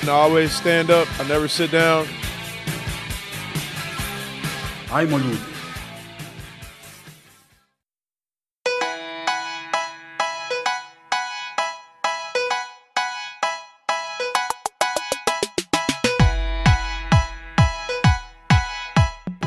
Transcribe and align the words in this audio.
And 0.00 0.08
I 0.08 0.12
always 0.12 0.52
stand 0.52 0.90
up. 0.90 1.06
I 1.20 1.28
never 1.28 1.48
sit 1.48 1.70
down. 1.70 2.06
Ajmo 4.92 5.18
ljudi. 5.18 5.38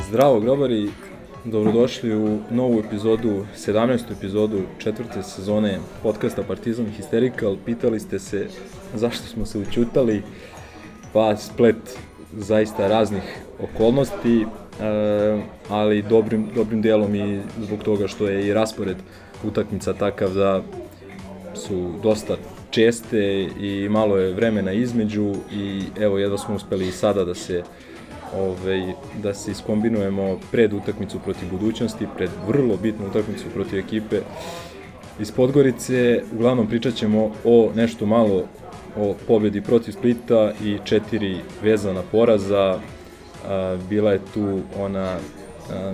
Zdravo 0.08 0.40
grobari, 0.40 0.92
dobrodošli 1.46 2.16
u 2.16 2.40
novu 2.52 2.80
epizodu, 2.80 3.46
17. 3.58 4.12
epizodu 4.18 4.62
četvrte 4.78 5.24
sezone 5.24 5.80
podcasta 6.04 6.44
Partizan 6.44 6.86
Hysterical. 6.86 7.58
Pitali 7.66 8.00
ste 8.00 8.20
se 8.20 8.48
zašto 8.96 9.28
smo 9.28 9.46
se 9.46 9.60
učutali, 9.60 10.24
pa 11.14 11.38
splet 11.38 11.98
zaista 12.38 12.88
raznih 12.88 13.24
okolnosti, 13.60 14.42
e, 14.42 14.46
ali 15.70 16.02
dobrim, 16.02 16.50
dobrim 16.56 16.82
dijelom 16.82 17.16
i 17.16 17.42
zbog 17.62 17.84
toga 17.84 18.08
što 18.08 18.28
je 18.28 18.48
i 18.48 18.54
raspored 18.54 18.98
utakmica 19.44 19.94
takav 19.94 20.34
da 20.34 20.62
su 21.56 21.94
dosta 22.04 22.36
česte 22.72 23.48
i 23.60 23.88
malo 23.90 24.18
je 24.18 24.34
vremena 24.34 24.72
između 24.72 25.34
i 25.52 25.84
evo 26.00 26.18
jedva 26.18 26.38
smo 26.38 26.56
uspeli 26.56 26.88
i 26.88 26.92
sada 26.92 27.26
da 27.26 27.36
se 27.36 27.64
ovaj, 28.38 28.94
da 29.24 29.34
se 29.34 29.52
iskombinujemo 29.52 30.40
pred 30.52 30.74
utakmicu 30.74 31.20
protiv 31.20 31.50
budućnosti, 31.52 32.08
pred 32.18 32.30
vrlo 32.48 32.78
bitnu 32.78 33.08
utakmicu 33.08 33.46
protiv 33.54 33.80
ekipe 33.80 34.20
iz 35.20 35.32
Podgorice. 35.32 36.24
Uglavnom 36.34 36.68
pričat 36.68 36.94
ćemo 36.96 37.32
o 37.44 37.72
nešto 37.76 38.06
malo 38.06 38.44
o 38.98 39.16
pobjedi 39.28 39.62
protiv 39.62 39.92
Splita 39.92 40.52
i 40.64 40.78
četiri 40.84 41.38
vezana 41.62 42.02
poraza. 42.12 42.80
A, 43.48 43.78
bila 43.90 44.12
je 44.12 44.20
tu 44.34 44.60
ona, 44.80 45.18
a, 45.72 45.94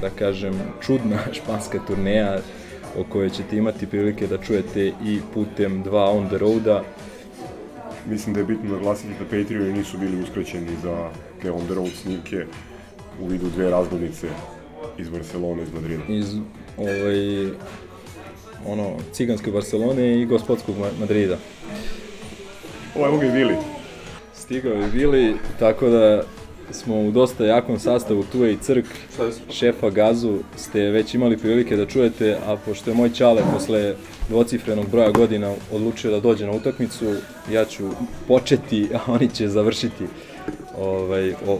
da 0.00 0.10
kažem, 0.10 0.54
čudna 0.80 1.18
španska 1.38 1.78
turneja 1.86 2.38
o 2.98 3.04
kojoj 3.04 3.30
ćete 3.30 3.56
imati 3.56 3.86
prilike 3.86 4.26
da 4.26 4.38
čujete 4.38 4.92
i 5.04 5.20
putem 5.34 5.82
dva 5.82 6.10
on 6.10 6.28
the 6.28 6.38
roada. 6.38 6.82
Mislim 8.08 8.34
da 8.34 8.40
je 8.40 8.46
bitno 8.46 8.70
naglasiti 8.70 9.14
da 9.18 9.24
Patreoni 9.24 9.72
nisu 9.72 9.98
bili 9.98 10.22
uskraćeni 10.22 10.66
za 10.82 11.10
te 11.42 11.50
on 11.50 11.64
the 11.64 11.74
road 11.74 11.90
snimke 12.02 12.44
u 13.20 13.26
vidu 13.26 13.46
dve 13.54 13.70
razglednice 13.70 14.26
iz 14.98 15.08
Barcelone, 15.08 15.62
iz 15.62 15.72
Madrida. 15.72 16.02
iz 16.08 16.34
ovaj, 16.76 17.46
ono, 18.66 18.90
ciganske 19.12 19.50
Barcelone 19.50 20.22
i 20.22 20.26
gospodskog 20.26 20.78
Ma- 20.78 21.00
Madrida. 21.00 21.36
Ovo 22.96 23.06
je 23.06 23.12
ovdje 23.12 23.30
bili. 23.30 23.54
Stigao 24.34 24.72
je 24.72 24.88
Bili, 24.92 25.34
tako 25.58 25.88
da 25.88 26.22
smo 26.70 27.00
u 27.00 27.10
dosta 27.10 27.44
jakom 27.44 27.78
sastavu, 27.78 28.24
tu 28.32 28.44
je 28.44 28.52
i 28.52 28.56
Crk, 28.56 28.84
šefa 29.50 29.90
Gazu, 29.90 30.38
ste 30.56 30.80
već 30.80 31.14
imali 31.14 31.36
prilike 31.38 31.76
da 31.76 31.86
čujete, 31.86 32.36
a 32.46 32.56
pošto 32.56 32.90
je 32.90 32.96
moj 32.96 33.10
čale 33.12 33.42
posle 33.52 33.94
dvocifrenog 34.30 34.90
broja 34.90 35.10
godina 35.10 35.54
odlučio 35.72 36.10
da 36.10 36.20
dođe 36.20 36.46
na 36.46 36.52
utakmicu, 36.52 37.14
ja 37.52 37.64
ću 37.64 37.90
početi, 38.28 38.88
a 38.94 39.12
oni 39.12 39.28
će 39.28 39.48
završiti 39.48 40.06
ovaj, 40.78 41.32
o, 41.32 41.58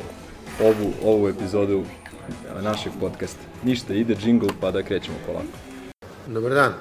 ovu, 0.63 0.93
ovu 1.05 1.29
epizodu 1.29 1.83
našeg 2.63 2.93
podcasta. 3.01 3.41
Ništa, 3.65 3.95
ide 3.95 4.15
džingl 4.15 4.47
pa 4.61 4.71
da 4.71 4.83
krećemo 4.83 5.17
polako. 5.27 5.47
Dobar 6.27 6.55
dan. 6.55 6.73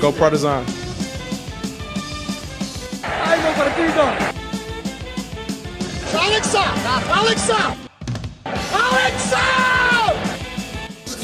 Go 0.00 0.12
Partizan. 0.18 0.64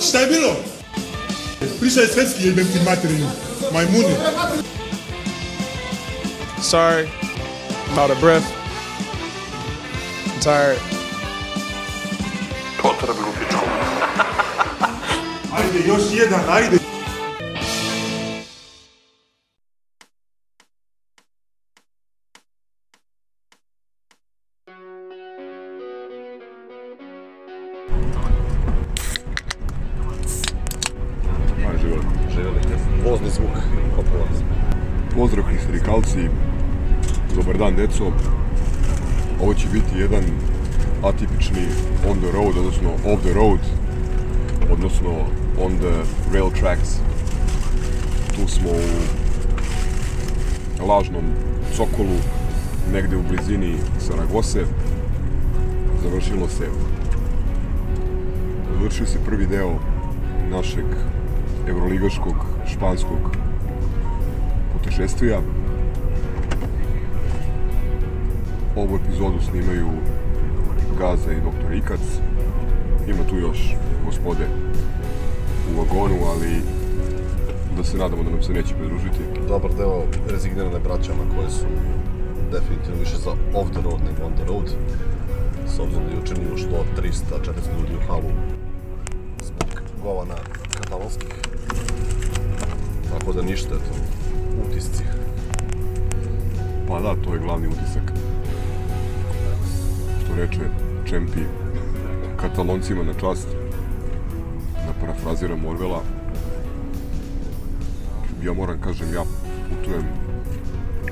Šta 0.08 0.18
je 0.18 0.26
bilo? 0.26 0.52
Pričaj 0.52 0.69
svetski 0.69 0.69
jebem 0.69 0.69
ti 0.69 0.69
materinu. 2.84 3.26
Majmuni. 3.72 4.14
Sorry. 6.62 7.08
I'm 7.88 7.98
out 7.98 8.10
of 8.10 8.20
breath. 8.20 8.46
I'm 10.26 10.40
tired. 10.40 10.78
Ajde, 15.52 15.78
još 15.86 16.02
jedan, 16.12 16.40
ajde. 16.48 16.76
Aj, 16.76 16.89
Pozdrav 35.16 35.44
histerikalci, 35.52 36.28
dobar 37.34 37.58
dan 37.58 37.76
deco. 37.76 38.12
Ovo 39.42 39.54
će 39.54 39.68
biti 39.72 39.98
jedan 39.98 40.24
atipični 41.04 41.66
on 42.10 42.18
the 42.18 42.30
road, 42.32 42.56
odnosno 42.56 42.90
off 43.12 43.22
the 43.22 43.32
road, 43.32 43.58
odnosno 44.72 45.10
on 45.64 45.78
the 45.78 45.94
rail 46.32 46.50
tracks. 46.60 46.88
Tu 48.36 48.48
smo 48.48 48.70
u 50.82 50.86
lažnom 50.86 51.24
Sokolu, 51.74 52.18
negde 52.92 53.16
u 53.16 53.22
blizini 53.22 53.76
Saragose. 53.98 54.64
Završilo 56.02 56.48
se 56.48 56.66
završio 58.80 59.06
se 59.06 59.18
prvi 59.26 59.46
deo 59.46 59.74
našeg 60.50 60.84
evroligaškog 61.68 62.34
španskog 62.66 63.29
putešestvija. 65.00 65.40
Ovu 68.76 68.96
epizodu 68.96 69.40
snimaju 69.50 69.88
Gaza 70.98 71.32
i 71.32 71.40
Dr. 71.40 71.74
Ikac. 71.74 72.00
Ima 73.08 73.24
tu 73.30 73.36
još 73.36 73.74
gospode 74.04 74.46
u 75.72 75.78
vagonu, 75.78 76.16
ali 76.26 76.62
da 77.76 77.84
se 77.84 77.96
nadamo 77.96 78.22
da 78.22 78.30
nam 78.30 78.42
se 78.42 78.52
neće 78.52 78.74
pridružiti. 78.74 79.48
Dobar 79.48 79.70
deo 79.74 80.02
rezignirane 80.28 80.78
braćama 80.78 81.22
koje 81.36 81.50
su 81.50 81.66
definitivno 82.52 83.00
više 83.00 83.16
za 83.16 83.30
off 83.30 83.70
the 83.70 83.82
road 83.82 84.00
nego 84.00 84.26
on 84.26 84.32
the 84.34 84.44
road. 84.44 84.68
S 85.66 85.78
obzirom 85.78 86.04
da 86.04 86.10
je 86.10 86.16
juče 86.16 86.34
ušlo 86.54 86.84
300-400 86.96 87.78
ljudi 87.78 87.94
u 87.96 88.06
halu 88.08 88.30
zbog 89.42 89.82
govana 90.02 90.36
katalonskih. 90.78 91.34
Tako 93.10 93.32
da 93.32 93.42
ništa, 93.42 93.68
eto. 93.74 93.99
Pa 96.90 97.00
da, 97.00 97.14
to 97.24 97.34
je 97.34 97.40
glavni 97.40 97.68
utisak. 97.68 98.02
Što 100.24 100.34
reče 100.34 100.60
Čempi, 101.08 101.40
kataloncima 102.36 103.02
na 103.02 103.14
čast, 103.14 103.48
da 104.74 104.92
parafraziram 105.00 105.66
Orvela. 105.66 106.02
Ja 108.44 108.52
moram 108.52 108.80
kažem, 108.80 109.14
ja 109.14 109.22
putujem 109.68 110.04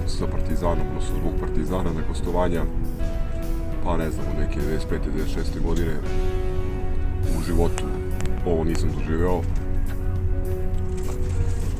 sa 0.06 0.26
Partizanom, 0.26 0.86
odnosno 0.88 1.16
zbog 1.20 1.32
Partizana 1.40 1.92
na 1.92 2.00
gostovanja, 2.08 2.62
pa 3.84 3.96
ne 3.96 4.10
znam, 4.10 4.26
neke 4.38 4.60
95. 4.60 4.98
96. 5.16 5.62
godine 5.62 5.94
u 7.38 7.42
životu 7.42 7.84
ovo 8.46 8.64
nisam 8.64 8.90
doživeo. 8.98 9.42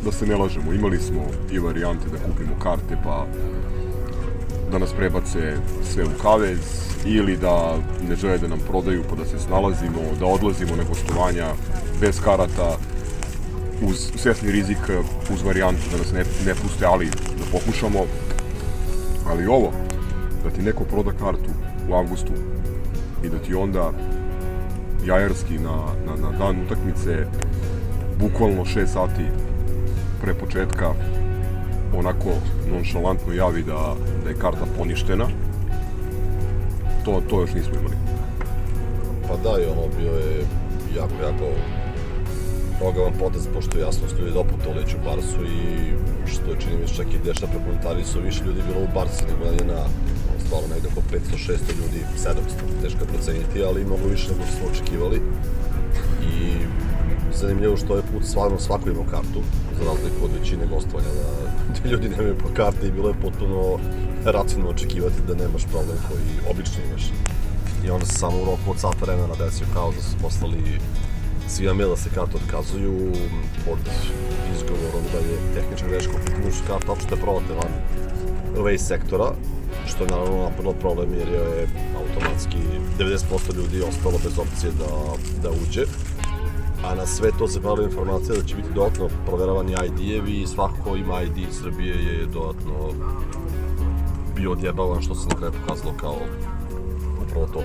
Da 0.04 0.12
se 0.12 0.26
ne 0.26 0.36
lažemo, 0.36 0.72
imali 0.72 0.98
smo 0.98 1.22
i 1.52 1.58
varijante 1.58 2.08
da 2.08 2.18
kupimo 2.18 2.58
karte 2.62 2.96
pa 3.04 3.26
da 4.73 4.79
nas 4.79 4.93
prebace 4.93 5.56
sve 5.93 6.05
u 6.05 6.23
kavez 6.23 6.59
ili 7.05 7.37
da 7.37 7.76
ne 8.09 8.17
žele 8.17 8.38
da 8.38 8.49
nam 8.49 8.59
prodaju 8.69 9.05
pa 9.11 9.17
da 9.17 9.25
se 9.25 9.38
snalazimo, 9.38 10.00
da 10.20 10.26
odlazimo 10.26 10.76
na 10.76 10.85
gostovanja 10.85 11.47
bez 12.00 12.20
karata. 12.20 12.76
uz 13.82 14.11
svesni 14.17 14.50
rizik, 14.50 14.79
uz 15.35 15.43
varijantu 15.43 15.82
da 15.91 15.99
nas 15.99 16.12
ne, 16.12 16.25
ne 16.47 16.55
puste, 16.55 16.87
ali 16.87 17.06
da 17.11 17.44
pokušamo. 17.53 17.99
Ali 19.29 19.47
ovo, 19.47 19.73
da 20.44 20.50
ti 20.50 20.62
neko 20.62 20.85
proda 20.85 21.11
kartu 21.12 21.50
u 21.88 21.94
avgustu 21.94 22.32
i 23.25 23.29
da 23.29 23.38
ti 23.38 23.55
onda 23.55 23.93
jajarski 25.06 25.59
na, 25.59 25.76
na, 26.06 26.17
na 26.23 26.38
dan 26.38 26.62
utakmice 26.67 27.26
bukvalno 28.20 28.65
6 28.65 28.87
sati 28.87 29.25
pre 30.23 30.35
početka 30.35 30.94
onako 31.96 32.31
nonšalantno 32.70 33.32
javi 33.32 33.62
da, 33.62 33.94
da 34.25 34.31
je 34.31 34.37
karta 34.37 34.67
poništena 34.79 35.26
to, 37.05 37.23
to 37.31 37.40
još 37.40 37.55
nismo 37.55 37.73
imali 37.81 37.96
Pa 39.29 39.37
da, 39.37 39.62
i 39.62 39.67
ono 39.67 39.82
bio 39.99 40.12
je 40.12 40.46
jako, 40.96 41.14
jako 41.23 41.46
ogavan 42.88 43.12
potez, 43.19 43.49
pošto 43.55 43.79
jasno 43.79 44.08
su 44.08 44.19
ljudi 44.19 44.32
doputovali 44.32 44.81
već 44.81 44.94
u 44.94 45.05
Barsu 45.05 45.44
i 45.44 45.93
što 46.26 46.50
je 46.50 46.61
čini 46.61 46.76
mi 46.81 46.88
se 46.88 46.94
čak 46.94 47.06
i 47.14 47.25
Deša 47.25 47.46
prokomentarisao, 47.46 48.23
više 48.23 48.44
ljudi 48.44 48.61
je 48.61 48.67
bilo 48.67 48.81
u 48.84 48.94
Barsi 48.94 49.25
nego 49.31 49.44
je 49.44 49.64
na 49.75 49.82
stvarno 50.44 50.69
negde 50.75 50.88
oko 50.88 51.02
500-600 51.12 51.52
ljudi, 51.81 52.00
700, 52.17 52.82
teško 52.82 53.00
je 53.00 53.12
proceniti, 53.12 53.64
ali 53.69 53.84
mnogo 53.84 54.05
više 54.11 54.29
nego 54.31 54.43
što 54.46 54.56
smo 54.56 54.67
očekivali. 54.73 55.20
I 56.32 56.37
zanimljivo 57.34 57.76
što 57.76 57.96
je 57.96 58.08
put 58.12 58.25
stvarno 58.25 58.58
svako 58.58 58.91
imao 58.91 59.05
kartu, 59.11 59.41
za 59.79 59.84
razliku 59.84 60.25
od 60.25 60.31
većine 60.38 60.67
gostovanja 60.67 61.12
da, 61.20 61.47
da 61.69 61.88
ljudi 61.91 62.09
nemaju 62.09 62.38
po 62.38 62.49
karte 62.56 62.87
i 62.87 62.93
bilo 62.93 63.09
je 63.09 63.20
potpuno 63.23 63.79
racionalno 64.25 64.70
očekivati 64.70 65.26
da 65.29 65.35
nemaš 65.35 65.65
problem 65.65 65.99
koji 66.09 66.50
obično 66.50 66.85
imaš. 66.88 67.03
I 67.85 67.91
onda 67.91 68.06
se 68.06 68.19
samo 68.19 68.37
u 68.43 68.44
roku 68.44 68.70
od 68.70 68.79
sata 68.79 68.99
vremena 69.00 69.35
desio 69.38 69.67
kao 69.75 69.93
da 69.93 70.03
su 70.03 70.17
poslali 70.23 70.81
svima 71.49 71.75
mail 71.75 71.91
da 71.91 71.97
se 71.97 72.11
karte 72.15 72.37
otkazuju 72.37 73.12
pod 73.65 73.79
izgovorom 74.55 75.05
da 75.12 75.19
je 75.19 75.55
tehnička 75.55 75.88
greška 75.88 76.12
u 76.12 76.25
pitanju 76.26 76.53
su 76.53 76.62
karta 76.67 76.93
opšte 76.93 77.17
prodate 77.17 77.55
van 77.55 77.73
away 78.56 78.79
sektora, 78.79 79.32
što 79.87 80.05
je 80.05 80.11
naravno 80.11 80.43
napravilo 80.43 80.73
problem 80.73 81.15
jer 81.15 81.29
je 81.29 81.69
automatski 82.00 82.59
90% 82.99 83.56
ljudi 83.56 83.82
ostalo 83.88 84.19
bez 84.25 84.38
opcije 84.38 84.73
da, 84.73 84.91
da 85.43 85.50
uđe. 85.50 85.85
A 86.84 86.94
na 86.94 87.06
sve 87.06 87.30
to 87.38 87.48
se 87.48 87.60
pravila 87.60 87.84
informacija 87.86 88.36
da 88.36 88.42
će 88.42 88.56
biti 88.56 88.69
dodatno 88.75 89.08
proveravani 89.26 89.72
ID-evi 89.72 90.42
i 90.42 90.46
svako 90.46 90.75
ko 90.84 90.96
ima 90.96 91.22
ID 91.22 91.36
iz 91.38 91.54
Srbije 91.62 91.94
je 92.04 92.26
dodatno 92.26 92.72
bio 94.36 94.52
odjebavan 94.52 95.02
što 95.02 95.14
se 95.14 95.28
na 95.28 95.34
kraju 95.34 95.52
pokazalo 95.52 95.94
kao 96.00 96.16
upravo 97.22 97.46
to. 97.46 97.62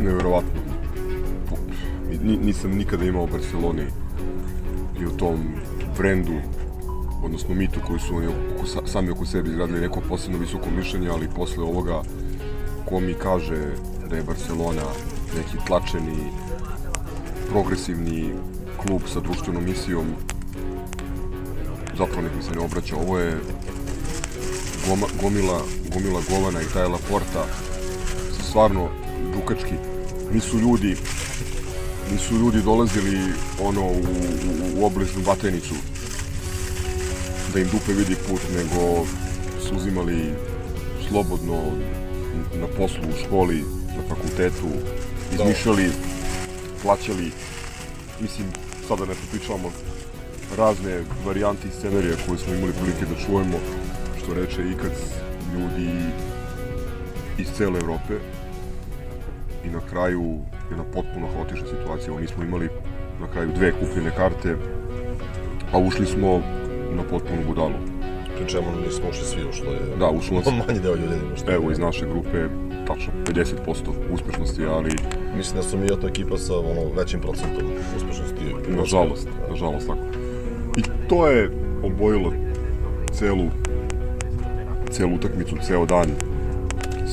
neverovatno. 0.00 0.60
Ni, 2.22 2.36
nisam 2.36 2.70
nikada 2.70 3.04
imao 3.04 3.22
u 3.24 3.26
Barceloni 3.26 3.86
i 5.00 5.06
u 5.06 5.10
tom 5.10 5.38
brendu, 5.98 6.32
odnosno 7.24 7.54
mitu 7.54 7.80
koji 7.86 8.00
su 8.00 8.16
oni 8.16 8.26
oko, 8.26 8.66
sa- 8.66 8.86
sami 8.86 9.10
oko 9.10 9.26
sebe 9.26 9.48
izgradili 9.50 9.80
neko 9.80 10.00
posebno 10.08 10.38
visoko 10.38 10.66
mišljenje, 10.76 11.08
ali 11.08 11.28
posle 11.36 11.64
ovoga 11.64 12.02
ko 12.88 13.00
mi 13.00 13.14
kaže 13.14 13.72
da 14.10 14.16
je 14.16 14.22
Barcelona 14.22 14.82
neki 15.36 15.66
tlačeni, 15.66 16.32
progresivni 17.50 18.32
klub 18.82 19.02
sa 19.12 19.20
društvenom 19.20 19.64
misijom, 19.64 20.06
zapravo 21.98 22.22
nek 22.22 22.32
mi 22.36 22.42
se 22.42 22.50
ne 22.50 22.60
obraća. 22.60 22.96
Ovo 22.96 23.18
je 23.18 23.40
goma, 24.88 25.06
gomila, 25.22 25.60
gomila 25.92 26.20
Govana 26.30 26.62
i 26.62 26.72
Tajla 26.72 26.98
Porta 27.10 27.44
su 28.36 28.42
stvarno 28.42 28.88
dukački. 29.34 29.74
Nisu 30.32 30.58
ljudi 30.58 30.96
nisu 32.12 32.34
ljudi 32.34 32.62
dolazili 32.62 33.18
ono 33.62 33.82
u, 33.82 34.00
u, 34.00 34.80
u 34.80 34.86
obližnu 34.86 35.22
batenicu 35.26 35.74
da 37.52 37.60
im 37.60 37.68
dupe 37.72 37.92
vidi 37.92 38.16
put, 38.28 38.40
nego 38.56 39.06
su 39.68 39.76
uzimali 39.76 40.32
slobodno 41.08 41.62
na 42.60 42.66
poslu, 42.66 43.02
u 43.08 43.24
školi, 43.24 43.64
fakultetu, 44.10 44.68
izmišljali, 45.34 45.90
plaćali, 46.82 47.30
mislim, 48.20 48.46
sada 48.88 49.04
ne 49.06 49.14
pričamo 49.30 49.70
razne 50.58 51.02
varijante 51.26 51.68
i 51.68 51.76
scenarija 51.78 52.16
koje 52.26 52.38
smo 52.38 52.54
imali 52.54 52.72
prilike 52.72 53.04
da 53.06 53.20
čujemo, 53.26 53.58
što 54.18 54.34
reče 54.34 54.62
ikad 54.72 54.92
ljudi 55.54 55.90
iz 57.38 57.46
cele 57.56 57.78
Evrope 57.80 58.14
i 59.64 59.68
na 59.68 59.80
kraju 59.90 60.38
jedna 60.70 60.84
potpuno 60.84 61.26
haotična 61.34 61.66
situacija. 61.66 62.12
Ovo 62.12 62.20
nismo 62.20 62.44
imali 62.44 62.68
na 63.20 63.26
kraju 63.32 63.52
dve 63.54 63.72
kupljene 63.72 64.10
karte, 64.16 64.56
a 65.72 65.78
ušli 65.78 66.06
smo 66.06 66.42
na 66.96 67.02
potpunu 67.10 67.42
budalu. 67.46 67.78
Pri 68.36 68.48
čemu 68.48 68.66
nismo 68.86 69.08
ušli 69.10 69.24
svi, 69.24 69.48
ušlo 69.48 69.72
je 69.72 69.96
Da, 69.98 70.10
ušlo 70.10 70.36
nas, 70.38 70.46
manji 70.66 70.80
deo 70.80 70.94
ljudi 70.94 71.14
što 71.36 71.50
je. 71.50 71.54
evo, 71.54 71.70
iz 71.70 71.78
naše 71.78 72.06
grupe, 72.06 72.48
tačno 72.94 73.12
50% 73.26 74.12
uspešnosti, 74.12 74.64
ali 74.66 74.90
Mislim 75.36 75.56
da 75.56 75.62
smo 75.62 75.78
mi 75.78 75.88
to 75.88 76.08
ekipa 76.08 76.38
sa 76.38 76.58
ono, 76.58 76.94
većim 76.96 77.20
procentom 77.20 77.64
uspešnosti. 77.96 78.44
nažalost, 78.68 79.28
nažalost 79.50 79.86
tako. 79.86 80.00
I 80.76 80.82
to 81.08 81.26
je 81.28 81.50
obojilo 81.82 82.32
celu 83.12 83.46
celu 84.90 85.14
utakmicu, 85.14 85.56
ceo 85.66 85.86
dan, 85.86 86.06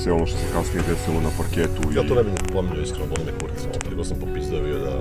sve 0.03 0.11
ono 0.11 0.25
što 0.25 0.37
se 0.37 0.43
kasnije 0.53 0.83
desilo 0.89 1.21
na 1.21 1.29
parketu. 1.37 1.81
Ja 1.95 2.07
to 2.07 2.15
ne 2.15 2.23
bih 2.23 2.33
pominjao 2.53 2.81
iskreno, 2.81 3.05
boli 3.09 3.25
me 3.25 3.39
kurac, 3.39 3.65
ono, 3.91 4.03
sam 4.03 4.17
popizdao 4.19 4.61
bio 4.61 4.79
da, 4.79 4.99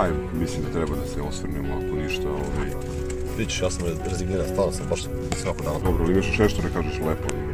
Aj, 0.00 0.10
mislim 0.40 0.62
da 0.64 0.72
treba 0.72 0.96
da 0.96 1.06
se 1.06 1.22
osvrnemo 1.22 1.74
ako 1.74 1.96
ništa. 2.02 2.28
Ovaj. 2.28 2.70
vidiš, 3.38 3.62
ja 3.62 3.70
sam 3.70 3.82
rezigniran, 4.10 4.46
stvarno 4.48 4.72
sam 4.72 4.86
baš 4.90 5.02
svako 5.42 5.62
dana. 5.62 5.78
Dobro, 5.84 6.04
ali 6.04 6.12
imaš 6.12 6.26
još 6.26 6.38
nešto 6.38 6.62
da 6.62 6.68
kažeš 6.68 6.98
lepo 7.08 7.45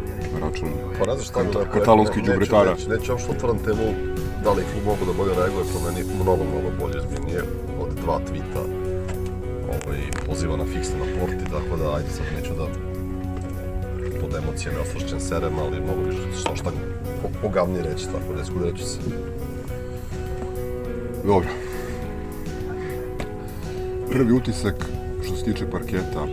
račun 0.44 0.68
Pa 0.98 1.06
ne 1.06 1.14
znaš 1.14 1.28
šta 1.28 1.40
lepo 1.40 1.72
katalonski 1.72 2.20
rekao, 2.20 2.64
neću-. 2.64 2.88
Neću, 2.88 2.90
neću 2.90 3.12
otvaram 3.30 3.58
temu 3.58 3.86
da 4.44 4.50
li 4.52 4.62
klub 4.72 4.84
mogu 4.84 5.04
da 5.06 5.12
bolje 5.12 5.34
reaguje, 5.34 5.64
po 5.72 5.78
meni 5.86 6.00
mnogo, 6.22 6.44
mnogo 6.44 6.68
bolje 6.80 6.98
zbiljnije 7.06 7.42
od 7.82 7.90
dva 8.02 8.20
tvita 8.28 8.62
ovaj, 9.68 10.00
poziva 10.26 10.56
na 10.56 10.64
fiksno 10.64 10.96
na 10.98 11.06
porti, 11.20 11.44
tako 11.54 11.76
da 11.80 11.96
ajde 11.96 12.10
sad 12.10 12.26
neću 12.36 12.52
da 12.60 12.66
pod 14.20 14.34
emocijama 14.34 14.80
osvršćen 14.80 15.20
serem, 15.20 15.58
ali 15.58 15.80
mogu 15.80 16.02
bi 16.08 16.16
što 16.40 16.56
šta 16.56 16.70
po- 17.22 17.34
pogavnije 17.42 17.82
reći, 17.82 18.06
tako 18.06 18.34
da 18.34 18.42
iskudirat 18.42 18.76
ću 18.76 18.84
se. 18.84 18.98
Dobro. 21.24 21.48
Prvi 24.10 24.32
utisak 24.32 24.74
što 25.24 25.36
se 25.36 25.44
tiče 25.44 25.70
parketa 25.70 26.26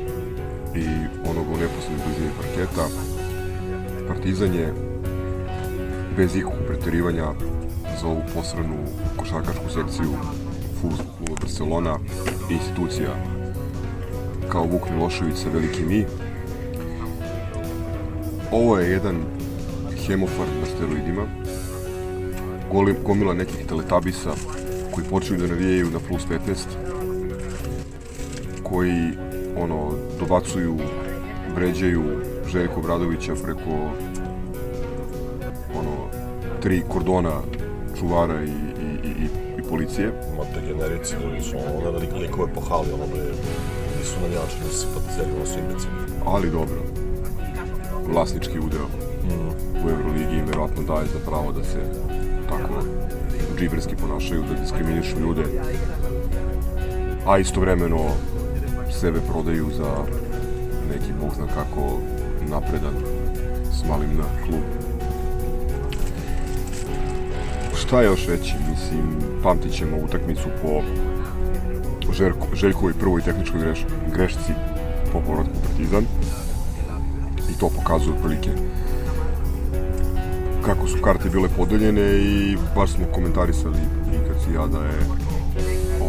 i 0.75 0.86
onog 1.29 1.45
u 1.53 1.57
neposlednoj 1.57 2.05
blizini 2.05 2.31
parketa, 2.38 2.86
Partizan 4.10 4.54
je 4.54 4.74
bez 6.18 6.36
ikakvog 6.36 6.60
preterivanja 6.68 7.25
za 8.01 8.08
ovu 8.08 8.22
posranu 8.36 8.78
košarkašku 9.18 9.70
sekciju 9.70 10.10
kluba 10.82 11.36
Barcelona 11.42 12.00
institucija 12.50 13.10
kao 14.51 14.63
Vuk 14.63 14.89
Milošević 14.89 15.38
sa 15.38 15.50
velikim 15.54 15.92
I. 15.92 16.06
Ovo 18.51 18.78
je 18.78 18.92
jedan 18.92 19.16
hemofard 20.08 20.51
na 20.60 20.66
steroidima, 20.66 21.25
goli, 22.72 22.96
gomila 23.06 23.34
nekih 23.34 23.66
teletabisa 23.66 24.32
koji 24.92 25.08
počinju 25.10 25.39
da 25.39 25.48
navijaju 25.48 25.92
na 25.92 26.00
plus 26.08 26.24
15 26.28 26.39
koji 28.63 29.12
ono 29.58 29.92
dobacuju 30.20 30.78
vređaju 31.56 32.04
Željko 32.51 32.82
Bradovića 32.82 33.34
preko 33.44 33.72
ono 35.79 35.96
tri 36.62 36.84
kordona 36.89 37.41
čuvara 38.00 38.44
i, 38.44 38.48
i, 38.48 39.10
i, 39.10 39.27
i 39.60 39.62
policije 39.70 40.12
Ma 40.38 40.44
te 40.44 40.62
generici, 40.68 41.15
ljudi 41.24 41.41
su 41.41 41.56
ono, 41.58 41.98
lik, 41.98 42.10
likove 42.13 42.53
po 42.53 42.62
hali, 42.62 42.91
ono 42.94 43.08
bre, 43.08 43.22
nisu 44.00 44.15
navijači, 44.22 44.56
nisu 44.63 44.77
simpatizeri, 44.79 45.32
ono 45.36 45.46
su 45.46 45.60
imbecili. 45.60 45.94
ali 46.25 46.51
dobro 46.51 46.82
vlasnički 48.08 48.60
udeo 48.60 48.88
u 49.86 49.89
Euroligi 49.89 50.36
im 50.39 50.46
verovatno 50.46 50.84
daje 50.84 51.06
za 51.06 51.20
pravo 51.25 51.51
da 51.51 51.63
se 51.63 51.79
tako 52.50 52.74
džiberski 53.58 53.96
ponašaju, 53.96 54.44
da 54.44 54.62
diskriminišu 54.62 55.20
ljude 55.20 55.44
a 57.25 57.38
istovremeno 57.39 58.00
sebe 58.91 59.20
prodaju 59.32 59.65
za 59.77 60.06
neki 60.89 61.13
bog 61.22 61.36
zna 61.36 61.48
kako 61.48 62.00
napredan 62.50 62.96
s 63.72 63.88
malim 63.89 64.18
na 64.18 64.24
klub. 64.46 64.63
Šta 67.75 68.01
još 68.01 68.27
reći? 68.27 68.53
Mislim, 68.70 69.03
pamtit 69.44 69.72
ćemo 69.72 69.98
utakmicu 69.98 70.50
po 70.62 70.82
Željko, 72.13 72.48
Željkovoj 72.56 72.94
prvoj 72.94 73.22
tehničkoj 73.22 73.60
greš, 73.60 73.86
grešci 74.13 74.53
po 75.12 75.22
povratku 75.22 75.53
Partizan 75.68 76.03
i 77.50 77.60
to 77.60 77.70
pokazuje 77.70 78.15
otprilike 78.15 78.50
kako 80.65 80.88
su 80.88 80.98
karte 81.01 81.29
bile 81.29 81.50
podeljene 81.58 82.18
i 82.18 82.58
baš 82.75 82.91
smo 82.91 83.06
komentarisali 83.13 83.77
i 84.13 84.27
kad 84.27 84.44
si 84.44 84.53
ja 84.53 84.68
da 84.68 84.86
je 84.86 85.00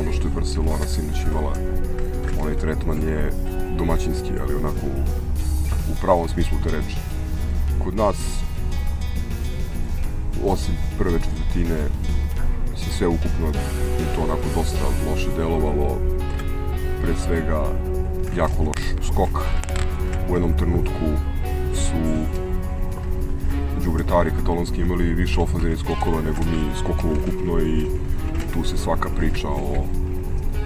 ono 0.00 0.12
što 0.12 0.28
je 0.28 0.34
Barcelona 0.34 0.86
sinoć 0.86 1.16
imala 1.30 1.52
onaj 2.42 2.56
tretman 2.56 3.02
je 3.02 3.30
domaćinski, 3.78 4.30
ali 4.42 4.54
onako 4.54 4.86
u, 5.90 6.00
pravom 6.00 6.28
smislu 6.28 6.58
te 6.64 6.70
reči. 6.70 6.96
Kod 7.84 7.96
nas 7.96 8.16
osim 10.44 10.74
prve 10.98 11.18
četvrtine 11.18 11.78
se 12.76 12.90
sve 12.98 13.06
ukupno 13.06 13.46
je 13.98 14.14
to 14.14 14.22
onako 14.22 14.42
dosta 14.54 14.84
loše 15.10 15.28
delovalo 15.36 15.98
pre 17.02 17.14
svega 17.26 17.64
jako 18.36 18.62
loš 18.62 18.80
skok 19.06 19.42
u 20.30 20.34
jednom 20.34 20.52
trenutku 20.58 21.06
su 21.74 22.26
đubretari 23.84 24.30
katalonski 24.30 24.80
imali 24.80 25.14
više 25.14 25.40
ofanzivnih 25.40 25.78
skokova 25.78 26.22
nego 26.22 26.38
mi 26.38 26.76
skokova 26.78 27.12
ukupno 27.12 27.60
i 27.60 27.86
tu 28.52 28.64
se 28.64 28.76
svaka 28.76 29.08
priča 29.16 29.48
o 29.48 29.84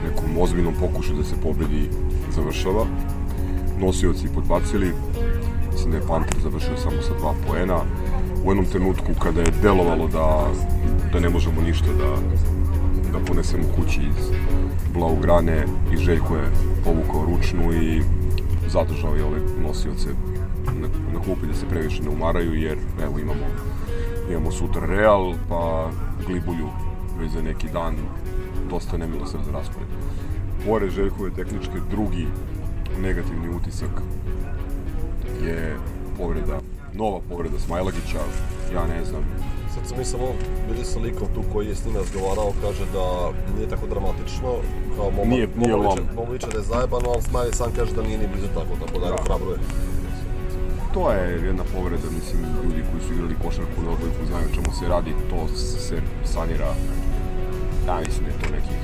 nekom 0.05 0.39
ozbiljnom 0.39 0.75
pokušaju 0.81 1.19
da 1.19 1.25
se 1.25 1.35
pobedi 1.43 1.89
završava. 2.35 2.87
Nosioci 3.85 4.29
podbacili, 4.35 4.93
mislim 5.73 5.91
da 5.91 5.97
je 5.97 6.07
Panter 6.09 6.41
završio 6.43 6.77
samo 6.77 7.03
sa 7.03 7.15
dva 7.19 7.35
poena. 7.47 7.81
U 8.45 8.51
jednom 8.51 8.67
trenutku 8.67 9.13
kada 9.23 9.41
je 9.41 9.53
delovalo 9.63 10.09
da, 10.09 10.51
da 11.13 11.21
ne 11.21 11.29
možemo 11.29 11.63
ništa 11.63 11.87
da, 11.99 12.17
da 13.13 13.25
ponesemo 13.25 13.65
kući 13.77 14.01
iz 14.01 14.31
Blaugrane 14.95 15.65
i 15.93 15.97
Željko 15.97 16.37
je 16.37 16.51
povukao 16.85 17.25
ručnu 17.25 17.73
i 17.73 18.03
zadržao 18.69 19.15
je 19.15 19.25
ove 19.25 19.41
nosioce 19.63 20.09
na, 20.67 20.89
na 21.13 21.21
klupi 21.25 21.47
da 21.47 21.55
se 21.55 21.67
previše 21.67 22.03
ne 22.03 22.09
umaraju 22.09 22.55
jer 22.55 22.79
evo 23.03 23.19
imamo 23.19 23.47
imamo 24.31 24.53
sutra 24.53 24.87
Real 24.87 25.35
pa 25.49 25.91
Glibulju 26.27 26.69
već 27.21 27.31
za 27.33 27.43
neki 27.43 27.69
dan 27.73 27.95
dosta 28.71 28.97
nemilosrdan 28.97 29.53
raspored. 29.53 29.89
Pored 30.67 30.91
Željkove 30.91 31.31
tehničke 31.31 31.79
drugi 31.91 32.27
negativni 32.99 33.49
utisak 33.51 33.91
je 35.43 35.77
povreda, 36.19 36.59
nova 36.95 37.21
povreda 37.29 37.59
Smajlagića, 37.59 38.21
ja 38.75 38.87
ne 38.89 39.05
znam, 39.05 39.23
Sad 39.75 39.89
sam 39.89 39.99
mi 39.99 40.05
samo 40.05 40.27
bili 40.69 40.85
sa 40.85 40.99
likom 41.01 41.29
tu 41.35 41.43
koji 41.53 41.67
je 41.67 41.75
s 41.75 41.85
njim 41.87 41.97
razgovarao, 41.97 42.53
kaže 42.63 42.85
da 42.93 43.07
nije 43.57 43.69
tako 43.69 43.87
dramatično, 43.87 44.51
kao 44.97 45.11
momak, 45.11 45.27
Nije- 45.29 45.49
nije 45.57 45.77
momak 45.77 45.99
lom. 46.17 46.29
liče- 46.33 46.51
da 46.53 46.59
je 46.59 46.65
zajebano, 46.65 47.09
ali 47.09 47.23
Smiley 47.23 47.53
sam 47.53 47.71
kaže 47.77 47.93
da 47.95 48.03
nije 48.03 48.19
ni 48.19 48.29
blizu 48.29 48.47
tako, 48.49 48.73
tako 48.83 48.99
da 48.99 49.07
je 49.07 49.13
hrabruje. 49.25 49.59
to 50.95 51.11
je 51.13 51.21
jedna 51.43 51.65
povreda, 51.75 52.09
mislim, 52.11 52.41
ljudi 52.57 52.83
koji 52.91 53.03
su 53.03 53.13
igrali 53.13 53.35
košarku 53.45 53.79
na 53.79 53.91
odbojku 53.91 54.27
znaju 54.27 54.47
čemu 54.55 54.71
se 54.79 54.89
radi, 54.89 55.13
to 55.31 55.39
se 55.57 55.97
sanira, 56.25 56.71
ja 57.89 57.95
mislim 57.99 58.25
da 58.25 58.31
je 58.31 58.39
to 58.41 58.49
nekih 58.51 58.79
6-7 58.79 58.84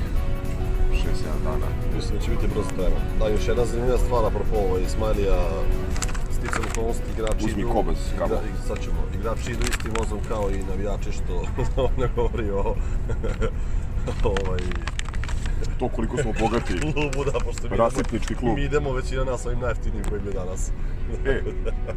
dana. 1.43 1.67
Mislim 1.95 2.17
da 2.17 2.23
će 2.25 2.31
biti 2.31 2.47
brzo 2.47 2.69
tema. 2.75 2.99
Da, 3.19 3.27
još 3.27 3.47
jedna 3.47 3.65
zanimljiva 3.65 3.97
stvar, 3.97 4.25
apropo 4.25 4.55
ovaj, 4.67 4.81
Smiley-a, 4.81 5.41
sticam 6.31 6.63
okolnosti, 6.71 7.03
igrači 7.15 7.45
Uzmi 7.45 7.61
idu... 7.61 7.69
kamo. 7.73 7.91
igra, 8.15 8.39
i 8.49 8.67
sad 8.67 8.77
ćemo. 8.83 9.01
Igrači 9.19 9.51
idu 9.51 9.63
istim 9.69 9.91
vozom 9.99 10.19
kao 10.27 10.49
i 10.51 10.63
navijači, 10.69 11.11
što 11.11 11.33
ne 12.01 12.07
govori 12.15 12.49
o... 12.51 12.63
ovaj, 14.33 14.61
To 15.79 15.89
koliko 15.89 16.17
smo 16.17 16.31
bogati. 16.39 16.73
klubu, 16.93 17.31
da, 17.31 17.39
pošto 17.45 17.69
mi 17.69 17.77
Rasipnički 17.77 18.35
klub. 18.35 18.55
mi 18.55 18.63
idemo 18.63 18.93
većina 18.93 19.23
nas 19.23 19.45
ovim 19.45 19.59
najjeftinijim 19.59 20.05
koji 20.09 20.19
je 20.25 20.33
danas. 20.33 20.71
E, 21.25 21.41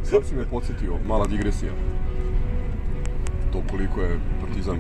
sad 0.05 0.27
si 0.27 0.35
me 0.35 0.45
podsjetio, 0.51 0.99
mala 1.07 1.27
digresija. 1.27 1.73
To 3.53 3.63
koliko 3.71 4.01
je 4.01 4.21
Partizan 4.41 4.79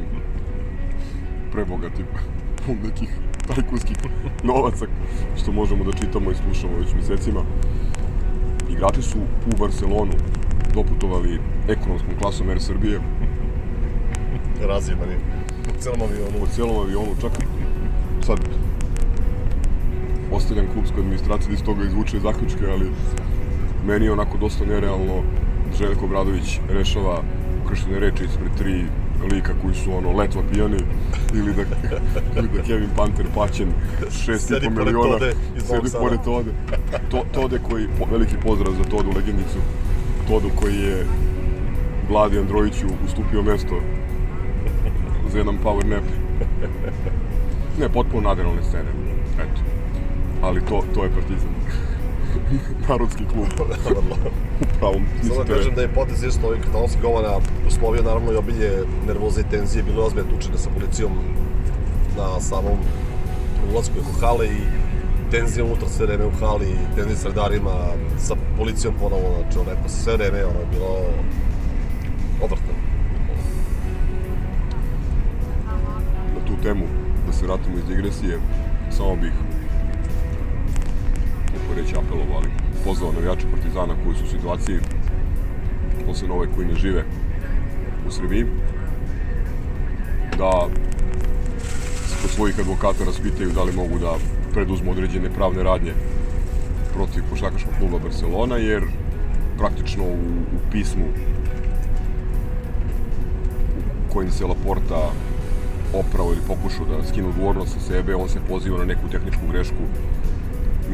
prebogati 1.53 2.05
pun 2.67 2.77
nekih 2.85 3.09
tajkunskih 3.47 3.97
novaca 4.43 4.87
što 5.37 5.53
možemo 5.53 5.85
da 5.85 5.93
čitamo 5.93 6.31
i 6.31 6.35
slušamo 6.35 6.79
već 6.79 6.95
mesecima. 6.95 7.41
Igrači 8.71 9.03
su 9.03 9.19
u 9.19 9.57
Barcelonu 9.59 10.13
doputovali 10.75 11.41
ekonomskom 11.69 12.15
klasom 12.21 12.49
Air 12.49 12.61
Srbije 12.61 13.01
Razjebani. 14.69 15.15
U 15.69 15.81
celom 15.81 16.03
avionu. 16.03 16.41
po 16.41 16.47
cijelom 16.47 16.77
avionu, 16.77 17.09
čak 17.21 17.33
sad 18.27 18.39
ostavljam 20.33 20.67
klubsku 20.73 21.01
administraciju 21.01 21.49
da 21.49 21.55
iz 21.55 21.63
toga 21.63 21.85
izvuče 21.85 22.21
zaključke, 22.21 22.65
ali 22.71 22.91
meni 23.87 24.05
je 24.05 24.13
onako 24.13 24.39
dosta 24.39 24.65
nerealno 24.65 25.23
Željko 25.79 26.07
Bradović 26.07 26.61
rešava 26.69 27.23
krštene 27.69 27.99
reči 27.99 28.25
ispred 28.25 28.51
tri 28.59 28.85
lika 29.27 29.53
koji 29.63 29.75
su 29.75 29.97
ono 29.97 30.13
letva 30.13 30.43
pijani 30.53 30.79
ili 31.35 31.53
da, 31.55 31.63
ili 32.39 32.49
da 32.55 32.63
Kevin 32.63 32.89
Panter 32.97 33.27
plaćen 33.35 33.69
šest 34.11 34.51
i 34.51 34.55
Sedi 34.55 34.67
po 34.67 34.75
pored 34.75 34.95
miliona. 34.95 35.19
Sedi 35.59 35.91
pored 35.99 36.21
Tode. 36.25 36.51
To, 37.11 37.25
Tode 37.35 37.59
koji, 37.59 37.87
veliki 38.11 38.35
pozdrav 38.43 38.75
za 38.75 38.85
Todu 38.85 39.11
legendicu. 39.17 39.59
Todu 40.29 40.51
koji 40.61 40.77
je 40.77 41.07
Vladi 42.09 42.39
Androjiću 42.39 42.87
ustupio 43.07 43.43
mesto 43.43 43.81
za 45.33 45.39
jedan 45.39 45.59
power 45.65 45.85
nap. 45.85 46.05
Ne, 47.81 47.89
potpuno 47.89 48.29
nadrealne 48.29 48.63
scene 48.63 48.91
eto. 49.39 49.61
Ali 50.43 50.61
to, 50.61 50.85
to 50.95 51.05
je 51.05 51.11
Partizan 51.11 51.54
narodski 52.89 53.25
klub. 53.25 53.47
Samo 54.81 54.95
smislu 55.21 55.45
da 55.45 55.55
kažem 55.55 55.75
da 55.75 55.83
je 55.83 55.95
potez 55.95 56.23
isto 56.23 56.47
ovih 56.47 56.63
katalonskih 56.63 57.03
govana 57.03 57.39
uslovio 57.67 58.03
naravno 58.03 58.33
i 58.33 58.37
obilje 58.37 58.71
nervoze 59.07 59.41
i 59.41 59.51
tenzije, 59.51 59.83
bilo 59.83 60.03
je 60.03 60.07
ozbiljne 60.07 60.31
tučene 60.31 60.59
sa 60.59 60.71
policijom 60.71 61.13
na 62.17 62.41
samom 62.41 62.79
ulazku 63.73 63.95
u 64.01 64.21
hale 64.21 64.47
i 64.47 64.85
tenzije 65.31 65.65
unutar 65.65 65.89
sve 65.89 66.07
vreme 66.07 66.27
u 66.27 66.31
hali, 66.41 66.77
tenzije 66.97 67.17
s 67.17 67.25
redarima, 67.25 67.75
sa 68.19 68.35
policijom 68.59 68.95
ponovo, 69.01 69.39
znači 69.41 69.59
ono, 69.59 69.71
neko 69.71 69.89
sve 69.89 70.17
vreme, 70.17 70.45
ono 70.45 70.61
je 70.61 70.67
bilo 70.71 70.97
odvrtno. 72.43 72.75
na 76.35 76.47
tu 76.47 76.63
temu, 76.63 76.85
da 77.27 77.33
se 77.33 77.47
vratimo 77.47 77.79
iz 77.79 77.85
digresije, 77.89 78.39
samo 78.91 79.17
bih 79.17 79.33
kako 81.75 81.87
reći 81.87 81.97
apelovao, 81.97 82.37
ali 82.37 82.49
pozvao 82.85 83.13
navijače 83.13 83.47
Partizana 83.51 83.95
koji 84.05 84.17
su 84.17 84.25
u 84.25 84.29
situaciji 84.29 84.79
posle 86.07 86.29
nove 86.29 86.47
koji 86.55 86.67
ne 86.67 86.75
žive 86.75 87.05
u 88.09 88.11
Srbiji 88.11 88.47
da 90.39 90.69
kod 92.23 92.31
svojih 92.31 92.59
advokata 92.59 93.05
raspitaju 93.05 93.51
da 93.51 93.63
li 93.63 93.73
mogu 93.73 93.99
da 93.99 94.15
preduzmu 94.53 94.91
određene 94.91 95.31
pravne 95.31 95.63
radnje 95.63 95.93
protiv 96.95 97.23
košarkaškog 97.31 97.73
kluba 97.79 97.99
Barcelona, 97.99 98.57
jer 98.57 98.83
praktično 99.59 100.05
u, 100.05 100.17
u 100.57 100.71
pismu 100.73 101.07
u 104.09 104.13
kojim 104.13 104.31
se 104.31 104.47
Laporta 104.47 105.11
oprao 105.95 106.27
ili 106.27 106.47
pokušao 106.47 106.87
da 106.87 107.09
skinu 107.09 107.29
odgovornost 107.29 107.73
sa 107.73 107.81
sebe, 107.81 108.15
on 108.15 108.29
se 108.29 108.41
poziva 108.49 108.79
na 108.79 108.85
neku 108.85 109.09
tehničku 109.11 109.43
grešku. 109.51 109.83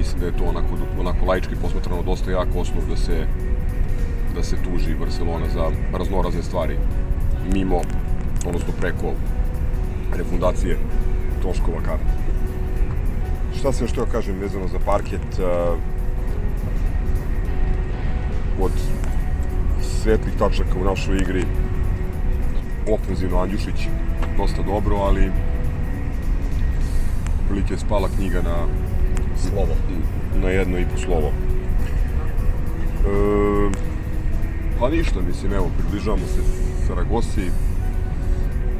Mislim 0.00 0.20
da 0.20 0.26
je 0.26 0.36
to 0.36 0.44
onako, 0.44 0.68
onako 1.00 1.26
laički 1.26 1.56
posmatrano 1.62 2.02
dosta 2.02 2.30
jak 2.30 2.48
osnov 2.56 2.86
da 2.88 2.96
se 2.96 3.26
da 4.34 4.42
se 4.42 4.56
tuži 4.64 4.94
Barcelona 4.94 5.48
za 5.54 5.70
raznorazne 5.92 6.42
stvari 6.42 6.76
mimo, 7.52 7.80
odnosno 8.46 8.72
preko 8.80 9.12
refundacije 10.16 10.78
troškova 11.42 11.80
karte. 11.80 12.12
Šta 13.58 13.72
se 13.72 13.84
još 13.84 13.92
teo 13.92 14.06
kažem 14.12 14.38
vezano 14.38 14.68
za 14.68 14.78
parket? 14.86 15.38
uh, 15.38 15.78
od 18.60 18.72
svetlih 19.82 20.34
tačaka 20.38 20.78
u 20.80 20.84
našoj 20.84 21.16
igri 21.16 21.44
ofenzivno 22.90 23.38
Andjušić 23.38 23.88
dosta 24.36 24.62
dobro, 24.62 24.96
ali 24.96 25.32
prilike 27.48 27.74
je 27.74 27.78
spala 27.78 28.08
knjiga 28.16 28.42
na, 28.42 28.56
Slovo. 29.36 29.74
na 30.42 30.48
jedno 30.48 30.78
i 30.78 30.84
po 30.84 30.98
slovo. 30.98 31.32
E, 33.06 33.70
pa 34.80 34.90
ništa, 34.90 35.20
mislim, 35.20 35.52
evo, 35.52 35.70
približavamo 35.78 36.26
se 36.26 36.40
Saragosi, 36.86 37.50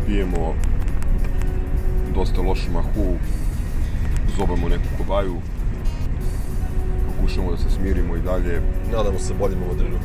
pijemo 0.07 0.55
dosta 2.15 2.41
lošu 2.41 2.71
mahu, 2.73 3.17
zobamo 4.39 4.69
neku 4.69 4.85
kobaju, 4.99 5.37
pokušamo 7.07 7.51
da 7.51 7.57
se 7.57 7.71
smirimo 7.71 8.17
i 8.17 8.23
dalje, 8.23 8.61
Nadamo 8.93 9.19
se 9.19 9.35
boljem 9.35 9.63
u 9.63 9.69
Madridu. 9.69 9.99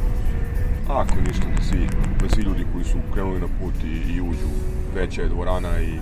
A 0.90 1.02
ako 1.02 1.16
ništa, 1.28 1.46
da 1.58 1.64
svi, 1.64 1.88
da 2.22 2.30
svi 2.30 2.42
ljudi 2.42 2.66
koji 2.74 2.86
su 2.86 2.98
krenuli 3.14 3.40
na 3.40 3.48
put 3.60 3.74
i, 3.84 4.14
i 4.14 4.22
uđu, 4.22 4.50
veća 4.96 5.22
je 5.22 5.30
dvorana 5.30 5.82
i 5.82 6.00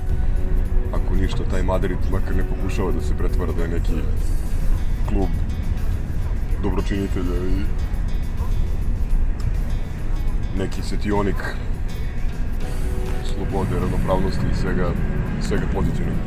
ako 0.93 1.15
ništa, 1.15 1.43
taj 1.51 1.63
Madrid 1.63 1.97
makar 2.11 2.35
ne 2.35 2.43
pokušava 2.43 2.91
da 2.91 3.01
se 3.01 3.17
pretvara 3.17 3.51
da 3.51 3.63
je 3.63 3.69
neki 3.69 3.93
klub 5.09 5.29
dobročinitelja 6.63 7.35
i 7.35 7.63
neki 10.57 10.81
svetionik 10.81 11.55
slobode, 13.33 13.79
ravnopravnosti 13.79 14.45
i 14.51 14.55
svega, 14.55 14.91
svega 15.41 15.65
pozitivnog. 15.73 16.17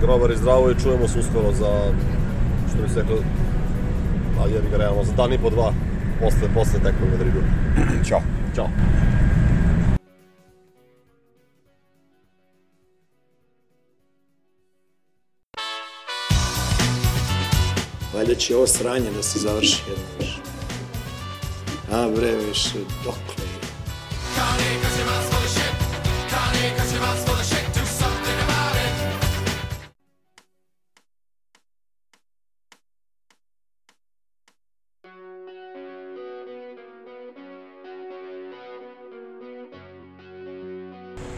Grobar 0.00 0.30
i 0.30 0.36
zdravo 0.36 0.70
i 0.70 0.80
čujemo 0.82 1.08
se 1.08 1.18
uskoro 1.18 1.52
za, 1.52 1.92
što 2.68 2.82
bi 2.82 2.88
se 2.88 3.00
rekao, 3.00 3.16
a 4.40 4.46
jebi 4.46 4.70
ga 4.70 4.76
realno, 4.76 5.04
za 5.04 5.12
dan 5.12 5.32
i 5.32 5.38
po 5.38 5.50
dva, 5.50 5.72
posle, 6.20 6.48
posle 6.54 6.80
tekme 6.80 7.06
u 7.06 7.10
Madridu. 7.10 7.40
Ćao. 8.08 8.20
Ćao. 8.54 8.68
Valjda 18.34 18.46
će 18.46 18.56
ovo 18.56 18.66
sranje 18.66 19.10
da 19.16 19.22
se 19.22 19.38
završi 19.38 19.82
jedno 19.88 20.04
više. 20.18 20.38
A 21.92 22.08
bre, 22.16 22.34
više, 22.48 22.78
dokle 23.04 23.44
je? 23.44 23.54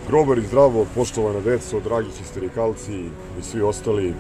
Grobar 0.09 0.39
i 0.39 0.47
zdravo, 0.47 0.87
poštovana 0.95 1.41
deco, 1.41 1.81
dragi 1.81 2.09
histerikalci 2.19 2.93
i 3.39 3.43
svi 3.43 3.63
ostali. 3.63 4.15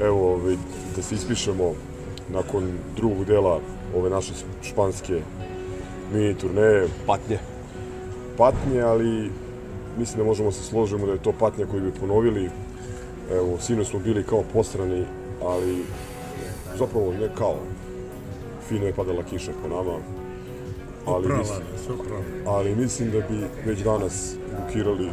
Evo, 0.00 0.34
ovaj, 0.34 0.56
da 0.96 1.02
se 1.02 1.14
ispišemo 1.14 1.72
nakon 2.28 2.72
drugog 2.96 3.24
dela 3.24 3.60
ove 3.96 4.10
naše 4.10 4.32
španske 4.62 5.20
mini 6.12 6.34
turneje. 6.34 6.88
Patnje. 7.06 7.38
Patnje, 8.36 8.80
ali 8.80 9.30
mislim 9.98 10.18
da 10.18 10.24
možemo 10.24 10.52
se 10.52 10.62
složimo 10.62 11.06
da 11.06 11.12
je 11.12 11.22
to 11.22 11.32
patnja 11.32 11.66
koju 11.66 11.82
bi 11.82 12.00
ponovili. 12.00 12.50
Evo, 13.32 13.58
sino 13.60 13.84
smo 13.84 13.98
bili 13.98 14.24
kao 14.24 14.44
posrani, 14.52 15.04
ali 15.44 15.84
zapravo 16.78 17.12
ne 17.12 17.28
kao. 17.38 17.56
Fino 18.68 18.86
je 18.86 18.92
padala 18.92 19.22
kiša 19.22 19.52
po 19.62 19.68
nama. 19.68 19.98
Ali 21.06 21.28
mislim, 21.28 21.58
ali 22.46 22.74
mislim 22.74 23.10
da 23.10 23.18
bi 23.18 23.46
već 23.66 23.78
danas 23.78 24.36
bukirali 24.60 25.10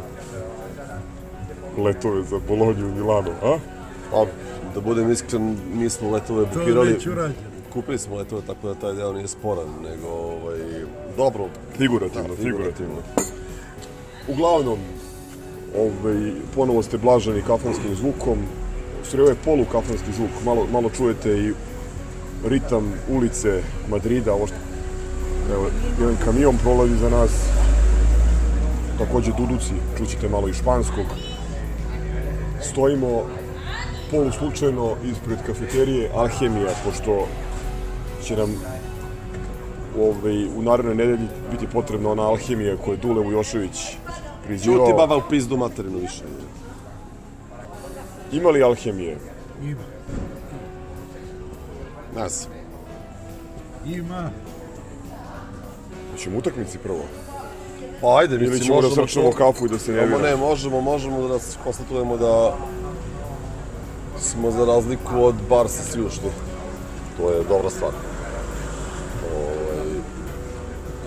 letove 1.78 2.22
za 2.22 2.40
Bolonju 2.48 2.88
i 2.88 2.92
Milano, 2.94 3.30
a? 3.42 3.58
A, 4.14 4.24
da 4.74 4.80
budem 4.80 5.10
iskren, 5.10 5.56
mi 5.74 5.90
smo 5.90 6.10
letove 6.10 6.46
bukirali. 6.54 6.98
Kupili 7.72 7.98
smo 7.98 8.16
letove, 8.16 8.42
tako 8.46 8.68
da 8.68 8.74
taj 8.74 8.94
deo 8.94 9.12
nije 9.12 9.28
sporan, 9.28 9.68
nego, 9.82 10.08
ovaj, 10.08 10.58
dobro, 11.16 11.48
Figurativno, 11.76 12.28
Da, 12.28 12.42
figurativno. 12.42 12.96
Uglavnom, 14.28 14.78
ovaj, 15.78 16.32
ponovo 16.54 16.82
ste 16.82 16.98
blaženi 16.98 17.42
kafanskim 17.42 17.94
zvukom. 17.94 18.38
Stvari, 19.04 19.22
ovo 19.22 19.30
je 19.30 19.36
polukafanski 19.44 20.12
zvuk. 20.12 20.30
Malo, 20.44 20.66
malo 20.72 20.90
čujete 20.96 21.38
i 21.38 21.52
ritam 22.44 22.92
ulice 23.08 23.62
Madrida. 23.90 24.32
Ovo 24.32 24.46
što, 24.46 24.56
evo, 25.52 25.66
jedan 26.00 26.16
kamion 26.24 26.58
prolazi 26.62 26.96
za 26.96 27.10
nas. 27.10 27.30
Takođe 28.98 29.32
duduci, 29.38 29.72
čućete 29.98 30.28
malo 30.28 30.48
i 30.48 30.52
španskog. 30.52 31.06
Stojimo 32.60 33.22
poluslučajno 34.12 34.96
ispred 35.04 35.38
kafeterije 35.46 36.10
Alhemija, 36.14 36.70
pošto 36.84 37.26
će 38.24 38.36
nam 38.36 38.54
ovaj, 39.98 40.44
u 40.48 40.62
narednoj 40.62 40.94
nedelji 40.94 41.18
biti 41.50 41.66
potrebna 41.66 42.10
ona 42.10 42.22
alhemija 42.22 42.76
koju 42.76 42.94
je 42.94 42.98
Dule 42.98 43.20
Vujošević 43.20 43.96
prizivao. 44.46 44.78
Čuti 44.80 44.96
baba 44.96 45.16
u 45.16 45.28
pizdu 45.30 45.56
materinu 45.56 45.98
više. 45.98 46.22
Ima 48.32 48.50
li 48.50 48.62
alhemije? 48.62 49.16
Ne 52.16 52.28
znam. 52.28 52.52
Hoćemo 56.12 56.38
utakmici 56.38 56.78
prvo? 56.78 57.00
Pa 58.00 58.18
ajde, 58.18 58.34
Ili 58.34 58.44
mislim, 58.44 58.60
ćemo 58.60 58.76
da 58.76 58.88
možemo 58.88 59.06
srčemo 59.06 59.30
kafu 59.32 59.66
i 59.66 59.70
da 59.70 59.78
seAmo 59.78 60.00
nerviramo? 60.00 60.24
ne, 60.24 60.36
možemo, 60.38 60.80
možemo 60.80 61.28
da 61.28 61.38
s- 61.38 61.56
konstatujemo 61.64 62.16
da 62.16 62.56
smo 64.22 64.50
za 64.50 64.64
razliku 64.64 65.24
od 65.24 65.34
Barsa 65.48 65.82
svi 65.82 66.02
ušli. 66.02 66.30
To 67.16 67.30
je 67.30 67.44
dobra 67.48 67.70
stvar. 67.70 67.90
Ovaj, 69.34 69.86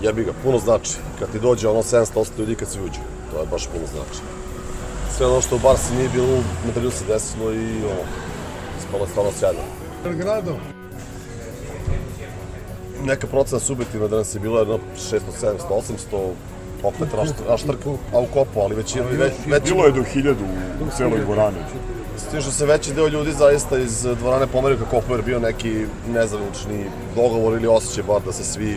jebi 0.02 0.24
ga, 0.24 0.32
puno 0.44 0.58
znači. 0.58 0.92
Kad 1.18 1.32
ti 1.32 1.40
dođe 1.40 1.68
ono 1.68 1.82
700 1.82 2.38
ljudi 2.38 2.54
kad 2.54 2.68
se 2.68 2.80
uđe. 2.80 3.00
To 3.32 3.40
je 3.40 3.46
baš 3.46 3.66
puno 3.66 3.86
znači. 3.92 4.20
Sve 5.16 5.26
ono 5.26 5.40
što 5.40 5.56
u 5.56 5.58
Barsi 5.58 5.94
nije 5.94 6.08
bilo, 6.08 6.26
u 6.26 6.42
Madridu 6.66 6.90
se 6.90 7.04
desilo 7.08 7.52
i 7.52 7.76
ono, 7.76 8.04
ispalo 8.78 9.04
je 9.04 9.10
stvarno 9.10 9.32
sjajno. 9.38 9.60
Belgrado. 10.04 10.56
Neka 13.04 13.26
procena 13.26 13.60
subjektivna 13.60 14.08
danas 14.08 14.34
je 14.34 14.40
bila 14.40 14.58
jedno 14.58 14.78
600, 14.96 15.20
700, 15.42 15.56
800, 16.12 16.30
opet 16.82 17.14
raštrk, 17.14 17.38
raštrk, 17.48 17.86
a 18.12 18.20
u 18.20 18.26
kopu, 18.26 18.60
ali 18.60 18.74
već, 18.74 18.94
već, 18.94 19.32
već, 19.46 19.62
Bilo 19.64 19.84
je 19.84 19.92
do 19.92 20.02
hiljadu 20.02 20.44
u 20.80 20.96
celoj 20.96 21.20
dvorani. 21.20 21.56
S 22.18 22.30
tim 22.30 22.40
što 22.40 22.50
se 22.50 22.66
veći 22.66 22.94
deo 22.94 23.08
ljudi 23.08 23.32
zaista 23.32 23.78
iz 23.78 24.02
dvorane 24.02 24.46
pomerio 24.46 24.78
kako 24.78 24.90
Koper 24.90 25.22
bio 25.22 25.38
neki 25.38 25.86
nezavnični 26.08 26.84
dogovor 27.14 27.52
ili 27.54 27.66
osjećaj 27.66 28.04
bar 28.04 28.22
da 28.22 28.32
se 28.32 28.44
svi 28.44 28.76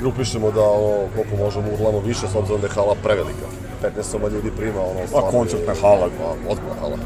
grupišemo 0.00 0.50
da 0.50 0.60
ono, 0.62 1.08
koliko 1.16 1.36
možemo 1.36 1.66
urlamo 1.72 2.00
više 2.00 2.28
s 2.28 2.36
obzirom 2.36 2.60
da 2.60 2.66
je 2.66 2.72
hala 2.72 2.94
prevelika. 3.02 3.46
15 3.82 4.02
soma 4.02 4.28
ljudi 4.28 4.50
prima 4.56 4.80
ono 4.80 5.06
stvarno 5.06 5.28
je- 5.28 5.32
koncertna 5.32 5.74
hala. 5.74 6.08
Pa, 6.18 6.50
ozbiljna 6.52 6.74
hala. 6.80 6.96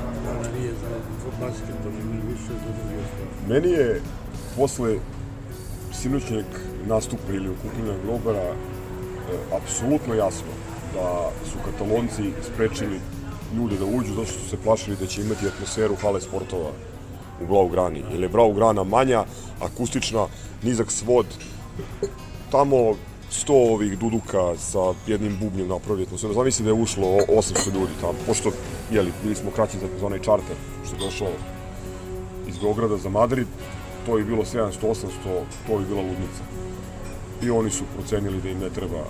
Meni 3.49 3.71
je 3.71 4.01
posle 4.57 4.95
sinoćnjeg 5.93 6.45
nastupa 6.87 7.33
ili 7.33 7.49
okupljena 7.51 7.95
Globara 8.07 8.39
e, 8.41 8.55
apsolutno 9.57 10.15
jasno 10.15 10.53
da 10.95 11.31
su 11.45 11.57
katalonci 11.65 12.23
sprečili 12.53 13.01
ljude 13.57 13.77
da 13.79 13.85
uđu 13.85 14.15
zato 14.15 14.27
što 14.27 14.39
su 14.41 14.49
se 14.49 14.57
plašili 14.57 14.97
da 14.97 15.07
će 15.07 15.21
imati 15.23 15.47
atmosferu 15.47 15.97
hale 16.03 16.21
sportova 16.21 16.71
u 17.43 17.47
Blaugrani. 17.47 18.05
Jer 18.13 18.23
je 18.23 18.29
Blaugrana 18.29 18.85
manja, 18.85 19.25
akustična, 19.61 20.27
nizak 20.63 20.91
svod, 20.93 21.27
tamo 22.51 22.77
100 23.33 23.73
ovih 23.73 23.99
duduka 23.99 24.57
sa 24.57 24.79
jednim 25.07 25.39
bubnjem 25.41 25.69
napravili 25.69 26.03
atmosferu. 26.07 26.35
Zamisli 26.35 26.65
da 26.65 26.71
je 26.71 26.83
ušlo 26.83 27.09
o- 27.09 27.27
800 27.29 27.75
ljudi 27.75 27.93
tamo, 28.01 28.15
pošto, 28.27 28.51
jeli, 28.91 29.13
bili 29.23 29.35
smo 29.35 29.51
kraći 29.51 29.79
za, 29.79 30.07
onaj 30.07 30.19
čarter 30.19 30.57
što 30.87 30.97
je 30.97 31.01
došao 31.01 31.29
iz 32.49 32.59
Beograda 32.59 32.97
za 32.97 33.09
Madrid, 33.09 33.47
to 34.07 34.19
je 34.19 34.25
bilo 34.25 34.45
700-800, 34.45 35.07
to 35.67 35.79
bi 35.79 35.85
bila 35.85 36.01
ludnica. 36.03 36.43
I 37.43 37.51
oni 37.51 37.71
su 37.71 37.85
procenili 37.97 38.41
da 38.43 38.49
im 38.49 38.59
ne 38.59 38.71
treba 38.71 39.05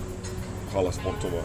hala 0.73 0.91
sportova 0.91 1.41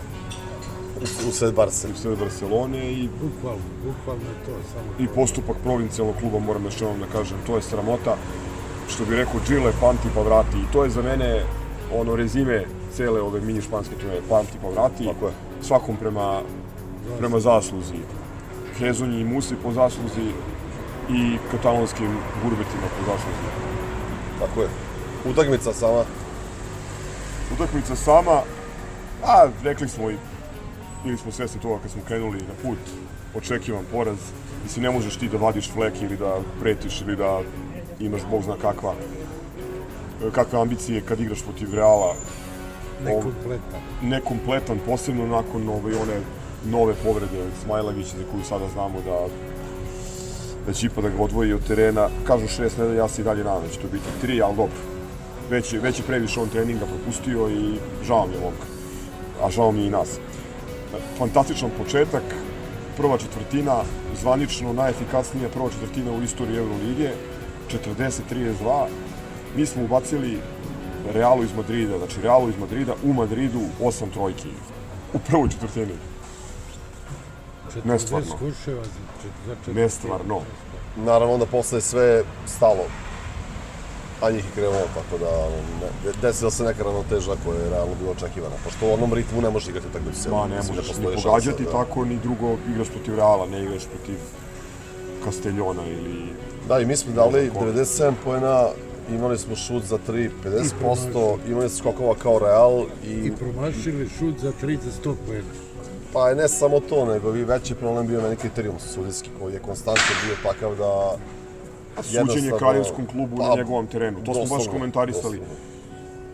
U, 1.00 1.28
u 1.28 1.32
sred 1.32 1.54
Barse. 1.54 1.88
u 1.88 1.96
sred 1.96 2.18
Barcelone 2.18 2.92
i, 2.92 3.08
Bukvalno, 3.08 3.62
bukvalno 3.84 4.22
je 4.22 4.44
to 4.46 4.52
samo. 4.72 4.84
i 4.98 5.06
postupak 5.14 5.56
provincijalnog 5.64 6.16
kluba, 6.20 6.38
moram 6.38 6.64
još 6.64 6.80
jednom 6.80 7.00
da 7.00 7.06
kažem, 7.06 7.36
to 7.46 7.56
je 7.56 7.62
sramota. 7.62 8.16
Što 8.88 9.04
bi 9.04 9.16
rekao 9.16 9.40
Gile, 9.48 9.72
pamti 9.80 10.08
pa 10.14 10.22
vrati. 10.22 10.56
I 10.58 10.72
to 10.72 10.84
je 10.84 10.90
za 10.90 11.02
mene 11.02 11.42
ono 11.94 12.16
rezime 12.16 12.64
cele 12.96 13.20
ove 13.20 13.40
mini 13.40 13.62
španske 13.62 13.94
turneje, 13.94 14.22
pamti 14.28 14.58
pa 14.62 14.68
vrati. 14.68 15.04
Tako 15.04 15.26
je. 15.26 15.32
Svakom 15.62 15.96
prema, 15.96 16.40
prema 17.18 17.40
zasluzi. 17.40 17.94
Hezonji 18.78 19.20
i 19.20 19.24
Musi 19.24 19.54
po 19.62 19.72
zasluzi 19.72 20.32
i 21.10 21.36
katalonskim 21.50 22.16
gurbetima 22.42 22.86
po 22.98 23.04
zasluzi. 23.06 23.48
Tako 24.40 24.62
je. 24.62 24.68
Utakmica 25.30 25.72
sama. 25.72 26.04
Utakmica 27.54 27.96
sama, 27.96 28.42
a 29.24 29.48
rekli 29.62 29.88
smo 29.88 30.10
i 30.10 30.16
bili 31.04 31.18
smo 31.18 31.32
svesni 31.32 31.60
toga 31.60 31.82
kad 31.82 31.90
smo 31.90 32.02
krenuli 32.06 32.38
na 32.38 32.54
put, 32.62 32.78
očekivan 33.34 33.84
poraz. 33.92 34.18
Mislim, 34.64 34.82
ne 34.82 34.90
možeš 34.90 35.16
ti 35.16 35.28
da 35.28 35.36
vadiš 35.36 35.70
flek 35.70 36.02
ili 36.02 36.16
da 36.16 36.40
pretiš 36.60 37.00
ili 37.00 37.16
da 37.16 37.40
imaš 38.00 38.22
bog 38.30 38.42
zna 38.42 38.56
kakva 38.62 38.94
kakve 40.34 40.60
ambicije 40.60 41.00
kad 41.00 41.20
igraš 41.20 41.42
protiv 41.42 41.74
Reala. 41.74 42.14
Nekompletan. 43.04 43.80
Nekompletan, 44.02 44.78
posebno 44.86 45.26
nakon 45.26 45.68
ove, 45.68 45.96
one 45.96 46.20
nove 46.64 46.94
povrede 47.04 47.44
Smajlagića 47.64 48.16
za 48.16 48.24
koju 48.32 48.44
sada 48.44 48.68
znamo 48.68 49.00
da 49.04 49.26
da 50.66 50.72
će 50.72 50.86
ipak 50.86 51.04
da 51.04 51.10
ga 51.10 51.22
odvoji 51.22 51.52
od 51.52 51.66
terena. 51.66 52.08
Kažu 52.26 52.48
šest 52.48 52.78
nedelja, 52.78 52.98
ja 52.98 53.08
se 53.08 53.22
i 53.22 53.24
dalje 53.24 53.44
nadam 53.44 53.62
da 53.62 53.68
će 53.68 53.78
to 53.78 53.88
biti 53.92 54.04
tri, 54.20 54.42
ali 54.42 54.56
dobro. 54.56 54.76
Već 55.50 55.72
je, 55.72 55.80
već 55.80 55.98
je 55.98 56.04
previše 56.04 56.40
on 56.40 56.48
treninga 56.48 56.86
propustio 56.86 57.48
i 57.48 57.78
žao 58.06 58.26
mi 58.26 58.34
je 58.34 58.40
ovog. 58.40 58.54
A 59.42 59.50
žao 59.50 59.72
mi 59.72 59.80
je 59.80 59.86
i 59.86 59.90
nas. 59.90 60.18
Fantastičan 61.18 61.70
početak, 61.78 62.22
prva 62.96 63.18
četvrtina, 63.18 63.82
zvanično 64.20 64.72
najefikasnija 64.72 65.48
prva 65.48 65.70
četvrtina 65.70 66.12
u 66.12 66.22
istoriji 66.22 66.56
Euroligije, 66.56 67.14
40-32. 67.86 68.86
Mi 69.56 69.66
smo 69.66 69.84
ubacili 69.84 70.38
Realu 71.12 71.44
iz 71.44 71.54
Madrida, 71.56 71.98
znači 71.98 72.22
Realu 72.22 72.48
iz 72.48 72.58
Madrida 72.58 72.94
u 73.04 73.12
Madridu 73.12 73.60
8 73.80 74.12
trojki. 74.12 74.48
u 75.14 75.18
prvoj 75.18 75.48
četvrtini. 75.48 75.94
Nestvarno. 77.84 78.36
Nestvarno. 79.66 80.40
Naravno, 80.96 81.34
onda 81.34 81.46
posle 81.46 81.78
je 81.78 81.82
sve 81.82 82.22
stalo. 82.46 82.84
A 84.22 84.30
njih 84.30 84.44
je 84.44 84.50
krenulo, 84.54 84.84
tako 84.94 85.18
da 85.24 85.30
ne, 85.80 86.12
desila 86.22 86.50
se 86.50 86.64
neka 86.64 86.82
ravnoteža 86.82 87.32
koja 87.44 87.58
je 87.60 87.70
realno 87.70 87.94
bila 88.00 88.10
očekivana. 88.12 88.54
Pošto 88.64 88.86
u 88.86 88.92
onom 88.92 89.14
ritmu 89.14 89.40
ne 89.42 89.50
možeš 89.50 89.68
igrati 89.68 89.86
utakmicu. 89.86 90.30
Ma, 90.30 90.46
ne 90.46 90.56
Mislim, 90.56 90.76
možeš 90.76 90.96
ni 90.96 91.22
pogađati 91.22 91.64
da- 91.64 91.70
tako, 91.70 92.04
ni 92.04 92.18
drugo 92.18 92.56
igraš 92.72 92.88
protiv 92.88 93.14
Reala, 93.14 93.46
ne 93.46 93.62
igraš 93.64 93.86
protiv 93.86 94.16
Castellona 95.24 95.82
ili... 95.86 96.32
Da, 96.68 96.80
i 96.80 96.86
mi 96.86 96.96
smo 96.96 97.12
dali 97.12 97.50
Ko? 97.50 97.60
97 97.64 98.12
poena, 98.24 98.68
imali 99.10 99.38
smo 99.38 99.56
šut 99.56 99.82
za 99.82 99.98
3, 100.08 100.30
50%, 100.82 101.36
imali 101.48 101.68
smo 101.68 101.78
skokova 101.78 102.14
kao 102.14 102.38
Real 102.38 102.84
i, 103.04 103.12
I 103.12 103.32
promašili 103.36 104.08
šut 104.18 104.38
za 104.38 104.52
3 104.62 104.78
za 104.84 104.90
100 105.10 105.14
poena. 105.26 105.48
pa 106.12 106.28
je 106.28 106.34
ne 106.36 106.48
samo 106.48 106.80
to, 106.80 107.04
nego 107.04 107.36
i 107.36 107.44
veći 107.44 107.74
problem 107.74 108.06
bio 108.06 108.20
meni 108.22 108.36
kriterijum 108.36 108.78
sudijski 108.78 109.30
koji 109.40 109.52
je 109.52 109.58
konstantno 109.58 110.14
bio 110.26 110.36
takav 110.52 110.74
da 110.76 111.16
suđenje 112.02 112.52
kraljevskom 112.58 113.06
klubu 113.06 113.36
na 113.36 113.48
Pa, 113.48 113.56
njegovom 113.56 113.86
terenu. 113.86 114.18
To 114.24 114.34
smo 114.34 114.40
baš 114.42 114.50
doslovno, 114.50 114.72
komentarisali. 114.72 115.38
doslovno. 115.38 115.54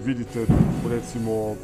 Vidite, 0.05 0.47
recimo, 0.91 1.55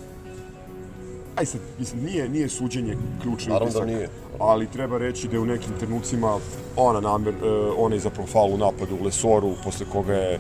aj 1.37 1.47
sad, 1.47 1.61
mislim, 1.79 2.05
nije, 2.05 2.29
nije 2.29 2.49
suđenje 2.49 2.97
ključni 3.23 3.53
Naravno 3.53 3.73
da 3.73 3.79
utisak, 3.79 3.97
nije. 3.97 4.09
ali 4.39 4.67
treba 4.67 4.99
reći 4.99 5.29
da 5.29 5.37
je 5.37 5.41
u 5.41 5.47
nekim 5.47 5.73
trenucima 5.79 6.39
ona 6.77 7.01
namer, 7.01 7.35
onaj 7.77 7.99
zapravo 7.99 8.27
faul 8.27 8.55
u 8.55 8.59
napadu 8.59 8.97
u 9.01 9.05
Lesoru, 9.05 9.55
posle 9.65 9.87
koga 9.93 10.15
je 10.15 10.39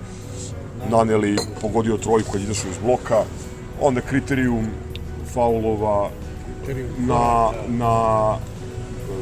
naneli, 0.90 1.36
pogodio 1.60 1.96
trojku 1.96 2.32
kad 2.32 2.40
je 2.40 2.44
izašao 2.44 2.70
iz 2.70 2.78
bloka, 2.84 3.24
onda 3.80 4.00
kriterijum 4.00 4.66
faulova 5.34 6.10
na, 6.98 7.50
na 7.68 8.36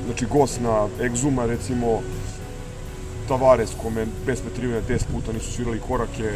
znači 0.07 0.27
gost 0.27 0.61
na 0.61 0.89
Exuma 1.01 1.47
recimo 1.47 2.01
Tavares 3.31 3.71
kome 3.83 4.07
bez 4.27 4.41
petrivanja 4.43 4.83
10 4.89 5.03
puta 5.13 5.33
nisu 5.33 5.53
svirali 5.53 5.81
korake 5.89 6.31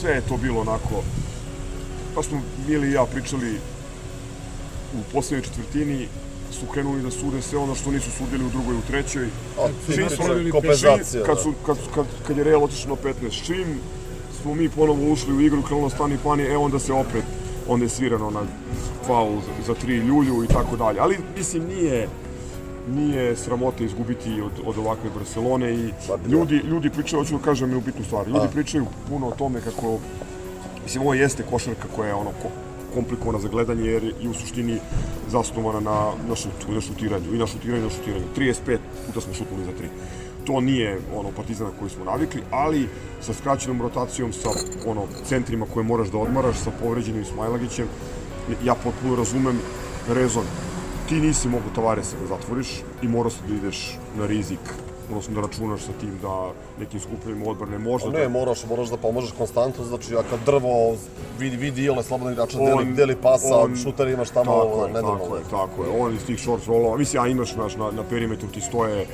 sve 0.00 0.10
je 0.14 0.20
to 0.28 0.36
bilo 0.36 0.60
onako 0.60 1.02
pa 2.14 2.22
smo 2.22 2.42
Mili 2.68 2.88
i 2.88 2.92
ja 2.92 3.04
pričali 3.04 3.54
u 4.94 5.02
poslednjoj 5.12 5.44
četvrtini 5.44 6.08
su 6.50 6.66
krenuli 6.66 7.02
da 7.02 7.10
sude 7.10 7.42
sve 7.42 7.58
ono 7.58 7.74
što 7.74 7.90
nisu 7.90 8.10
sudili 8.10 8.44
u 8.44 8.50
drugoj 8.50 8.74
i 8.74 8.78
u 8.78 8.82
trećoj. 8.82 9.24
A, 9.58 9.68
Čim 9.94 10.10
smo- 10.10 10.32
je 10.32 10.50
kompenzacija, 10.50 11.24
kad, 11.24 11.36
da. 11.36 11.42
su, 11.42 11.52
kad, 11.66 11.76
kad, 11.94 12.06
kad 12.26 12.36
je 12.36 12.44
Real 12.44 12.64
otišao 12.64 12.90
na 12.90 13.12
15, 13.28 13.46
čim 13.46 13.78
smo 14.42 14.54
mi 14.54 14.68
ponovo 14.68 15.12
ušli 15.12 15.34
u 15.34 15.40
igru, 15.40 15.62
krenulo 15.62 15.90
stani 15.90 16.18
pani, 16.24 16.42
e 16.42 16.56
onda 16.56 16.78
se 16.78 16.92
opet, 16.92 17.24
onda 17.68 17.84
je 17.84 17.88
svirano 17.88 18.30
na 18.30 18.40
faul 19.06 19.36
za, 19.36 19.66
za 19.66 19.74
tri 19.74 19.96
ljulju 19.96 20.44
i 20.44 20.48
tako 20.48 20.76
dalje. 20.76 20.98
Ali, 21.00 21.16
mislim, 21.36 21.64
nije, 21.68 22.08
nije 22.90 23.36
sramota 23.36 23.84
izgubiti 23.84 24.40
od, 24.40 24.52
od 24.66 24.78
ovakve 24.78 25.10
Barcelone 25.14 25.74
i 25.74 25.90
ljudi, 26.28 26.56
ljudi 26.56 26.90
pričaju, 26.90 27.22
hoću 27.22 27.38
da 27.38 27.44
kažem 27.44 27.68
jednu 27.68 27.80
bitnu 27.80 28.04
stvar, 28.04 28.28
ljudi 28.28 28.48
pričaju 28.52 28.86
puno 29.08 29.28
o 29.28 29.34
tome 29.38 29.60
kako, 29.60 29.98
mislim, 30.82 31.02
ovo 31.02 31.14
jeste 31.14 31.42
košarka 31.50 31.88
koja 31.96 32.08
je 32.08 32.14
ono 32.14 32.30
ko, 32.42 32.48
komplikovana 32.94 33.38
za 33.38 33.48
gledanje 33.48 33.90
jer 33.90 34.04
je 34.04 34.28
u 34.28 34.34
suštini 34.34 34.78
zasnovana 35.28 35.80
na, 35.80 36.12
na 36.28 36.36
šutu, 36.36 36.72
na 36.72 36.80
šutiranju 36.80 37.34
i 37.34 37.38
na 37.38 37.46
šutiranju 37.46 37.80
i 37.80 37.84
na 37.84 37.90
šutiranju. 37.90 38.24
35 38.36 38.78
puta 39.06 39.20
smo 39.20 39.34
šutnuli 39.34 39.64
za 39.64 39.72
tri. 39.72 39.88
To 40.44 40.60
nije 40.60 40.98
ono 41.14 41.30
partizana 41.36 41.70
koji 41.78 41.90
smo 41.90 42.04
navikli, 42.04 42.42
ali 42.50 42.88
sa 43.20 43.34
skraćenom 43.34 43.82
rotacijom, 43.82 44.32
sa 44.32 44.48
ono 44.86 45.06
centrima 45.24 45.66
koje 45.74 45.84
moraš 45.84 46.08
da 46.08 46.18
odmaraš, 46.18 46.56
sa 46.56 46.70
povređenim 46.82 47.24
Smajlagićem, 47.24 47.86
ja 48.64 48.74
potpuno 48.74 49.16
razumem 49.16 49.60
rezon. 50.08 50.44
Ti 51.10 51.20
nisi 51.20 51.48
mogu 51.48 51.64
Tavaresa 51.74 52.16
da 52.20 52.26
zatvoriš 52.26 52.68
i 53.02 53.08
morao 53.08 53.30
si 53.30 53.38
da 53.48 53.54
ideš 53.54 53.98
na 54.18 54.26
rizik 54.26 54.58
odnosno 55.10 55.34
da 55.34 55.40
računaš 55.40 55.80
sa 55.80 55.92
tim 56.00 56.18
da 56.22 56.52
nekim 56.80 57.00
skupljenim 57.00 57.46
odbrane 57.46 57.78
možda 57.78 58.10
Pa 58.12 58.18
ne, 58.18 58.28
moraš, 58.28 58.58
moraš 58.68 58.88
da 58.88 58.96
pomožeš 58.96 59.32
konstantno, 59.38 59.84
znači 59.84 60.14
ako 60.16 60.36
drvo 60.46 60.94
vidi, 61.38 61.56
vidi 61.56 61.84
ile 61.84 62.02
slobodnog 62.02 62.32
igrača, 62.32 62.58
deli, 62.58 62.84
deli 62.92 63.16
pasa, 63.16 63.58
on- 63.58 63.76
šuter 63.76 64.08
imaš 64.08 64.30
tamo, 64.30 64.44
tako 64.64 64.86
je, 64.86 64.92
nenormalno. 64.92 65.18
Tako 65.24 65.36
je, 65.36 65.42
tako 65.50 65.84
je. 65.84 66.02
On 66.02 66.14
iz 66.14 66.24
tih 66.26 66.40
short 66.40 66.66
rollova, 66.66 66.96
mislim, 66.96 67.22
a 67.22 67.28
imaš 67.28 67.56
naš, 67.56 67.76
na, 67.76 67.90
na 67.90 68.02
perimetru 68.02 68.48
ti 68.48 68.60
stoje 68.60 69.06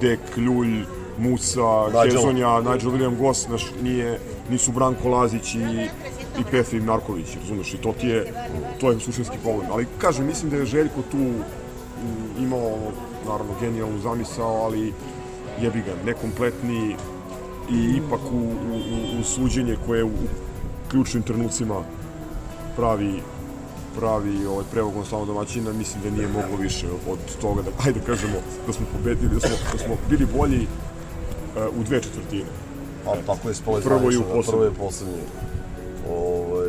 Dek, 0.00 0.20
Ljulj, 0.36 0.84
Musa, 1.18 1.86
Nigel. 1.86 2.18
Hezonja, 2.20 2.60
Nigel 2.60 2.90
William 2.90 3.18
Goss, 3.18 3.48
naš, 3.48 3.66
nije, 3.82 4.18
nisu 4.50 4.72
Branko 4.72 5.08
Lazić 5.08 5.54
i, 5.54 5.88
i 6.38 6.44
Pefi 6.50 6.80
Marković, 6.80 7.36
razumeš, 7.40 7.74
i 7.74 7.76
to 7.76 7.92
ti 8.00 8.06
je, 8.06 8.32
to 8.80 8.90
je 8.90 9.00
suštinski 9.00 9.36
problem. 9.42 9.66
Ali, 9.70 9.86
kažem, 9.98 10.26
mislim 10.26 10.50
da 10.50 10.56
je 10.56 10.66
Željko 10.66 11.02
tu 11.10 11.18
imao, 12.38 12.78
naravno, 13.26 13.52
genijalnu 13.60 13.98
zamisao, 13.98 14.64
ali 14.64 14.92
jebi 15.60 15.78
ga, 15.78 15.92
nekompletni 16.06 16.96
i 17.70 17.96
ipak 17.96 18.20
u, 18.32 18.36
u, 18.36 18.76
u, 18.76 19.20
u 19.20 19.24
suđenje 19.24 19.76
koje 19.86 20.04
u, 20.04 20.08
u 20.08 20.90
ključnim 20.90 21.22
trenucima 21.22 21.82
pravi 22.76 23.22
pravi 23.98 24.46
ovaj 24.46 24.64
prevogom 24.72 25.04
samo 25.04 25.24
domaćina, 25.24 25.72
mislim 25.72 26.02
da 26.02 26.10
nije 26.10 26.28
moglo 26.28 26.56
više 26.56 26.86
od 27.08 27.18
toga 27.40 27.62
da, 27.62 27.70
ajde 27.84 28.00
da 28.00 28.06
kažemo, 28.06 28.34
da 28.66 28.72
smo 28.72 28.86
pobedili, 28.92 29.34
da 29.34 29.40
smo, 29.40 29.56
da 29.72 29.78
smo 29.78 29.96
bili 30.10 30.26
bolji 30.36 30.62
uh, 30.62 31.80
u 31.80 31.84
dve 31.84 32.02
četvrtine. 32.02 32.50
A 33.06 33.14
tako 33.26 33.48
je 33.48 33.52
ispalo 33.52 33.80
Prvo 33.80 34.12
i 34.12 34.16
u 34.16 34.22
poslednje. 34.22 34.50
Prvo 34.50 34.66
i 34.66 34.78
poslednje. 34.78 35.22
Ovaj, 36.10 36.68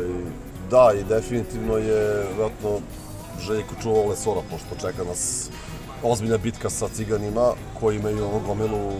da, 0.70 0.92
i 1.00 1.04
definitivno 1.04 1.76
je, 1.76 2.26
vjerojatno, 2.28 2.80
Željko 3.40 3.74
čuvao 3.82 4.08
Lesora, 4.08 4.40
pošto 4.50 4.86
čeka 4.86 5.04
nas 5.04 5.50
ozbiljna 6.02 6.38
bitka 6.38 6.70
sa 6.70 6.88
ciganima, 6.88 7.52
koji 7.80 7.96
imaju 7.96 8.28
ono 8.28 8.38
gomilu 8.46 8.92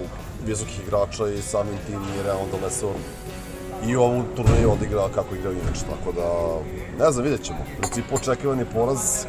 visokih 0.46 0.80
igrača 0.80 1.28
i 1.28 1.42
samim 1.42 1.78
tim 1.86 2.00
je 2.16 2.22
realno 2.22 2.46
da 2.52 2.66
Lesor 2.66 2.94
i 3.86 3.96
ovu 3.96 4.22
turneju 4.36 4.72
odigra 4.72 5.08
kako 5.14 5.34
igra 5.34 5.50
inače, 5.50 5.80
tako 5.90 6.12
da, 6.12 6.58
ne 7.04 7.12
znam, 7.12 7.24
vidjet 7.24 7.42
ćemo. 7.42 7.58
U 7.58 7.80
principu 7.80 8.14
očekivani 8.14 8.64
poraz, 8.74 9.26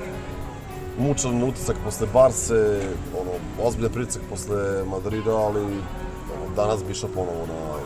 mučan 0.98 1.44
utisak 1.44 1.76
posle 1.84 2.08
Barse, 2.14 2.82
ono, 3.22 3.68
ozbiljan 3.68 3.92
pritisak 3.92 4.22
posle 4.30 4.86
Madrida, 4.86 5.36
ali 5.36 5.62
ono, 5.62 6.56
danas 6.56 6.84
bi 6.84 6.92
išao 6.92 7.10
ponovo 7.16 7.46
na, 7.48 7.78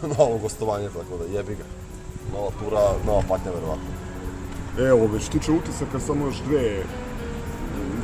na 0.16 0.24
ovo 0.24 0.38
gostovanje, 0.38 0.88
tako 0.88 1.16
da 1.16 1.38
jebi 1.38 1.54
ga. 1.54 1.64
Nova 2.32 2.50
tura, 2.60 2.80
nova 3.06 3.22
patnja 3.28 3.50
verovatno. 3.50 3.90
Evo, 4.78 5.06
već 5.06 5.28
tiče 5.28 5.52
utisaka, 5.52 6.00
samo 6.00 6.26
još 6.26 6.36
dve, 6.48 6.82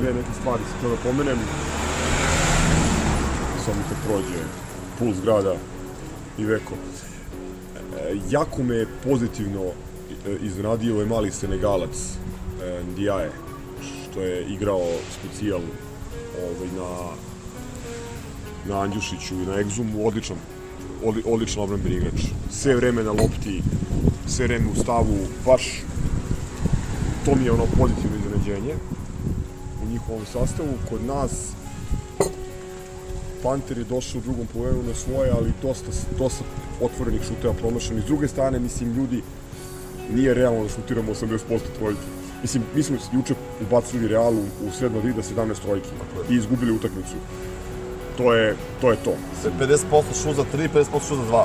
dve 0.00 0.14
neke 0.14 0.32
stvari 0.40 0.62
se 0.64 0.82
to 0.82 0.88
da 0.88 0.96
pomenem. 0.96 1.38
Samo 3.64 3.82
kad 3.88 3.98
prođe 4.06 4.42
puls 4.98 5.16
grada 5.24 5.54
i 6.38 6.44
veko. 6.44 6.74
E, 6.74 8.16
jako 8.30 8.62
me 8.62 8.87
pozitivno 9.04 9.64
e, 9.64 9.72
iznenadio 10.42 10.94
ovaj 10.94 11.06
mali 11.06 11.30
Senegalac, 11.30 11.96
e, 12.62 12.82
Ndiaye, 12.92 13.30
što 14.11 14.20
je 14.20 14.44
igrao 14.44 14.88
specijal 15.18 15.61
ovaj, 16.42 16.68
na, 16.76 17.09
na 18.68 18.80
Andjušiću 18.80 19.35
i 19.35 19.46
na 19.46 19.61
Egzumu, 19.61 20.06
odličan, 20.06 20.37
odli, 21.04 21.22
odličan 21.26 21.62
obrambeni 21.62 21.96
igrač. 21.96 22.20
Sve 22.50 22.76
vreme 22.76 23.02
na 23.02 23.11
lopti, 23.11 23.62
sve 24.26 24.46
vreme 24.46 24.66
u 24.70 24.82
stavu, 24.82 25.18
baš 25.46 25.82
to 27.24 27.35
mi 27.35 27.44
je 27.44 27.52
ono 27.52 27.66
pozitivno 27.78 28.16
iznenađenje 28.16 28.74
u 29.85 29.90
njihovom 29.90 30.22
sastavu. 30.32 30.68
Kod 30.90 31.04
nas 31.04 31.30
Panter 33.42 33.78
je 33.78 33.85
došao 33.85 34.18
u 34.18 34.22
drugom 34.22 34.46
polovremenu 34.46 34.88
na 34.88 34.94
svoje, 34.94 35.30
ali 35.30 35.52
dosta, 35.62 35.90
dosta 36.18 36.44
otvorenih 36.80 37.22
šuteva 37.22 37.54
promašenih. 37.54 38.04
S 38.04 38.06
druge 38.06 38.28
strane, 38.28 38.59
mislim, 38.59 38.92
ljudi, 38.92 39.22
nije 40.14 40.35
realno 40.35 40.62
da 40.62 40.68
šutiramo 40.68 41.14
80% 41.14 41.38
trojki. 41.78 42.06
Mislim, 42.42 42.62
mi 42.74 42.82
smo 42.82 42.96
juče 43.12 43.35
ubacili 43.61 44.09
Realu 44.09 44.42
u 44.66 44.70
sred 44.78 44.92
Madrida 44.92 45.22
17 45.22 45.61
trojki 45.62 45.88
i 46.30 46.35
izgubili 46.35 46.72
utakmicu. 46.72 47.16
To 48.16 48.35
je 48.35 48.57
to. 48.81 48.90
Je 48.90 48.96
to. 48.96 49.14
50% 49.61 50.22
šut 50.22 50.37
za 50.37 50.44
3, 50.55 50.68
50% 50.74 51.09
šut 51.09 51.18
za 51.18 51.24
2. 51.33 51.44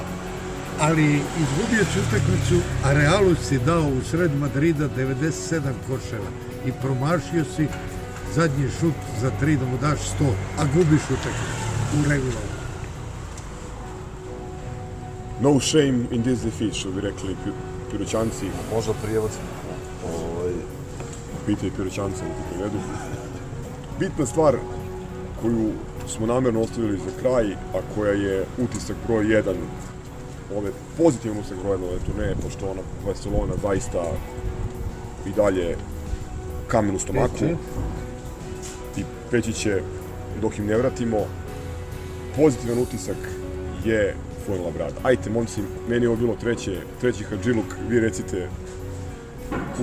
Ali 0.79 1.03
izgubio 1.13 1.85
si 1.93 1.99
utakmicu, 1.99 2.55
a 2.83 2.93
Realu 2.93 3.35
si 3.35 3.59
dao 3.59 3.81
u 3.81 4.01
sred 4.09 4.31
Madrida 4.39 4.89
97 4.97 5.61
koševa 5.87 6.29
i 6.65 6.71
promašio 6.81 7.45
si 7.55 7.67
zadnji 8.35 8.69
šut 8.79 8.93
za 9.21 9.31
3 9.41 9.57
da 9.59 9.65
mu 9.65 9.77
daš 9.77 9.99
100, 10.19 10.31
a 10.59 10.65
gubiš 10.65 11.03
utakmicu 11.03 11.61
u 11.99 12.09
regularnom. 12.09 12.51
No 15.41 15.59
shame 15.59 16.05
in 16.11 16.21
this 16.23 16.39
defeat, 16.43 16.73
što 16.73 16.91
bi 16.91 17.01
rekli 17.01 17.29
pi- 17.45 17.51
piroćanci. 17.91 18.45
Možda 18.73 18.93
prijevod. 19.03 19.31
Ovaj... 20.05 20.53
Pitaj 21.45 21.69
piroćanca 21.77 22.23
da 22.23 22.29
ti 22.29 22.41
prevedu. 22.53 22.77
Bitna 23.99 24.25
stvar 24.25 24.55
koju 25.41 25.71
smo 26.07 26.25
namjerno 26.25 26.61
ostavili 26.61 26.97
za 26.97 27.21
kraj, 27.21 27.53
a 27.53 27.81
koja 27.95 28.11
je 28.11 28.45
utisak 28.57 28.95
broj 29.07 29.25
1 29.25 29.55
ove 30.55 30.71
pozitivno 30.97 31.39
utisak 31.39 31.57
broj 31.63 31.77
1 31.77 31.83
ove 31.83 31.99
turneje, 32.05 32.35
pošto 32.43 32.71
ona 32.71 32.81
Barcelona 33.05 33.53
zaista 33.61 34.03
i 35.25 35.29
dalje 35.35 35.75
kamen 36.67 36.95
u 36.95 36.99
stomaku 36.99 37.45
i 38.97 39.03
peći 39.31 39.53
će 39.53 39.81
dok 40.41 40.59
im 40.59 40.65
ne 40.65 40.77
vratimo. 40.77 41.17
Pozitivan 42.35 42.79
utisak 42.79 43.17
je 43.85 44.15
Fuenlabrada. 44.45 44.95
Ajte, 45.03 45.29
momci, 45.29 45.61
meni 45.89 46.05
je 46.05 46.09
ovo 46.09 46.17
bilo 46.17 46.35
treće, 46.35 46.81
treći 47.01 47.23
hadžiluk, 47.23 47.65
vi 47.89 47.99
recite 47.99 48.47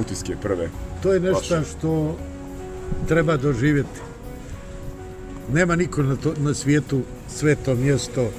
utiske 0.00 0.36
prve. 0.42 0.68
To 1.02 1.12
je 1.12 1.20
nešto 1.20 1.54
Vaše. 1.54 1.70
što 1.70 2.16
treba 3.08 3.36
doživjeti. 3.36 4.00
Nema 5.52 5.76
niko 5.76 6.02
na, 6.02 6.16
to, 6.16 6.34
na 6.38 6.54
svijetu 6.54 7.02
sveto 7.28 7.74
mjesto 7.74 8.30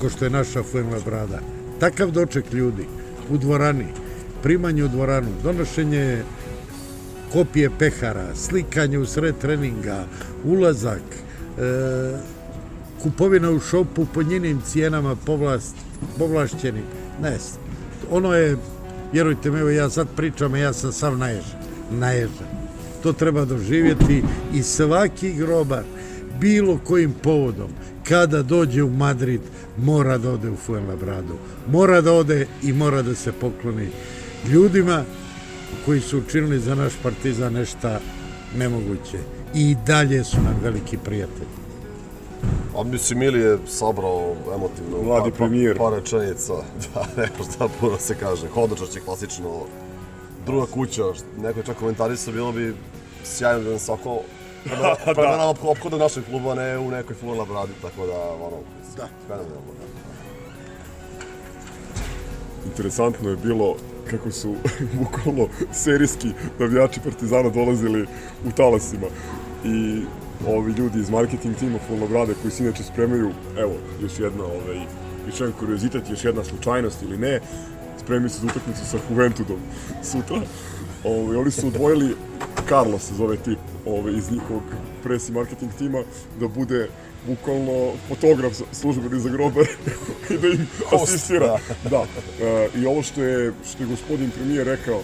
ko 0.00 0.10
što 0.10 0.24
je 0.24 0.30
naša 0.30 0.62
Fuenlabrada. 0.62 1.40
Takav 1.80 2.10
doček 2.10 2.52
ljudi 2.52 2.86
u 3.30 3.38
dvorani, 3.38 3.86
primanje 4.42 4.84
u 4.84 4.88
dvoranu, 4.88 5.28
donošenje 5.42 6.22
kopije 7.32 7.70
pehara, 7.78 8.34
slikanje 8.34 8.98
u 8.98 9.06
sred 9.06 9.34
treninga, 9.40 10.04
ulazak, 10.44 11.02
e, 11.02 11.62
kupovina 13.02 13.50
u 13.50 13.60
šopu 13.60 14.06
po 14.14 14.22
njenim 14.22 14.60
cijenama 14.60 15.16
povlast, 15.16 15.76
povlašćenim. 16.18 16.84
Ne, 17.22 17.38
ono 18.10 18.34
je, 18.34 18.56
vjerujte 19.12 19.50
mi, 19.50 19.58
evo 19.60 19.70
ja 19.70 19.90
sad 19.90 20.08
pričam, 20.16 20.56
ja 20.56 20.72
sam 20.72 20.92
sam 20.92 21.18
naježan. 21.18 21.60
Naježan. 21.90 22.63
To 23.04 23.12
treba 23.12 23.44
doživjeti 23.44 24.22
i 24.54 24.62
svaki 24.62 25.32
grobar, 25.32 25.82
bilo 26.40 26.78
kojim 26.78 27.12
povodom, 27.22 27.68
kada 28.08 28.42
dođe 28.42 28.82
u 28.82 28.90
Madrid, 28.90 29.40
mora 29.78 30.18
da 30.18 30.30
ode 30.30 30.50
u 30.50 30.56
Fuenlabradu. 30.56 31.34
Mora 31.68 32.00
da 32.00 32.12
ode 32.12 32.46
i 32.62 32.72
mora 32.72 33.02
da 33.02 33.14
se 33.14 33.32
pokloni 33.32 33.88
ljudima 34.48 35.04
koji 35.84 36.00
su 36.00 36.18
učinili 36.18 36.60
za 36.60 36.74
naš 36.74 36.92
partizan 37.02 37.52
nešto 37.52 37.88
nemoguće. 38.56 39.18
I 39.54 39.76
dalje 39.86 40.24
su 40.24 40.36
nam 40.36 40.56
veliki 40.62 40.96
prijatelji. 40.98 41.54
A 42.76 42.84
mislim, 42.84 43.18
Mili 43.18 43.40
je 43.40 43.58
sabrao 43.66 44.34
emotivno 44.54 45.02
Mladi 45.02 45.30
pa- 45.30 45.36
premijer. 45.36 45.78
par 45.78 45.92
rečenica. 45.92 46.52
Da, 46.94 47.06
nema 47.16 47.50
šta 47.54 47.68
puno 47.80 47.98
se 47.98 48.14
kaže. 48.14 48.48
Hodočaš 48.48 48.96
je 48.96 49.00
klasično 49.00 49.50
druga 50.46 50.66
kuća. 50.66 51.02
Neko 51.38 51.60
je 51.60 51.66
čak 51.66 51.76
komentarisao, 51.76 52.32
bilo 52.32 52.52
bi 52.52 52.74
sjajno 53.24 53.64
da 53.64 53.70
nas 53.70 53.88
oko 53.88 54.20
prema, 54.64 55.14
prema 55.14 55.36
nama 55.36 55.54
ophoda 55.62 55.96
našeg 55.98 56.24
kluba, 56.24 56.54
ne 56.54 56.78
u 56.78 56.90
nekoj 56.90 57.16
fulana 57.16 57.44
bradi, 57.44 57.72
tako 57.82 58.06
da, 58.06 58.18
ono, 58.32 58.56
da. 58.96 59.08
fenomenalno. 59.26 59.72
Da. 59.78 59.84
Interesantno 62.66 63.30
je 63.30 63.36
bilo 63.36 63.76
kako 64.10 64.30
su 64.30 64.54
bukvalno 65.00 65.48
serijski 65.72 66.28
navijači 66.58 67.00
Partizana 67.00 67.50
dolazili 67.50 68.06
u 68.46 68.50
talasima 68.56 69.06
i 69.64 70.02
ovi 70.48 70.72
ljudi 70.72 70.98
iz 70.98 71.10
marketing 71.10 71.56
tima 71.56 71.78
Fulnobrade 71.88 72.34
koji 72.42 72.52
se 72.52 72.64
inače 72.64 72.82
spremaju, 72.82 73.30
evo, 73.58 73.72
još 74.02 74.18
jedna, 74.18 74.44
ovaj, 74.44 74.80
još 75.26 75.40
jedan 75.40 75.54
kuriozitet, 75.58 76.10
još 76.10 76.24
jedna 76.24 76.44
slučajnost 76.44 77.02
ili 77.02 77.18
ne, 77.18 77.40
spremaju 77.98 78.30
se 78.30 78.40
za 78.40 78.46
utakmicu 78.46 78.86
sa 78.86 78.98
Juventudom 79.10 79.58
sutra. 80.02 80.40
Ovaj, 81.04 81.36
oni 81.36 81.50
su 81.50 81.66
odvojili, 81.66 82.16
Carlos 82.68 83.02
se 83.02 83.14
zove 83.14 83.36
tip 83.36 83.58
ovaj, 83.86 84.12
iz 84.12 84.30
njihovog 84.30 84.62
presi 85.02 85.32
marketing 85.32 85.72
tima, 85.78 86.02
da 86.40 86.48
bude 86.48 86.88
bukvalno 87.26 87.92
fotograf 88.08 88.52
službeni 88.72 89.20
za 89.20 89.28
grobar 89.28 89.66
i 90.30 90.38
da 90.38 90.48
im 90.48 90.68
asistira. 90.92 91.58
Da. 91.90 92.04
E, 92.42 92.68
I 92.76 92.86
ovo 92.86 93.02
što 93.02 93.22
je, 93.22 93.52
što 93.70 93.82
je 93.82 93.86
gospodin 93.86 94.30
premijer 94.30 94.66
rekao, 94.66 95.00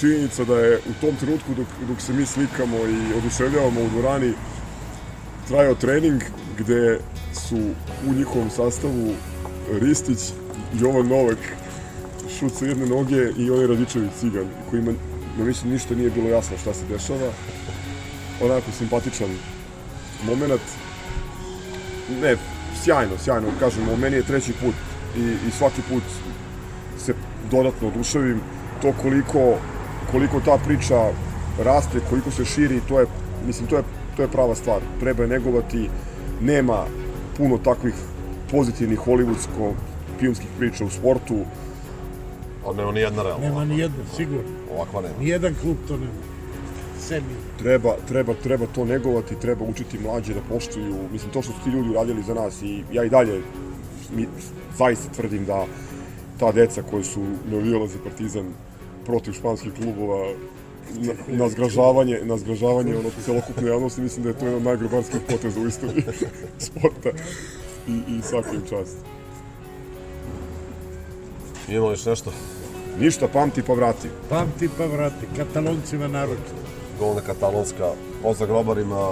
činjenica 0.00 0.44
da 0.44 0.58
je 0.58 0.76
u 0.76 1.00
tom 1.00 1.16
trenutku 1.16 1.54
dok, 1.56 1.66
dok 1.88 2.00
se 2.00 2.12
mi 2.12 2.26
slikamo 2.26 2.76
i 2.76 3.18
oduševljavamo 3.18 3.80
u 3.80 3.88
dvorani 3.88 4.32
trajao 5.48 5.74
trening 5.74 6.22
gde 6.58 6.98
su 7.32 7.56
u 8.08 8.12
njihovom 8.12 8.50
sastavu 8.50 9.14
Ristić, 9.80 10.18
Jovan 10.80 11.06
Novak, 11.06 11.38
šut 12.38 12.52
sa 12.52 12.66
jedne 12.66 12.86
noge 12.86 13.30
i 13.38 13.50
onaj 13.50 13.66
Radičević 13.66 14.10
Cigan, 14.20 14.48
kojima 14.70 14.92
na 15.38 15.44
mislim 15.44 15.72
ništa 15.72 15.94
nije 15.94 16.10
bilo 16.10 16.28
jasno 16.28 16.56
šta 16.58 16.74
se 16.74 16.84
dešava. 16.88 17.30
Onako 18.42 18.72
simpatičan 18.78 19.30
moment. 20.26 20.60
Ne, 22.20 22.36
sjajno, 22.82 23.18
sjajno, 23.18 23.48
kažem, 23.60 24.00
meni 24.00 24.16
je 24.16 24.22
treći 24.22 24.52
put 24.52 24.74
i, 25.16 25.48
i 25.48 25.50
svaki 25.58 25.82
put 25.90 26.02
se 26.98 27.14
dodatno 27.50 27.88
oduševim. 27.88 28.40
To 28.82 28.92
koliko, 29.02 29.58
koliko 30.10 30.40
ta 30.40 30.58
priča 30.66 31.10
raste, 31.64 32.00
koliko 32.10 32.30
se 32.30 32.44
širi, 32.44 32.80
to 32.88 33.00
je, 33.00 33.06
mislim, 33.46 33.68
to 33.68 33.76
je, 33.76 33.82
to 34.16 34.22
je 34.22 34.28
prava 34.28 34.54
stvar. 34.54 34.80
Treba 35.00 35.22
je 35.22 35.28
negovati, 35.28 35.90
nema 36.40 36.84
puno 37.36 37.58
takvih 37.58 37.94
pozitivnih 38.50 38.98
hollywoodsko 38.98 39.72
pijunskih 40.20 40.48
priča 40.58 40.84
u 40.84 40.90
sportu. 40.90 41.44
A 42.66 42.72
nema 42.72 42.92
ni 42.92 43.00
jedna 43.00 43.22
realna. 43.22 43.48
Nema 43.48 43.64
ni 43.64 43.78
jedna, 43.78 44.04
sigurno. 44.16 44.50
Ovakva 44.74 45.00
nema. 45.00 45.14
Nijedan 45.20 45.54
klub 45.62 45.76
to 45.88 45.96
nema. 45.96 46.36
Semi. 47.00 47.34
Treba, 47.58 47.96
treba, 48.08 48.34
treba 48.34 48.66
to 48.74 48.84
negovati, 48.84 49.40
treba 49.40 49.64
učiti 49.64 49.98
mlađe 49.98 50.34
da 50.34 50.40
poštuju, 50.48 50.94
mislim, 51.12 51.32
to 51.32 51.42
što 51.42 51.52
su 51.52 51.58
ti 51.64 51.70
ljudi 51.70 51.88
uradili 51.88 52.22
za 52.22 52.34
nas 52.34 52.62
i 52.62 52.82
ja 52.92 53.04
i 53.04 53.08
dalje 53.08 53.42
mi, 54.16 54.28
zaista 54.78 55.12
tvrdim 55.12 55.44
da 55.44 55.66
ta 56.38 56.52
deca 56.52 56.82
koji 56.90 57.04
su 57.04 57.20
navijala 57.44 57.86
za 57.86 57.98
Partizan 58.04 58.46
protiv 59.04 59.32
španskih 59.32 59.72
klubova 59.72 60.32
na, 60.94 61.12
na 61.28 61.48
zgražavanje, 61.48 62.20
na 62.22 62.38
zgražavanje 62.38 62.96
ono, 62.96 63.10
celokupne 63.24 63.68
javnosti, 63.68 64.00
mislim 64.00 64.22
da 64.22 64.28
je 64.28 64.38
to 64.38 64.44
jedan 64.44 64.56
od 64.56 64.64
najgrobarskih 64.64 65.20
poteza 65.28 65.60
u 65.60 65.66
istoriji 65.66 66.04
sporta 66.66 67.10
i, 67.88 68.16
i 68.18 68.22
svaka 68.22 68.50
im 68.50 68.62
čast. 68.68 68.96
Imamo 71.68 71.90
još 71.90 72.06
nešto? 72.06 72.32
Ništa, 73.00 73.28
pamti 73.28 73.62
pa 73.62 73.72
vrati. 73.72 74.08
Pamti 74.28 74.68
pa 74.78 74.86
vrati, 74.86 75.26
kataloncima 75.36 76.08
naročito. 76.08 76.64
Golna 76.98 77.20
katalonska. 77.20 77.92
Pozdrav 78.22 78.48
grobarima, 78.48 79.10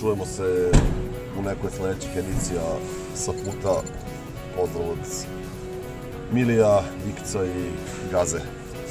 čujemo 0.00 0.26
se 0.26 0.70
u 1.38 1.42
nekoj 1.42 1.70
sledećih 1.70 2.10
edicija 2.16 2.62
sa 3.14 3.32
puta. 3.32 3.82
Pozdrav 4.56 4.90
od 4.90 4.98
Milija, 6.32 6.82
Vikca 7.06 7.44
i 7.44 7.70
Gaze. 8.10 8.40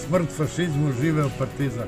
Smrt 0.07 0.29
fašizmu, 0.37 0.91
živeo 1.01 1.29
partizan. 1.37 1.87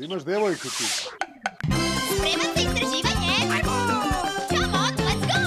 Imaš 0.00 0.24
devojku 0.24 0.68
ti? 0.68 0.84
Spreman 0.84 2.50
za 2.54 2.60
istraživanje? 2.60 3.32
Ajmo! 3.52 4.02
Come 4.48 4.66
on, 4.78 4.92
let's 5.06 5.26
go! 5.26 5.40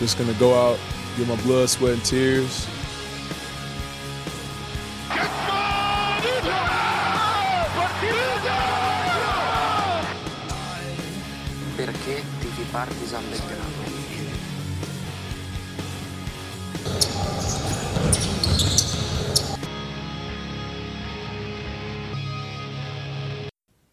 Just 0.00 0.18
gonna 0.18 0.38
go 0.38 0.54
out, 0.54 0.78
get 1.16 1.26
my 1.28 1.36
blood, 1.42 1.70
sweat, 1.70 1.94
and 1.94 2.04
tears. 2.04 2.66
Perché 11.76 12.24
tifi 12.40 12.64
Partizan 12.72 13.24
Belgrado? 13.30 13.35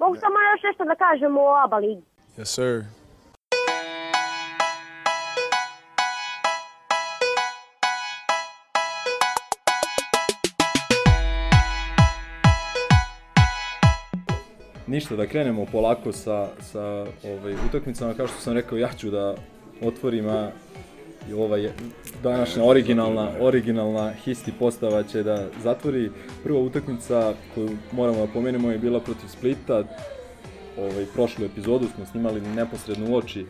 Mogu 0.03 0.15
samo 0.15 0.35
još 0.39 0.63
nešto 0.63 0.83
da 0.85 0.95
kažem 0.95 1.37
o 1.37 1.55
ABA 1.63 1.77
ligi. 1.77 2.01
Yes, 2.37 2.45
sir. 2.45 2.83
Ništa, 14.87 15.15
da 15.15 15.27
krenemo 15.27 15.65
polako 15.71 16.11
sa, 16.11 16.47
sa 16.59 17.05
ovaj, 17.23 17.53
utakmicama. 17.69 18.13
Kao 18.13 18.27
što 18.27 18.37
sam 18.37 18.53
rekao, 18.53 18.77
ja 18.77 18.89
ću 18.97 19.09
da 19.09 19.35
otvorim, 19.81 20.29
a 20.29 20.51
ova 21.37 21.57
je 21.57 21.73
današnja 22.23 22.63
originalna, 22.63 23.31
originalna 23.39 24.11
histi 24.11 24.51
postava 24.59 25.03
će 25.03 25.23
da 25.23 25.47
zatvori. 25.63 26.11
Prva 26.43 26.59
utakmica 26.59 27.33
koju 27.55 27.69
moramo 27.91 28.25
da 28.25 28.31
pomenemo 28.33 28.71
je 28.71 28.77
bila 28.77 28.99
protiv 28.99 29.27
Splita. 29.27 29.83
Ovaj, 30.77 31.05
prošlu 31.13 31.45
epizodu 31.45 31.87
smo 31.95 32.05
snimali 32.05 32.41
neposredno 32.41 33.11
u 33.11 33.15
oči 33.15 33.45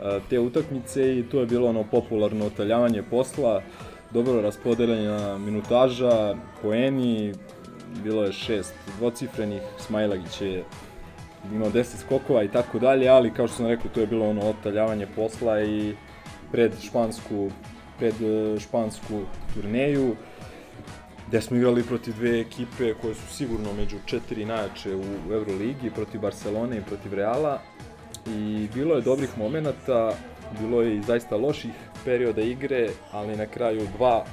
a, 0.00 0.18
te 0.30 0.38
utakmice 0.38 1.18
i 1.18 1.22
to 1.22 1.40
je 1.40 1.46
bilo 1.46 1.68
ono 1.68 1.84
popularno 1.84 2.46
otaljavanje 2.46 3.02
posla. 3.02 3.62
dobro 4.10 4.40
raspodeljena 4.40 5.38
minutaža, 5.38 6.34
poeni, 6.62 7.34
bilo 8.04 8.24
je 8.24 8.32
šest 8.32 8.74
dvocifrenih, 8.98 9.62
Smajlagić 9.78 10.40
je 10.40 10.64
imao 11.54 11.70
10 11.70 11.84
skokova 11.96 12.42
i 12.42 12.48
tako 12.48 12.78
dalje, 12.78 13.08
ali 13.08 13.34
kao 13.34 13.48
što 13.48 13.56
sam 13.56 13.66
rekao, 13.66 13.90
to 13.94 14.00
je 14.00 14.06
bilo 14.06 14.28
ono 14.28 14.40
otaljavanje 14.40 15.06
posla 15.16 15.62
i 15.62 15.94
pred 16.52 16.72
špansku, 16.82 17.50
pred 17.98 18.14
e, 18.22 18.60
špansku 18.60 19.20
turneju, 19.54 20.16
gde 21.28 21.40
smo 21.40 21.56
igrali 21.56 21.82
protiv 21.82 22.14
dve 22.14 22.40
ekipe 22.40 22.94
koje 22.94 23.14
su 23.14 23.34
sigurno 23.34 23.72
među 23.72 23.96
četiri 24.06 24.44
najjače 24.44 24.96
u 24.96 25.32
Euroligi, 25.32 25.90
protiv 25.90 26.20
Barcelone 26.20 26.78
i 26.78 26.82
protiv 26.82 27.14
Reala. 27.14 27.60
I 28.26 28.68
bilo 28.74 28.94
je 28.94 29.02
dobrih 29.02 29.38
momenata, 29.38 30.12
bilo 30.60 30.82
je 30.82 30.96
i 30.96 31.02
zaista 31.02 31.36
loših 31.36 31.70
perioda 32.04 32.42
igre, 32.42 32.88
ali 33.12 33.36
na 33.36 33.46
kraju 33.46 33.88
dva 33.96 34.24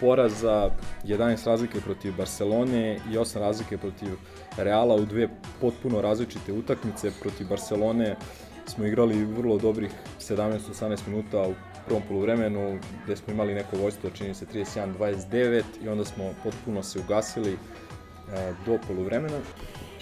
poraza, 0.00 0.70
11 1.04 1.46
razlike 1.46 1.80
protiv 1.80 2.16
Barcelone 2.16 2.96
i 3.12 3.16
8 3.16 3.38
razlike 3.38 3.78
protiv 3.78 4.08
Reala 4.56 4.94
u 4.94 5.04
dve 5.04 5.28
potpuno 5.60 6.00
različite 6.00 6.52
utakmice. 6.52 7.10
Protiv 7.20 7.48
Barcelone 7.48 8.16
smo 8.68 8.86
igrali 8.86 9.24
vrlo 9.24 9.58
dobrih 9.58 9.90
17-18 10.20 10.98
minuta 11.08 11.42
u 11.42 11.54
prvom 11.86 12.02
poluvremenu, 12.08 12.78
gde 13.04 13.16
smo 13.16 13.32
imali 13.32 13.54
neko 13.54 13.76
vojstvo, 13.76 14.10
čini 14.10 14.34
se 14.34 14.46
31-29 14.46 15.62
i 15.84 15.88
onda 15.88 16.04
smo 16.04 16.34
potpuno 16.44 16.82
se 16.82 16.98
ugasili 16.98 17.52
e, 17.52 17.56
do 18.66 18.78
poluvremena. 18.88 19.38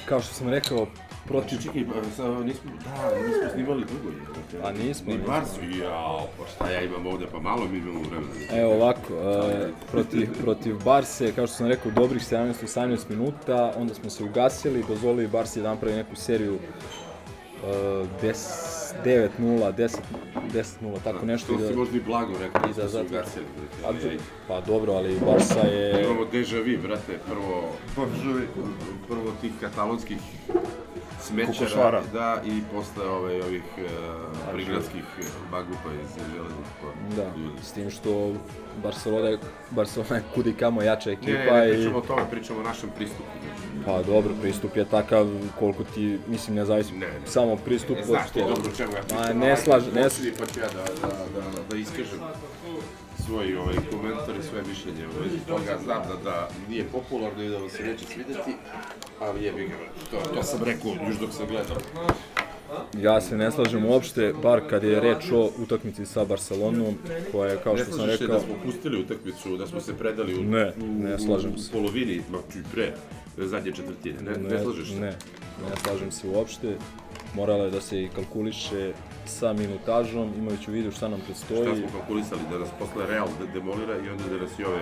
Kao 0.09 0.21
što 0.21 0.35
sam 0.35 0.49
rekao, 0.49 0.87
protiv... 1.27 1.59
Čekaj, 1.63 1.85
pa, 1.87 2.11
sad 2.17 2.47
nismo, 2.47 2.71
da, 2.85 3.27
nismo 3.27 3.51
snimali 3.53 3.85
dugo 3.85 4.09
je. 4.11 4.63
A 4.63 4.73
nismo, 4.73 5.13
Ni 5.13 5.19
nismo. 5.19 5.33
Barsu, 5.33 5.61
jao, 5.81 6.29
pa 6.39 6.47
šta 6.47 6.71
ja 6.71 6.83
imam 6.83 7.07
ovde, 7.07 7.27
pa 7.33 7.41
malo 7.41 7.69
mi 7.69 7.79
imamo 7.79 8.01
vremena. 8.01 8.63
Evo 8.63 8.75
ovako, 8.75 9.15
e, 9.15 9.69
protiv, 9.91 10.29
protiv 10.43 10.85
Barse, 10.85 11.33
kao 11.33 11.47
što 11.47 11.57
sam 11.57 11.67
rekao, 11.67 11.93
dobrih 11.93 12.23
17-18 12.23 12.99
minuta, 13.09 13.73
onda 13.77 13.95
smo 13.95 14.11
se 14.11 14.25
ugasili, 14.25 14.85
dozvolili 14.89 15.29
Barsi 15.29 15.63
da 15.63 15.69
napravi 15.69 15.97
neku 15.97 16.17
seriju 16.17 16.55
e, 16.55 16.59
10 16.59 17.06
9-0, 17.65 18.93
10 19.73 19.97
10-0, 20.53 20.65
tako 21.05 21.27
nešto. 21.27 21.53
To 21.53 21.65
i 21.65 21.69
si 21.69 21.75
možda 21.75 21.97
i 21.97 22.01
blago 22.01 22.33
rekao, 22.41 22.71
i 22.71 22.75
da 22.75 22.83
da 22.83 22.89
smo 22.89 22.89
se 22.89 22.91
zato- 23.05 23.07
ugasili. 23.07 23.45
A, 23.85 23.89
ali, 23.89 24.09
ej. 24.09 24.19
pa 24.49 24.61
dobro, 24.61 24.93
ali 24.93 25.19
Barsa 25.27 25.61
je... 25.61 26.05
Imamo 26.05 26.25
deja 26.25 26.61
vu, 26.61 26.83
brate, 26.83 27.19
prvo, 27.29 27.73
prvo 29.09 29.33
tih 29.41 29.53
katalonskih 29.61 30.19
smećara, 31.21 32.03
da, 32.13 32.43
i 32.45 32.63
posle 32.73 33.11
ove, 33.11 33.43
ovih 33.45 33.63
uh, 33.79 34.53
prigradskih 34.53 35.03
bagupa 35.51 35.89
iz 36.03 36.23
železnih 36.35 36.67
pa, 36.83 37.17
Da, 37.17 37.31
s 37.63 37.73
tim 37.73 37.91
što 37.91 38.33
Barcelona 38.83 39.29
je, 39.29 39.39
Barcelona 39.71 40.17
je 40.17 40.23
kudi 40.35 40.53
kamo 40.53 40.83
jača 40.83 41.11
ekipa 41.11 41.33
Ne, 41.33 41.45
ne, 41.45 41.61
ne, 41.61 41.71
i... 41.71 41.73
pričamo 41.73 41.99
o 41.99 42.01
tome, 42.01 42.23
pričamo 42.31 42.61
o 42.61 42.63
našem 42.63 42.91
pristupu. 42.97 43.23
Pa 43.85 44.03
dobro, 44.03 44.35
pristup 44.43 44.77
je 44.77 44.85
takav 44.85 45.27
koliko 45.59 45.85
ti, 45.85 46.19
mislim, 46.27 46.57
ne 46.57 46.65
zavisi 46.65 46.93
Ne, 46.93 47.07
ne. 47.07 47.27
samo 47.27 47.57
pristup 47.57 47.97
E, 47.97 48.01
od 48.01 48.07
znaš 48.07 48.31
ti 48.31 48.39
dobro 48.39 48.71
čemu 48.77 48.93
ja 48.93 49.03
pričam. 49.03 49.39
Ma, 49.39 49.47
ne 49.47 49.57
slažem, 49.57 49.95
ne 49.95 50.03
Počni, 50.03 50.33
Pa 50.39 50.47
ću 50.47 50.61
ja 50.61 50.67
da, 50.67 51.09
da, 51.09 51.15
da, 51.41 51.63
da 51.71 51.77
iskažem 51.77 52.21
svoj 53.27 53.57
ovaj, 53.57 53.75
komentar 53.91 54.37
i 54.41 54.49
svoje 54.49 54.65
mišljenje 54.69 55.07
u 55.07 55.23
vezi 55.23 55.39
toga. 55.47 55.79
Znam 55.85 56.03
da, 56.09 56.31
da 56.31 56.49
nije 56.69 56.85
popularno 56.85 57.43
i 57.43 57.49
da 57.49 57.59
vam 57.59 57.71
se 57.71 57.83
neće 57.83 58.05
svideti, 58.07 58.53
ali 59.21 59.45
jebi 59.45 59.69
ga. 59.69 59.75
To, 60.11 60.35
to 60.35 60.43
sam 60.43 60.63
rekao 60.65 60.91
još 61.09 61.17
dok 61.17 61.33
sam 61.33 61.47
gledao. 61.47 61.77
Ja 62.99 63.21
se 63.21 63.37
ne 63.37 63.51
slažem 63.51 63.85
uopšte, 63.87 64.35
bar 64.43 64.61
kad 64.71 64.85
je 64.85 65.01
reč 65.01 65.31
o 65.33 65.51
utakmici 65.59 66.07
sa 66.07 66.25
Barcelonom, 66.25 66.95
koja 67.33 67.51
je, 67.51 67.59
kao 67.65 67.75
ne 67.75 67.85
što 67.85 67.93
sam 67.93 68.07
rekao... 68.07 68.27
da 68.27 68.41
smo 68.41 68.55
pustili 68.65 69.01
utakmicu, 69.01 69.57
da 69.57 69.67
smo 69.67 69.81
se 69.81 69.95
predali 69.95 70.39
u, 70.39 70.43
Ne, 70.43 70.73
ne 70.79 71.19
slažem 71.19 71.59
se. 71.59 71.71
u 71.71 71.73
polovini, 71.73 72.23
ma 72.31 72.39
čuj 72.53 72.63
pre, 72.73 72.93
zadnje 73.37 73.73
četvrtine. 73.73 74.17
Ne, 74.23 74.33
ne, 74.51 74.63
slažeš 74.63 74.89
se? 74.89 74.95
Ne, 74.95 75.07
ne 75.63 75.77
slažem 75.85 76.11
se 76.13 76.29
uopšte. 76.29 76.77
Moralo 77.35 77.65
je 77.65 77.71
da 77.71 77.81
se 77.81 78.03
i 78.03 78.09
kalkuliše 78.09 78.93
sa 79.27 79.53
minutažom, 79.53 80.33
imajući 80.39 80.71
u 80.71 80.75
vidu 80.75 80.91
šta 80.91 81.09
nam 81.09 81.21
predstoji. 81.27 81.67
Šta 81.67 81.77
smo 81.77 81.99
kalkulisali, 81.99 82.41
da 82.51 82.59
nas 82.59 82.69
posle 82.79 83.07
Real 83.07 83.29
de- 83.41 83.53
demolira 83.53 83.95
i 83.97 84.11
onda 84.11 84.25
da 84.29 84.43
nas 84.43 84.59
i 84.59 84.65
ove... 84.65 84.81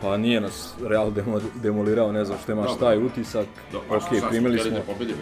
Pa 0.00 0.16
nije 0.16 0.40
nas 0.40 0.74
Real 0.82 1.10
demo, 1.10 1.40
demolirao, 1.62 2.12
ne 2.12 2.24
znam 2.24 2.38
što 2.42 2.52
imaš 2.52 2.68
Dobro. 2.70 2.86
taj 2.86 2.98
utisak. 2.98 3.46
Da, 3.72 3.78
ok, 3.96 4.02
primili 4.30 4.58
smo, 4.58 4.70
da 4.70 4.80
pobedimo. 4.80 5.18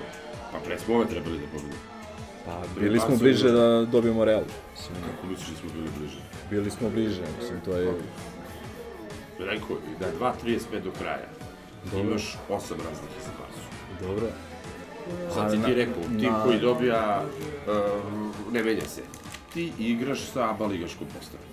Pa 0.52 0.58
pre 0.58 0.78
smo 0.78 0.94
ove 0.94 1.06
trebali 1.06 1.38
da 1.38 1.46
pobedimo. 1.46 1.80
pa 2.46 2.80
bili 2.80 3.00
smo 3.00 3.16
bliže 3.16 3.50
da 3.50 3.84
dobijemo 3.84 4.24
Real. 4.24 4.42
Mislim, 4.72 4.96
Kako 5.06 5.26
misliš 5.26 5.48
da 5.48 5.56
smo 5.56 5.68
bili 5.72 5.88
bliže? 5.98 6.18
bili 6.50 6.70
smo 6.70 6.90
bliže, 6.90 7.22
mislim, 7.40 7.60
to 7.64 7.72
je... 7.72 7.92
Rekao 9.38 9.68
bi 9.68 9.96
da 10.00 10.06
je 10.06 10.12
2.35 10.44 10.80
do 10.80 10.90
kraja. 10.98 11.28
Dobro. 11.84 12.00
Imaš 12.00 12.36
8 12.48 12.52
razlike 12.70 13.18
za 13.24 13.30
Barsu. 13.38 13.68
Dobro. 14.02 14.26
Sad 15.34 15.50
si 15.50 15.62
ti 15.62 15.74
rekao, 15.74 16.02
tim 16.02 16.32
na- 16.32 16.42
koji 16.44 16.58
dobija, 16.60 17.22
uh, 17.66 18.52
ne 18.52 18.62
menja 18.62 18.84
se. 18.86 19.02
Ti 19.54 19.72
igraš 19.78 20.20
sa 20.22 20.50
ABA 20.50 20.66
ligaškom 20.66 21.06
postavom. 21.08 21.46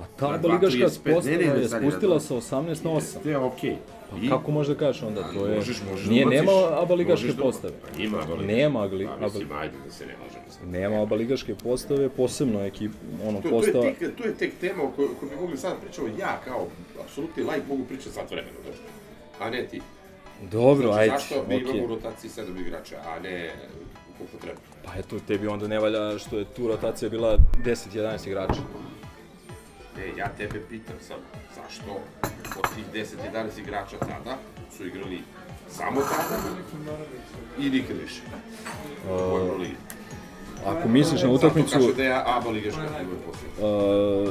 A 0.00 0.04
ta 0.16 0.30
Na 0.30 0.38
baligaška 0.38 0.78
2.35, 0.78 1.14
postava 1.14 1.36
je 1.36 1.68
spustila 1.68 2.20
sa 2.20 2.34
18 2.34 2.84
na 2.84 2.90
8. 2.90 2.94
Jeste, 2.96 3.36
okej. 3.38 3.76
Pa 3.76 4.01
I- 4.22 4.28
kako 4.28 4.50
možeš 4.50 4.74
da 4.74 4.78
kažeš 4.78 5.02
onda? 5.02 5.22
To 5.34 5.46
je... 5.46 5.56
Možeš, 5.56 5.82
možeš 5.90 6.06
Nije, 6.06 6.24
da 6.24 6.28
ubaciš. 6.28 6.46
nema 6.46 6.82
abaligaške 6.82 7.32
da- 7.32 7.42
postave. 7.42 7.74
Pa 7.82 8.02
Ima 8.02 8.18
abaligaške. 8.18 8.52
Nema 8.56 8.82
agli, 8.82 9.06
Pa 9.06 9.16
mislim, 9.16 9.52
ajde 9.52 9.74
da 9.86 9.90
se 9.92 10.06
ne 10.06 10.12
možemo 10.24 10.44
sad. 10.50 10.68
Nema 10.68 11.02
abaligaške 11.02 11.54
postave, 11.54 12.08
posebno 12.08 12.64
ekip, 12.64 12.92
ono, 13.28 13.40
To, 13.40 13.50
postava... 13.50 13.80
to, 13.80 13.86
je 13.86 13.94
tek, 13.94 14.16
to 14.16 14.24
je 14.24 14.34
tek 14.34 14.52
tema 14.60 14.82
o 14.82 14.90
kojoj, 14.90 15.08
kojoj 15.20 15.30
bi 15.30 15.40
mogli 15.40 15.56
sad 15.56 15.80
pričamo 15.80 16.08
ja 16.20 16.40
kao 16.44 16.66
apsolutni 17.04 17.42
lajk 17.42 17.62
mogu 17.68 17.84
pričati 17.84 18.10
sat 18.14 18.30
vremena, 18.30 18.56
dobro. 18.56 18.80
A 19.40 19.50
ne 19.50 19.66
ti. 19.66 19.80
Dobro, 20.50 20.86
znači, 20.86 21.00
ajde, 21.00 21.14
zašto 21.18 21.34
mi 21.48 21.54
okej. 21.56 21.58
imamo 21.70 21.84
u 21.84 21.88
rotaciji 21.88 22.30
sedam 22.30 22.56
igrača, 22.58 22.96
a 23.06 23.18
ne 23.20 23.52
koliko 24.18 24.36
treba? 24.36 24.58
Pa 24.84 24.98
eto, 24.98 25.16
tebi 25.26 25.46
onda 25.46 25.68
ne 25.68 25.78
valja 25.78 26.18
što 26.18 26.38
je 26.38 26.44
tu 26.44 26.68
rotacija 26.68 27.08
bila 27.08 27.38
10-11 27.64 28.26
igrača. 28.26 28.60
Ne, 29.96 30.18
ja 30.18 30.28
tebe 30.38 30.60
pitam 30.70 30.96
sad, 31.08 31.16
zašto 31.56 32.00
od 32.58 32.74
tih 32.74 32.84
10-11 33.32 33.60
igrača 33.60 33.96
tada 33.98 34.36
su 34.76 34.86
igrali 34.86 35.20
samo 35.70 36.00
tada 36.00 36.42
i 37.58 37.70
nikad 37.70 37.96
više 37.96 38.20
u 38.30 38.52
Uh, 39.14 39.40
Euroligi. 39.40 39.74
ako 40.66 40.88
misliš 40.88 41.22
na 41.22 41.30
utakmicu... 41.30 41.68
Zato 41.70 41.84
kaže 41.84 41.96
da 41.96 42.02
je 42.02 42.22
ABA 42.26 42.50
ligaška 42.50 42.80
ima 42.80 43.16
poslije. 43.26 43.72
Uh, 44.22 44.28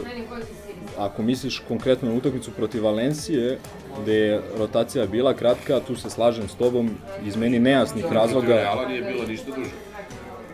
ako 0.97 1.21
misliš 1.21 1.61
konkretno 1.67 2.09
na 2.09 2.15
utakmicu 2.15 2.51
protiv 2.51 2.83
Valencije, 2.83 3.59
gde 4.01 4.13
je 4.13 4.41
rotacija 4.57 5.05
bila 5.05 5.33
kratka, 5.33 5.79
tu 5.79 5.95
se 5.95 6.09
slažem 6.09 6.49
s 6.49 6.53
tobom, 6.53 6.89
iz 7.25 7.35
meni 7.35 7.59
nejasnih 7.59 8.03
Protiv 8.03 8.17
razloga. 8.17 8.55
Reala 8.55 8.87
nije 8.87 9.01
bilo 9.01 9.27
ništa 9.27 9.51
duže. 9.55 9.69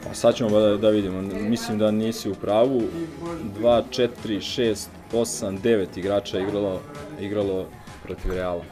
Pa 0.07 0.13
sad 0.13 0.35
ćemo 0.35 0.59
da, 0.59 0.77
da 0.77 0.89
vidimo. 0.89 1.21
Mislim 1.21 1.77
da 1.77 1.91
nisi 1.91 2.29
u 2.29 2.35
pravu. 2.35 2.81
2, 3.61 3.83
4, 3.89 4.09
6, 4.25 4.87
8, 5.13 5.59
9 5.59 5.97
igrača 5.97 6.39
igralo, 6.39 6.81
igralo 7.19 7.65
protiv 8.03 8.33
Reala. 8.33 8.63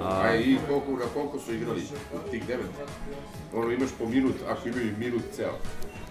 A 0.00 0.34
i 0.36 0.56
koliko, 0.68 0.90
na 0.92 1.06
koliko 1.14 1.38
su 1.38 1.54
igrali 1.54 1.82
od 2.14 2.30
tih 2.30 2.46
devet? 2.46 2.66
Ono, 3.54 3.70
imaš 3.72 3.90
po 3.98 4.06
minut, 4.06 4.34
ako 4.48 4.68
imaju 4.68 4.92
minut 4.98 5.22
ceo. 5.32 5.52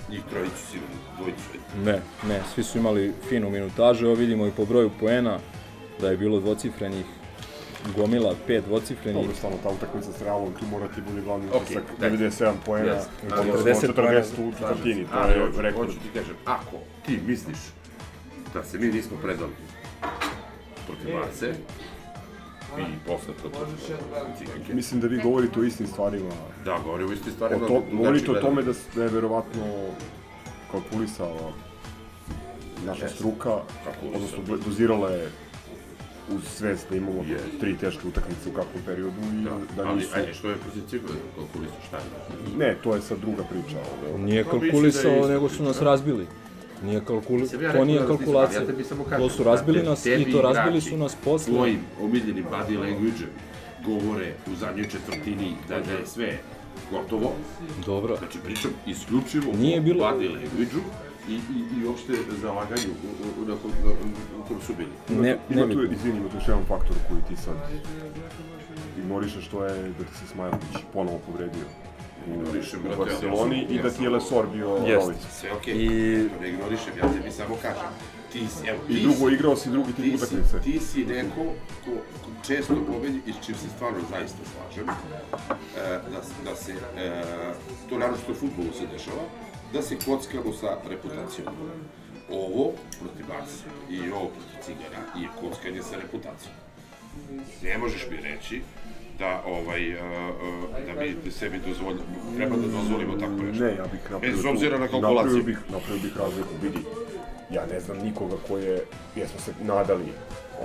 Njih 0.09 0.21
trojicu 0.29 0.55
sigurno, 0.71 0.95
dvojicu. 1.17 1.41
Ne, 1.77 2.01
ne, 2.27 2.41
svi 2.53 2.63
su 2.63 2.77
imali 2.77 3.13
finu 3.29 3.49
minutažu. 3.49 4.05
Evo 4.05 4.15
vidimo 4.15 4.47
i 4.47 4.51
po 4.51 4.65
broju 4.65 4.91
poena 4.99 5.39
da 6.01 6.09
je 6.09 6.17
bilo 6.17 6.39
dvocifrenih 6.39 7.05
gomila, 7.95 8.35
pet 8.47 8.63
dvocifrenih. 8.65 9.21
Dobro, 9.21 9.35
stvarno, 9.35 9.57
ta 9.63 9.69
utakmica 9.69 10.11
s 10.11 10.21
Realom, 10.21 10.53
tu 10.53 10.65
mora 10.65 10.87
ti 10.87 11.01
bude 11.01 11.21
glavni 11.21 11.47
Ok, 11.49 11.61
utisak. 11.61 11.83
daj. 11.99 12.09
97 12.09 12.53
poena, 12.65 12.93
Yes. 12.93 13.03
i 13.23 13.31
Ali 13.31 13.51
40 13.51 13.93
poena. 13.93 14.21
u 14.39 14.51
četvrtini, 14.51 15.05
to 15.07 15.19
je 15.19 15.61
rekord. 15.61 15.87
hoću 15.87 15.99
ti 15.99 16.09
kažem, 16.13 16.35
ako 16.45 16.77
ti 17.05 17.19
misliš 17.27 17.57
da 18.55 18.63
se 18.63 18.79
mi 18.79 18.87
nismo 18.87 19.17
predali 19.23 19.51
protiv 20.87 21.15
Barce 21.15 21.53
i 22.79 23.07
posle 23.07 23.33
protiv 23.33 23.59
Mislim 24.73 25.01
da 25.01 25.07
vi 25.07 25.21
govorite 25.21 25.59
o 25.59 25.63
istim 25.63 25.87
stvarima. 25.87 26.31
da, 26.65 26.77
govorim 26.83 27.09
o 27.09 27.13
istim 27.13 27.31
O 27.31 27.35
stvarima. 27.35 27.59
to, 27.59 27.67
drugačije 27.67 27.97
govorite 27.97 28.31
o 28.31 28.35
tome 28.35 28.63
da, 28.63 28.71
da 28.95 29.03
je 29.03 29.09
verovatno 29.09 29.63
kalkulisala 30.71 31.51
naša 32.85 33.09
struka, 33.09 33.59
odnosno 34.15 34.37
dozirala 34.65 35.09
je 35.09 35.29
uz 36.31 36.43
svest 36.47 36.89
da 36.89 36.95
imamo 36.95 37.23
Yes. 37.23 37.59
tri 37.59 37.77
teške 37.77 38.07
utakmice 38.07 38.49
u 38.49 38.53
kakvom 38.53 38.83
periodu 38.85 39.21
i 39.33 39.43
Da, 39.43 39.83
da, 39.83 39.89
ali, 39.89 39.97
nisu... 39.97 40.09
ajde, 40.15 40.33
što 40.33 40.49
je 40.49 40.55
koliko 41.35 41.59
li 41.59 41.65
su 41.65 41.87
šta 41.87 41.97
je? 41.97 42.03
Ne, 42.57 42.75
to 42.83 42.95
je 42.95 43.01
sad 43.01 43.17
druga 43.19 43.43
priča. 43.43 43.77
Ovo. 44.09 44.17
Nije 44.17 44.43
Pa 44.43 44.49
mislim 44.49 44.61
da 44.61 44.71
kalkulisao, 44.71 45.15
isto 45.15 45.27
nego 45.29 45.49
su 45.49 45.63
nas 45.63 45.81
razbili. 45.81 46.27
Nije 46.83 47.01
kalkuli... 47.05 47.47
Ja 47.61 47.73
to 47.73 47.85
nije 47.85 47.99
da 47.99 48.07
kalkulacija. 48.07 48.61
ja 48.61 48.67
tebi 48.67 48.83
samo 48.83 49.03
kažem, 49.03 49.27
to 49.27 49.29
su 49.29 49.43
razbili 49.43 49.83
nas 49.83 50.03
tebi 50.03 50.21
i 50.21 50.31
to 50.31 50.41
razbili 50.41 50.81
su 50.81 50.97
nas 50.97 51.15
posle. 51.23 51.53
Tvojim 51.53 51.79
omiljenim 52.01 52.45
body 52.51 52.79
language 52.79 53.25
govore 53.85 54.33
u 54.51 54.55
zadnjoj 54.55 54.89
četvrtini 54.89 55.53
da, 55.69 55.79
da 55.79 55.91
je 55.91 56.05
sve 56.05 56.37
gotovo. 56.91 57.33
Dobro. 57.85 58.15
Znači 58.15 58.37
pričam 58.45 58.71
isključivo 58.87 59.53
Nije 59.53 59.79
o 59.79 59.83
bilo- 59.83 60.03
body 60.05 60.29
language 60.29 60.77
i, 61.29 61.33
i, 61.33 61.79
i 61.81 61.85
uopšte 61.87 62.13
zalaganju 62.41 62.89
u, 63.03 63.41
u, 63.41 63.41
u, 63.41 63.45
u, 63.45 63.53
u, 63.53 64.41
u 64.41 64.47
tom 64.47 64.57
suđenju. 64.61 64.95
Ima, 65.09 65.23
tu, 65.23 65.53
ima 65.53 65.73
tu, 65.73 65.93
izvini, 65.93 66.17
ima 66.17 66.29
tu 66.29 66.37
još 66.37 66.47
jedan 66.47 66.65
faktor 66.67 66.95
koji 67.09 67.21
ti 67.29 67.41
sad 67.43 67.55
ignorišeš, 68.97 69.45
što 69.45 69.65
je 69.65 69.81
da 69.99 70.03
ti 70.05 70.13
se 70.19 70.27
Smajlović 70.31 70.77
ponovo 70.93 71.19
povredio 71.25 71.65
ignorišem, 72.27 72.79
u 72.85 72.97
Barceloni 72.97 73.57
ja 73.57 73.67
sam- 73.67 73.75
i 73.75 73.81
da 73.81 73.89
ti 73.89 74.03
je 74.03 74.09
Lesor 74.09 74.47
bio 74.47 74.67
Jest. 74.77 75.01
rolica. 75.01 75.27
Sve 75.31 75.51
okej, 75.53 75.73
I- 75.75 76.29
to 76.29 76.41
ne 76.41 76.49
ignorišem, 76.49 76.93
ja 76.97 77.09
tebi 77.09 77.31
samo 77.31 77.55
kažem. 77.55 77.89
Ti 78.31 78.47
si, 78.49 78.67
evo, 78.67 78.79
I 78.89 78.95
ti 78.95 79.01
drugo, 79.01 79.27
si- 79.29 79.33
igrao 79.33 79.55
si 79.55 79.69
drugi 79.69 79.87
tip 79.87 79.95
ti 79.97 80.09
si- 80.09 80.15
utakmice. 80.15 80.61
Ti 80.61 80.79
si 80.81 81.05
neko 81.05 81.43
ko, 81.85 81.91
ko 82.15 82.29
često 82.47 82.75
pobedi 82.83 83.19
i 83.25 83.33
s 83.33 83.45
čim 83.45 83.55
se 83.55 83.67
stvarno 83.69 83.99
zaista 84.09 84.37
slažem, 84.45 84.89
e, 84.89 84.95
da, 86.03 86.19
da 86.43 86.55
se, 86.55 86.71
e, 86.97 87.23
to 87.89 87.97
naročito 87.97 88.31
u 88.31 88.35
futbolu 88.35 88.67
se 88.73 88.87
dešava, 88.87 89.23
da 89.73 89.81
se 89.81 89.95
kockamo 89.97 90.53
sa 90.53 90.77
reputacijom. 90.89 91.47
Ovo 92.31 92.71
protiv 92.99 93.25
Barca 93.27 93.53
i 93.89 94.11
ovo 94.11 94.27
protiv 94.27 94.57
Cigana 94.65 95.01
je 95.15 95.27
kockanje 95.41 95.81
sa 95.83 95.95
reputacijom. 95.95 96.53
Ne 97.63 97.77
možeš 97.77 98.07
mi 98.11 98.17
reći 98.19 98.61
da 99.19 99.41
ovaj 99.47 99.93
uh, 99.93 99.99
uh, 99.99 100.85
da 100.85 101.01
mi 101.01 101.31
sebi 101.31 101.59
dozvolj 101.67 101.95
treba 102.35 102.55
da 102.55 102.67
dozvolimo 102.67 103.13
tako 103.13 103.43
nešto. 103.43 103.63
Ne, 103.63 103.69
ja 103.75 103.83
bih 103.91 104.01
napravio 104.11 104.35
Bez 104.35 104.45
obzira 104.45 104.77
na 104.77 104.83
Napravio 104.85 105.01
kalkulaciju. 105.01 105.43
bih, 105.43 105.57
napravio 105.71 106.01
bih 106.03 106.17
razliku, 106.17 106.49
vidi. 106.61 106.79
Ja 107.51 107.65
ne 107.73 107.79
znam 107.79 107.97
nikoga 107.97 108.35
ko 108.47 108.57
je, 108.57 108.83
jesmo 109.15 109.39
se 109.39 109.51
nadali 109.63 110.03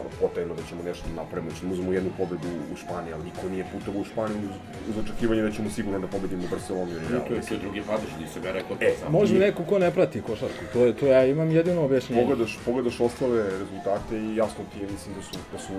ono, 0.00 0.08
potajno 0.20 0.54
da 0.54 0.62
ćemo 0.68 0.82
nešto 0.82 1.04
napraviti, 1.16 1.54
da 1.54 1.60
ćemo 1.60 1.72
uzmemo 1.72 1.92
jednu 1.92 2.10
pobedu 2.18 2.48
u 2.72 2.76
Španiji, 2.76 3.12
ali 3.14 3.24
niko 3.24 3.48
nije 3.50 3.64
putovao 3.72 4.00
u 4.00 4.04
Španiju 4.04 4.48
uz, 4.50 4.56
uz 4.90 5.04
očekivanje 5.04 5.42
da 5.42 5.50
ćemo 5.50 5.70
sigurno 5.70 5.98
da 5.98 6.06
pobedimo 6.06 6.42
Barcelonu 6.50 6.90
ili 6.92 7.08
Real. 7.10 7.22
To 7.28 7.34
je, 7.34 7.42
je 7.50 7.58
drugi 7.58 7.82
padež, 7.86 8.12
nisam 8.20 8.44
ja 8.44 8.52
rekao 8.52 8.76
to 8.76 8.84
E, 8.84 8.92
samo. 9.00 9.18
Može 9.18 9.38
neko 9.38 9.62
ko 9.64 9.78
ne 9.78 9.90
prati 9.90 10.22
košarku, 10.22 10.64
to 10.72 10.86
je 10.86 10.96
to 10.96 11.06
ja 11.06 11.24
imam 11.26 11.50
jedino 11.50 11.82
objašnjenje. 11.84 12.22
Pogledaš, 12.22 12.58
pogledaš 12.64 13.00
ostale 13.00 13.42
rezultate 13.58 14.18
i 14.18 14.36
jasno 14.36 14.64
ti 14.72 14.78
je, 14.80 14.86
mislim 14.92 15.14
da 15.14 15.22
su, 15.22 15.34
da 15.52 15.58
su 15.58 15.72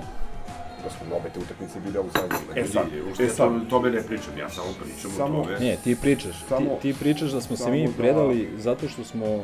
da 0.84 0.90
su 0.90 1.16
obe 1.16 1.30
te 1.30 1.40
utakmice 1.40 1.80
bile 1.80 2.00
u 2.00 2.06
E 2.56 2.66
sad, 2.68 2.88
e 3.20 3.28
sad, 3.30 3.50
to, 3.50 3.66
tome 3.70 3.90
ne 3.90 4.02
pričam, 4.02 4.38
ja 4.38 4.50
samo 4.50 4.68
pričam 4.84 5.12
Samo- 5.12 5.40
o 5.40 5.44
tome. 5.44 5.60
Ne, 5.60 5.78
ti 5.84 5.96
pričaš, 5.96 6.36
Samo- 6.50 6.76
ti, 6.76 6.94
ti 6.94 7.00
pričaš 7.00 7.32
da 7.32 7.42
smo 7.42 7.58
se 7.58 7.72
mi 7.72 7.88
da- 7.88 7.94
predali 7.98 8.50
zato 8.58 8.88
što 8.88 9.04
smo 9.04 9.26
uh, 9.26 9.44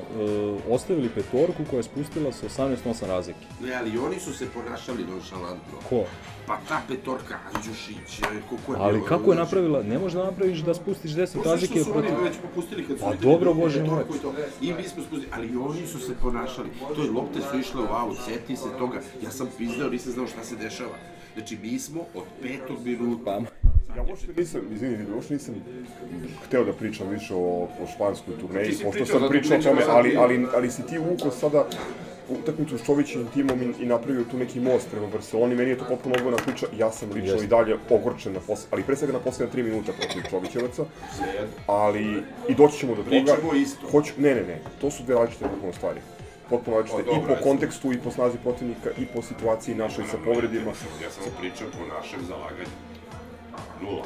ostavili 0.70 1.10
petorku 1.10 1.64
koja 1.70 1.78
je 1.78 1.84
spustila 1.84 2.32
sa 2.32 2.46
18-8 2.48 3.08
razlike. 3.08 3.46
Ne, 3.62 3.74
ali 3.74 3.98
oni 3.98 4.20
su 4.20 4.34
se 4.34 4.46
ponašali 4.48 5.04
nonšalantno. 5.06 5.78
Ko? 5.90 6.04
Pa 6.48 6.58
ta 6.68 6.82
petorka, 6.88 7.40
Andjušić, 7.54 8.20
e, 8.20 8.42
ko, 8.50 8.56
ko 8.66 8.74
je 8.74 8.80
Ali 8.82 8.94
bilo, 8.94 9.06
kako 9.06 9.32
je 9.32 9.36
znači, 9.36 9.40
napravila, 9.40 9.84
ne 9.84 10.00
možeš 10.00 10.14
da 10.14 10.24
napraviš 10.24 10.60
da 10.60 10.74
spustiš 10.74 11.12
10 11.12 11.44
Pa 11.44 11.50
razlike 11.50 11.74
što 11.74 11.84
su 11.84 11.94
protiv... 11.94 12.12
oni 12.16 12.24
već 12.24 12.38
popustili 12.42 12.88
kad 12.88 12.98
su 12.98 13.04
Pa 13.04 13.14
dobro, 13.16 13.54
da 13.54 13.60
Bože 13.60 13.84
moj. 13.84 14.04
i 14.16 14.20
to. 14.20 14.34
I 14.62 14.74
mi 14.74 14.84
smo 14.84 15.04
spustili, 15.04 15.32
ali 15.32 15.48
i 15.48 15.58
oni 15.58 15.88
su 15.88 16.00
se 16.00 16.14
ponašali. 16.22 16.70
To 16.96 17.04
je 17.04 17.12
lopte 17.12 17.40
su 17.52 17.60
išle 17.60 17.82
u 17.82 17.88
aut, 17.90 18.18
seti 18.26 18.56
se 18.56 18.70
toga. 18.80 19.02
Ja 19.24 19.32
sam 19.32 19.48
pizdeo, 19.58 19.90
nisam 19.90 20.12
znao 20.12 20.28
šta 20.28 20.44
se 20.44 20.56
dešava. 20.56 20.96
Znači, 21.34 21.58
mi 21.64 21.80
smo 21.80 22.02
od 22.16 22.24
petog 22.42 22.78
minuta... 22.86 23.24
Pa, 23.26 23.68
Ja 23.98 24.04
uopšte 24.10 24.28
nisam, 24.38 24.62
izvini, 24.72 25.06
uopšte 25.16 25.34
nisam 25.34 25.56
hteo 26.46 26.64
da 26.66 26.74
pričam 26.74 27.10
više 27.10 27.34
o, 27.34 27.64
o 27.64 27.88
španskoj 27.96 28.34
turneji, 28.40 28.74
si 28.74 28.84
pošto 28.84 29.06
sam 29.06 29.30
pričao 29.30 29.58
o 29.58 29.62
tome, 29.62 29.82
ali, 29.90 30.18
ali, 30.18 30.48
ali 30.56 30.72
si 30.72 30.86
ti 30.86 31.00
uvukao 31.00 31.32
sada 31.32 31.68
utakmicu 32.30 32.78
s 32.78 32.86
Čovićim 32.86 33.28
timom 33.34 33.62
i, 33.62 33.84
i 33.84 33.86
napravio 33.86 34.24
tu 34.32 34.38
neki 34.38 34.60
most 34.60 34.88
prema 34.92 35.08
Barceloni, 35.08 35.56
meni 35.56 35.70
je 35.70 35.78
to 35.78 35.86
potpuno 35.90 36.16
odvojna 36.16 36.38
priča, 36.38 36.66
ja 36.78 36.92
sam 36.92 37.10
lično 37.10 37.32
Jeste. 37.32 37.46
i 37.46 37.48
dalje 37.48 37.78
ogorčen 37.90 38.34
na 38.34 38.40
pos, 38.40 38.66
ali 38.72 38.84
pre 38.84 38.96
svega 38.96 39.14
na 39.14 39.20
posljednja 39.20 39.52
tri 39.52 39.64
minuta 39.64 39.92
protiv 40.00 40.30
Čovićevaca, 40.30 40.86
ali 41.68 42.24
i 42.48 42.56
doći 42.56 42.78
ćemo 42.78 42.96
do 42.96 43.04
toga. 43.04 43.10
Pričamo 43.10 43.54
isto. 43.54 43.88
Hoću, 43.92 44.14
ne, 44.18 44.36
ne, 44.36 44.44
ne, 44.44 44.62
to 44.82 44.92
su 44.92 45.04
dve 45.04 45.16
različite 45.16 45.46
potpuno 45.50 45.74
stvari. 45.74 46.00
Potpuno 46.50 46.78
različite 46.78 47.04
Pa 47.06 47.12
i 47.12 47.36
po 47.36 47.44
kontekstu, 47.44 47.94
i 47.94 47.98
po 47.98 48.12
snazi 48.12 48.38
protivnika, 48.38 48.90
i 48.98 49.06
po 49.06 49.22
situaciji 49.22 49.76
našoj 49.76 50.06
sa 50.12 50.18
povredima. 50.26 50.72
Ja 51.04 51.12
samo 51.12 51.28
pričam 51.40 51.68
po 51.72 51.96
našem 51.96 52.20
zalaganju. 52.28 52.76
Nula. 53.82 54.06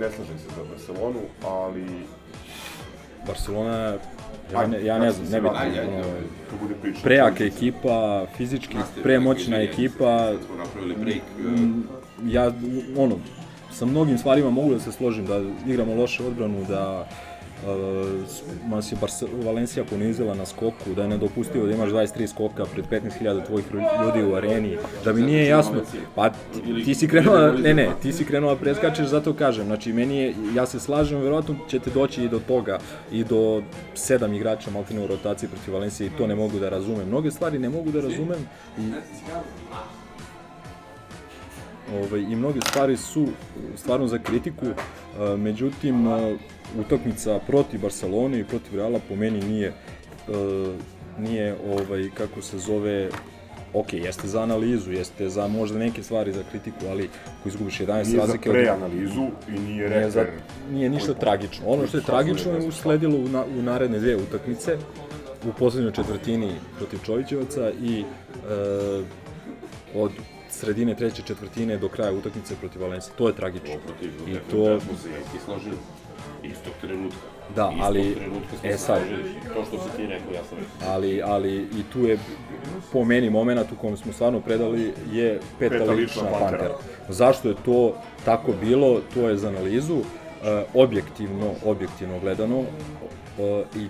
Ne 0.00 0.10
slažem 0.10 0.38
se 0.38 0.48
za 0.56 0.64
Barcelonu, 0.70 1.20
ali 1.44 1.86
Barcelona, 3.26 3.98
ja 4.52 4.66
ne, 4.66 4.84
ja 4.84 4.98
ne 4.98 5.12
znam, 5.12 5.30
ne 5.30 5.40
bitno. 5.40 5.58
Prejaka 7.02 7.44
ekipa, 7.44 8.26
fizički 8.36 8.76
premoćna 9.02 9.56
ekipa, 9.56 10.32
e, 10.32 10.36
Mm, 11.38 11.82
ja, 12.24 12.52
ono, 12.96 13.18
sa 13.72 13.86
mnogim 13.86 14.18
stvarima 14.18 14.50
mogu 14.50 14.74
da 14.74 14.80
se 14.80 14.92
složim, 14.92 15.26
da 15.26 15.40
igramo 15.66 15.94
loše 15.94 16.24
odbranu, 16.24 16.64
da 16.68 17.00
uh, 17.00 17.33
nas 18.68 18.92
je 18.92 18.96
Barce 19.00 19.26
Valencija 19.44 19.84
ponizila 19.84 20.34
na 20.34 20.46
skoku, 20.46 20.94
da 20.96 21.02
je 21.02 21.08
nedopustivo 21.08 21.66
da 21.66 21.72
imaš 21.72 21.90
23 21.90 22.26
skoka 22.26 22.64
pred 22.64 22.84
15.000 22.90 23.46
tvojih 23.46 23.64
ljudi 24.04 24.22
u 24.22 24.34
areni, 24.34 24.76
da 25.04 25.12
mi 25.12 25.22
nije 25.22 25.46
jasno, 25.46 25.80
pa 26.14 26.30
ti, 26.84 26.94
si 26.94 27.08
krenuo, 27.08 27.36
da- 27.36 27.52
ne 27.52 27.74
ne, 27.74 27.88
ti 28.02 28.12
si 28.12 28.24
krenuo 28.24 28.54
da 28.54 28.60
preskačeš, 28.60 29.06
zato 29.06 29.32
kažem, 29.32 29.66
znači 29.66 29.92
meni 29.92 30.18
je, 30.18 30.34
ja 30.54 30.66
se 30.66 30.80
slažem, 30.80 31.20
verovatno 31.20 31.56
ćete 31.68 31.90
doći 31.90 32.24
i 32.24 32.28
do 32.28 32.38
toga, 32.38 32.78
i 33.12 33.24
do 33.24 33.62
sedam 33.94 34.34
igrača 34.34 34.70
maltene 34.70 35.04
u 35.04 35.06
rotaciji 35.06 35.48
protiv 35.48 35.74
Valencije 35.74 36.06
i 36.06 36.16
to 36.18 36.26
ne 36.26 36.34
mogu 36.34 36.58
da 36.58 36.68
razumem. 36.68 37.08
Mnoge 37.08 37.30
stvari 37.30 37.58
ne 37.58 37.68
mogu 37.68 37.90
da 37.90 38.00
razumem 38.00 38.48
i 38.78 38.82
ovaj, 41.92 42.20
i 42.20 42.36
mnoge 42.36 42.60
stvari 42.60 42.96
su 42.96 43.26
stvarno 43.76 44.06
za 44.06 44.18
kritiku, 44.18 44.66
e, 44.66 45.36
međutim, 45.36 46.06
e, 46.08 46.36
utakmica 46.80 47.38
protiv 47.46 47.80
Barcelone 47.80 48.38
i 48.38 48.44
protiv 48.44 48.76
Reala 48.76 49.00
po 49.08 49.16
meni 49.16 49.40
nije, 49.40 49.68
e, 49.68 49.72
nije 51.18 51.56
ovaj, 51.66 52.10
kako 52.14 52.42
se 52.42 52.58
zove, 52.58 53.08
ok, 53.72 53.92
jeste 53.92 54.28
za 54.28 54.42
analizu, 54.42 54.92
jeste 54.92 55.28
za 55.28 55.48
možda 55.48 55.78
neke 55.78 56.02
stvari 56.02 56.32
za 56.32 56.42
kritiku, 56.50 56.86
ali 56.90 57.08
ako 57.40 57.48
izgubiš 57.48 57.78
11 57.78 57.94
Nije 57.94 58.04
za 58.04 58.16
razlike... 58.16 58.50
od- 58.50 58.54
preanalizu 58.54 59.26
i 59.48 59.60
nije 59.60 59.90
nije, 59.90 60.10
za, 60.10 60.20
reper 60.22 60.40
nije 60.70 60.88
ništa 60.88 61.14
tragično. 61.14 61.66
Ono 61.66 61.86
što 61.86 61.96
je 61.96 62.04
tragično 62.04 62.52
je 62.52 62.68
usledilo 62.68 63.16
u, 63.18 63.28
na, 63.28 63.44
u 63.58 63.62
naredne 63.62 63.98
dve 63.98 64.16
utakmice, 64.16 64.76
u 65.48 65.52
poslednjoj 65.58 65.92
četvrtini 65.92 66.50
protiv 66.76 66.98
Čovićevaca 67.06 67.70
i 67.82 68.00
e, 68.00 68.04
od 69.94 70.10
sredine 70.50 70.94
treće 70.94 71.22
četvrtine 71.22 71.78
do 71.78 71.88
kraja 71.88 72.12
utakmice 72.12 72.54
protiv 72.60 72.82
Valencije. 72.82 73.12
To 73.18 73.28
je 73.28 73.34
tragično. 73.36 73.74
protiv 73.86 74.10
I 74.28 74.34
to... 74.50 74.78
Istog 76.44 76.72
trenutka. 76.80 77.18
Da, 77.56 77.70
Istog 77.70 77.86
ali- 77.86 78.14
trenutka 78.14 78.56
e 78.62 78.76
sad. 78.78 79.00
To 79.54 79.64
što 79.64 79.78
si 79.78 79.96
ti 79.96 80.06
rekao, 80.06 80.32
ja 80.34 80.44
sam 80.48 80.58
rekao. 80.58 80.92
ali, 80.94 81.22
ali 81.22 81.54
i 81.54 81.82
tu 81.92 82.00
je 82.00 82.18
po 82.92 83.04
meni 83.04 83.30
moment 83.30 83.72
u 83.72 83.76
kojem 83.76 83.96
smo 83.96 84.12
stvarno 84.12 84.40
predali 84.40 84.92
je 85.12 85.40
peta, 85.58 85.74
Peta 85.74 85.86
pantera. 85.86 86.38
pantera. 86.40 86.74
Zašto 87.08 87.48
je 87.48 87.54
to 87.64 87.94
tako 88.24 88.52
bilo, 88.60 89.00
to 89.14 89.28
je 89.28 89.36
za 89.36 89.48
analizu. 89.48 89.96
E, 90.44 90.64
objektivno, 90.74 91.54
objektivno 91.64 92.18
gledano 92.20 92.60
e, 92.60 92.64
i 93.76 93.86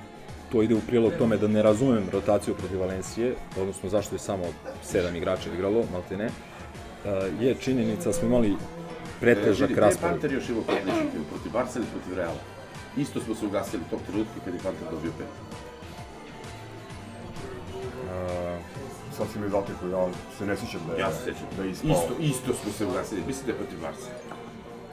to 0.53 0.63
ide 0.63 0.75
u 0.75 0.81
prilog 0.81 1.13
tome 1.19 1.37
da 1.37 1.49
ne 1.49 1.63
razumem 1.63 2.05
rotaciju 2.13 2.55
protiv 2.55 2.81
Valencije, 2.81 3.35
odnosno 3.61 3.89
zašto 3.89 4.15
je 4.15 4.19
samo 4.19 4.45
sedam 4.83 5.17
igrača 5.17 5.51
igralo, 5.55 5.85
malte 5.93 6.17
ne, 6.17 6.25
e, 6.25 6.31
je 7.41 7.55
činjenica 7.55 8.05
da 8.09 8.13
smo 8.13 8.29
imali 8.29 8.55
pretežak 9.21 9.69
Vidi, 9.69 9.81
raspored. 9.81 10.11
Panter 10.11 10.33
još 10.33 10.49
imao 10.49 10.63
pet 10.63 10.85
ličnih 10.87 11.23
protiv 11.31 11.53
Barca 11.53 11.79
ili 11.79 11.89
protiv 11.89 12.15
Reala. 12.15 12.41
Isto 12.97 13.21
smo 13.21 13.35
se 13.35 13.47
ugasili 13.47 13.83
tog 13.91 14.01
trenutka 14.03 14.39
kad 14.45 14.55
je 14.55 14.61
Panter 14.61 14.87
dobio 14.91 15.13
pet. 15.19 15.33
E, 18.07 18.59
Sad 19.13 19.27
si 19.33 19.39
me 19.39 19.49
zatekao, 19.49 19.89
ja 19.91 20.09
se 20.39 20.47
ne 20.47 20.57
sjećam 20.57 20.81
da 20.87 20.93
je, 20.93 21.01
Ja 21.01 21.11
se 21.13 21.19
sećam. 21.19 21.47
da 21.57 21.63
je 21.63 21.71
ispao. 21.71 21.91
Isto, 21.91 22.15
isto 22.21 22.55
smo 22.55 22.73
se 22.73 22.87
ugasili. 22.87 23.21
Mislim 23.27 23.47
da 23.47 23.53
je 23.53 23.59
protiv 23.59 23.79
Barca. 23.81 24.09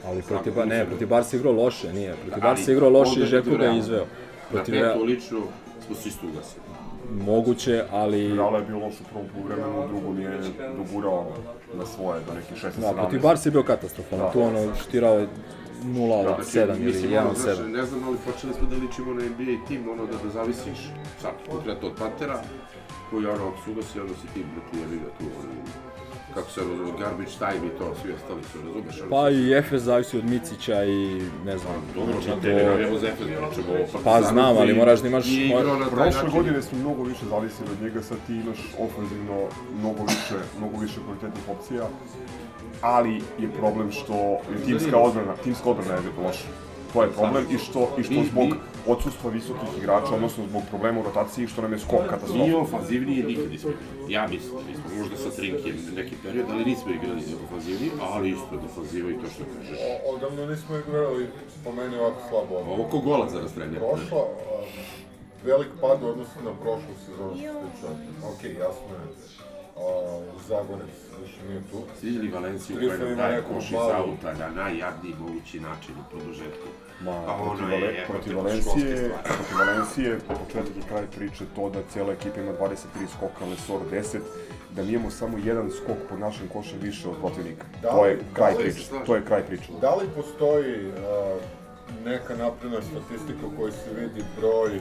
Ali 0.06 0.22
protiv, 0.22 0.54
Ba- 0.54 0.66
ne, 0.66 0.86
protiv 0.86 1.08
Barca 1.08 1.38
igrao 1.38 1.54
loše, 1.54 1.94
nije. 1.94 2.16
Protiv 2.16 2.42
Barca 2.44 2.72
igrao 2.72 2.90
loše 2.90 3.20
i 3.20 3.30
protiv 3.30 3.44
ga 3.48 3.56
je 3.56 3.58
Reala. 3.60 3.78
izveo. 3.78 4.00
Na 4.00 4.06
Protiv 4.52 4.74
petu 4.74 4.84
Reala, 4.84 5.04
lično 5.04 5.40
smo 5.86 5.96
se 5.96 6.10
isto 6.10 6.28
ugasili. 6.28 6.62
Moguće, 7.26 7.84
ali... 7.92 8.36
Reala 8.36 8.58
je 8.58 8.66
bio 8.66 8.80
loš 8.80 8.94
u 9.02 9.04
prvom 9.04 9.28
poluvremenu, 9.34 9.86
u 9.86 9.88
drugom 9.88 10.20
je 10.22 10.40
dogurao 10.78 11.28
na 11.74 11.86
svoje 11.86 12.20
do 12.28 12.34
nekih 12.34 12.58
16-17. 12.58 12.96
Da, 12.96 13.02
protiv 13.02 13.22
Barca 13.22 13.50
je 13.50 13.52
bio 13.52 13.64
katastrofalan. 13.64 14.26
Da. 14.26 14.32
Tu 14.32 14.42
ono 14.42 14.76
štirao 14.76 15.20
je 15.20 15.28
0 15.86 16.14
od 16.14 16.46
7 16.46 16.76
ili 16.76 16.86
Mislim, 16.86 17.12
1 17.12 17.20
ono, 17.20 17.30
od 17.30 17.38
znaš, 17.38 17.58
7. 17.58 17.68
Ne 17.68 17.86
znam, 17.86 18.04
ali 18.08 18.18
počeli 18.26 18.54
smo 18.54 18.68
da 18.68 18.76
ličimo 18.76 19.14
na 19.14 19.24
NBA 19.24 19.68
tim, 19.68 19.90
ono 19.90 20.06
da, 20.06 20.18
da 20.24 20.30
zavisiš, 20.30 20.92
sad 21.22 21.32
konkretno 21.50 21.88
od 21.88 21.94
Pantera, 22.00 22.42
koji 23.10 23.26
ono, 23.26 23.48
ako 23.48 23.58
se 23.66 23.72
ugasi, 23.72 24.00
ono 24.00 24.10
si 24.10 24.28
tim, 24.34 24.46
brati, 24.54 24.78
jebi 24.78 24.96
ga 25.04 25.10
tu, 25.18 25.26
ono, 25.40 25.54
kako 26.34 26.50
se 26.52 26.62
zove, 26.62 26.92
garbage 27.00 27.32
time 27.40 27.68
i 27.68 27.78
to, 27.78 27.96
svi 28.02 28.14
ostali 28.14 28.42
su, 28.52 28.58
razumeš? 28.66 28.96
Pa 29.10 29.30
i 29.30 29.54
Efes 29.54 29.82
zavisi 29.82 30.18
od 30.18 30.26
Micića 30.26 30.84
i 30.84 31.22
ne 31.46 31.58
znam, 31.58 31.76
Dobro, 31.96 32.14
znači 32.14 32.26
znači, 32.26 32.48
ne 32.48 32.64
to... 32.64 32.70
navijamo 32.70 32.98
za 33.00 33.08
Efes, 33.08 33.28
pričamo 33.28 33.74
o 33.74 33.86
Pa 33.94 34.00
Partizanu 34.04 34.34
znam, 34.34 34.58
ali 34.58 34.74
moraš 34.74 35.00
da 35.02 35.08
imaš... 35.08 35.26
Prošle 35.92 36.30
godine 36.30 36.62
smo 36.62 36.78
mnogo 36.80 37.04
više 37.04 37.26
zavisili 37.30 37.70
od 37.72 37.82
njega, 37.82 38.02
sad 38.02 38.18
ti 38.28 38.34
imaš 38.34 38.60
ofenzivno 38.80 39.38
mnogo 39.80 40.04
više, 40.04 40.38
mnogo 40.58 40.78
više 40.78 41.00
kvalitetnih 41.06 41.44
opcija, 41.50 41.84
ali 42.82 43.22
je 43.40 43.50
problem 43.60 43.92
što 43.92 44.14
je 44.32 44.66
timska 44.66 44.98
odbrana, 44.98 45.34
timska 45.44 45.70
odbrana 45.70 45.94
je 45.94 46.00
loša. 46.26 46.48
To 46.94 47.04
je 47.04 47.10
problem 47.10 47.46
i 47.52 47.58
što, 47.58 47.96
i 47.98 48.04
što 48.04 48.24
zbog 48.32 48.48
odsustva 48.88 49.30
visokih 49.30 49.70
igrača, 49.78 50.16
odnosno 50.16 50.44
zbog 50.50 50.64
problema 50.70 51.00
u 51.00 51.04
rotaciji, 51.04 51.48
što 51.48 51.62
nam 51.62 51.74
je 51.74 51.80
skok 51.80 52.04
katastrofa. 52.10 52.58
ofanzivnije 52.58 53.24
nikad 53.26 53.52
nismo 53.52 53.70
igrali. 53.70 54.14
Ja 54.14 54.28
mislim, 54.28 54.54
mi 54.68 54.74
smo 54.74 54.98
možda 55.00 55.18
sa 55.18 55.30
Trinkijem 55.30 55.78
neki 55.96 56.16
period, 56.24 56.46
ali 56.50 56.66
nismo 56.66 56.92
igrali 56.92 57.22
ofanzivnije, 57.46 57.92
ali 58.02 58.30
isto 58.30 58.58
defanziva 58.64 59.10
i 59.10 59.14
to 59.14 59.28
što 59.36 59.44
kažeš. 59.58 59.80
Odavno 60.14 60.46
nismo 60.46 60.78
igrali, 60.78 61.28
po 61.64 61.72
meni, 61.72 61.98
ovako 61.98 62.22
slabo. 62.30 62.56
Ovo 62.74 62.84
ko 62.84 63.00
golac 63.00 63.32
za 63.32 63.40
rastrenje. 63.40 63.78
Prošla, 63.78 64.22
a, 64.22 64.62
velik 65.46 65.72
pad 65.82 66.04
u 66.04 66.08
odnosu 66.08 66.38
na 66.46 66.54
prošlu 66.62 66.94
sezonu 67.06 67.36
što 67.78 67.88
se 67.88 67.94
tiče. 68.04 68.28
Ok, 68.32 68.44
jasno 68.44 68.94
je. 69.02 69.08
A, 69.78 70.20
Zagorec 70.48 70.96
više 71.24 71.40
nije 71.48 71.62
tu. 71.72 71.78
Svidjeli 72.00 72.30
Valenciju 72.30 72.78
koja 72.80 72.98
nam 72.98 73.18
daje 73.18 73.44
koš 73.54 73.72
iz 73.72 73.78
auta 73.96 74.34
na 74.34 74.50
najjadniji 74.50 75.16
mogući 75.20 75.60
način 75.60 75.94
u 76.02 76.10
produžetku. 76.12 76.68
Ma, 77.02 77.12
Pa 77.18 77.34
ono 77.34 77.44
protiv, 77.46 77.64
je, 77.64 77.72
Vale, 77.72 77.86
jebote, 77.88 78.06
protiv 78.08 78.38
Valencije, 78.38 78.96
protiv 79.26 79.58
Valencije, 79.58 80.20
početak 80.20 80.76
i 80.78 80.88
kraj 80.90 81.06
priče 81.08 81.44
to 81.56 81.70
da 81.70 81.80
cijela 81.84 82.14
ekipa 82.14 82.40
ima 82.40 82.52
23 82.54 82.76
skoka, 83.10 83.46
Lesor 83.46 83.80
10, 83.92 84.20
da 84.72 84.84
mi 84.84 84.92
imamo 84.92 85.10
samo 85.12 85.38
jedan 85.40 85.72
skok 85.72 85.98
pod 86.10 86.20
našim 86.20 86.48
košem 86.48 86.80
više 86.80 87.10
od 87.10 87.16
protivnika. 87.18 87.66
Da 87.82 87.90
to 87.90 88.02
li- 88.02 88.10
je 88.10 88.20
kraj 88.34 88.52
da 88.52 88.58
li- 88.58 88.64
priče, 88.64 88.82
to 89.06 89.16
je 89.16 89.26
kraj 89.26 89.44
priče. 89.44 89.72
Da 89.82 89.96
li 89.96 90.06
postoji 90.16 90.76
a, 90.90 91.38
neka 92.06 92.36
napredna 92.36 92.80
statistika 92.82 93.46
u 93.46 93.58
kojoj 93.58 93.72
se 93.74 93.90
vidi 93.92 94.24
broj, 94.40 94.80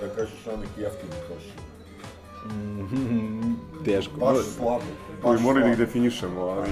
da 0.00 0.08
kažeš, 0.08 0.46
onih 0.48 0.68
jeftinih 0.76 1.20
koša? 1.28 1.56
Teško. 3.84 4.16
Baš 4.16 4.36
slabo. 4.48 4.82
Koji 5.22 5.40
morali 5.40 5.64
da 5.64 5.70
ih 5.70 5.78
definišemo, 5.78 6.40
ali... 6.40 6.68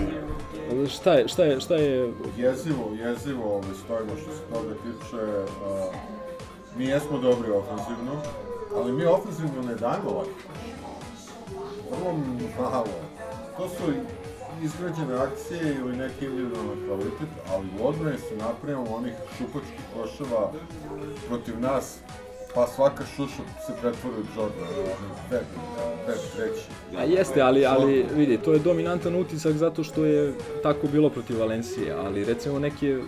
Šta 0.89 1.13
je, 1.13 1.29
šta 1.29 1.45
je, 1.45 1.61
šta 1.61 1.75
je... 1.75 2.13
Jezivo, 2.37 2.91
jezivo 2.99 3.45
ovaj, 3.45 3.75
stojimo 3.85 4.13
što 4.23 4.33
se 4.33 4.43
toga 4.53 4.75
tiče. 4.75 5.23
A, 5.65 5.91
mi 6.77 6.85
jesmo 6.85 7.19
dobri 7.19 7.51
ofenzivno, 7.51 8.13
ali 8.77 8.93
mi 8.93 9.05
ofenzivno 9.05 9.63
ne 9.63 9.75
dajemo 9.75 10.11
laki 10.11 10.31
Vrlo 11.91 12.13
malo. 12.61 12.87
To 13.57 13.69
su 13.69 13.93
izgrađene 14.63 15.15
akcije 15.15 15.75
ili 15.75 15.97
neki 15.97 16.25
individualni 16.25 16.87
kvalitet, 16.87 17.29
ali 17.53 17.67
u 17.81 17.87
odbrani 17.87 18.19
se 18.19 18.37
napravimo 18.37 18.97
onih 18.97 19.13
šupačkih 19.39 19.81
koševa 19.95 20.53
protiv 21.29 21.61
nas, 21.61 21.99
pa 22.55 22.67
svaka 22.67 23.05
šuša 23.17 23.43
se 23.67 23.73
pretvori 23.81 24.17
u 24.17 24.41
Jordan, 24.41 24.69
onaj 24.79 25.31
web, 25.31 25.45
web 26.07 26.19
treći. 26.37 26.65
A 26.99 27.03
jeste, 27.03 27.41
ali, 27.43 27.67
ali 27.67 28.07
vidi, 28.17 28.39
to 28.39 28.53
je 28.53 28.59
dominantan 28.59 29.15
utisak 29.15 29.53
zato 29.53 29.85
što 29.85 30.05
je 30.05 30.33
tako 30.63 30.87
bilo 30.87 31.11
protiv 31.11 31.39
Valencije, 31.39 31.93
ali 31.93 32.25
recimo 32.25 32.59
neke 32.59 32.99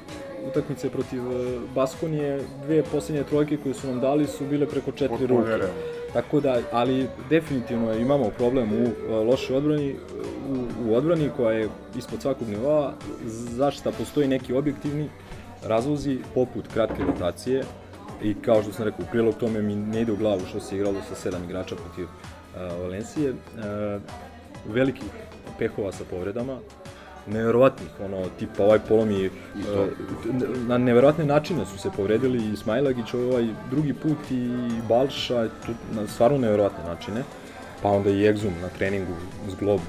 utakmice 0.50 0.90
protiv 0.90 1.20
e, 1.20 1.58
Baskonije, 1.74 2.40
dve 2.64 2.82
posljednje 2.82 3.24
trojke 3.24 3.56
koje 3.56 3.74
su 3.74 3.86
nam 3.86 4.00
dali 4.00 4.26
su 4.26 4.44
bile 4.44 4.66
preko 4.66 4.92
četiri 4.92 5.26
ruke. 5.26 5.58
Tako 6.12 6.40
da, 6.40 6.58
ali 6.72 7.06
definitivno 7.30 7.94
imamo 7.94 8.30
problem 8.30 8.72
u 8.72 8.84
e, 8.84 9.14
lošoj 9.14 9.56
odbrani, 9.56 9.96
u, 10.50 10.88
u 10.88 10.94
odbrani 10.94 11.30
koja 11.36 11.58
je 11.58 11.68
ispod 11.96 12.22
svakog 12.22 12.48
nivoa, 12.48 12.92
zašta 13.56 13.90
postoji 13.98 14.28
neki 14.28 14.54
objektivni 14.54 15.08
razlozi 15.62 16.18
poput 16.34 16.68
kratke 16.74 17.02
rotacije 17.04 17.64
i 18.22 18.34
kao 18.34 18.62
što 18.62 18.72
sam 18.72 18.84
rekao, 18.84 19.04
u 19.04 19.10
prilog 19.10 19.34
tome 19.34 19.62
mi 19.62 19.76
ne 19.76 20.00
ide 20.00 20.12
u 20.12 20.16
glavu 20.16 20.40
što 20.48 20.60
se 20.60 20.76
igralo 20.76 20.96
sa 21.08 21.14
sedam 21.14 21.44
igrača 21.44 21.76
protiv 21.76 22.04
uh, 22.04 22.80
Valencije, 22.82 23.30
uh, 23.30 24.02
velikih 24.66 25.10
pehova 25.58 25.92
sa 25.92 26.04
povredama, 26.10 26.58
neverovatnih, 27.26 27.88
ono, 28.04 28.28
tipa 28.38 28.64
ovaj 28.64 28.78
polomi, 28.88 29.26
uh, 29.26 29.30
na 30.68 30.78
neverovatne 30.78 31.24
načine 31.24 31.66
su 31.66 31.78
se 31.78 31.90
povredili 31.96 32.52
i 32.52 32.56
Smajlagić 32.56 33.14
ovaj 33.14 33.48
drugi 33.70 33.94
put 33.94 34.30
i 34.30 34.50
Balša, 34.88 35.48
tu, 35.66 35.72
na 35.94 36.06
stvarno 36.06 36.38
neverovatne 36.38 36.84
načine, 36.84 37.22
pa 37.82 37.88
onda 37.88 38.10
i 38.10 38.14
Exum 38.14 38.60
na 38.62 38.68
treningu 38.68 39.12
zglob, 39.48 39.80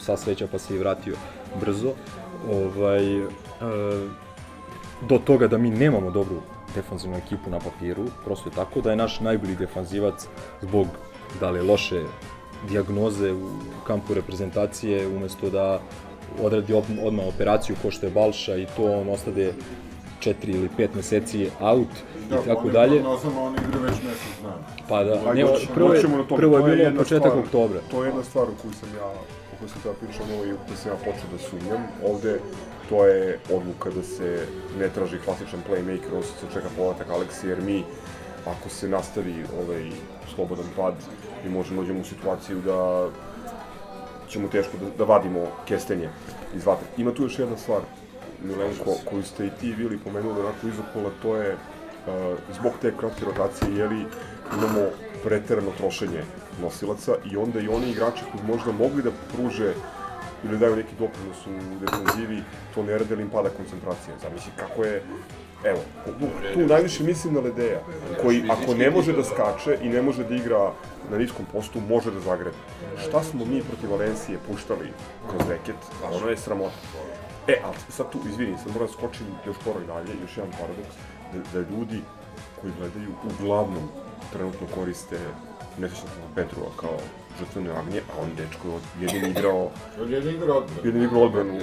sa 0.00 0.16
sreća 0.16 0.46
pa 0.52 0.58
se 0.58 0.74
i 0.74 0.78
vratio 0.78 1.14
brzo, 1.60 1.92
ovaj, 2.50 3.22
uh, 3.22 3.28
do 5.08 5.18
toga 5.18 5.48
da 5.48 5.58
mi 5.58 5.70
nemamo 5.70 6.10
dobru 6.10 6.42
defanzivnu 6.74 7.16
ekipu 7.16 7.50
na 7.50 7.58
papiru, 7.60 8.04
prosto 8.24 8.48
je 8.48 8.54
tako 8.54 8.80
da 8.80 8.90
je 8.90 8.96
naš 8.96 9.20
najbolji 9.20 9.56
defanzivac 9.56 10.26
zbog 10.62 10.86
da 11.40 11.50
li 11.50 11.62
loše 11.62 12.02
dijagnoze 12.68 13.32
u 13.32 13.48
kampu 13.86 14.14
reprezentacije 14.14 15.06
umesto 15.08 15.50
da 15.50 15.80
odradi 16.42 16.74
odmah 17.02 17.26
operaciju 17.26 17.76
ko 17.82 17.90
što 17.90 18.06
je 18.06 18.12
Balša 18.12 18.56
i 18.56 18.66
to 18.66 18.84
on 18.92 19.08
ostade 19.08 19.52
4 20.20 20.34
ili 20.46 20.68
5 20.78 20.88
meseci 20.94 21.50
out 21.60 21.88
Da, 22.30 22.36
i 22.36 22.46
tako 22.46 22.68
dalje. 22.70 23.00
prognozama 23.00 23.40
oni 23.42 23.56
igraju 23.58 23.84
već 23.84 23.94
mjesec 24.02 24.42
dana. 24.42 24.54
Pa 24.88 25.04
da, 25.04 25.34
ne, 25.34 25.42
doći- 25.42 25.68
prvo 25.74 25.94
je, 25.94 26.02
prvo 26.28 26.58
je 26.58 26.76
bilo 26.76 26.98
početak 26.98 27.22
stvar- 27.26 27.38
oktobra. 27.38 27.80
To 27.90 28.04
je 28.04 28.08
jedna 28.08 28.22
stvar 28.24 28.44
u 28.44 28.62
koju 28.62 28.72
sam 28.72 28.88
ja, 28.96 29.06
o 29.06 29.56
kojoj 29.58 29.68
sam 29.68 29.80
tada 29.82 29.94
pričao 29.96 30.26
malo 30.26 30.44
i 30.44 30.52
u 30.52 30.56
kojoj 30.56 30.76
sam 30.76 30.90
ja 30.90 30.96
počeo 30.96 31.28
da 31.32 31.38
sumnjam. 31.40 31.82
Ovde 32.04 32.40
to 32.88 33.06
je 33.06 33.38
odluka 33.52 33.90
da 33.90 34.02
se 34.02 34.46
ne 34.78 34.88
traži 34.88 35.18
klasičan 35.24 35.62
playmaker, 35.68 36.12
odnosno 36.12 36.36
se 36.40 36.54
čeka 36.54 36.68
povratak 36.76 37.10
Aleksi, 37.10 37.48
jer 37.48 37.60
mi, 37.60 37.84
ako 38.46 38.68
se 38.68 38.88
nastavi 38.88 39.44
ovaj 39.62 39.90
slobodan 40.34 40.66
pad, 40.76 40.94
mi 41.44 41.50
možemo 41.50 41.80
dođemo 41.80 42.00
u 42.00 42.04
situaciju 42.04 42.60
da 42.60 43.08
ćemo 44.28 44.48
teško 44.48 44.76
da, 44.76 44.90
da 44.98 45.04
vadimo 45.04 45.46
kestenje 45.68 46.08
iz 46.56 46.66
vatre. 46.66 46.86
Ima 46.96 47.14
tu 47.14 47.22
još 47.22 47.38
jedna 47.38 47.56
stvar, 47.56 47.80
Milenko, 48.42 48.96
koju 49.10 49.22
ste 49.22 49.46
i 49.46 49.50
ti 49.60 49.72
Vili 49.72 49.98
pomenuli 49.98 50.40
onako 50.40 50.66
izokola, 50.66 51.10
to 51.22 51.36
je 51.36 51.54
uh, 51.54 52.38
zbog 52.60 52.72
te 52.82 52.92
kratke 52.98 53.24
rotacije, 53.24 53.76
jeli 53.76 54.04
imamo 54.58 54.88
preterano 55.24 55.70
trošenje 55.78 56.22
nosilaca 56.60 57.12
i 57.32 57.36
onda 57.36 57.60
i 57.60 57.68
oni 57.68 57.90
igrači 57.90 58.24
koji 58.32 58.44
možda 58.56 58.72
mogli 58.72 59.02
da 59.02 59.10
pruže 59.34 59.74
ili 60.44 60.58
daju 60.58 60.76
neki 60.76 60.94
doprinos 60.98 61.46
u 61.46 61.78
defanzivi, 61.80 62.42
to 62.74 62.82
ne 62.82 62.98
rade 62.98 63.22
im 63.22 63.30
pada 63.30 63.48
koncentracija. 63.48 64.14
Zamisli 64.22 64.52
kako 64.56 64.84
je 64.84 65.02
Evo, 65.64 65.78
tu, 66.04 66.26
tu 66.54 66.60
najviše 66.60 67.04
mislim 67.04 67.34
na 67.34 67.40
Ledeja, 67.40 67.80
koji 68.22 68.44
ako 68.50 68.74
ne 68.74 68.90
može 68.90 69.12
da 69.12 69.24
skače 69.24 69.78
i 69.82 69.88
ne 69.88 70.02
može 70.02 70.24
da 70.24 70.34
igra 70.34 70.72
na 71.10 71.18
niskom 71.18 71.46
postu, 71.52 71.80
može 71.80 72.10
da 72.10 72.20
zagrebe. 72.20 72.56
Šta 73.08 73.22
smo 73.22 73.44
mi 73.44 73.62
protiv 73.62 73.90
Valencije 73.90 74.38
puštali 74.48 74.88
kroz 75.30 75.48
reket, 75.48 75.76
ono 76.12 76.28
je 76.28 76.36
sramota. 76.36 76.74
E, 77.48 77.60
ali 77.64 77.76
sad 77.88 78.10
tu, 78.12 78.18
izvini, 78.28 78.58
sad 78.58 78.72
moram 78.72 78.86
da 78.86 78.92
skočim 78.92 79.26
još 79.46 79.56
korak 79.64 79.86
dalje, 79.86 80.12
još 80.22 80.36
jedan 80.36 80.52
paradoks, 80.52 80.96
da, 81.32 81.60
da 81.60 81.68
ljudi 81.70 82.00
koji 82.60 82.72
gledaju 82.78 83.10
uglavnom 83.40 83.88
trenutno 84.32 84.66
koriste 84.74 85.18
nesrećnog 85.78 86.10
Petrova 86.34 86.70
kao 86.80 86.98
žrtveno 87.38 87.70
jagnje, 87.70 88.00
a 88.00 88.22
on 88.22 88.28
dečko 88.36 88.68
je 88.68 88.74
od- 88.74 88.82
jedini 89.02 89.30
igrao, 89.30 89.70
On 90.02 90.12
je 90.12 90.18
igrao 90.18 90.56
odbranu. 90.56 90.80
jedini 90.84 91.04
igrao 91.04 91.22
odbranu. 91.22 91.60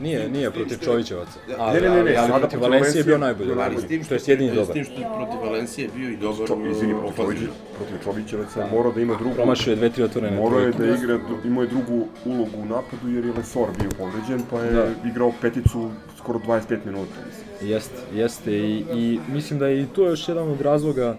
Nije, 0.00 0.28
nije 0.28 0.50
protiv 0.50 0.78
Čovićevaca. 0.78 1.38
Da. 1.48 1.54
Ali, 1.58 1.80
Ne, 1.80 1.88
ne, 1.88 1.96
ne, 1.96 2.02
ne, 2.04 2.16
ali, 2.16 2.40
protiv 2.40 2.60
Valencije 2.60 3.00
je 3.00 3.04
bio 3.04 3.18
najbolji. 3.18 3.52
Ali 3.54 3.76
s 3.78 3.86
tim 3.86 4.00
To 4.00 4.04
što, 4.04 4.14
je 4.14 4.20
jedini 4.26 4.50
s 4.50 4.54
dobar. 4.54 4.72
tim 4.72 4.84
što 4.84 4.94
je 4.94 5.06
protiv 5.16 5.40
Valencije 5.42 5.88
bio 5.96 6.10
i 6.10 6.16
dobar 6.16 6.46
Čo, 6.46 6.56
izvini, 6.70 6.94
protiv, 7.16 7.48
protiv 7.76 7.96
Čovićevaca 8.04 8.60
je 8.60 8.70
morao 8.70 8.92
da 8.92 9.00
ima 9.00 9.14
drugu... 9.14 9.34
Promašio 9.34 9.70
je 9.70 9.76
dve, 9.76 9.90
tri 9.90 10.02
otvorene 10.02 10.36
Morao 10.36 10.60
je 10.60 10.72
da 10.72 10.86
igra, 10.86 11.18
imao 11.44 11.62
je 11.62 11.68
drugu 11.68 11.96
ulogu 12.24 12.56
u 12.56 12.66
napadu 12.66 13.08
jer 13.08 13.24
je 13.24 13.32
Lesor 13.32 13.68
bio 13.80 13.90
povređen, 13.98 14.42
pa 14.50 14.60
je 14.60 14.72
Da. 14.72 14.86
igrao 15.06 15.32
peticu 15.40 15.90
skoro 16.18 16.38
25 16.38 16.78
minuta. 16.84 17.14
Jeste, 17.62 17.96
jeste 18.14 18.52
i, 18.52 18.84
i 18.92 19.20
mislim 19.28 19.58
da 19.58 19.66
je 19.66 19.82
i 19.82 19.86
to 19.86 20.06
još 20.06 20.28
jedan 20.28 20.48
od 20.48 20.60
razloga 20.60 21.16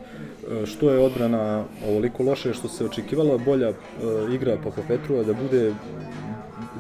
što 0.66 0.92
je 0.92 1.00
odbrana 1.00 1.64
ovoliko 1.88 2.24
loše, 2.24 2.54
što 2.54 2.68
se 2.68 2.86
očekivala 2.86 3.38
bolja 3.38 3.70
e, 3.70 3.74
igra 4.34 4.58
Papa 4.64 4.82
Petrova 4.88 5.24
da 5.24 5.34
bude 5.34 5.74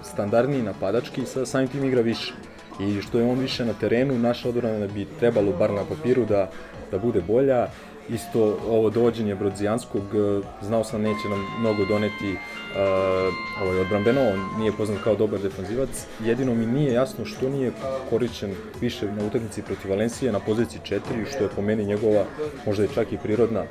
standardniji 0.03 0.61
napadački, 0.61 1.25
sa 1.25 1.45
samim 1.45 1.67
tim 1.67 1.83
igra 1.83 2.01
više. 2.01 2.33
I 2.79 3.01
što 3.01 3.19
je 3.19 3.25
on 3.25 3.39
više 3.39 3.65
na 3.65 3.73
terenu, 3.73 4.19
naša 4.19 4.49
odbrana 4.49 4.87
bi 4.87 5.07
trebalo, 5.19 5.51
bar 5.51 5.71
na 5.71 5.83
papiru, 5.89 6.25
da, 6.25 6.49
da 6.91 6.97
bude 6.97 7.21
bolja. 7.21 7.67
Isto 8.09 8.57
ovo 8.69 8.89
dovođenje 8.89 9.35
Brodzijanskog, 9.35 10.01
e, 10.01 10.41
znao 10.61 10.83
sam 10.83 11.01
neće 11.01 11.29
nam 11.29 11.39
mnogo 11.59 11.85
doneti 11.85 12.31
uh, 12.31 13.63
ovaj 13.63 13.79
odbrambeno, 13.79 14.21
on 14.21 14.59
nije 14.59 14.71
poznat 14.71 15.03
kao 15.03 15.15
dobar 15.15 15.39
defanzivac. 15.39 15.89
Jedino 16.23 16.55
mi 16.55 16.65
nije 16.65 16.93
jasno 16.93 17.25
što 17.25 17.49
nije 17.49 17.71
korišćen 18.09 18.55
više 18.81 19.11
na 19.11 19.25
utakmici 19.25 19.61
protiv 19.61 19.91
Valencije 19.91 20.31
na 20.31 20.39
poziciji 20.39 20.81
4, 20.83 20.99
što 21.29 21.43
je 21.43 21.49
po 21.55 21.61
meni 21.61 21.85
njegova 21.85 22.23
možda 22.65 22.83
i 22.83 22.93
čak 22.95 23.11
i 23.11 23.17
prirodna 23.17 23.61
uh, 23.61 23.67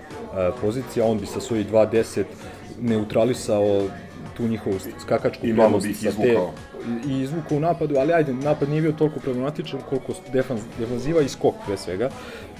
pozicija. 0.60 1.06
On 1.06 1.18
bi 1.18 1.26
sa 1.26 1.40
svojih 1.40 1.72
2-10 1.72 2.24
neutralisao 2.80 3.82
tu 4.36 4.48
njihovu 4.48 4.76
skakačku 5.00 5.46
ih 5.46 5.56
sa 5.96 6.22
te- 6.22 6.38
i 7.08 7.20
izvukao 7.20 7.56
u 7.56 7.60
napadu, 7.60 7.94
ali 7.98 8.12
ajde, 8.12 8.34
napad 8.34 8.68
nije 8.68 8.82
bio 8.82 8.92
toliko 8.92 9.20
problematičan 9.20 9.80
koliko 9.88 10.12
defanziva 10.78 11.20
i 11.20 11.28
skok 11.28 11.54
pre 11.66 11.76
svega. 11.76 12.10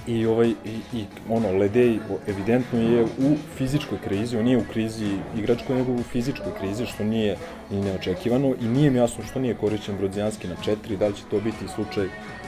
I, 0.07 0.25
ovaj, 0.25 0.49
i, 0.49 0.79
i 0.93 1.05
ono, 1.29 1.51
Ledej 1.51 1.99
evidentno 2.27 2.79
je 2.79 3.03
u 3.03 3.35
fizičkoj 3.57 3.97
krizi, 4.03 4.37
on 4.37 4.45
nije 4.45 4.57
u 4.57 4.65
krizi 4.71 5.17
igračkoj, 5.37 5.75
nego 5.75 5.91
u 5.91 6.03
fizičkoj 6.03 6.51
krizi, 6.59 6.85
što 6.85 7.03
nije 7.03 7.37
ni 7.69 7.81
neočekivano 7.81 8.55
i 8.61 8.67
nije 8.67 8.91
mi 8.91 8.97
jasno 8.97 9.23
što 9.23 9.39
nije 9.39 9.55
korišćen 9.55 9.97
Brodzijanski 9.97 10.47
na 10.47 10.55
četiri, 10.63 10.97
da 10.97 11.07
li 11.07 11.15
će 11.15 11.23
to 11.29 11.39
biti 11.39 11.67
slučaj, 11.75 12.07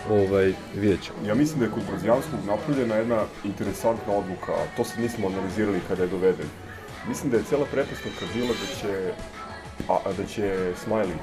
ovaj, 0.10 0.53
vidjet. 0.76 0.99
Ja 1.28 1.36
mislim 1.36 1.60
da 1.60 1.66
je 1.66 1.72
kod 1.72 1.84
Brodzijanskog 1.89 2.39
napravljena 2.47 2.95
jedna 2.95 3.24
interesantna 3.45 4.14
odluka, 4.14 4.51
a 4.51 4.78
to 4.78 4.84
se 4.84 5.01
nismo 5.01 5.28
analizirali 5.28 5.80
kada 5.88 6.03
je 6.03 6.10
doveden. 6.10 6.47
Mislim 7.07 7.32
da 7.32 7.38
je 7.38 7.43
cela 7.43 7.66
pretpostavka 7.72 8.26
bila 8.34 8.47
da 8.47 8.68
će, 8.80 9.12
a, 9.89 9.97
a 10.05 10.14
da 10.18 10.26
će 10.26 10.74
Smiley 10.86 11.20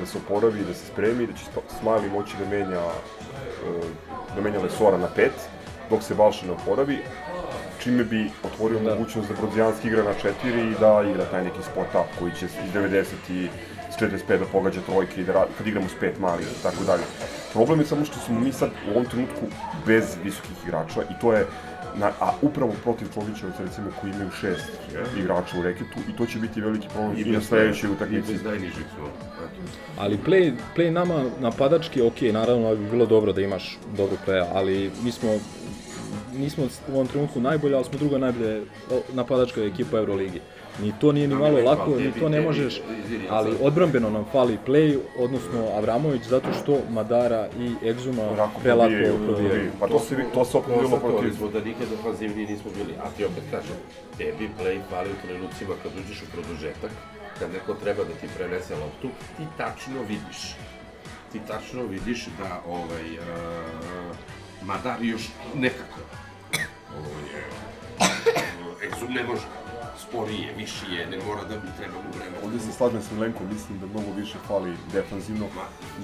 da 0.00 0.06
se 0.06 0.18
oporavi, 0.18 0.64
da 0.68 0.74
se 0.74 0.86
spremi, 0.86 1.26
da 1.26 1.32
će 1.32 1.44
Smiley 1.80 2.12
moći 2.12 2.36
da 2.40 2.56
menja, 2.56 2.80
e, 2.80 3.80
da 4.36 4.40
menja 4.42 4.60
Lesora 4.60 4.98
na 4.98 5.08
pet, 5.16 5.32
dok 5.90 6.02
se 6.02 6.14
Balša 6.14 6.46
ne 6.46 6.52
oporavi, 6.52 6.98
čime 7.82 8.04
bi 8.04 8.30
otvorio 8.44 8.78
da. 8.78 8.94
mogućnost 8.94 9.28
da 9.28 9.34
Brodzijanski 9.40 9.88
igra 9.88 10.02
na 10.02 10.14
4 10.44 10.70
i 10.70 10.74
da 10.80 11.10
igra 11.10 11.24
taj 11.24 11.44
neki 11.44 11.58
spot-up 11.58 12.06
koji 12.18 12.32
će 12.32 12.44
iz 12.44 12.72
90 12.74 13.04
i 13.30 13.48
s 13.90 14.02
45 14.02 14.38
da 14.38 14.44
pogađa 14.52 14.80
trojke 14.80 15.20
i 15.20 15.24
da 15.24 15.32
radi, 15.32 15.50
kad 15.58 15.66
igramo 15.66 15.88
s 15.88 16.00
pet 16.00 16.18
malih 16.18 16.46
i 16.46 16.62
tako 16.62 16.84
dalje. 16.84 17.02
Problem 17.52 17.80
je 17.80 17.86
samo 17.86 18.04
što 18.04 18.18
smo 18.18 18.40
mi 18.40 18.52
sad 18.52 18.70
u 18.88 18.90
ovom 18.90 19.04
trenutku 19.04 19.46
bez 19.86 20.16
visokih 20.24 20.56
igrača 20.66 21.02
i 21.02 21.20
to 21.20 21.32
je 21.32 21.46
na, 21.96 22.12
a 22.20 22.32
upravo 22.42 22.72
protiv 22.82 23.06
Čovićevaca 23.14 23.62
recimo 23.62 23.90
koji 24.00 24.10
imaju 24.10 24.30
šest 24.30 24.70
yeah. 24.92 25.20
igrača 25.20 25.58
u 25.58 25.62
reketu 25.62 25.98
i 26.08 26.16
to 26.16 26.26
će 26.26 26.38
biti 26.38 26.60
veliki 26.60 26.88
problem 26.88 27.18
i, 27.18 27.20
i 27.20 27.32
na 27.32 27.40
sledećoj 27.40 27.90
utakmici. 27.90 28.32
I 28.32 28.34
bez 28.34 28.44
najnižih. 28.44 28.84
Ali 29.98 30.18
play, 30.26 30.52
play 30.76 30.90
nama 30.90 31.24
napadački, 31.40 32.02
ok, 32.02 32.20
naravno 32.32 32.76
bi 32.76 32.90
bilo 32.90 33.06
dobro 33.06 33.32
da 33.32 33.40
imaš 33.40 33.78
dobro 33.96 34.16
playa, 34.26 34.46
ali 34.52 34.90
mi 35.04 35.12
smo 35.12 35.30
nismo 36.36 36.64
u 36.88 36.94
ovom 36.94 37.06
trenutku 37.06 37.40
najbolji, 37.40 37.74
ali 37.74 37.84
smo 37.84 37.98
druga 37.98 38.18
najbolja 38.18 38.60
napadačka 39.12 39.60
ekipa 39.60 39.98
Euroligi. 39.98 40.40
Ni 40.82 40.92
to 41.00 41.12
nije 41.12 41.28
ni 41.28 41.34
malo 41.34 41.60
lako, 41.60 41.96
ni 41.96 42.12
to 42.12 42.28
ne 42.28 42.40
možeš, 42.40 42.80
ali 43.30 43.56
odbrambeno 43.62 44.10
nam 44.10 44.24
fali 44.32 44.58
play, 44.66 44.98
odnosno 45.18 45.68
Avramović, 45.76 46.22
zato 46.22 46.48
što 46.62 46.78
Madara 46.90 47.48
i 47.58 47.88
Egzuma 47.88 48.50
prelako 48.62 48.92
probijaju. 49.26 49.70
Pa 49.80 49.88
to 49.88 49.98
se, 49.98 50.16
to 50.34 50.44
se 50.44 50.56
opet 50.56 50.74
bilo 50.80 50.98
protiv. 50.98 51.36
smo 51.36 51.48
da 51.48 51.60
nikad 51.60 51.86
ofanzivniji 52.00 52.46
nismo 52.46 52.70
bili, 52.76 52.94
a 53.04 53.10
ti 53.16 53.24
opet 53.24 53.44
kažem, 53.50 53.76
tebi 54.18 54.50
play 54.60 54.78
fali 54.90 55.10
u 55.10 55.26
trenucima 55.26 55.74
kad 55.82 55.92
uđeš 56.04 56.22
u 56.22 56.26
produžetak, 56.32 56.90
kad 57.38 57.52
neko 57.52 57.74
treba 57.74 58.04
da 58.04 58.14
ti 58.20 58.26
prenese 58.36 58.74
loptu, 58.74 59.08
ti 59.36 59.42
tačno 59.56 60.00
vidiš. 60.08 60.56
Ti 61.32 61.40
tačno 61.48 61.82
vidiš 61.82 62.26
da 62.38 62.60
ovaj, 62.68 63.06
uh, 63.18 64.16
Madar 64.66 65.02
još 65.02 65.22
nekako. 65.54 66.00
Ovo 66.98 67.18
je... 67.32 67.42
Exum 68.88 69.14
ne 69.14 69.22
može 69.24 69.42
sporije, 70.08 70.54
višije, 70.56 71.06
ne 71.06 71.18
mora 71.26 71.42
da 71.44 71.56
bi 71.56 71.68
treba 71.78 71.94
mu 71.94 72.10
vreme. 72.18 72.36
Ovde 72.44 72.58
se 72.60 72.72
slažem 72.72 73.02
sa 73.02 73.14
Milenkom, 73.14 73.46
mislim 73.52 73.78
da 73.80 73.86
mnogo 73.86 74.06
više 74.16 74.38
fali 74.48 74.72
defanzivno, 74.92 75.46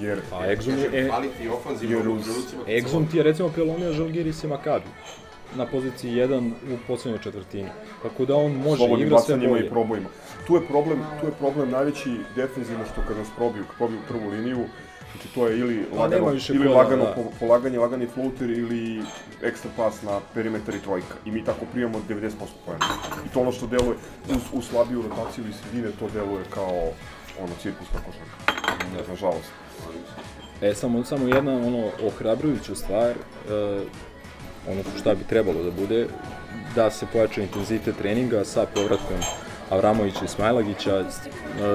jer... 0.01 0.21
A 0.33 0.47
Exum 0.47 0.95
je... 0.95 1.09
Fali 1.11 1.29
ti 1.39 1.49
ofanzivno 1.49 1.97
jer 1.97 2.09
uz... 2.09 2.23
Exum 2.67 3.11
ti 3.11 3.17
je 3.17 3.23
recimo 3.23 3.49
prelomio 3.49 3.93
Žalgiris 3.93 4.45
i 4.45 4.47
Makabi 4.47 4.87
na 5.57 5.67
poziciji 5.67 6.13
1 6.13 6.51
u 6.75 6.77
poslednjoj 6.87 7.23
četvrtini. 7.23 7.69
Tako 8.03 8.25
da 8.25 8.37
on 8.37 8.53
može 8.53 8.85
igra 8.99 9.19
sve 9.19 9.37
bolje. 9.37 9.67
i 9.67 9.69
probojima. 9.69 10.09
Tu 10.47 10.55
je 10.55 10.67
problem, 10.67 11.05
tu 11.21 11.27
je 11.27 11.33
problem 11.33 11.71
najveći 11.71 12.11
defensivno 12.37 12.85
što 12.93 13.03
kad 13.09 13.17
nas 13.17 13.29
probiju, 13.37 13.65
probiju 13.79 14.01
prvu 14.09 14.31
liniju, 14.31 14.65
Znači 15.13 15.35
to 15.35 15.47
je 15.47 15.59
ili 15.59 15.87
lagano, 15.97 16.33
ili 16.49 16.67
kola, 16.67 16.83
lagano 16.83 17.05
da. 17.05 17.15
polaganje, 17.41 17.79
lagani 17.79 18.07
floater 18.07 18.51
ili 18.51 19.03
ekstra 19.43 19.71
pas 19.77 20.03
na 20.03 20.21
perimetar 20.35 20.75
i 20.75 20.81
trojka. 20.81 21.15
I 21.25 21.31
mi 21.31 21.45
tako 21.45 21.67
primamo 21.73 22.03
90% 22.09 22.31
pojena. 22.67 22.87
I 23.27 23.29
to 23.35 23.41
ono 23.41 23.53
što 23.53 23.67
deluje 23.67 23.97
uz, 24.29 24.43
uz 24.53 24.65
slabiju 24.65 25.03
rotaciju 25.03 25.45
i 25.49 25.53
sredine, 25.53 25.91
to 25.99 26.09
deluje 26.09 26.45
kao 26.51 26.93
ono 27.41 27.53
cirkuska 27.63 27.99
košarka. 28.07 28.67
Ne, 28.97 29.09
nažalost. 29.09 29.51
E, 30.63 30.75
samo, 30.75 31.05
samo 31.05 31.29
jedna 31.29 31.53
ono 31.53 31.91
ohrabrujuća 32.07 32.75
stvar, 32.75 33.11
e, 33.11 33.15
ono 34.69 34.83
šta 35.01 35.15
bi 35.15 35.25
trebalo 35.25 35.63
da 35.63 35.71
bude, 35.71 36.07
da 36.75 36.91
se 36.91 37.07
pojača 37.13 37.43
intenzitet 37.43 37.97
treninga 37.97 38.45
sa 38.45 38.67
povratkom 38.75 39.17
Avramovića 39.71 40.25
i 40.25 40.29
Smajlagića, 40.29 40.99
e, 40.99 41.05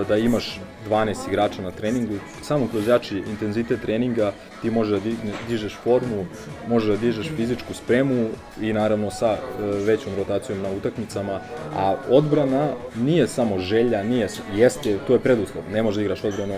da 0.07 0.17
imaš 0.17 0.59
12 0.89 1.27
igrača 1.27 1.61
na 1.61 1.71
treningu, 1.71 2.13
samo 2.41 2.67
kroz 2.67 2.87
jači 2.87 3.17
intenzitet 3.17 3.81
treninga 3.81 4.31
ti 4.61 4.71
možeš 4.71 4.99
da 4.99 5.09
dižeš 5.49 5.77
formu, 5.83 6.25
možeš 6.67 6.89
da 6.89 6.97
dižeš 6.97 7.29
fizičku 7.35 7.73
spremu 7.73 8.29
i 8.61 8.73
naravno 8.73 9.11
sa 9.11 9.31
e, 9.31 9.37
većom 9.61 10.15
rotacijom 10.17 10.61
na 10.61 10.69
utakmicama, 10.69 11.39
a 11.75 11.95
odbrana 12.09 12.67
nije 12.95 13.27
samo 13.27 13.59
želja, 13.59 14.03
nije, 14.03 14.27
jeste, 14.55 14.97
to 15.07 15.13
je 15.13 15.19
preduslov, 15.19 15.63
ne 15.71 15.83
možeš 15.83 15.95
da 15.95 16.01
igraš 16.01 16.23
odbranu 16.23 16.55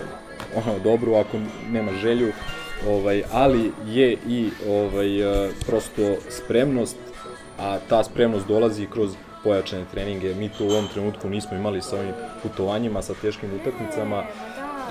ono, 0.56 0.80
dobro 0.80 1.16
ako 1.16 1.38
nemaš 1.72 1.96
želju, 1.96 2.32
ovaj, 2.88 3.24
ali 3.32 3.72
je 3.88 4.18
i 4.28 4.50
ovaj, 4.70 5.22
e, 5.22 5.50
prosto 5.68 6.16
spremnost, 6.30 6.98
a 7.60 7.78
ta 7.90 8.04
spremnost 8.04 8.48
dolazi 8.48 8.88
kroz 8.94 9.16
pojačane 9.44 9.86
treninge. 9.92 10.34
Mi 10.34 10.50
to 10.50 10.66
u 10.66 10.70
ovom 10.70 10.88
trenutku 10.94 11.30
nismo 11.30 11.58
imali 11.58 11.82
sa 11.82 11.96
ovim 11.96 12.14
putovanjima, 12.44 13.02
sa 13.02 13.14
teškim 13.22 13.50
utakmicama 13.62 14.24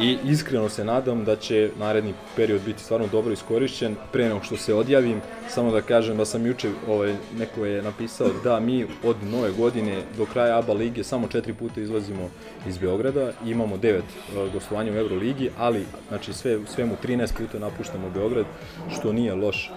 i 0.01 0.19
iskreno 0.25 0.69
se 0.69 0.85
nadam 0.85 1.25
da 1.25 1.37
će 1.37 1.71
naredni 1.79 2.15
period 2.37 2.63
biti 2.67 2.83
stvarno 2.83 3.07
dobro 3.07 3.33
iskorišćen. 3.33 3.97
Pre 4.13 4.29
nego 4.29 4.43
što 4.43 4.57
se 4.57 4.75
odjavim, 4.75 5.21
samo 5.49 5.71
da 5.71 5.81
kažem 5.81 6.17
da 6.17 6.25
sam 6.25 6.47
juče, 6.47 6.71
ovaj, 6.89 7.15
neko 7.39 7.65
je 7.65 7.83
napisao 7.83 8.29
da 8.45 8.61
mi 8.61 8.87
od 9.05 9.17
nove 9.23 9.51
godine 9.51 10.03
do 10.17 10.27
kraja 10.27 10.59
ABA 10.59 10.73
lige 10.73 11.05
samo 11.05 11.29
četiri 11.29 11.55
puta 11.55 11.81
izlazimo 11.81 12.31
iz 12.67 12.79
Beograda 12.79 13.33
imamo 13.47 13.77
devet 13.77 14.05
uh, 14.05 14.53
gostovanja 14.53 14.93
u 14.93 14.97
Euroligi, 14.97 15.51
ali 15.59 15.85
znači 16.09 16.33
sve, 16.33 16.59
svemu 16.67 16.97
13 17.05 17.33
puta 17.39 17.59
napuštamo 17.59 18.11
Beograd, 18.11 18.47
što 18.91 19.13
nije 19.13 19.35
loš 19.35 19.71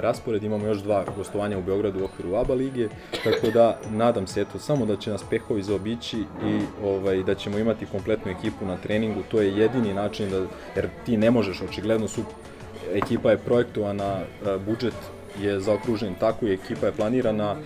raspored, 0.00 0.42
imamo 0.42 0.66
još 0.66 0.78
dva 0.78 1.04
gostovanja 1.16 1.58
u 1.58 1.62
Beogradu 1.62 2.00
u 2.00 2.04
okviru 2.04 2.34
ABA 2.34 2.54
lige, 2.54 2.88
tako 3.24 3.50
da 3.50 3.78
nadam 3.90 4.26
se 4.26 4.40
eto 4.40 4.58
samo 4.58 4.86
da 4.86 4.96
će 4.96 5.10
nas 5.10 5.24
pehovi 5.30 5.62
zaobići 5.62 6.18
i 6.18 6.60
ovaj 6.84 7.22
da 7.22 7.34
ćemo 7.34 7.58
imati 7.58 7.86
kompletnu 7.86 8.32
ekipu 8.32 8.66
na 8.66 8.76
treningu, 8.76 9.22
to 9.30 9.40
je 9.40 9.58
jedini 9.58 9.94
način 9.94 10.30
da 10.30 10.46
jer 10.76 10.88
ti 11.06 11.16
ne 11.16 11.30
možeš 11.30 11.62
očigledno 11.62 12.08
su 12.08 12.22
ekipa 12.94 13.30
je 13.30 13.38
projektovana, 13.38 14.20
budžet 14.66 14.94
je 15.40 15.60
zaokružen 15.60 16.14
tako 16.20 16.46
i 16.46 16.52
ekipa 16.52 16.86
je 16.86 16.92
planirana 16.92 17.56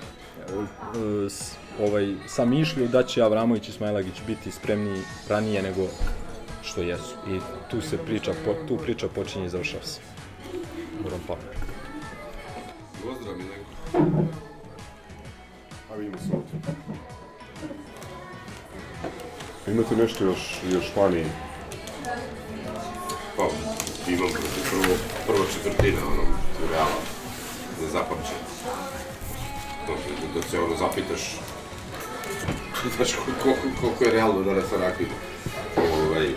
s, 1.29 1.57
ovaj, 1.81 2.15
sa 2.27 2.45
mišlju 2.45 2.89
da 2.89 3.03
će 3.03 3.23
Avramović 3.23 3.69
i 3.69 3.73
Smajlagić 3.73 4.15
biti 4.27 4.51
spremni 4.51 5.03
ranije 5.29 5.63
nego 5.63 5.87
što 6.63 6.81
jesu. 6.81 7.15
I 7.29 7.39
tu 7.71 7.81
se 7.81 7.99
priča, 7.99 8.33
tu 8.69 8.77
priča 8.77 9.09
počinje 9.09 9.47
i 9.47 9.49
završava 9.49 9.83
se. 9.83 10.01
Moram 11.03 11.21
pa. 11.27 11.37
Pozdrav 13.05 13.37
mi 13.39 13.45
neko. 13.45 13.71
A 15.91 15.95
vidimo 15.95 16.19
se 16.19 16.25
ovdje. 16.37 16.61
Imate 19.67 19.97
nešto 19.97 20.25
još, 20.25 20.61
još 20.73 20.93
fani? 20.95 21.25
Pa, 23.37 23.49
imam 24.09 24.31
protiv 24.33 24.63
prvo, 24.71 24.97
prva 25.27 25.45
četvrtina, 25.53 25.99
ono, 26.07 26.23
Reala, 26.73 27.01
nezapamćena. 27.83 28.47
To, 29.87 29.93
da, 29.93 30.41
da 30.41 30.47
se 30.49 30.61
ono 30.61 30.77
zapitaš, 30.77 31.37
znaš 32.97 33.15
koliko, 33.15 33.61
koliko 33.81 34.05
je 34.05 34.11
realno 34.11 34.43
da 34.43 34.53
Resa 34.53 34.77
Rakvida. 34.77 35.15
Ovaj, 35.77 36.29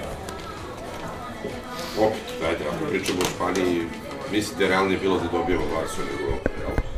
opet, 2.00 2.42
dajte, 2.42 2.64
ako 2.68 2.86
pričamo 2.90 3.20
o 3.22 3.30
Španiji, 3.36 3.88
mislim 4.32 4.58
da 4.58 4.64
je 4.64 4.70
realnije 4.70 5.00
bilo 5.00 5.18
da 5.18 5.38
dobijemo 5.38 5.64
Barsu 5.76 6.02
nego 6.02 6.32
Real. 6.60 6.94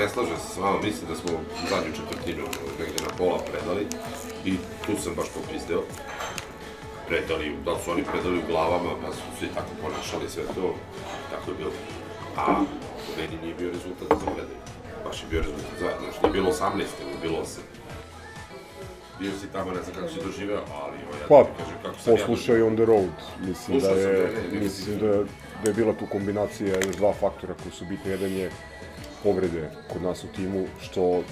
ne 0.00 0.08
slažem 0.08 0.36
se 0.36 0.54
s 0.54 0.56
vama, 0.56 0.78
mislim 0.82 1.06
da 1.10 1.14
smo 1.14 1.30
zadnju 1.70 1.92
četvrtinu 1.98 2.44
negde 2.78 2.98
na 3.06 3.12
pola 3.18 3.38
predali 3.50 3.86
i 4.44 4.52
tu 4.86 4.92
sam 5.02 5.12
baš 5.14 5.28
popizdeo. 5.36 5.82
Predali, 7.08 7.56
da 7.64 7.78
su 7.78 7.90
oni 7.90 8.02
predali 8.10 8.38
u 8.38 8.46
glavama, 8.50 8.90
pa 9.02 9.12
su 9.12 9.22
svi 9.38 9.48
tako 9.54 9.72
ponašali 9.82 10.28
sve 10.28 10.44
to, 10.54 10.74
tako 11.30 11.50
je 11.50 11.56
bilo. 11.56 11.72
A 12.36 12.44
meni 13.16 13.42
nije 13.42 13.54
bio 13.54 13.70
rezultat 13.76 14.08
za 14.20 14.26
predaju. 14.34 14.60
Baš 15.04 15.22
je 15.22 15.26
bio 15.30 15.40
rezultat 15.40 15.74
za, 15.80 15.88
znači 16.00 16.18
nije 16.22 16.32
bilo 16.32 16.50
18, 16.50 16.72
nego 17.00 17.12
bilo 17.22 17.38
8 17.42 17.79
bio 19.20 19.32
si 19.40 19.46
tamo, 19.52 19.70
ne 19.70 19.82
znam 19.82 19.94
kako 19.94 20.08
si 20.08 20.20
doživeo, 20.24 20.62
ali 20.82 20.96
evo 21.02 21.12
ja 21.20 21.26
pa, 21.28 21.44
ti 21.44 21.50
kažem 21.58 21.78
kako 21.82 21.98
sam 21.98 22.16
poslušaj 22.16 22.58
ja 22.58 22.66
on 22.66 22.76
the 22.76 22.84
road, 22.84 23.16
mislim 23.40 23.80
Slušao 23.80 23.94
da 23.94 24.00
je, 24.00 24.32
sam, 24.32 24.52
ne, 24.52 24.60
mislim 24.60 24.98
da, 24.98 25.12
da 25.62 25.70
je 25.70 25.74
bila 25.74 25.92
tu 25.92 26.06
kombinacija 26.06 26.80
još 26.86 26.96
dva 26.96 27.12
faktora 27.12 27.54
koji 27.62 27.72
su 27.72 27.84
bitni, 27.84 28.10
jedan 28.10 28.32
je 28.32 28.50
povrede 29.22 29.70
kod 29.92 30.02
nas 30.02 30.24
u 30.24 30.26
timu, 30.26 30.66
što 30.80 31.22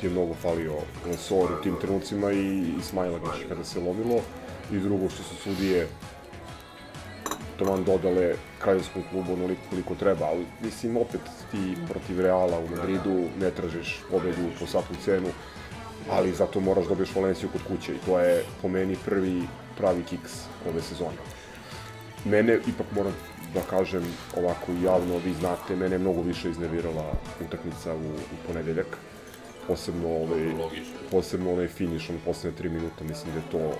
ti 0.00 0.06
je 0.06 0.10
mnogo 0.10 0.34
falio 0.34 0.74
Lesor 1.06 1.52
u 1.52 1.62
tim 1.62 1.76
trenucima 1.80 2.32
i, 2.32 2.58
i 2.78 2.82
Smajla 2.82 3.18
kada 3.48 3.64
se 3.64 3.80
lomilo. 3.80 4.20
I 4.72 4.78
drugo 4.78 5.08
što 5.08 5.22
su 5.22 5.34
sudije 5.34 5.86
taman 7.58 7.84
dodale 7.84 8.34
kraljevskom 8.58 9.02
klubu 9.10 9.32
onoliko 9.32 9.60
koliko 9.70 9.94
treba, 9.94 10.26
ali 10.26 10.46
mislim 10.62 10.96
opet 10.96 11.20
ti 11.50 11.74
protiv 11.88 12.20
Reala 12.20 12.58
u 12.58 12.68
Madridu 12.76 13.28
ne 13.40 13.50
tražiš 13.50 14.00
pobedu 14.10 14.48
po 14.60 14.66
svaku 14.66 14.94
cenu, 15.04 15.28
ali 16.10 16.32
zato 16.32 16.60
moraš 16.60 16.84
da 16.84 16.88
dobiješ 16.88 17.14
Valenciju 17.14 17.48
kod 17.52 17.60
kuće 17.68 17.94
i 17.94 17.98
to 18.06 18.18
je 18.18 18.44
po 18.62 18.68
meni 18.68 18.96
prvi 19.04 19.42
pravi 19.78 20.02
kiks 20.02 20.32
ove 20.68 20.82
sezone. 20.82 21.16
Mene, 22.24 22.54
ipak 22.54 22.86
moram 22.94 23.14
da 23.54 23.60
kažem 23.60 24.04
ovako 24.36 24.72
javno, 24.84 25.18
vi 25.24 25.34
znate, 25.34 25.76
mene 25.76 25.94
je 25.94 25.98
mnogo 25.98 26.22
više 26.22 26.50
iznervirala 26.50 27.12
utakmica 27.46 27.94
u, 27.94 28.08
u 28.08 28.46
ponedeljak. 28.46 28.96
Posebno 29.66 30.08
ovaj, 30.08 30.50
posebno 31.10 31.52
onaj 31.52 31.68
finish, 31.68 32.10
on 32.10 32.16
poslednje 32.24 32.58
tri 32.58 32.68
minuta, 32.68 33.04
mislim 33.04 33.32
da 33.34 33.38
je 33.38 33.50
to 33.50 33.78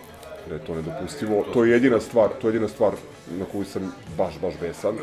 da 0.49 0.55
je 0.55 0.65
to 0.65 0.75
nedopustivo. 0.75 1.45
To 1.53 1.65
je 1.65 1.73
jedina 1.73 2.01
stvar, 2.01 2.31
to 2.41 2.49
je 2.49 2.49
jedina 2.49 2.69
stvar 2.69 2.93
na 3.39 3.45
koju 3.45 3.65
sam 3.65 3.93
baš, 4.17 4.35
baš 4.41 4.55
besan. 4.61 4.97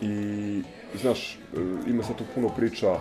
I, 0.00 0.62
znaš, 1.00 1.38
e, 1.56 1.90
ima 1.90 2.04
sad 2.04 2.16
tu 2.16 2.24
puno 2.34 2.48
priča 2.48 2.86
e, 2.86 2.98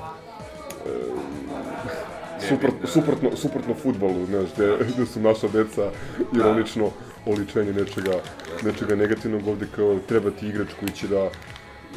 suport, 2.49 2.73
suprotno, 2.85 3.35
suprotno 3.35 3.73
futbolu, 3.73 4.25
znaš, 4.25 4.49
gde, 4.55 4.77
gde 4.93 5.05
su 5.05 5.19
naša 5.19 5.47
deca 5.47 5.91
ironično 6.35 6.91
oličenje 7.25 7.73
nečega, 7.73 8.19
nečega 8.63 8.95
negativnog 8.95 9.47
ovde 9.47 9.67
kao 9.75 9.99
treba 10.07 10.31
ti 10.31 10.47
igrač 10.47 10.67
koji 10.79 10.91
će 10.91 11.07
da... 11.07 11.29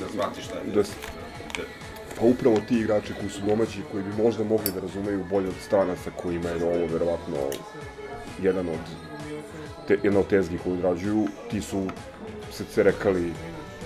Da 0.01 0.09
shvati 0.13 0.43
šta 0.43 0.55
je. 0.59 0.73
Da, 0.75 0.83
pa 2.19 2.25
upravo 2.25 2.57
ti 2.69 2.75
igrači 2.75 3.13
koji 3.19 3.31
su 3.31 3.41
domaći, 3.47 3.83
koji 3.93 4.05
bi 4.05 4.23
možda 4.23 4.45
mogli 4.45 4.73
da 4.73 4.81
razumeju 4.81 5.25
bolje 5.31 5.49
od 5.49 5.55
stranaca 5.67 6.11
kojima 6.23 6.49
je 6.49 6.65
ovo 6.65 6.87
verovatno 6.93 7.37
jedan 8.43 8.69
od 8.69 9.11
te, 9.89 9.99
jedna 10.03 10.21
od 10.21 10.27
tezgi 10.27 10.59
koju 10.59 10.75
odrađuju, 10.75 11.27
ti 11.51 11.61
su 11.61 11.87
se 12.53 12.65
cerekali 12.65 13.33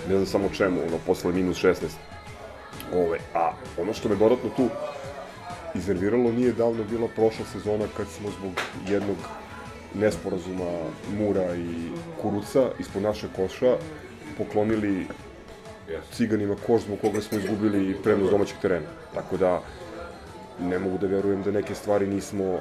ne 0.09 0.15
znam 0.15 0.25
samo 0.25 0.49
čemu, 0.53 0.81
ono, 0.87 0.97
posle 1.05 1.33
minus 1.33 1.57
16. 1.57 1.73
Ove, 2.93 3.19
a 3.33 3.51
ono 3.81 3.93
što 3.93 4.09
me 4.09 4.15
dodatno 4.15 4.49
tu 4.49 4.69
iznerviralo 5.75 6.31
nije 6.31 6.51
davno 6.53 6.83
bila 6.83 7.07
prošla 7.15 7.45
sezona 7.45 7.85
kad 7.97 8.07
smo 8.07 8.29
zbog 8.29 8.51
jednog 8.87 9.17
nesporazuma 9.93 10.71
Mura 11.17 11.55
i 11.55 11.89
Kuruca 12.21 12.69
ispod 12.79 13.01
naše 13.01 13.27
koša 13.35 13.77
poklonili 14.37 15.07
ciganima 16.13 16.55
koš 16.67 16.81
zbog 16.81 16.99
koga 17.01 17.21
smo 17.21 17.37
izgubili 17.37 17.95
prenos 18.03 18.31
domaćeg 18.31 18.57
terena. 18.61 18.87
Tako 19.13 19.37
da 19.37 19.61
ne 20.59 20.79
mogu 20.79 20.97
da 20.97 21.07
verujem 21.07 21.43
da 21.43 21.51
neke 21.51 21.75
stvari 21.75 22.07
nismo 22.07 22.59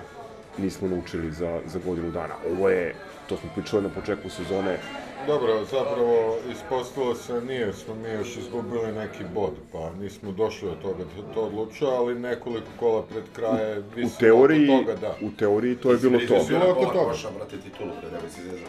nismo 0.58 0.88
naučili 0.88 1.32
za, 1.32 1.60
za 1.66 1.78
godinu 1.86 2.10
dana. 2.10 2.34
Ovo 2.52 2.68
je, 2.68 2.94
to 3.28 3.36
smo 3.36 3.50
pričali 3.54 3.82
na 3.82 3.88
početku 3.88 4.28
sezone, 4.28 4.78
Dobro, 5.26 5.64
zapravo 5.64 6.36
ispostavilo 6.52 7.14
se 7.14 7.40
nije 7.40 7.72
smo 7.72 7.94
mi 7.94 8.08
još 8.08 8.36
izgubili 8.36 8.92
neki 8.92 9.24
bod, 9.34 9.52
pa 9.72 9.90
nismo 10.00 10.32
došli 10.32 10.68
od 10.68 10.82
toga 10.82 11.04
da 11.04 11.34
to 11.34 11.40
odlučuje, 11.40 11.90
ali 11.90 12.14
nekoliko 12.14 12.66
kola 12.78 13.02
pred 13.02 13.24
kraje 13.36 13.78
u 13.78 13.82
visilo 13.94 14.18
teoriji, 14.20 14.66
toga, 14.66 14.96
da. 15.00 15.14
u 15.20 15.30
teoriji 15.38 15.76
to 15.76 15.90
je 15.90 15.98
bilo 15.98 16.18
to. 16.18 16.44
Bilo 16.48 16.70
oko 16.70 16.84
toga. 16.84 17.10
Koša, 17.10 17.28
brate, 17.36 17.56
titulu, 17.56 17.90
pre 18.00 18.10
da 18.10 18.16
bi 18.16 18.30
se 18.30 18.40
izježao. 18.40 18.68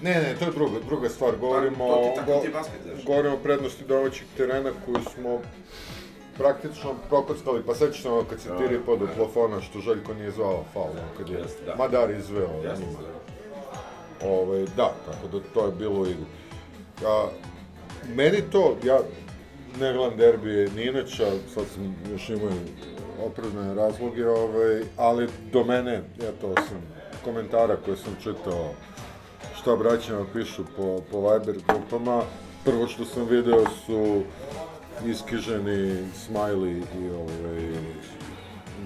Ne, 0.00 0.14
ne, 0.14 0.34
to 0.38 0.44
je 0.44 0.50
druga, 0.50 0.78
druga 0.88 1.08
stvar. 1.08 1.36
Govorimo, 1.40 1.88
Pa, 1.88 2.02
ti 2.02 2.16
tako 2.16 2.32
go- 2.32 3.04
govorimo 3.06 3.34
o 3.34 3.38
prednosti 3.38 3.84
domaćeg 3.84 4.26
terena 4.36 4.70
koju 4.84 5.04
smo 5.14 5.40
praktično 6.38 6.94
prokockali, 7.08 7.62
pa 7.66 7.74
sećaš 7.74 8.02
se 8.02 8.08
ono 8.08 8.24
kad 8.24 8.40
se 8.40 8.48
tiri 8.58 8.78
pod 8.86 9.02
u 9.02 9.06
plafona 9.16 9.60
što 9.60 9.78
Željko 9.78 10.14
nije 10.14 10.30
zvao 10.30 10.64
faul, 10.72 10.94
kad 11.18 11.28
je 11.28 11.44
da. 11.66 11.76
Madar 11.76 12.10
izveo 12.10 12.48
Jeste, 12.64 12.84
da. 12.84 13.21
Ove, 14.24 14.64
da, 14.76 14.94
tako 15.06 15.28
da 15.32 15.44
to 15.54 15.66
je 15.66 15.72
bilo 15.72 16.06
igri. 16.06 16.24
A, 17.06 17.28
meni 18.14 18.42
to, 18.52 18.76
ja 18.84 18.98
ne 19.80 19.92
gledam 19.92 20.18
derbije 20.18 20.70
ni 20.76 20.84
inače, 20.86 21.26
sad 21.54 21.64
sam 21.74 21.96
još 22.12 22.28
imao 22.28 22.50
opravdane 23.26 23.74
razloge, 23.74 24.28
ovaj, 24.28 24.82
ali 24.96 25.28
do 25.52 25.64
mene, 25.64 26.02
eto, 26.16 26.54
osim 26.56 26.78
komentara 27.24 27.76
koje 27.84 27.96
sam 27.96 28.16
čitao, 28.22 28.70
šta 29.56 29.76
braćama 29.76 30.26
pišu 30.32 30.64
po, 30.76 31.00
po 31.10 31.20
Viber 31.20 31.56
grupama, 31.68 32.22
prvo 32.64 32.86
što 32.86 33.04
sam 33.04 33.26
video 33.28 33.64
su 33.86 34.22
iskiženi 35.06 36.08
Smiley 36.28 36.82
i 37.00 37.10
ovaj, 37.10 37.72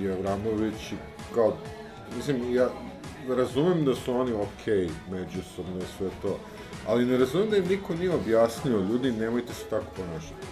i 0.01 0.09
Avramović, 0.11 0.93
i 0.93 0.97
kao, 1.35 1.57
mislim, 2.17 2.55
ja 2.55 2.69
razumem 3.35 3.85
da 3.85 3.95
su 3.95 4.13
oni 4.13 4.33
okej 4.33 4.89
međusobno 5.11 5.79
i 5.79 5.97
sve 5.99 6.09
to, 6.23 6.39
ali 6.87 7.07
ne 7.07 7.19
razumem 7.19 7.51
da 7.51 7.57
im 7.57 7.65
niko 7.69 7.95
nije 7.95 8.15
objasnio, 8.15 8.81
ljudi, 8.91 9.13
nemojte 9.13 9.55
se 9.55 9.65
tako 9.71 9.87
ponašati. 9.97 10.47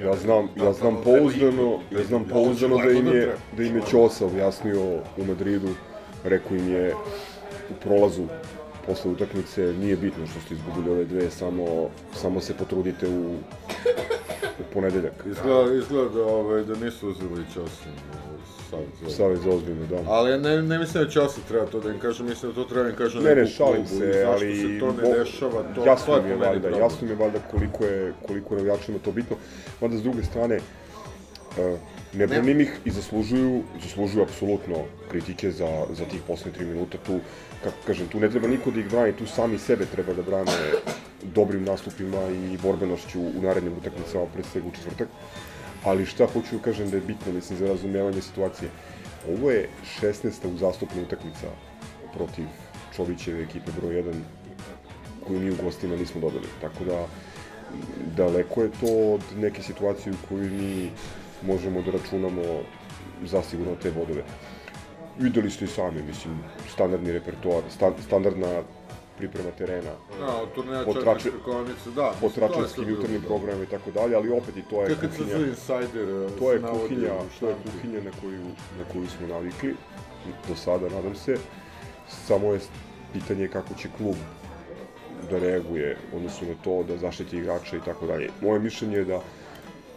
Ja 0.00 0.16
znam, 0.16 0.48
ja 0.56 0.72
znam 0.72 0.96
pouzdano, 1.04 1.78
ja 1.90 2.04
znam 2.04 2.24
pouzdano 2.24 2.76
da 2.76 2.90
im 2.90 3.06
je, 3.06 3.36
da 3.56 3.62
im 3.62 3.76
je 3.76 3.82
Ćosa 3.90 4.26
objasnio 4.26 4.82
u 5.16 5.24
Madridu, 5.28 5.68
rekao 6.24 6.56
im 6.56 6.68
je 6.68 6.94
u 7.70 7.74
prolazu 7.82 8.26
posle 8.86 9.10
utakmice, 9.10 9.74
nije 9.80 9.96
bitno 9.96 10.26
što 10.26 10.40
ste 10.40 10.54
izgubili 10.54 10.90
ove 10.90 11.04
dve, 11.04 11.30
samo, 11.30 11.90
samo 12.14 12.40
se 12.40 12.54
potrudite 12.54 13.08
u, 13.08 13.34
u 14.60 14.64
ponedeljak. 14.74 15.12
Izgleda, 15.26 15.74
izgleda 15.74 16.08
da, 16.08 16.24
ovaj, 16.24 16.64
da 16.64 16.84
nisu 16.84 17.08
uzeli 17.08 17.44
časom 17.54 17.92
Savjet 19.08 19.40
za 19.40 19.50
ozbiljno, 19.50 19.86
da. 19.86 20.10
Ali 20.10 20.38
ne, 20.38 20.62
ne 20.62 20.78
mislim 20.78 21.04
da 21.04 21.10
časa 21.10 21.40
treba 21.48 21.66
to 21.66 21.80
da 21.80 21.90
im 21.90 21.98
kažem, 21.98 22.26
mislim 22.26 22.52
da 22.52 22.62
to 22.62 22.64
treba 22.68 22.84
da 22.84 22.90
im 22.90 22.96
kažem 22.96 23.22
Ne, 23.22 23.34
ne, 23.34 23.42
neku 23.42 23.50
šalim 23.50 23.86
klubu 23.86 23.98
se, 23.98 24.12
zašto 24.12 24.32
ali... 24.32 24.56
se 24.56 24.80
to 24.80 24.92
ne 24.92 25.02
bo- 25.02 25.18
dešava, 25.18 25.62
to, 25.74 25.84
jasno 25.86 26.06
to 26.06 26.16
je 26.16 26.18
je 26.18 26.22
po 26.22 26.28
meni 26.28 26.46
valjda, 26.46 26.60
problem. 26.60 26.82
jasno 26.82 27.06
mi 27.06 27.12
je 27.12 27.16
valjda 27.16 27.38
koliko 27.50 27.84
je, 27.84 28.14
koliko 28.26 28.54
je 28.54 28.58
navijačima 28.58 28.98
to 29.04 29.12
bitno. 29.12 29.36
Mada 29.80 29.96
s 29.96 30.02
druge 30.02 30.22
strane, 30.22 30.56
uh, 30.56 31.78
ne 32.12 32.26
branim 32.26 32.60
ih 32.60 32.72
i 32.84 32.90
zaslužuju, 32.90 33.62
zaslužuju 33.82 34.22
apsolutno 34.22 34.76
kritike 35.10 35.50
za, 35.50 35.84
za 35.92 36.04
tih 36.04 36.20
poslednje 36.26 36.58
tri 36.58 36.66
minuta. 36.66 36.98
Tu, 37.06 37.20
kako 37.64 37.76
kažem, 37.86 38.08
tu 38.08 38.20
ne 38.20 38.30
treba 38.30 38.48
niko 38.48 38.70
da 38.70 38.80
ih 38.80 38.90
brani, 38.90 39.12
tu 39.12 39.26
sami 39.26 39.58
sebe 39.58 39.86
treba 39.86 40.12
da 40.12 40.22
brane 40.22 40.52
dobrim 41.22 41.64
nastupima 41.64 42.22
i 42.28 42.58
borbenošću 42.62 43.20
u 43.20 43.42
narednim 43.42 43.72
utakmicama, 43.78 44.26
pre 44.34 44.42
svega 44.52 44.68
u 44.68 44.70
četvrtak. 44.70 45.08
Ali 45.84 46.06
šta 46.06 46.26
hoću 46.26 46.56
da 46.56 46.62
kažem 46.62 46.90
da 46.90 46.96
je 46.96 47.02
bitno, 47.06 47.32
mislim, 47.32 47.58
za 47.58 47.66
razumevanje 47.66 48.22
situacije. 48.22 48.70
Ovo 49.28 49.50
je 49.50 49.68
16. 50.00 50.54
uzastopna 50.54 51.02
utakmica 51.02 51.46
protiv 52.14 52.46
Čovićeve 52.96 53.42
ekipe 53.42 53.72
broj 53.80 54.02
1 54.02 54.12
koju 55.26 55.40
mi 55.40 55.50
u 55.50 55.56
gostima 55.62 55.96
nismo 55.96 56.20
dobili. 56.20 56.46
Tako 56.60 56.84
da, 56.84 57.06
daleko 58.16 58.62
je 58.62 58.70
to 58.80 59.14
od 59.14 59.22
neke 59.36 59.62
situacije 59.62 60.12
u 60.12 60.26
kojoj 60.28 60.50
mi 60.50 60.90
možemo 61.42 61.82
da 61.82 61.90
računamo 61.90 62.42
zasigurno 63.24 63.74
te 63.82 63.90
bodove. 63.90 64.22
Videli 65.18 65.50
ste 65.50 65.64
i 65.64 65.68
sami, 65.68 66.02
mislim, 66.02 66.38
standardni 66.74 67.12
repertoar, 67.12 67.62
sta, 67.70 67.92
standardna 68.06 68.62
priprema 69.18 69.50
terena. 69.50 69.90
Da, 70.20 70.36
od 70.42 70.52
turneja 70.54 70.84
po 70.84 70.94
četiri 70.94 71.30
prikonice, 71.30 71.90
da, 71.96 72.12
Po 72.20 72.26
mislim, 72.26 72.30
to 72.34 72.44
je 72.44 72.48
tračarskim 72.48 72.84
sve 72.84 72.92
jutarnjim 72.92 73.20
bilo, 73.20 73.28
da. 73.28 73.34
programima 73.34 73.64
i 73.64 73.66
tako 73.66 73.90
dalje, 73.90 74.16
ali 74.16 74.30
opet 74.30 74.56
i 74.56 74.62
to 74.70 74.82
je 74.82 74.88
se 74.88 74.94
kuhinja. 74.96 75.38
za 75.38 75.46
insider, 75.46 76.08
eh, 76.08 76.38
To 76.38 76.52
je 76.52 76.60
kuhinja, 76.60 77.12
to 77.40 77.48
je 77.48 77.54
kuhinja 77.64 78.00
na 78.04 78.10
koju, 78.20 78.44
na 78.78 78.84
koju 78.92 79.06
smo 79.08 79.26
navikli, 79.26 79.74
do 80.48 80.54
sada, 80.56 80.88
nadam 80.88 81.14
se. 81.14 81.36
Samo 82.08 82.52
je 82.52 82.60
pitanje 83.12 83.48
kako 83.48 83.74
će 83.74 83.88
klub 83.96 84.16
da 85.30 85.38
reaguje 85.38 85.96
odnosno 86.14 86.48
na 86.48 86.54
to, 86.64 86.82
da 86.82 86.96
zaštiti 86.96 87.36
igrača 87.36 87.76
i 87.76 87.80
tako 87.84 88.06
dalje. 88.06 88.30
Moje 88.40 88.60
mišljenje 88.60 88.96
je 88.96 89.04
da 89.04 89.20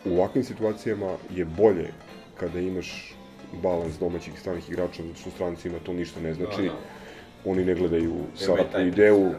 u 0.06 0.18
ovakvim 0.18 0.44
situacijama 0.44 1.18
je 1.36 1.46
bolje 1.46 1.94
kada 2.40 2.60
imaš 2.60 3.16
balans 3.64 3.98
domaćih 4.00 4.34
i 4.34 4.38
stranih 4.38 4.70
igrača, 4.70 5.04
zato 5.04 5.20
što 5.20 5.30
strancima 5.30 5.80
to 5.86 5.94
ništa 5.94 6.20
ne 6.20 6.34
znači. 6.34 6.62
Da, 6.62 6.68
da. 6.68 7.05
Oni 7.46 7.66
ne 7.66 7.76
gledaju 7.76 8.14
Sarapu 8.36 8.72
taj 8.72 8.88
ideju. 8.88 9.32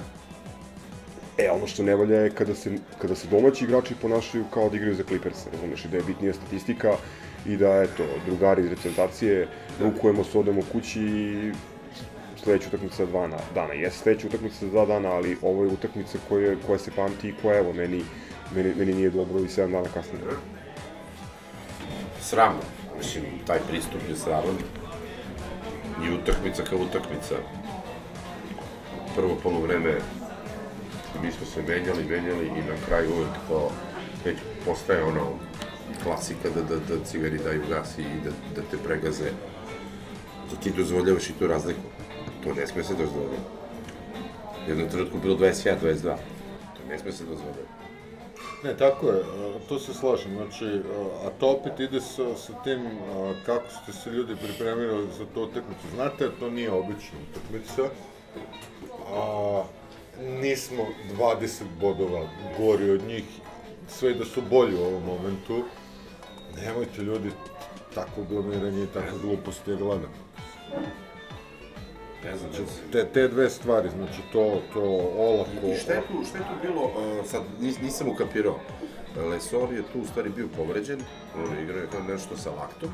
E, 1.38 1.50
ono 1.50 1.66
što 1.66 1.82
ne 1.82 1.96
valja 1.96 2.16
je 2.20 2.30
kada 2.30 2.54
se, 2.54 2.70
kada 2.98 3.14
se 3.14 3.28
domaći 3.28 3.64
igrači 3.64 3.94
ponašaju 4.02 4.44
kao 4.54 4.68
da 4.68 4.76
igraju 4.76 4.94
za 4.94 5.02
Clippers, 5.04 5.46
razumeš, 5.52 5.84
i 5.84 5.88
da 5.88 5.96
je 5.96 6.02
bitnija 6.02 6.32
statistika 6.34 6.92
i 7.46 7.56
da, 7.56 7.82
eto, 7.82 8.04
drugari 8.26 8.62
iz 8.62 8.68
reprezentacije, 8.68 9.48
rukujemo 9.80 10.24
se, 10.24 10.38
odemo 10.38 10.62
kući 10.72 11.00
i 11.02 11.52
sledeća 12.42 12.68
utakmica 12.68 12.96
za 12.96 13.06
dva 13.06 13.26
na- 13.26 13.38
dana. 13.54 13.72
Jeste 13.74 13.98
sledeća 14.02 14.26
utakmica 14.26 14.56
za 14.60 14.70
dva 14.70 14.86
dana, 14.86 15.08
ali 15.10 15.36
ovo 15.42 15.64
je 15.64 15.68
utakmica 15.70 16.18
koja, 16.28 16.56
koja 16.66 16.78
se 16.78 16.90
pamti 16.96 17.28
i 17.28 17.34
koja, 17.42 17.58
evo, 17.58 17.72
meni, 17.72 18.02
meni, 18.54 18.74
meni 18.76 18.94
nije 18.94 19.10
dobro 19.10 19.38
i 19.40 19.48
7 19.48 19.72
dana 19.72 19.88
kasnije. 19.94 20.24
Sramno. 22.20 22.60
Mislim, 22.98 23.24
taj 23.46 23.58
pristup 23.68 24.00
je 24.08 24.16
sraman. 24.16 24.56
I 26.06 26.14
utakmica 26.14 26.62
kao 26.64 26.78
utakmica. 26.78 27.34
Prvo 29.16 29.36
polovreme 29.42 29.98
mi 31.22 31.32
smo 31.32 31.46
se 31.46 31.62
menjali, 31.62 32.04
menjali 32.04 32.46
i 32.46 32.68
na 32.70 32.76
kraju 32.86 33.10
uvek 33.14 33.32
to 33.48 33.70
već 34.24 34.38
postaje 34.64 35.04
ono 35.04 35.38
klasika 36.02 36.48
da, 36.54 36.62
da, 36.62 36.76
da 36.76 37.04
cigari 37.04 37.38
daju 37.38 37.62
gas 37.68 37.98
i 37.98 38.04
da, 38.24 38.30
da 38.30 38.68
te 38.70 38.76
pregaze. 38.84 39.30
Da 40.50 40.56
ti 40.56 40.70
dozvoljavaš 40.70 41.30
i 41.30 41.32
tu 41.38 41.46
razliku. 41.46 41.80
To 42.44 42.54
ne 42.54 42.66
sme 42.66 42.84
se 42.84 42.94
dozvoljava. 42.94 43.56
Jednom 44.68 44.88
trenutku 44.88 45.18
bilo 45.18 45.36
21, 45.36 45.76
22. 45.82 46.16
Ne 46.88 46.98
sme 46.98 47.12
se 47.12 47.24
dozvoliti. 47.24 47.76
Ne, 48.64 48.76
tako 48.76 49.06
je, 49.06 49.20
a, 49.20 49.58
to 49.68 49.78
se 49.78 49.94
slažem, 49.94 50.32
znači, 50.36 50.64
a, 50.64 51.26
a 51.26 51.30
to 51.40 51.48
opet 51.48 51.80
ide 51.80 52.00
sa, 52.00 52.36
sa 52.36 52.52
tim 52.64 52.86
a, 52.86 53.32
kako 53.46 53.66
ste 53.70 53.92
se 53.92 54.10
ljudi 54.10 54.36
pripremili 54.36 55.08
za 55.18 55.24
tu 55.34 55.42
utakmicu. 55.42 55.86
Znate, 55.94 56.30
to 56.40 56.50
nije 56.50 56.70
obična 56.70 57.18
utakmica, 57.30 57.82
a 59.12 59.62
nismo 60.20 60.86
20 61.18 61.62
bodova 61.80 62.28
gori 62.58 62.90
od 62.90 63.02
njih, 63.02 63.24
sve 63.88 64.14
da 64.14 64.24
su 64.24 64.42
bolji 64.50 64.74
u 64.74 64.84
ovom 64.84 65.02
momentu. 65.02 65.64
Nemojte 66.56 67.02
ljudi 67.02 67.30
tako 67.94 68.22
blamiranje 68.30 68.82
i 68.82 68.86
tako 68.94 69.18
gluposti 69.22 69.70
je 69.70 69.76
gledam. 69.76 70.10
Ne 72.24 72.36
znam, 72.36 72.52
Znači, 72.52 72.70
te, 72.92 73.06
te 73.12 73.28
dve 73.28 73.50
stvari, 73.50 73.88
znači 73.90 74.22
to, 74.32 74.60
to 74.72 74.82
olako... 75.16 75.66
I 75.66 75.76
šta 75.76 75.92
je 75.92 76.00
tu, 76.00 76.24
šta 76.28 76.38
je 76.38 76.44
tu 76.44 76.68
bilo, 76.68 76.84
uh, 76.84 77.26
sad 77.26 77.42
nis, 77.60 77.80
nisam 77.80 78.08
ukapirao, 78.08 78.58
Lesor 79.16 79.72
je 79.72 79.82
tu 79.92 80.00
u 80.00 80.06
stvari 80.06 80.30
bio 80.30 80.48
povređen, 80.56 81.00
on 81.36 81.56
je 81.56 81.62
igrao 81.62 81.78
je 81.78 81.88
nešto 82.08 82.36
sa 82.36 82.50
laktom, 82.50 82.88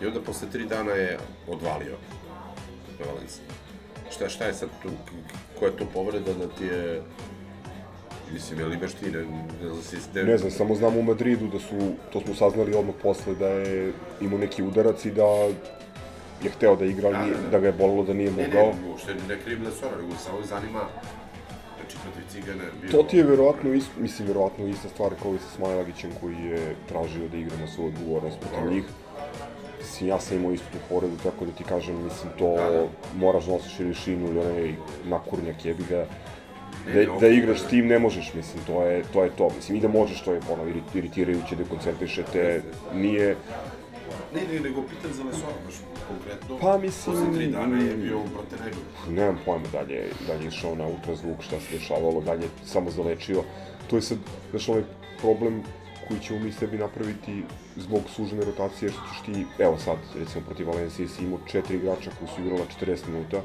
i 0.00 0.06
onda 0.06 0.20
posle 0.20 0.50
tri 0.50 0.66
dana 0.66 0.92
je 0.92 1.18
odvalio. 1.48 1.96
Šta, 4.10 4.28
šta 4.28 4.44
je 4.44 4.54
sad 4.54 4.68
tu, 4.82 4.88
koja 5.58 5.70
je 5.70 5.76
to 5.76 5.84
povreda 5.94 6.32
da 6.32 6.48
ti 6.48 6.64
je, 6.64 7.02
mislim, 8.32 8.60
je 8.60 8.66
li 8.66 8.76
imaš 8.76 8.92
ti, 8.92 9.10
ne, 9.10 9.18
ne, 9.20 9.82
si, 9.82 9.96
ne, 10.14 10.24
Ne 10.24 10.38
znam, 10.38 10.50
samo 10.50 10.74
znam 10.74 10.96
u 10.96 11.02
Madridu 11.02 11.46
da 11.46 11.58
su, 11.58 11.92
to 12.12 12.20
smo 12.20 12.34
saznali 12.34 12.74
odmah 12.74 12.94
posle, 13.02 13.34
da 13.34 13.48
je 13.48 13.92
imao 14.20 14.38
neki 14.38 14.62
udarac 14.62 15.04
i 15.04 15.10
da 15.10 15.26
je 16.42 16.50
hteo 16.50 16.76
da 16.76 16.84
igra, 16.84 17.08
ali 17.08 17.18
nije, 17.18 17.36
da 17.50 17.58
ga 17.58 17.66
je 17.66 17.72
bolelo 17.72 18.04
da 18.04 18.14
nije 18.14 18.30
ne, 18.30 18.46
mogao. 18.46 18.62
ne, 18.62 18.88
uopšte 18.90 19.14
ne 19.28 19.40
krivim 19.44 19.64
Lesora, 19.64 19.96
nego 19.96 20.18
samo 20.18 20.38
zanima, 20.42 20.82
znači 21.76 21.96
protiv 22.02 22.22
Cigana 22.30 22.62
je 22.64 22.70
bio... 22.80 22.90
To 22.90 23.02
ti 23.02 23.16
je 23.16 23.24
verovatno, 23.24 23.72
ist, 23.72 23.90
mislim, 23.98 24.28
verovatno 24.28 24.66
ista 24.66 24.88
stvar 24.88 25.12
kao 25.22 25.34
i 25.34 25.38
sa 25.38 25.48
Smajlagićem 25.56 26.10
koji 26.20 26.36
je 26.36 26.76
tražio 26.88 27.28
da 27.28 27.36
igra 27.36 27.56
na 27.60 27.66
svoju 27.66 27.88
odgovornost 27.88 28.38
protiv 28.40 28.72
njih. 28.72 28.84
Mislim, 29.96 30.08
ja 30.10 30.20
sam 30.20 30.36
imao 30.36 30.52
istu 30.52 30.66
tu 30.72 30.78
povredu, 30.88 31.16
tako 31.22 31.44
da 31.44 31.52
ti 31.52 31.64
kažem, 31.64 31.94
mislim, 32.04 32.32
to 32.38 32.56
moraš 33.16 33.44
da 33.46 33.52
nosiš 33.52 33.80
ili 33.80 33.94
šinu 33.94 34.26
ili 34.28 34.38
onaj 34.40 34.74
nakurnjak 35.04 35.64
jebi 35.64 35.84
ga. 35.88 35.96
Da, 36.86 36.92
ne, 36.94 37.04
da 37.06 37.12
okej, 37.12 37.34
igraš 37.34 37.60
da. 37.60 37.66
s 37.66 37.70
tim 37.70 37.86
ne 37.86 37.98
možeš, 37.98 38.34
mislim, 38.34 38.62
to 38.66 38.82
je, 38.82 39.02
to 39.12 39.24
je 39.24 39.30
to. 39.30 39.48
Mislim, 39.56 39.78
i 39.78 39.80
da 39.80 39.88
možeš, 39.88 40.22
to 40.22 40.32
je 40.32 40.40
ono, 40.52 40.64
iri- 40.64 40.98
iritirajuće, 40.98 41.56
da 41.56 41.64
koncentrišete, 41.64 42.62
nije... 42.94 43.36
Ne, 44.34 44.40
ne, 44.52 44.60
nego 44.60 44.82
pitam 44.82 45.12
za 45.12 45.24
Lesora, 45.24 45.52
baš 45.66 45.74
konkretno. 46.08 46.58
Pa, 46.60 46.78
mislim- 46.78 47.16
Posle 47.16 47.34
tri 47.34 47.46
dana 47.46 47.78
je 47.78 47.96
bio 47.96 48.18
protiv 48.34 48.58
nego. 48.64 48.76
Nemam 49.10 49.38
pojma 49.44 49.66
dalje, 49.72 50.04
dalje 50.26 50.44
je 50.44 50.48
išao 50.48 50.74
na 50.74 50.86
ultrazvuk, 50.86 51.42
šta 51.42 51.56
se 51.60 51.78
dešavalo, 51.78 52.20
dalje 52.20 52.48
samo 52.64 52.90
zalečio. 52.90 53.42
To 53.90 53.96
je 53.96 54.02
sad, 54.02 54.18
znaš, 54.50 54.68
ovaj 54.68 54.82
problem 55.20 55.62
koji 56.08 56.20
ćemo 56.20 56.38
mi 56.38 56.52
sebi 56.52 56.78
napraviti 56.78 57.42
zbog 57.76 58.00
sužene 58.16 58.44
rotacije, 58.44 58.90
što 58.90 59.00
ćeš 59.00 59.22
ti, 59.26 59.46
evo 59.58 59.78
sad, 59.78 59.96
recimo 60.18 60.44
protiv 60.44 60.68
Valencije 60.68 61.08
si 61.08 61.24
imao 61.24 61.38
četiri 61.50 61.76
igrača 61.76 62.10
koji 62.18 62.28
su 62.28 62.40
igrala 62.40 62.64
40 62.80 63.08
minuta, 63.08 63.42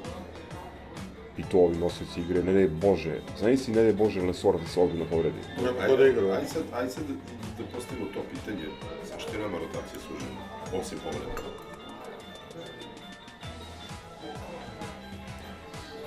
i 1.38 1.44
to 1.44 1.60
ovi 1.60 1.78
nosioci 1.78 2.22
igre, 2.22 2.44
ne 2.44 2.54
daj 2.54 2.68
Bože, 2.68 3.22
znaš 3.40 3.60
si 3.60 3.72
ne 3.72 3.84
daj 3.84 3.94
Bože 3.94 4.22
Lesora 4.22 4.58
da 4.58 4.68
se 4.68 4.80
ozbiljno 4.80 5.06
povredi. 5.06 5.40
Ajde, 5.58 6.34
ajde 6.34 6.48
sad, 6.48 6.64
ajde 6.74 6.92
sad 6.92 7.04
da, 7.08 7.14
da 7.58 7.64
postavimo 7.76 8.08
to 8.14 8.22
pitanje, 8.32 8.66
zašto 9.12 9.34
je 9.34 9.40
nama 9.40 9.58
rotacija 9.58 10.00
sužena, 10.08 10.42
osim 10.82 10.98
povreda? 11.04 11.32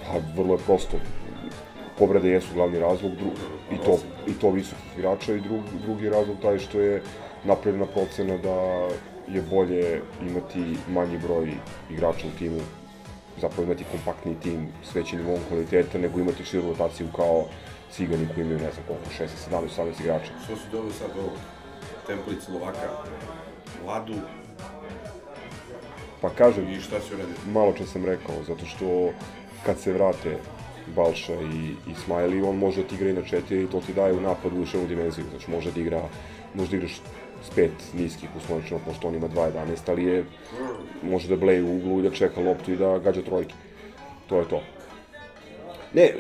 Pa, 0.07 0.43
vrlo 0.43 0.55
je 0.55 0.61
prosto. 0.67 0.97
Povrede 1.99 2.29
jesu 2.29 2.55
glavni 2.55 2.79
razlog, 2.79 3.13
dru, 3.15 3.31
i, 3.73 3.77
to, 3.85 3.99
i 4.27 4.33
to 4.33 4.51
visokih 4.51 4.99
igrača, 4.99 5.35
i 5.35 5.41
drug, 5.41 5.61
drugi 5.83 6.09
razlog 6.09 6.37
taj 6.43 6.59
što 6.59 6.81
je 6.81 7.03
napravljena 7.45 7.87
procena 7.87 8.37
da 8.39 8.89
je 9.29 9.43
bolje 9.51 10.01
imati 10.29 10.77
manji 10.89 11.19
broj 11.19 11.53
igrača 11.91 12.27
u 12.27 12.39
timu, 12.39 12.61
zapravo 13.41 13.63
imati 13.63 13.85
kompaktniji 13.91 14.37
tim 14.43 14.69
s 14.85 14.95
većim 14.95 15.19
nivom 15.19 15.41
kvaliteta, 15.49 15.99
nego 15.99 16.21
imati 16.21 16.45
širu 16.45 16.69
rotaciju 16.69 17.07
kao 17.17 17.45
cigani 17.91 18.29
koji 18.35 18.45
imaju, 18.45 18.59
ne 18.59 18.71
znam 18.73 18.85
koliko, 18.87 19.11
16, 19.19 19.29
17, 19.51 19.93
18 19.93 20.01
igrača. 20.01 20.33
Što 20.45 20.57
si 20.57 20.63
doveo 20.73 20.91
sad 20.91 21.11
ovog 21.19 21.33
Templi 22.07 22.37
Slovaka, 22.41 22.89
Vladu, 23.85 24.15
Pa 26.21 26.31
kažem, 26.31 26.69
I 26.69 26.81
šta 26.81 27.01
si 27.01 27.15
uradio? 27.15 27.35
malo 27.47 27.73
čas 27.73 27.89
sam 27.89 28.05
rekao, 28.05 28.35
zato 28.47 28.67
što 28.67 29.11
kad 29.67 29.79
se 29.79 29.93
vrate 29.93 30.37
Balša 30.97 31.32
i, 31.32 31.91
i 31.91 31.95
Smiley, 32.07 32.49
on 32.49 32.57
može 32.57 32.82
da 32.82 32.89
ti 32.89 32.95
igra 32.95 33.11
i 33.11 33.12
na 33.12 33.22
četiri 33.22 33.62
i 33.62 33.66
to 33.66 33.80
ti 33.80 33.93
daje 33.93 34.12
u 34.12 34.20
napadu 34.20 34.61
još 34.61 34.74
jednu 34.74 34.89
dimenziju. 34.89 35.24
Znači 35.30 35.51
može 35.51 35.72
da 35.72 35.80
igra, 35.80 36.03
može 36.55 36.70
da 36.70 36.76
igraš 36.76 37.01
s 37.43 37.51
pet 37.55 37.72
niskih 37.95 38.28
uslovnično, 38.37 38.78
pošto 38.87 39.09
on 39.09 39.14
ima 39.14 39.28
2.11, 39.28 39.78
ali 39.87 40.05
je, 40.05 40.24
može 41.03 41.28
da 41.28 41.37
bleje 41.37 41.62
u 41.62 41.76
uglu 41.76 41.99
i 42.01 42.03
da 42.03 42.11
čeka 42.11 42.41
loptu 42.41 42.72
i 42.72 42.76
da 42.76 42.99
gađa 42.99 43.22
trojke. 43.22 43.55
To 44.28 44.39
je 44.39 44.49
to. 44.49 44.62
Ne, 45.95 46.03
e, 46.03 46.12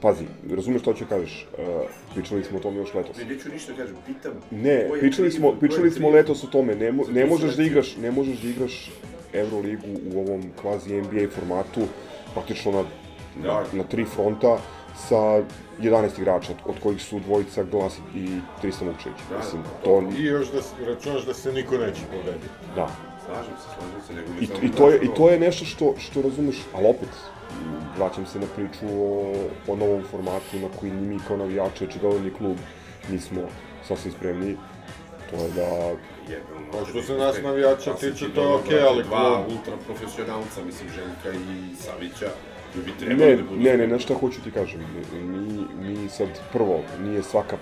pazi, 0.00 0.24
razumeš 0.50 0.82
što 0.82 0.94
ću 0.94 1.04
kažeš, 1.08 1.46
e, 1.58 1.64
pričali 2.14 2.44
smo 2.44 2.58
o 2.58 2.60
tome 2.60 2.76
još 2.76 2.94
letos. 2.94 3.16
Ne, 3.16 3.24
neću 3.24 3.48
ništa 3.52 3.72
da 3.72 3.78
kažem, 3.78 3.96
pitam... 4.06 4.32
Ne, 4.50 4.88
pričali 5.00 5.30
smo, 5.30 5.52
pričali 5.52 5.90
smo 5.90 6.10
letos 6.10 6.44
o 6.44 6.46
tome, 6.46 6.74
ne, 6.74 6.92
mo, 6.92 7.04
ne 7.12 7.26
možeš 7.26 7.56
da 7.56 7.62
igraš, 7.62 7.96
ne 7.96 8.10
možeš 8.10 8.38
da 8.38 8.48
igraš 8.48 8.90
Euroligu 9.32 9.86
u 10.14 10.20
ovom 10.20 10.42
kvazi 10.60 11.00
NBA 11.00 11.28
formatu, 11.34 11.80
praktično 12.34 12.72
na, 12.72 12.84
Da. 13.36 13.64
na 13.72 13.82
tri 13.82 14.04
fronta 14.04 14.58
sa 15.08 15.42
11 15.80 16.18
igrača, 16.18 16.52
od 16.64 16.74
kojih 16.82 17.02
su 17.02 17.18
dvojica 17.20 17.62
Glas 17.62 17.98
i 18.14 18.28
Tristan 18.60 18.88
Vukčević. 18.88 19.18
Da, 19.30 19.38
Mislim, 19.38 19.62
to, 19.84 20.02
I 20.18 20.24
još 20.24 20.48
da 20.52 20.86
računaš 20.86 21.24
da 21.24 21.34
se 21.34 21.52
niko 21.52 21.78
neće 21.78 22.00
povrediti. 22.12 22.48
da. 22.76 22.88
Slažem 23.26 23.54
se, 23.56 23.68
slažem 23.78 24.02
se, 24.06 24.14
nego... 24.14 24.28
I, 24.62 24.66
i, 24.66 24.72
to 24.72 24.88
je, 24.88 24.98
I 25.02 25.08
to 25.16 25.30
je 25.30 25.38
nešto 25.38 25.64
što, 25.64 25.94
što 25.98 26.22
razumeš, 26.22 26.56
ali 26.74 26.86
opet, 26.86 27.08
vraćam 27.96 28.26
se 28.26 28.38
na 28.38 28.46
priču 28.56 28.86
o, 28.86 29.32
o 29.68 29.76
novom 29.76 30.02
formatu 30.10 30.58
na 30.62 30.68
koji 30.80 30.92
ni 30.92 31.06
mi 31.06 31.20
kao 31.28 31.36
navijači, 31.36 31.84
očigledni 31.84 32.30
klub, 32.34 32.56
nismo 33.10 33.40
sasvim 33.88 34.12
spremni. 34.12 34.56
To 35.30 35.36
je 35.36 35.50
da 35.50 35.94
Pa 36.72 36.84
što 36.90 37.02
se 37.02 37.14
nas 37.14 37.42
navijača 37.42 37.94
tiče, 37.94 38.26
ti 38.26 38.34
to 38.34 38.42
je 38.42 38.54
okej, 38.54 38.68
brate, 38.70 38.86
ali 38.88 39.02
Dva 39.02 39.18
klub- 39.18 39.52
ultra 39.52 39.76
profesionalca, 39.86 40.64
mislim, 40.66 40.88
Željka 40.90 41.38
i 41.38 41.76
Savića, 41.76 42.30
bi 42.74 43.14
Ne, 43.14 43.36
da 43.36 43.42
budu... 43.42 43.60
ne, 43.62 43.76
ne, 43.76 43.86
znaš 43.88 44.02
šta 44.02 44.14
hoću 44.14 44.42
ti 44.42 44.50
kažem, 44.50 44.80
mi, 45.12 45.88
mi 45.88 46.08
sad 46.08 46.28
prvo, 46.52 46.80
nije 47.04 47.22
svaka, 47.22 47.56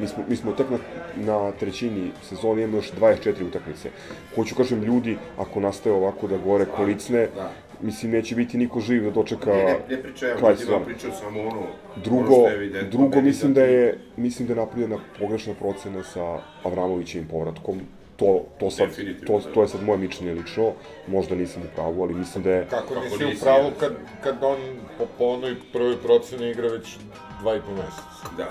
mi 0.00 0.06
smo, 0.08 0.24
mi 0.28 0.36
smo 0.36 0.52
tek 0.52 0.66
na, 0.70 0.78
na 1.16 1.52
trećini 1.52 2.10
sezone, 2.22 2.62
imamo 2.62 2.78
još 2.78 2.92
24 3.00 3.46
utakmice. 3.48 3.90
Hoću 4.34 4.54
kažem, 4.54 4.82
ljudi, 4.82 5.16
ako 5.38 5.60
nastaje 5.60 5.94
ovako 5.94 6.26
da 6.28 6.38
gore 6.38 6.66
kolicne, 6.76 7.28
da. 7.34 7.50
mislim, 7.82 8.12
neće 8.12 8.34
biti 8.34 8.58
niko 8.58 8.80
živ 8.80 9.04
da 9.04 9.10
dočeka 9.10 9.50
Ne, 9.50 9.64
ne, 9.64 9.96
ne 9.96 10.02
kraj 10.18 10.32
ljudima 10.34 10.56
sezone. 10.56 10.84
pričaju 10.84 11.12
samo 11.20 11.40
ono... 11.40 11.62
Drugo, 12.04 12.18
ono 12.18 12.34
što 12.34 12.48
je 12.48 12.54
evidentno, 12.54 12.90
drugo 12.90 13.20
mislim 13.20 13.54
da 13.54 13.60
da 13.60 13.66
je, 13.66 13.98
mislim 14.16 14.48
da 14.48 14.54
je 14.54 14.56
napravljena 14.56 14.98
pogrešna 15.18 15.54
procena 15.54 16.02
sa 16.02 16.38
Avramovićevim 16.62 17.28
povratkom. 17.28 17.80
To, 18.18 18.44
to, 18.60 18.70
sad, 18.70 18.88
to, 19.26 19.38
da. 19.38 19.52
to 19.54 19.62
je 19.62 19.68
sad 19.68 19.82
moje 19.82 19.98
mišljenje 19.98 20.32
lično, 20.32 20.72
možda 21.06 21.34
nisam 21.34 21.62
u 21.62 21.74
pravu, 21.74 22.02
ali 22.02 22.14
mislim 22.14 22.44
da 22.44 22.50
je... 22.50 22.66
Kako 22.70 22.94
Kako 22.94 23.04
nisi 23.04 23.24
u 23.24 23.40
pravu 23.42 23.70
kad, 23.80 23.92
kad 24.22 24.36
on 24.42 24.58
po, 24.98 25.06
po 25.18 25.24
onoj 25.24 25.54
prvoj 25.72 25.96
proceni 25.96 26.50
igra 26.50 26.68
već 26.68 26.96
dva 27.40 27.56
i 27.56 27.60
po 27.60 27.70
meseca. 27.70 28.36
Da. 28.36 28.50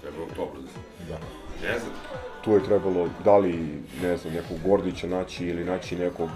Treba 0.00 0.16
u 0.20 0.22
oktobru 0.22 0.62
da 0.62 0.68
se... 0.68 0.78
Da. 1.08 1.18
Ne 1.68 1.78
znam. 1.78 1.92
tu 2.44 2.52
je 2.52 2.64
trebalo 2.64 3.08
da 3.24 3.36
li, 3.36 3.82
ne 4.02 4.16
znam, 4.16 4.34
nekog 4.34 4.58
Gordića 4.64 5.06
naći 5.06 5.46
ili 5.46 5.64
naći 5.64 5.96
nekog 5.96 6.28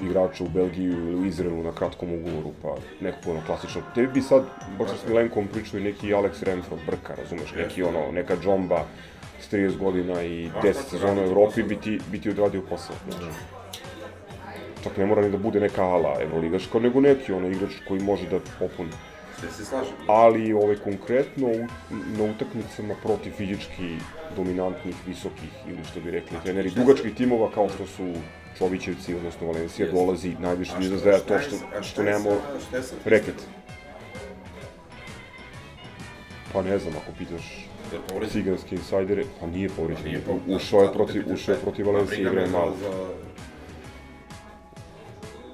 igrača 0.00 0.44
u 0.44 0.48
Belgiju 0.48 0.92
ili 0.92 1.14
u 1.14 1.24
Izraelu 1.24 1.62
na 1.62 1.72
kratkom 1.72 2.12
ugovoru, 2.12 2.52
pa 2.62 2.74
neko 3.00 3.30
ono 3.30 3.40
klasično. 3.46 3.82
Tebi 3.94 4.06
bi 4.06 4.22
sad, 4.22 4.42
baš 4.78 4.90
s 4.90 5.08
Milenkom 5.08 5.48
pričao 5.52 5.80
i 5.80 5.82
neki 5.82 6.14
Alex 6.14 6.42
Renfro, 6.42 6.76
Brka, 6.86 7.14
razumeš, 7.22 7.54
neki 7.56 7.82
ono, 7.82 8.12
neka 8.12 8.36
džomba 8.42 8.84
s 9.40 9.52
30 9.52 9.76
godina 9.76 10.22
i 10.22 10.46
A, 10.46 10.62
10 10.62 10.72
tako 10.72 10.90
sezona 10.90 11.20
u 11.20 11.24
Evropi 11.24 11.46
posao. 11.52 11.66
bi 11.66 11.76
ti, 11.76 12.00
bi 12.10 12.20
ti 12.20 12.30
odradio 12.30 12.62
posao. 12.62 12.96
Znači. 13.08 13.24
Čak 14.84 14.96
ne 14.96 15.06
mora 15.06 15.22
ni 15.22 15.30
da 15.30 15.38
bude 15.38 15.60
neka 15.60 15.82
ala 15.84 16.16
Evroligaška, 16.20 16.78
nego 16.78 17.00
neki 17.00 17.32
ono 17.32 17.48
igrač 17.48 17.72
koji 17.88 18.00
može 18.00 18.26
da 18.26 18.38
popuni. 18.58 18.90
Ali 20.06 20.52
ovaj, 20.52 20.76
konkretno 20.76 21.48
na 21.90 22.24
utakmicama 22.24 22.94
protiv 23.02 23.32
fizički 23.32 23.96
dominantnih, 24.36 24.94
visokih 25.06 25.50
ili 25.68 25.84
što 25.84 26.00
bi 26.00 26.10
rekli 26.10 26.36
treneri 26.44 26.70
dugačkih 26.70 27.14
timova 27.14 27.50
kao 27.50 27.68
što 27.68 27.86
su 27.86 28.12
Čovićevci, 28.58 29.14
odnosno 29.14 29.46
Valencija, 29.46 29.92
dolazi 29.92 30.34
najviše 30.40 30.72
do 30.78 30.98
šta 30.98 31.18
to 31.18 31.34
je- 31.34 31.40
što, 31.40 31.82
što 31.82 32.02
je 32.02 32.06
nemamo 32.06 32.30
je 32.30 32.40
reket. 33.04 33.34
Pa 36.52 36.62
ne 36.62 36.78
znam, 36.78 36.94
ako 36.96 37.12
pitaš 37.18 37.67
Je 37.92 37.98
povređen? 38.08 38.32
ciganske 38.32 38.74
insajdere, 38.74 39.24
pa 39.40 39.46
nije 39.46 39.68
povređen. 39.68 40.04
Nije 40.04 40.20
povređen, 40.20 40.56
Ušao 40.56 40.82
je 40.82 40.92
protiv, 40.92 41.24
ušao 41.32 41.54
je 41.54 41.60
protiv 41.60 41.84
Pa 41.84 41.90
Valencije, 41.90 42.20
igra 42.20 42.40
je 42.40 42.48
malo. 42.48 42.74
za- 42.80 43.08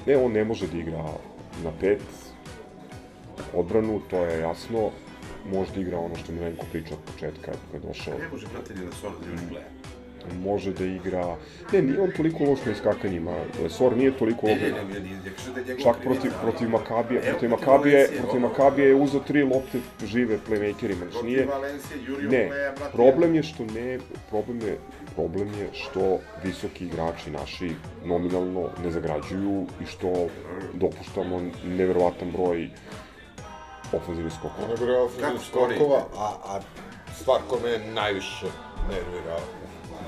Ne, 0.07 0.17
on 0.17 0.33
ne 0.33 0.45
može 0.45 0.67
da 0.67 0.77
igra 0.79 1.03
na 1.65 1.71
pet 1.81 2.01
odbranu, 3.55 4.01
to 4.11 4.17
je 4.19 4.41
jasno. 4.41 4.91
možda 5.47 5.81
igra 5.81 5.99
ono 5.99 6.17
što 6.17 6.33
Milenko 6.33 6.67
priča 6.73 6.95
od 6.95 7.01
početka 7.13 7.53
kad 7.73 7.83
je 7.83 7.89
došao. 7.89 8.19
Ne 8.19 8.29
može, 8.29 8.47
brate, 8.47 8.75
ni 8.75 8.87
da 8.87 8.93
Sor 8.93 9.13
da 9.21 9.27
ljudi 9.27 9.43
gleda. 9.51 9.67
Može 10.43 10.73
da 10.73 10.85
igra... 10.85 11.37
Ne, 11.73 11.83
nije 11.83 12.01
on 12.01 12.11
toliko 12.17 12.45
loš 12.45 12.65
na 12.67 12.73
iskakanjima. 12.73 13.37
Sor 13.69 13.97
nije 13.97 14.19
toliko 14.19 14.47
loš. 14.47 14.61
Ne, 14.61 14.71
ne, 14.71 14.85
ne, 14.85 15.01
ne, 15.01 15.01
ne, 15.01 15.75
da 15.75 15.83
Čak 15.83 15.97
protiv, 16.03 16.31
protiv 16.43 16.69
Makabija, 16.69 17.21
protiv 17.31 17.51
Makabije, 17.51 18.09
protiv 18.19 18.41
Makabije 18.41 18.89
je 18.89 18.95
uzeo 18.95 19.21
tri 19.21 19.43
lopte 19.43 19.79
žive 20.05 20.39
playmakerima. 20.49 21.11
Znači 21.11 21.27
nije... 21.27 21.49
Ne, 22.31 22.51
problem 22.93 23.35
je 23.35 23.43
što 23.43 23.65
ne, 23.65 23.99
problem 24.31 24.61
je, 24.61 24.79
problem 25.15 25.49
je 25.49 25.69
što 25.73 26.19
visoki 26.45 26.85
igrači 26.85 27.31
naši 27.31 27.71
nominalno 28.05 28.69
ne 28.85 28.91
zagrađuju 28.91 29.67
i 29.83 29.87
što 29.87 30.29
dopuštamo 30.73 31.43
neverovatan 31.65 32.31
broj 32.31 32.69
ofenzivnih 33.93 34.33
skokova. 34.33 34.77
Skori? 35.41 35.75
skokova, 35.75 36.05
a, 36.17 36.35
a 36.45 36.61
stvar 37.15 37.41
koja 37.49 37.63
me 37.63 37.93
najviše 37.93 38.47
nervira 38.89 39.37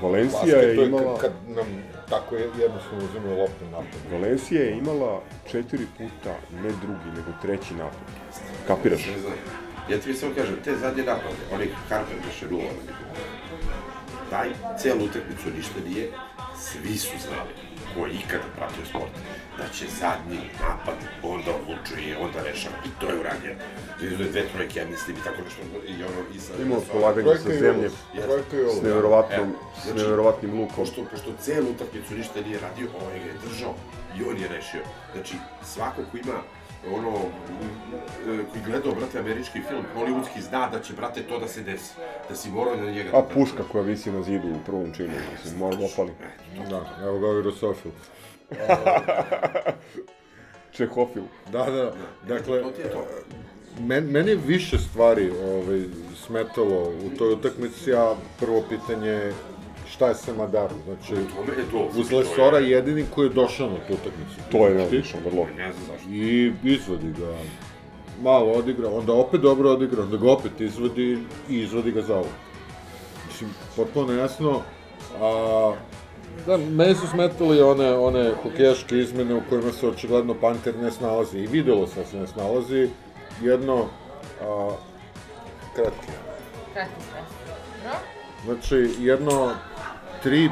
Valencija 0.01 0.57
je 0.57 0.67
basketu 0.67 0.83
imala- 0.83 1.17
Kad, 1.17 1.21
kad 1.21 1.55
nam 1.55 1.65
tako 2.09 2.35
jednostavno 2.35 3.05
uzimaju 3.05 3.37
loptu 3.37 3.65
napad. 3.65 3.99
Valencija 4.11 4.61
je 4.61 4.77
imala 4.77 5.21
četiri 5.51 5.85
puta, 5.97 6.33
ne 6.53 6.69
drugi, 6.71 7.09
nego 7.15 7.31
treći 7.41 7.73
napad. 7.73 8.07
Kapiraš? 8.67 9.05
Ne 9.07 9.19
znam. 9.19 9.33
Ja 9.89 9.99
ti 9.99 10.13
samo 10.13 10.33
kažem, 10.35 10.55
te 10.63 10.75
zadnje 10.75 11.03
napade, 11.03 11.41
onih 11.53 11.69
Harper 11.89 12.15
više 12.27 12.45
nula, 12.51 12.71
taj 14.29 14.49
celu 14.79 15.05
utakmicu 15.05 15.49
ništa 15.57 15.79
nije, 15.87 16.11
svi 16.59 16.97
su 16.97 17.15
znali, 17.19 17.49
ko 17.97 18.05
je 18.05 18.13
ikada 18.13 18.49
pratio 18.57 18.85
sport, 18.85 19.13
da 19.57 19.65
će 19.75 19.85
zadnji 19.99 20.41
napad 20.61 20.97
onda 21.23 21.51
odlučuje, 21.59 22.17
onda 22.17 22.39
rešava, 22.43 22.75
i 22.85 22.89
to 22.99 23.05
je 23.09 23.19
urađeno. 23.19 23.59
Vidio 24.01 24.25
je 24.25 24.31
dve 24.31 24.43
trojke, 24.53 24.79
ja 24.79 24.85
mislim, 24.85 25.17
i 25.17 25.23
tako 25.23 25.41
nešto, 25.45 25.61
i 25.87 25.93
ono, 26.09 26.21
i 26.35 26.39
sa... 26.39 26.53
Imao 26.61 26.79
sa- 26.81 26.91
polaganje 26.93 27.37
sa 27.37 27.49
zemlje, 27.49 27.89
Jeste. 28.13 28.79
s 28.79 28.81
neverovatnom, 28.81 29.47
Evo, 29.47 29.59
s 29.79 29.83
znači, 29.83 29.99
neverovatnim 29.99 30.51
lukom. 30.59 30.75
Pošto, 30.75 31.03
pošto 31.11 31.29
celu 31.41 31.67
utakmicu 31.69 32.13
ništa 32.13 32.41
nije 32.41 32.59
radio, 32.59 32.87
ovaj 33.01 33.19
ga 33.19 33.25
je 33.25 33.41
držao 33.47 33.73
i 34.17 34.23
on 34.29 34.37
je 34.41 34.47
rešio. 34.47 34.83
Znači, 35.13 35.35
svako 35.63 36.01
ko 36.11 36.17
ima 36.17 36.37
ono, 36.93 37.11
m, 38.27 38.45
koji 38.51 38.63
gledao, 38.65 38.91
brate, 38.95 39.19
američki 39.19 39.61
film, 39.69 39.85
hollywoodski, 39.95 40.41
zna 40.41 40.69
da 40.69 40.79
će, 40.79 40.93
brate, 40.93 41.23
to 41.23 41.39
da 41.39 41.47
se 41.47 41.61
desi. 41.61 41.93
Da 42.29 42.35
si 42.35 42.49
morao 42.51 42.75
na 42.75 42.91
njega 42.91 43.09
A 43.13 43.21
da... 43.21 43.27
puška 43.33 43.63
koja 43.71 43.83
visi 43.83 44.11
na 44.11 44.23
zidu 44.23 44.47
u 44.47 44.59
prvom 44.65 44.93
činu, 44.93 45.09
mislim, 45.31 45.59
mora 45.59 45.75
da 45.75 45.85
opali. 45.85 46.11
Da, 46.69 46.85
evo 47.03 47.19
ga 47.19 47.27
ovaj 47.27 47.41
Rusofil. 47.41 47.91
Čehofil. 50.71 51.23
Da, 51.51 51.65
da, 51.65 51.93
dakle, 52.27 52.61
To 52.61 52.71
ti 52.71 52.81
je 52.81 52.89
to. 52.91 53.07
men, 53.79 54.05
meni 54.11 54.29
je 54.29 54.35
više 54.35 54.77
stvari 54.77 55.31
ovaj, 55.43 55.83
smetalo 56.25 56.89
u 57.05 57.17
toj 57.17 57.33
utakmici, 57.33 57.93
a 57.93 58.15
prvo 58.39 58.63
pitanje 58.69 59.09
je 59.09 59.33
šta 59.97 60.07
je 60.07 60.15
sa 60.15 60.33
Madarom, 60.33 60.77
znači, 60.85 61.09
tome 61.09 61.53
je 61.57 61.65
to. 61.71 61.89
uz 61.99 62.11
Lesora 62.11 62.57
jedini 62.57 63.05
koji 63.15 63.25
je 63.25 63.33
došao 63.33 63.69
na 63.69 63.75
tu 63.87 63.93
utakmicu. 63.93 64.35
To 64.51 64.67
je 64.67 64.75
neobično, 64.75 65.19
vrlo. 65.25 65.47
Ne 65.57 65.71
znam 65.73 65.85
zašto. 65.87 66.09
I 66.09 66.53
izvodi 66.63 67.11
ga, 67.19 67.33
malo 68.21 68.51
odigra, 68.51 68.89
onda 68.89 69.13
opet 69.13 69.41
dobro 69.41 69.71
odigra, 69.71 70.03
onda 70.03 70.17
ga 70.17 70.31
opet 70.31 70.61
izvodi 70.61 71.17
i 71.49 71.59
izvodi 71.59 71.91
ga 71.91 72.01
za 72.01 72.15
ovo. 72.15 72.29
Mislim, 73.27 73.49
potpuno 73.75 74.13
jasno, 74.13 74.61
a, 75.21 75.73
da, 76.45 76.57
meni 76.57 76.95
su 76.95 77.07
smetali 77.07 77.61
one, 77.61 77.93
one 77.93 78.33
hokejaške 78.43 78.97
izmene 78.97 79.35
u 79.35 79.41
kojima 79.49 79.71
se 79.71 79.87
očigledno 79.87 80.33
Panter 80.33 80.75
ne 80.77 80.91
snalazi 80.91 81.39
i 81.39 81.47
videlo 81.47 81.87
se 81.87 81.99
da 81.99 82.05
se 82.05 82.17
ne 82.17 82.27
snalazi, 82.27 82.89
jedno, 83.41 83.85
a, 84.41 84.69
kratko, 85.75 86.11
Kratki 86.73 87.01
stres. 87.01 87.29
Dobro? 87.83 87.99
Znači, 88.45 88.89
jedno 88.99 89.51
tri 90.23 90.49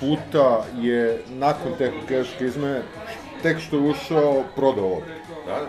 puta 0.00 0.64
je 0.80 1.22
nakon 1.28 1.72
te 1.78 1.90
hokejaške 2.00 2.44
izmene, 2.44 2.82
tek 3.42 3.58
što 3.58 3.76
je 3.76 3.82
ušao, 3.82 4.44
prodao 4.56 4.88
loptu. 4.88 5.10
Da, 5.46 5.52
da. 5.52 5.66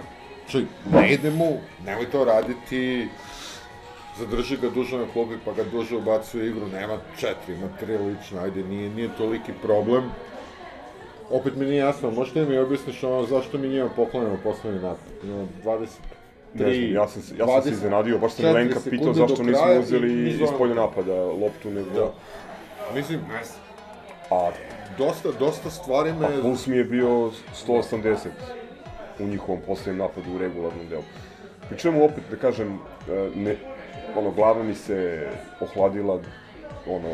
Znači, 0.50 0.66
ne 0.91 1.14
ide 1.14 1.32
mu, 1.32 1.58
nemoj 1.86 2.12
to 2.12 2.26
raditi, 2.26 3.08
zadrži 4.20 4.58
ga 4.58 4.70
duže 4.70 4.97
na 4.97 5.06
klubi 5.14 5.38
pa 5.45 5.52
ga 5.54 5.64
duže 5.64 5.97
ubacuje 5.97 6.43
u 6.43 6.47
igru, 6.47 6.68
nema 6.68 6.97
četiri, 7.20 7.54
ima 7.54 7.68
tri 7.80 7.97
lično, 7.97 8.41
ajde, 8.41 8.64
nije, 8.64 8.89
nije 8.89 9.10
toliki 9.18 9.52
problem. 9.62 10.12
Opet 11.32 11.56
mi 11.56 11.66
nije 11.66 11.78
jasno, 11.78 12.12
možete 12.12 12.45
mi 12.45 12.58
objasniš 12.58 13.04
ono 13.04 13.26
zašto 13.26 13.58
mi 13.58 13.68
njima 13.68 13.89
poklonimo 13.95 14.38
poslednji 14.43 14.80
napad? 14.80 14.97
Ima 15.24 15.45
20 15.64 15.88
Ne 16.54 16.74
znam, 16.74 16.93
ja 16.93 17.08
sam, 17.08 17.22
ja 17.38 17.45
sam 17.47 17.62
se 17.62 17.70
iznenadio, 17.70 18.18
baš 18.18 18.34
sam 18.34 18.45
24 18.45 18.54
Milenka 18.54 18.80
pitao 18.89 19.14
zašto 19.14 19.43
nismo 19.43 19.80
uzeli 19.80 20.30
iz 20.30 20.39
polja 20.58 20.74
napada 20.74 21.14
loptu, 21.14 21.70
nego... 21.70 21.89
Da. 21.89 22.12
Mislim, 22.96 23.20
A, 24.32 24.52
dosta, 24.98 25.30
dosta 25.40 25.70
stvari 25.70 26.14
me... 26.14 26.26
a 26.26 26.42
puls 26.42 26.68
mi 26.68 26.78
je 26.78 26.84
bio 26.84 27.32
180 27.68 28.28
u 29.20 29.24
njihovom 29.28 29.62
posljednjem 29.68 29.98
napadu 29.98 30.36
u 30.36 30.38
regularnom 30.38 30.90
delu. 30.90 31.04
Pri 31.70 31.78
čemu 31.78 32.06
opet, 32.06 32.24
da 32.32 32.36
kažem, 32.36 32.80
e, 33.10 33.30
ne, 33.36 33.56
ono, 34.16 34.32
glava 34.32 34.64
mi 34.64 34.76
se 34.76 35.28
ohladila, 35.62 36.20
ono, 36.88 37.10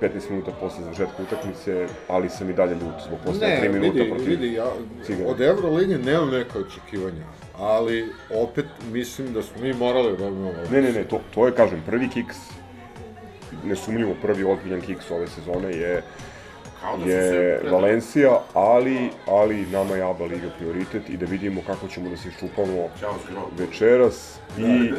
15 0.00 0.30
minuta 0.30 0.50
posle 0.60 0.84
završetka 0.84 1.22
utakmice, 1.22 1.86
ali 2.08 2.28
sam 2.28 2.50
i 2.50 2.52
dalje 2.52 2.72
ljut 2.72 2.94
zbog 3.06 3.18
posle 3.26 3.46
3 3.46 3.72
minuta 3.72 3.98
vidi, 3.98 4.10
protiv 4.10 4.28
vidi, 4.28 4.52
ja, 4.52 4.66
Cigana. 5.06 5.28
od 5.28 5.40
Eurolige 5.40 5.98
nemam 5.98 6.30
neka 6.30 6.58
očekivanja, 6.58 7.24
ali 7.58 8.08
opet 8.34 8.64
mislim 8.92 9.32
da 9.32 9.42
smo 9.42 9.62
mi 9.62 9.72
morali 9.72 10.10
da 10.10 10.16
dobijemo 10.16 10.52
Ne, 10.72 10.82
ne, 10.82 10.92
ne, 10.92 11.04
to, 11.04 11.20
to 11.34 11.46
je, 11.46 11.54
kažem, 11.54 11.82
prvi 11.86 12.08
kiks, 12.08 12.36
nesumnjivo 13.64 14.14
prvi 14.22 14.44
ozbiljan 14.44 14.80
kiks 14.80 15.10
ove 15.10 15.26
sezone 15.26 15.70
je 15.70 16.02
Kao 16.80 16.96
da 16.96 17.12
je. 17.12 17.60
Valencija, 17.70 18.40
ali, 18.54 19.10
ali 19.26 19.66
nama 19.66 19.96
je 19.96 20.02
ABA 20.02 20.24
Liga 20.24 20.48
prioritet 20.58 21.08
i 21.08 21.16
da 21.16 21.26
vidimo 21.26 21.60
kako 21.66 21.88
ćemo 21.88 22.10
da 22.10 22.16
se 22.16 22.28
iščupamo 22.28 22.88
Zgro. 22.96 23.42
večeras 23.58 24.38
i 24.58 24.92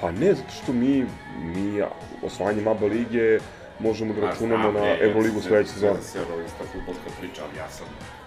pa 0.00 0.10
ne, 0.10 0.34
zato 0.34 0.50
što 0.62 0.72
mi, 0.72 1.06
mi 1.42 1.82
osvajanjem 2.22 2.68
ABA 2.68 2.86
Lige 2.86 3.38
možemo 3.78 4.14
da 4.14 4.26
računamo 4.26 4.72
na 4.72 4.96
Euroligu 5.00 5.40
sledeće 5.40 5.70
sezone. 5.70 5.92
Ja 5.92 6.02
se 6.02 6.18
ovo 6.20 6.40
ista 6.40 6.64
futbolska 6.72 7.10
priča, 7.20 7.42
ali 7.48 7.58
ja 7.58 7.68
sam 7.70 7.86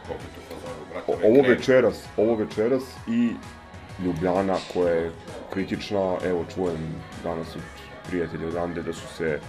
opet 0.09 0.29
u 0.37 0.41
fazonu, 0.53 0.85
brate, 0.91 1.27
Ovo 1.27 1.47
večeras, 1.47 2.03
ovo 2.17 2.35
večeras 2.35 2.83
i 3.07 3.29
Ljubljana 4.05 4.57
koja 4.73 4.93
je 4.93 5.11
kritična, 5.53 6.17
evo 6.25 6.45
čujem 6.55 6.95
danas 7.23 7.55
od 7.55 7.61
prijatelja 8.11 8.47
odande 8.47 8.83
da 8.83 8.93
su 8.93 9.07
se 9.17 9.39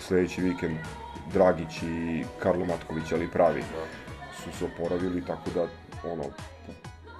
sledeći 0.00 0.42
vikend 0.42 0.78
Dragić 1.32 1.82
i 1.82 2.24
Karlo 2.38 2.64
Matković, 2.64 3.12
ali 3.12 3.28
pravi, 3.28 3.62
su 4.44 4.58
se 4.58 4.64
oporavili, 4.64 5.24
tako 5.26 5.50
da, 5.54 5.66
ono, 6.10 6.24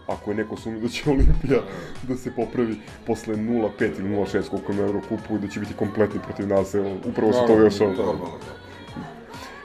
ako 0.07 0.31
je 0.31 0.37
neko 0.37 0.57
sumnio 0.57 0.81
da 0.81 0.89
će 0.89 1.11
Olimpija 1.11 1.61
da 2.03 2.17
se 2.17 2.35
popravi 2.37 2.77
posle 3.07 3.37
0-5 3.37 3.99
ili 3.99 4.17
0-6 4.17 4.49
koliko 4.51 4.73
je 4.73 4.79
na 4.79 4.85
Eurokupu 4.85 5.37
i 5.37 5.39
da 5.39 5.49
će 5.49 5.61
biti 5.61 5.75
kompletni 5.75 6.21
protiv 6.21 6.49
nas, 6.49 6.75
evo, 6.75 6.97
upravo 7.05 7.33
se 7.33 7.47
to 7.47 7.59
još 7.61 7.81
normalno. 7.81 8.39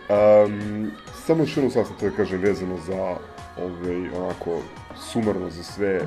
Um, 0.09 0.91
samo 1.25 1.43
još 1.43 1.57
jednu 1.57 1.71
sad 1.71 1.88
sam 1.88 1.95
to 1.99 2.09
da 2.09 2.15
kažem 2.15 2.41
vezano 2.41 2.77
za 2.77 3.17
ovaj, 3.57 4.09
onako, 4.15 4.61
sumarno 5.11 5.49
za 5.49 5.63
sve, 5.63 6.01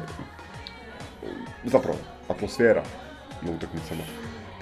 zapravo, 1.65 1.99
atmosfera 2.29 2.83
na 3.43 3.51
utakmicama. 3.51 4.03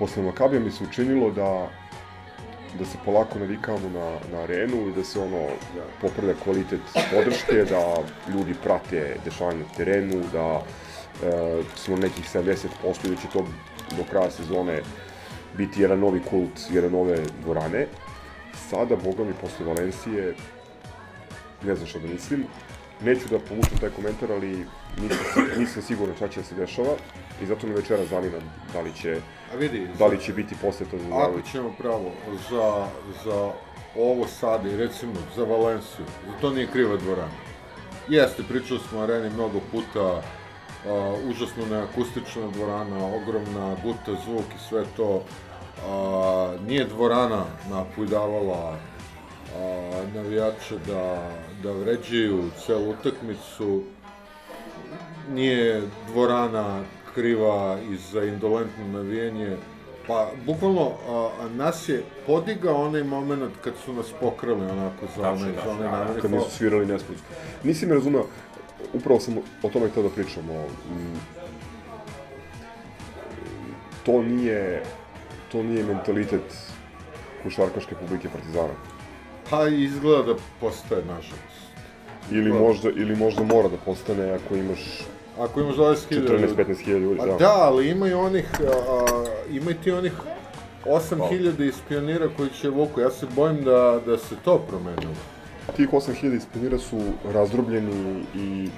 Posle 0.00 0.22
Makabija 0.22 0.60
mi 0.60 0.70
se 0.70 0.84
učinilo 0.84 1.30
da 1.30 1.68
da 2.78 2.84
se 2.84 2.98
polako 3.04 3.38
navikavamo 3.38 3.88
na, 3.88 4.10
na 4.32 4.42
arenu 4.42 4.88
i 4.88 4.92
da 4.92 5.04
se 5.04 5.20
ono 5.20 5.46
popravlja 6.00 6.34
kvalitet 6.44 6.80
podrške, 7.14 7.64
da 7.70 7.96
ljudi 8.34 8.54
prate 8.62 9.16
dešavanje 9.24 9.58
na 9.58 9.74
terenu, 9.76 10.22
da 10.32 10.62
e, 11.24 11.62
smo 11.76 11.96
nekih 11.96 12.24
70% 12.34 12.56
i 13.04 13.08
da 13.08 13.16
će 13.16 13.28
to 13.32 13.46
do 13.96 14.04
kraja 14.10 14.30
sezone 14.30 14.82
biti 15.56 15.82
jedan 15.82 15.98
novi 15.98 16.20
kult, 16.30 16.60
jedan 16.70 16.92
nove 16.92 17.18
dvorane. 17.42 17.86
Sada, 18.70 18.96
boga 18.96 19.24
mi, 19.24 19.32
posle 19.40 19.66
Valencije, 19.66 20.34
ne 21.62 21.74
znam 21.74 21.86
šta 21.86 21.98
da 21.98 22.08
mislim. 22.08 22.44
Neću 23.04 23.28
da 23.30 23.38
povučem 23.38 23.78
taj 23.78 23.90
komentar, 23.90 24.32
ali 24.32 24.66
nisam, 25.02 25.44
nisam 25.58 25.82
siguran 25.82 26.16
šta 26.16 26.28
će 26.28 26.40
da 26.40 26.46
se 26.46 26.54
dešava 26.54 26.94
i 27.42 27.46
zato 27.46 27.66
me 27.66 27.74
večera 27.74 28.04
zanima 28.04 28.36
da 28.72 28.80
li 28.80 28.92
će, 28.94 29.20
A 29.52 29.56
vidi, 29.56 29.88
da 29.98 30.06
li 30.06 30.20
će 30.20 30.32
biti 30.32 30.54
poseta 30.62 30.98
za 30.98 31.16
Ako 31.16 31.40
ćemo 31.52 31.74
pravo, 31.78 32.10
za, 32.50 32.86
za 33.24 33.52
ovo 33.96 34.26
sada 34.26 34.68
i 34.68 34.76
recimo 34.76 35.12
za 35.36 35.44
Valenciju, 35.44 36.04
za 36.26 36.32
to 36.40 36.50
nije 36.50 36.66
kriva 36.66 36.96
dvorana. 36.96 37.50
Jeste, 38.08 38.42
pričali 38.48 38.80
smo 38.88 38.98
o 38.98 39.02
areni 39.02 39.30
mnogo 39.30 39.60
puta, 39.72 40.22
a, 40.86 41.14
užasno 41.30 41.66
neakustična 41.66 42.50
dvorana, 42.54 43.06
ogromna, 43.06 43.76
guta 43.82 44.20
zvuk 44.24 44.44
i 44.56 44.68
sve 44.68 44.84
to. 44.96 45.22
A, 45.86 46.54
nije 46.66 46.84
dvorana 46.84 47.44
napujdavala 47.70 48.76
a, 48.76 50.02
navijače 50.14 50.78
da, 50.86 51.30
da 51.62 51.72
vređaju 51.72 52.50
celu 52.66 52.90
utakmicu, 52.90 53.82
nije 55.28 55.82
dvorana 56.08 56.82
kriva 57.14 57.78
i 57.92 57.96
za 57.96 58.24
indolentno 58.24 58.86
navijanje. 58.92 59.56
Pa, 60.06 60.30
bukvalno, 60.46 60.90
a, 61.08 61.30
a 61.40 61.48
nas 61.48 61.88
je 61.88 62.04
podigao 62.26 62.74
onaj 62.86 63.02
moment 63.04 63.52
kad 63.64 63.74
su 63.84 63.92
nas 63.92 64.06
pokrali 64.20 64.62
onako 64.64 65.06
za 65.16 65.22
Tačno, 65.22 65.46
onaj, 65.46 65.52
da, 65.52 65.62
za 65.64 65.70
onaj 65.70 65.90
da, 65.90 65.98
namerni 65.98 66.22
Kad 66.22 66.30
nisu 66.30 66.50
svirali 66.50 66.86
nesput. 66.86 67.16
Nisi 67.64 67.86
me 67.86 67.94
razumeo, 67.94 68.26
upravo 68.92 69.20
sam 69.20 69.38
o 69.62 69.68
tome 69.68 69.88
htio 69.88 70.02
da 70.02 70.08
pričamo. 70.08 70.52
Mm, 70.90 71.18
To 74.06 74.22
nije, 74.22 74.82
to 75.52 75.62
nije 75.62 75.84
mentalitet 75.84 76.56
košarkaške 77.42 77.94
publike 77.94 78.28
Partizana. 78.28 78.74
Pa 79.50 79.68
izgleda 79.68 80.22
da 80.22 80.34
postaje 80.60 81.04
nažalost. 81.04 81.60
Ili 82.30 82.52
možda, 82.52 82.88
ili 82.88 83.16
možda 83.16 83.42
mora 83.42 83.68
da 83.68 83.76
postane 83.76 84.30
ako 84.30 84.56
imaš 84.56 85.02
Ako 85.40 85.60
imaš 85.60 85.76
20.000 85.76 86.14
ljudi. 86.14 86.46
14-15 86.56 86.84
hiljada 86.84 87.04
ljudi, 87.04 87.18
Pa 87.18 87.26
da. 87.26 87.36
da, 87.36 87.54
ali 87.54 87.88
ima 87.88 88.08
i 88.08 88.12
onih, 88.12 88.50
a, 88.60 89.24
ima 89.50 89.70
i 89.70 89.74
ti 89.74 89.90
onih 89.90 90.12
8.000 90.84 91.68
iz 91.68 91.74
pionira 91.88 92.28
koji 92.36 92.50
će 92.50 92.68
vuku. 92.68 93.00
Ja 93.00 93.10
se 93.10 93.26
bojim 93.36 93.64
da, 93.64 94.00
da 94.06 94.18
se 94.18 94.34
to 94.44 94.58
promenilo. 94.58 95.14
Tih 95.76 95.88
8000 95.92 96.36
ispionira 96.36 96.78
su 96.78 97.00
razdrobljeni 97.32 98.24
i 98.34 98.68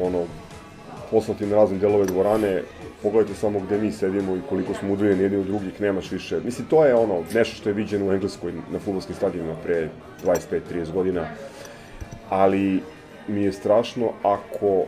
ono, 0.00 0.24
poslati 1.10 1.46
na 1.46 1.56
razne 1.56 1.78
delove 1.78 2.06
dvorane, 2.06 2.62
pogledajte 3.02 3.40
samo 3.40 3.60
gde 3.60 3.78
mi 3.78 3.92
sedimo 3.92 4.36
i 4.36 4.40
koliko 4.48 4.74
smo 4.74 4.92
udvoljeni 4.92 5.22
jedni 5.22 5.38
od 5.38 5.46
drugih, 5.46 5.80
nemaš 5.80 6.10
više. 6.10 6.40
Mislim, 6.44 6.66
to 6.68 6.84
je 6.84 6.94
ono, 6.94 7.22
nešto 7.34 7.56
što 7.56 7.68
je 7.68 7.72
viđeno 7.72 8.06
u 8.06 8.12
Engleskoj 8.12 8.52
na 8.52 8.78
futbolskim 8.78 9.14
stadionima 9.14 9.54
pre 9.64 9.88
25-30 10.24 10.92
godina, 10.92 11.26
ali 12.30 12.82
mi 13.28 13.42
je 13.42 13.52
strašno 13.52 14.12
ako 14.22 14.84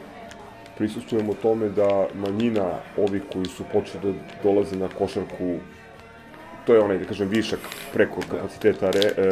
prisustujemo 0.76 1.34
tome 1.42 1.68
da 1.68 2.06
manjina 2.14 2.70
ovih 2.96 3.22
koji 3.32 3.46
su 3.46 3.64
počeli 3.72 4.12
da 4.12 4.18
dolaze 4.42 4.76
na 4.76 4.88
košarku, 4.88 5.58
to 6.66 6.74
je 6.74 6.80
onaj, 6.80 6.98
da 6.98 7.04
kažem, 7.04 7.28
višak 7.28 7.60
preko 7.92 8.20
kapaciteta 8.30 8.90
re, 8.90 9.00
e, 9.00 9.24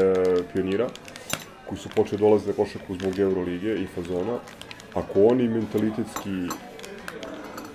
pionira, 0.53 0.87
koji 1.69 1.79
su 1.79 1.89
počeli 1.89 2.19
da 2.19 2.27
dolaze 2.27 2.47
na 2.47 2.57
košarku 2.57 2.95
zbog 2.95 3.19
Eurolige 3.19 3.75
i 3.75 3.87
fazona, 3.87 4.39
ako 4.95 5.25
oni 5.25 5.49
mentalitetski 5.49 6.49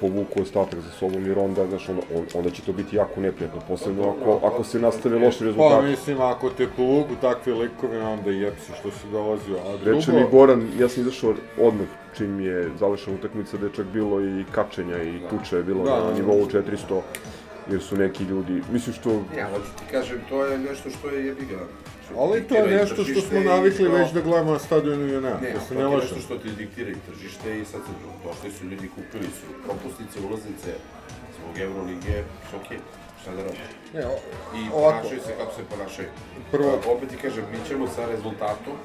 povuku 0.01 0.41
ostatak 0.41 0.79
za 0.79 0.91
sobom, 0.91 1.25
jer 1.25 1.39
onda, 1.39 1.67
znaš, 1.67 1.89
onda, 1.89 2.01
onda 2.35 2.49
će 2.49 2.61
to 2.61 2.73
biti 2.73 2.95
jako 2.95 3.21
neprijatno, 3.21 3.61
posebno 3.67 4.09
ako, 4.09 4.47
ako 4.47 4.63
se 4.63 4.79
nastave 4.79 5.19
loši 5.19 5.39
Pa 5.39 5.45
rezultati. 5.45 5.85
mislim, 5.87 6.21
ako 6.21 6.49
te 6.49 6.67
povuku 6.77 7.15
takvi 7.21 7.53
likovi, 7.53 7.97
onda 7.97 8.31
jepsi 8.31 8.71
što 8.79 8.91
si 8.91 9.07
dolazio. 9.11 9.57
A 9.57 9.77
drugo... 9.77 9.97
Reče 9.97 10.11
mi 10.11 10.25
Goran, 10.31 10.67
ja 10.79 10.89
sam 10.89 11.01
izašao 11.03 11.33
odmah 11.61 11.87
čim 12.17 12.39
je 12.39 12.69
završena 12.79 13.15
utakmica, 13.15 13.57
da 13.57 13.65
je 13.65 13.73
čak 13.75 13.85
bilo 13.85 14.21
i 14.21 14.43
kačenja 14.51 15.03
i 15.03 15.19
tuče 15.29 15.55
je 15.57 15.63
bilo 15.63 15.83
Da, 15.83 15.95
na 15.95 16.01
da, 16.01 16.07
da. 16.11 16.13
nivou 16.13 16.45
400, 16.45 17.01
jer 17.69 17.81
su 17.81 17.97
neki 17.97 18.23
ljudi, 18.23 18.61
mislim 18.71 18.95
što... 18.95 19.09
Ja, 19.37 19.49
hoću 19.49 19.71
ti 19.77 19.83
kažem, 19.91 20.17
to 20.29 20.45
je 20.45 20.57
nešto 20.59 20.89
što 20.89 21.09
je 21.09 21.25
jebiga. 21.25 21.59
Ali 22.17 22.43
to 22.43 22.55
je 22.55 22.77
nešto 22.77 23.03
što 23.03 23.21
smo 23.21 23.39
navikli 23.41 23.87
već 23.89 24.11
da 24.11 24.21
gledamo 24.21 24.51
na 24.51 24.59
stadionu 24.59 25.17
UNA, 25.17 25.33
Ne, 25.35 25.51
da 25.51 25.59
to 25.59 25.65
se 25.65 25.75
je 25.75 25.83
ne 25.83 25.89
nešto 25.91 26.15
što 26.17 26.37
ti 26.37 26.49
diktira 26.51 26.89
i 26.89 27.01
tržište 27.07 27.59
i 27.59 27.65
sad 27.65 27.81
se 27.81 27.91
došli 28.25 28.51
su 28.51 28.65
ljudi, 28.65 28.89
kupili 28.89 29.23
su 29.29 29.45
propusnice, 29.65 30.19
ulaznice 30.21 30.71
zbog 31.35 31.57
Eurolige, 31.59 32.15
što 32.47 32.57
okej, 32.57 32.77
šta 33.21 33.31
da 33.31 33.43
radi? 33.43 33.57
Ne, 33.93 34.05
o- 34.05 34.19
I 34.57 34.61
ovako. 34.73 34.97
ponašaju 34.97 35.21
se 35.21 35.33
kako 35.37 35.51
se 35.53 35.61
ponašaju. 35.69 36.07
Prvo- 36.51 36.79
A, 36.79 36.91
opet 36.91 37.09
ti 37.09 37.17
kažem, 37.17 37.43
mi 37.51 37.67
ćemo 37.67 37.87
sa 37.87 38.05
rezultatom 38.05 38.75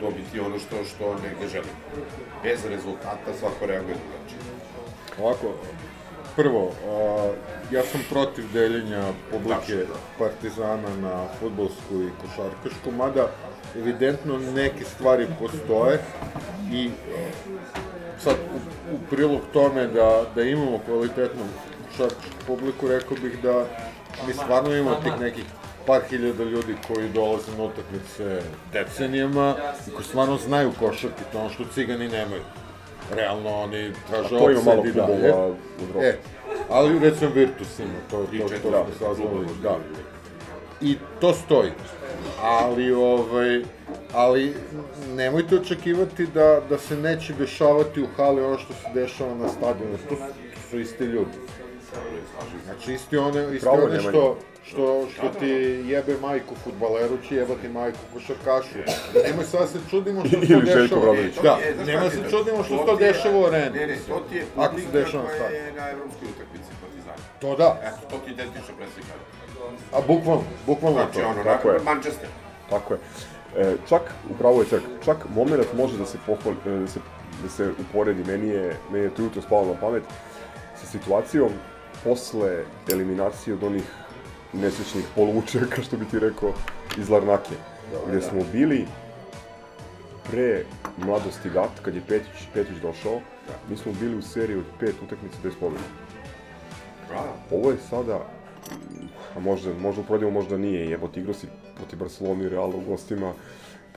dobiti 0.00 0.40
ono 0.40 0.58
što, 0.58 0.84
što 0.84 1.04
negde 1.14 1.48
želimo. 1.48 1.78
Bez 2.42 2.64
rezultata 2.64 3.28
svako 3.40 3.66
reaguje 3.66 3.96
drugačije. 3.96 4.40
Ovako, 5.20 5.46
prvo, 6.38 6.70
a, 6.70 7.32
ja 7.72 7.82
sam 7.82 8.00
protiv 8.10 8.44
deljenja 8.52 9.02
publike 9.30 9.60
Tačno, 9.60 9.76
da. 9.76 10.24
Partizana 10.24 10.96
na 11.02 11.26
futbolsku 11.40 11.94
i 12.02 12.10
košarkašku, 12.20 12.90
mada 12.90 13.28
evidentno 13.76 14.38
neke 14.38 14.84
stvari 14.84 15.26
postoje 15.40 15.98
i 16.72 16.90
sad 18.18 18.34
u, 18.34 18.94
u 18.94 18.98
prilog 19.10 19.40
tome 19.52 19.86
da, 19.86 20.24
da 20.34 20.42
imamo 20.42 20.78
kvalitetnu 20.86 21.42
košarkašku 21.90 22.46
publiku, 22.46 22.88
rekao 22.88 23.16
bih 23.22 23.42
da 23.42 23.64
mi 24.26 24.32
stvarno 24.32 24.76
imamo 24.76 25.00
tih 25.04 25.20
nekih 25.20 25.44
par 25.86 26.00
hiljada 26.10 26.44
ljudi 26.44 26.74
koji 26.88 27.08
dolaze 27.08 27.56
na 27.58 27.64
utakmice 27.64 28.42
decenijama 28.72 29.54
i 29.88 29.90
koji 29.90 30.04
stvarno 30.04 30.36
znaju 30.36 30.72
košarku, 30.78 31.22
to 31.32 31.38
ono 31.38 31.50
što 31.50 31.64
cigani 31.74 32.08
nemaju. 32.08 32.42
Realno 33.14 33.50
oni 33.50 33.92
traže 34.08 34.36
A 34.36 34.38
to 34.38 34.50
ima 34.50 34.62
malo 34.62 34.86
i 34.86 34.92
klubova 34.92 35.46
u 35.46 35.54
Evropi. 35.82 36.06
E, 36.06 36.16
ali 36.70 36.98
recimo 36.98 37.30
Virtus 37.30 37.78
ima, 37.78 37.88
to, 38.10 38.16
to, 38.16 38.48
to, 38.48 38.58
to 38.62 38.70
da, 38.70 38.84
smo 38.84 39.08
saznali, 39.08 39.46
da. 39.62 39.76
I 40.80 40.96
to 41.20 41.32
stoji. 41.32 41.70
Ali, 42.42 42.92
ovaj, 42.92 43.62
ali 44.12 44.54
nemojte 45.14 45.56
očekivati 45.56 46.26
da, 46.26 46.60
da 46.68 46.78
se 46.78 46.96
neće 46.96 47.32
dešavati 47.32 48.02
u 48.02 48.06
hali 48.16 48.42
ono 48.42 48.58
što 48.58 48.72
se 48.72 48.88
dešava 48.94 49.34
na 49.34 49.48
stadionu. 49.48 49.98
To, 50.08 50.14
su- 50.14 50.22
to 50.54 50.60
su 50.70 50.78
isti 50.78 51.04
ljudi. 51.04 51.30
Znači, 52.64 52.92
isti 52.92 53.16
one, 53.16 53.44
isti 53.54 53.60
Pravo 53.60 53.84
one 53.84 54.00
što, 54.00 54.38
što, 54.68 55.06
što 55.14 55.28
ti 55.28 55.48
jebe 55.86 56.16
majku 56.20 56.54
futbaleru, 56.64 57.18
će 57.28 57.34
jebati 57.36 57.68
majku 57.68 57.98
košarkašu. 58.12 58.78
Nemoj 59.26 59.44
sad 59.44 59.68
se 59.68 59.78
čudimo 59.90 60.20
što 60.20 60.40
se 60.40 60.52
Ili 60.52 60.64
dešava. 60.64 61.14
Da, 61.42 61.58
nemoj 61.86 62.10
se 62.10 62.22
čudimo 62.30 62.64
što 62.64 62.78
se 62.78 62.84
To 62.84 62.86
to 62.86 62.96
dešava 62.96 63.38
u 63.38 63.44
areni. 63.44 63.78
Ne, 63.78 63.86
ne, 63.86 63.96
to 64.08 64.22
ti 64.30 64.36
je 64.36 64.46
publika 64.54 65.10
koja 65.10 65.48
je 65.48 65.72
na 65.72 65.90
evropskoj 65.90 66.28
utakmici 66.28 66.70
Partizana. 66.82 67.22
To 67.40 67.56
da. 67.56 67.80
Eto, 67.82 68.00
to 68.10 68.16
ti 68.24 68.30
identično 68.30 68.74
preslika. 68.76 69.12
A 69.92 70.00
bukvalno, 70.06 70.44
bukvalno 70.66 70.98
Znači, 70.98 71.20
to. 71.20 71.28
ono, 71.28 71.44
Tako 71.44 71.70
je. 71.70 71.78
Manchester. 71.84 72.28
Tako 72.70 72.94
je. 72.94 73.00
E, 73.56 73.76
čak, 73.88 74.02
upravo 74.30 74.60
je 74.60 74.66
Crk, 74.66 74.82
čak 75.04 75.16
moment 75.34 75.74
može 75.76 75.98
da 75.98 76.06
se 76.06 76.18
pohvali, 76.26 76.56
e, 76.66 76.70
da 76.70 76.86
se, 76.88 77.00
da 77.42 77.48
se 77.48 77.70
uporedi, 77.80 78.24
meni 78.24 78.48
je, 78.48 78.76
meni 78.92 79.04
je 79.04 79.14
to 79.14 79.22
jutro 79.22 79.42
spalo 79.42 79.66
na 79.66 79.80
pamet, 79.80 80.02
sa 80.80 80.86
situacijom 80.86 81.48
posle 82.04 82.64
eliminacije 82.92 83.54
od 83.54 83.62
onih 83.62 83.82
nesrećnih 84.52 85.04
polučaka, 85.14 85.82
što 85.82 85.96
bi 85.96 86.04
ti 86.04 86.18
rekao, 86.18 86.52
iz 86.98 87.08
Larnake, 87.08 87.54
gde 88.08 88.20
smo 88.20 88.40
bili 88.52 88.86
pre 90.30 90.64
mladosti 90.96 91.50
gat, 91.50 91.80
kad 91.82 91.94
je 91.94 92.02
Petić, 92.08 92.48
Petić 92.54 92.76
došao, 92.82 93.20
mi 93.70 93.76
smo 93.76 93.92
bili 94.00 94.16
u 94.16 94.22
seriji 94.22 94.58
od 94.58 94.64
pet 94.80 94.94
utakmica 95.04 95.36
bez 95.42 95.52
pobjede. 95.60 95.84
Ovo 97.50 97.70
je 97.70 97.76
sada, 97.90 98.18
a 99.36 99.40
možda, 99.40 99.70
možda 99.80 100.00
uporedimo, 100.02 100.30
možda 100.30 100.56
nije, 100.56 100.90
jebote, 100.90 101.20
igrao 101.20 101.34
si 101.34 101.46
protiv 101.76 101.98
Barcelona 101.98 102.44
i 102.44 102.48
Reala 102.48 102.76
u 102.76 102.80
gostima, 102.80 103.32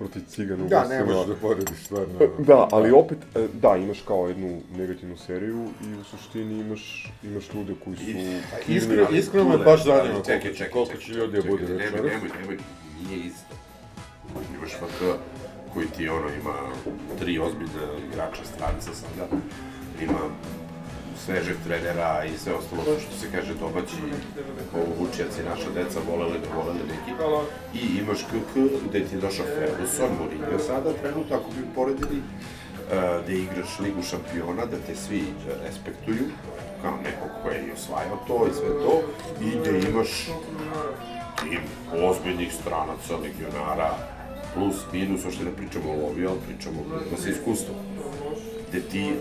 protiv 0.01 0.21
Cigana 0.27 0.63
u 0.63 0.67
Da, 0.67 0.87
ne 0.87 1.03
možeš 1.05 1.27
da 1.27 1.35
porediš 1.35 1.77
stvarno. 1.85 2.19
Da, 2.49 2.67
ali 2.71 2.91
opet, 2.91 3.17
e, 3.35 3.47
da, 3.53 3.75
imaš 3.77 4.01
kao 4.07 4.27
jednu 4.27 4.61
negativnu 4.77 5.17
seriju 5.17 5.67
i 5.83 5.93
u 5.93 6.03
suštini 6.03 6.59
imaš, 6.59 7.13
imaš 7.23 7.53
ljude 7.53 7.73
koji 7.83 7.95
su... 7.95 8.03
kivni. 8.05 8.41
Iskreno, 8.67 9.07
iskreno 9.11 9.49
me 9.49 9.57
baš 9.57 9.83
zanima 9.83 10.13
koliko, 10.13 10.25
čekaj, 10.25 10.51
će, 10.51 10.57
čekaj, 10.57 10.71
koliko 10.71 10.91
čekaj, 10.91 11.05
će 11.05 11.13
ljudi 11.13 11.41
da 11.41 11.49
bude 11.49 11.63
nemoj, 11.63 11.77
večeras. 11.77 12.03
Nemoj, 12.03 12.29
nemoj, 12.39 12.57
nije 13.07 13.25
isto. 13.25 13.55
Imaš 14.57 14.71
FK 14.71 15.01
koji 15.73 15.87
ti 15.87 16.09
ono 16.09 16.27
ima 16.41 16.55
tri 17.19 17.39
ozbiljne 17.39 17.83
igrača 18.11 18.43
stranca 18.55 18.91
sada, 18.93 19.27
ima 20.01 20.19
svežeg 21.25 21.57
trenera 21.67 22.25
i 22.25 22.37
sve 22.37 22.53
ostalo 22.53 22.81
što 22.83 23.13
se 23.19 23.31
kaže 23.31 23.53
domaći 23.53 23.95
ovo 24.75 24.91
Vučijaci, 24.99 25.49
naša 25.49 25.69
deca 25.75 25.99
voleli 26.09 26.39
ne 26.39 26.55
voleli 26.55 26.83
neki 26.93 27.11
i 27.79 27.99
imaš 28.01 28.21
KK 28.23 28.53
gde 28.89 28.99
ti 29.05 29.15
je 29.15 29.21
došao 29.21 29.45
Ferguson, 29.45 30.11
Mourinho 30.19 30.59
sada 30.67 30.93
trenutno 30.93 31.35
ako 31.35 31.49
bi 31.49 31.73
poredili 31.75 32.17
uh, 32.17 33.23
gde 33.23 33.33
igraš 33.33 33.79
ligu 33.79 34.01
šampiona, 34.03 34.65
da 34.65 34.77
te 34.87 34.95
svi 34.95 35.23
respektuju 35.65 36.25
kao 36.81 36.97
nekog 36.97 37.31
ko 37.43 37.49
je 37.49 37.73
osvajao 37.73 38.17
to 38.27 38.47
i 38.49 38.53
sve 38.53 38.69
to 38.83 39.01
i 39.45 39.49
gde 39.59 39.89
imaš 39.89 40.29
tim 41.41 41.61
ozbiljnih 42.03 42.53
stranaca, 42.53 43.17
legionara, 43.23 43.91
plus, 44.53 44.75
minus, 44.93 45.25
uopšte 45.25 45.43
ne 45.43 45.51
pričamo 45.51 45.91
o 45.91 45.95
lovi, 45.95 46.25
ali 46.25 46.39
pričamo 46.47 46.79
o 47.13 47.17
sa 47.17 47.29
iskustvom. 47.29 47.77
Gde 48.69 48.81
ti, 48.81 49.13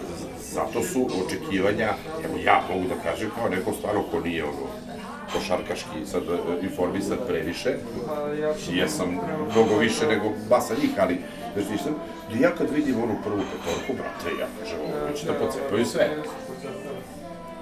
zato 0.53 0.83
su 0.83 1.09
očekivanja, 1.27 1.95
evo 2.25 2.39
ja 2.45 2.63
mogu 2.71 2.89
da 2.89 2.95
kažem 3.03 3.31
kao 3.37 3.49
neko 3.49 3.73
stvarno 3.73 4.03
ko 4.11 4.21
nije 4.21 4.45
ono, 4.45 4.67
košarkaški 5.33 6.07
sad 6.07 6.23
e, 6.23 6.37
informisan 6.63 7.19
previše, 7.27 7.75
jesam 8.73 9.19
mnogo 9.53 9.79
više 9.79 10.07
nego 10.07 10.33
basa 10.49 10.75
njih, 10.75 10.91
ali 10.99 11.19
znaš 11.55 11.69
nisam, 11.71 11.95
gde 12.31 12.41
ja 12.41 12.51
kad 12.55 12.71
vidim 12.71 13.03
onu 13.03 13.15
prvu 13.25 13.43
petorku, 13.53 13.93
brate, 13.93 14.41
ja 14.41 14.47
kažem, 14.61 14.79
ovo 14.81 15.17
će 15.17 15.27
da 15.27 15.33
pocepaju 15.35 15.87
sve. 15.87 16.11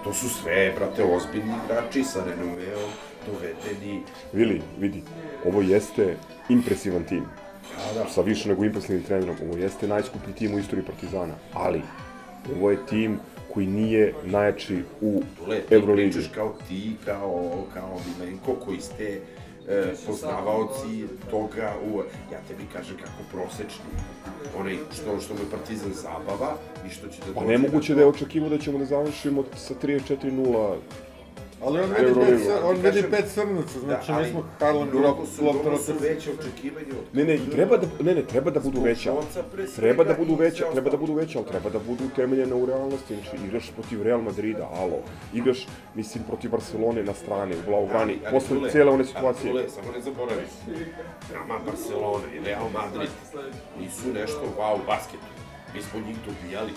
To 0.05 0.13
su 0.13 0.29
sve, 0.29 0.73
brate, 0.77 1.05
ozbiljni 1.05 1.55
igrači 1.65 2.05
sa 2.05 2.25
renomeom, 2.25 2.91
dovedeni, 3.27 4.03
Vili, 4.33 4.63
vidi, 4.79 5.03
ovo 5.45 5.63
jeste 5.63 6.17
impresivan 6.49 7.05
tim. 7.05 7.25
Da, 7.95 8.01
da. 8.01 8.09
Sa 8.11 8.21
više 8.21 8.49
nego 8.49 8.65
impresivnim 8.65 9.05
trenerom. 9.05 9.37
Ovo 9.43 9.59
jeste 9.59 9.89
najskuplji 9.89 10.35
tim 10.35 10.55
u 10.55 10.59
istoriji 10.59 10.87
Partizana. 10.87 11.35
Ali, 11.55 11.83
ovo 12.57 12.71
je 12.71 12.87
tim 12.89 13.19
koji 13.55 13.67
nije 13.67 14.15
najjači 14.25 14.83
u 15.01 15.23
Euroligi. 15.71 16.11
pričaš 16.11 16.31
kao 16.35 16.55
ti, 16.69 16.93
kao, 17.05 17.65
kao 17.75 18.01
Milenko, 18.07 18.55
koji 18.65 18.81
ste 18.81 19.21
e, 19.69 19.95
poznavaoci 20.07 21.05
toga 21.31 21.75
u... 21.93 21.99
Ja 22.33 22.39
tebi 22.49 22.63
kažem 22.73 22.97
kako 22.97 23.23
prosečni, 23.33 23.91
onaj 24.59 24.77
što, 24.93 25.21
što 25.21 25.35
mu 25.35 25.41
je 25.41 25.51
Partizan 25.51 25.93
zabava 25.93 26.57
i 26.87 26.91
što 26.91 27.09
će 27.09 27.19
da 27.27 27.35
Pa 27.35 27.41
dođe 27.41 27.53
nemoguće 27.53 27.93
na 27.93 27.97
da 27.97 28.03
je 28.03 28.09
očekivao 28.09 28.51
da 28.51 28.59
ćemo 28.59 28.79
da 28.79 28.85
završimo 28.85 29.45
sa 29.57 29.75
34-0 29.83 30.77
Ali 31.65 31.81
on 31.81 31.91
vidi 31.91 32.15
pet, 32.15 32.41
on 32.65 32.77
vidi 32.77 33.03
pet 33.11 33.25
crnaca, 33.35 33.81
znači 33.81 34.13
ali 34.13 34.25
mi 34.25 34.31
smo 34.31 34.45
Harlem 34.61 34.89
mnogo 34.89 35.27
su, 35.27 35.43
mnogo 35.43 35.79
su 35.79 35.93
veće 36.01 36.31
očekivanja 36.31 36.87
od 36.91 37.05
Ne, 37.17 37.25
ne, 37.25 37.35
i 37.35 37.51
treba 37.51 37.77
da, 37.77 37.87
ne, 38.01 38.15
ne, 38.15 38.23
treba 38.23 38.51
da 38.51 38.61
budu 38.61 38.81
veća. 38.81 39.13
Treba 39.77 40.05
da 40.05 40.15
budu 40.15 40.35
veća, 40.35 40.57
sve 40.57 40.73
treba 40.73 40.91
da 40.91 40.97
budu 40.97 41.15
veća, 41.15 41.39
ali 41.39 41.47
treba 41.47 41.71
da 41.71 41.79
budu 41.79 42.05
utemeljene 42.05 42.55
u 42.55 42.67
realnosti. 42.67 43.15
Znači, 43.15 43.45
igraš 43.47 43.71
protiv 43.75 44.03
Real 44.03 44.21
Madrida, 44.21 44.69
alo. 44.75 44.99
Igraš, 45.35 45.67
mislim, 45.95 46.25
protiv 46.25 46.51
Barcelone 46.51 47.03
na 47.03 47.15
strani, 47.15 47.55
u 47.55 47.71
Blaugrani, 47.71 48.19
posle 48.31 48.71
cijele 48.71 48.91
one 48.91 49.05
situacije. 49.05 49.69
Samo 49.69 49.93
ne 49.93 50.01
zaboravi. 50.01 50.43
Nama 51.33 51.61
Barcelona 51.67 52.25
i 52.35 52.45
Real 52.45 52.69
Madrid 52.73 53.11
nisu 53.81 54.13
nešto 54.15 54.43
wow 54.59 54.75
u 54.75 54.87
basketu. 54.87 55.25
Mi 55.75 55.83
smo 55.83 56.01
njih 56.01 56.17
dobijali 56.27 56.73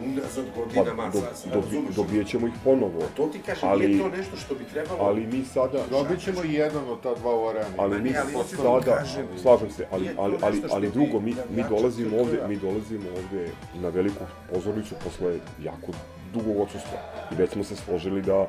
unazad 0.00 0.44
Pa, 0.54 0.60
godinama. 0.60 1.10
do, 1.10 1.20
sa, 1.20 1.34
sa, 1.34 1.48
dobi, 1.48 1.66
razumeš? 1.66 1.94
dobijat 1.94 2.26
ćemo 2.26 2.46
ih 2.46 2.52
ponovo. 2.64 3.02
To 3.16 3.26
ti 3.26 3.38
kažem, 3.46 3.68
ali, 3.68 3.88
nije 3.88 3.98
to 3.98 4.08
nešto 4.08 4.36
što 4.36 4.54
bi 4.54 4.64
trebalo... 4.64 4.98
Ali 5.04 5.26
mi 5.26 5.44
sada... 5.44 5.78
Dobit 5.90 6.20
ćemo 6.24 6.44
i 6.44 6.52
jedan 6.52 6.88
od 6.88 7.00
ta 7.00 7.14
dva 7.14 7.40
u 7.40 7.48
areni. 7.48 7.74
Ali 7.78 8.02
mi 8.02 8.10
ne, 8.10 8.18
ali 8.18 8.32
hoću 8.32 8.56
da 8.56 8.62
sada, 8.62 8.96
kažem, 8.96 9.26
slažem 9.42 9.70
se, 9.70 9.86
ali, 9.90 10.10
ali, 10.18 10.36
ali, 10.42 10.62
ali 10.70 10.90
drugo, 10.90 11.20
mi, 11.20 11.34
mi 11.50 11.64
dolazimo 11.68 12.18
ovde, 12.18 12.40
mi 12.48 12.56
dolazimo 12.56 13.08
ovde 13.16 13.50
na 13.74 13.88
veliku 13.88 14.24
pozornicu 14.52 14.94
posle 15.04 15.38
jako 15.62 15.92
dugog 16.34 16.60
odsustva. 16.60 16.98
I 17.32 17.34
već 17.34 17.50
smo 17.50 17.64
se 17.64 17.76
složili 17.76 18.22
da 18.22 18.46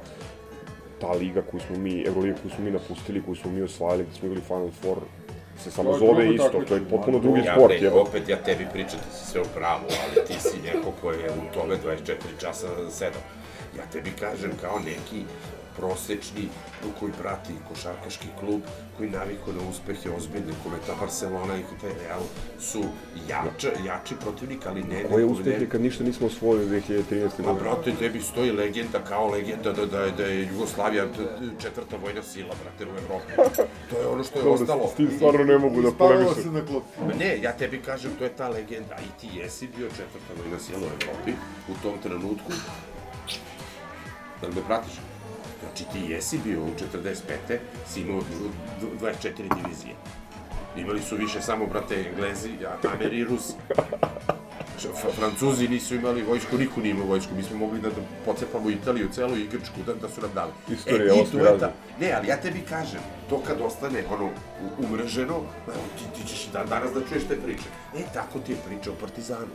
ta 1.02 1.12
liga 1.12 1.42
koju 1.52 1.62
smo 1.62 1.78
mi, 1.78 2.04
Euroliga 2.08 2.36
koju 2.42 2.52
smo 2.52 2.66
mi 2.66 2.72
napustili, 2.72 3.22
koju 3.22 3.36
smo 3.36 3.52
mi 3.52 3.62
osvajali, 3.62 4.04
gde 4.04 4.14
smo 4.14 4.28
igrali 4.28 4.46
Final 4.48 4.72
Four, 4.82 4.98
se 5.64 5.72
samo 5.72 5.92
To 5.92 6.00
zove 6.00 6.36
isto, 6.36 6.64
to 6.68 6.76
je 6.76 6.90
potpuno 6.90 7.20
drugi 7.20 7.42
ja, 7.46 7.56
sport. 7.56 7.82
Evo. 7.82 8.02
opet 8.02 8.30
ja 8.30 8.38
tebi 8.38 8.68
pričam, 8.74 9.00
ti 9.00 9.18
si 9.18 9.32
sve 9.32 9.42
u 9.42 9.46
pravu, 9.56 9.86
ali 9.86 10.26
ti 10.28 10.34
si 10.40 10.58
neko 10.66 10.92
ko 11.02 11.12
je 11.12 11.32
u 11.32 11.54
tome 11.54 11.76
24 11.86 12.16
časa 12.40 12.68
7. 12.68 13.04
Ja 13.78 13.84
tebi 13.92 14.12
kažem 14.20 14.52
kao 14.62 14.80
neki 14.80 15.24
prosečni 15.78 16.50
koji 17.00 17.12
prati 17.22 17.54
košarkaški 17.70 18.28
klub, 18.40 18.62
koji 18.98 19.10
naviku 19.10 19.54
na 19.54 19.70
uspehe 19.70 20.10
ozbiljne, 20.18 20.54
kome 20.64 20.78
ta 20.88 20.94
Barcelona 21.00 21.58
i 21.58 21.64
taj 21.82 21.90
Real 22.04 22.22
su 22.60 22.84
jač, 23.30 23.66
jači 23.86 24.16
protivnik, 24.22 24.66
ali 24.66 24.84
ne... 24.84 25.04
Koje 25.04 25.26
ne- 25.26 25.32
uspehe 25.32 25.70
kad 25.70 25.82
ništa 25.82 26.04
nismo 26.04 26.28
osvojili 26.28 26.82
2013. 26.82 27.22
Ma, 27.22 27.30
godine? 27.46 27.54
brate, 27.60 27.92
tebi 28.00 28.22
stoji 28.22 28.52
legenda 28.52 29.00
kao 29.04 29.28
legenda 29.30 29.74
da, 29.74 29.86
da, 29.86 30.10
da 30.18 30.24
je 30.24 30.48
Jugoslavija 30.48 31.06
četvrta 31.62 31.98
vojna 31.98 32.24
sila, 32.24 32.56
brate, 32.64 32.92
u 32.92 32.98
Evropi. 32.98 33.34
To 33.90 34.00
je 34.00 34.08
ono 34.08 34.24
što 34.24 34.40
je 34.40 34.46
ostalo. 34.46 34.88
s 34.94 34.96
tim 34.96 35.10
stvarno 35.16 35.44
ne 35.44 35.58
mogu 35.58 35.82
da 35.82 35.92
polemišem. 35.92 36.44
se 36.44 36.52
na. 36.52 36.62
Ma 37.08 37.14
ne, 37.14 37.42
ja 37.42 37.52
tebi 37.58 37.82
kažem, 37.82 38.12
to 38.18 38.24
je 38.24 38.30
ta 38.30 38.48
legenda. 38.50 38.96
I 38.96 39.20
ti 39.22 39.38
jesi 39.38 39.68
bio 39.78 39.88
četvrta 39.90 40.34
vojna 40.42 40.60
sila 40.60 40.80
u 40.80 40.84
Evropi 40.84 41.32
u 41.70 41.74
tom 41.84 41.94
trenutku. 42.04 42.52
Da 44.42 44.48
li 44.48 44.56
me 44.56 44.62
pratiš? 44.68 44.94
Znači 45.66 45.84
ti 45.84 46.12
jesi 46.12 46.40
bio 46.44 46.62
u 46.62 46.70
45. 47.48 47.58
si 47.88 48.02
imao 48.02 48.22
dv- 48.22 49.00
24 49.02 49.14
divizije. 49.56 49.96
Imali 50.78 51.02
su 51.02 51.16
više 51.16 51.42
samo, 51.42 51.66
brate, 51.66 52.06
Englezi, 52.10 52.50
Ameri 52.94 53.18
i 53.18 53.24
Rusi. 53.24 53.54
F- 54.78 55.16
Francuzi 55.16 55.68
nisu 55.68 55.96
imali 55.96 56.22
vojsku, 56.24 56.58
niko 56.58 56.82
nije 56.82 56.92
imao 56.92 57.06
vojsku. 57.06 57.36
Mi 57.36 57.44
smo 57.44 57.58
mogli 57.58 57.82
da, 57.82 57.90
pocepamo 58.26 58.70
Italiju, 58.70 59.10
celu 59.10 59.38
i 59.38 59.48
Grčku, 59.48 59.80
da, 59.86 59.94
da 59.94 60.10
su 60.10 60.22
nam 60.22 60.30
dali. 60.36 60.52
Istorija 60.70 61.08
e, 61.08 61.22
osmi 61.22 61.40
razred. 61.40 61.60
ta, 61.60 61.72
Ne, 62.00 62.12
ali 62.12 62.28
ja 62.28 62.38
tebi 62.38 62.62
kažem, 62.62 63.00
to 63.30 63.40
kad 63.40 63.62
ostane 63.62 64.04
ono 64.10 64.30
umreženo, 64.80 65.42
ti, 65.98 66.22
ti 66.22 66.28
ćeš 66.28 66.48
dan 66.48 66.68
danas 66.70 66.94
da 66.94 67.02
čuješ 67.02 67.24
te 67.24 67.36
priče. 67.36 67.64
E, 67.96 68.04
tako 68.14 68.40
ti 68.40 68.52
je 68.52 68.58
priča 68.68 68.92
o 68.92 68.96
Partizanu. 68.96 69.48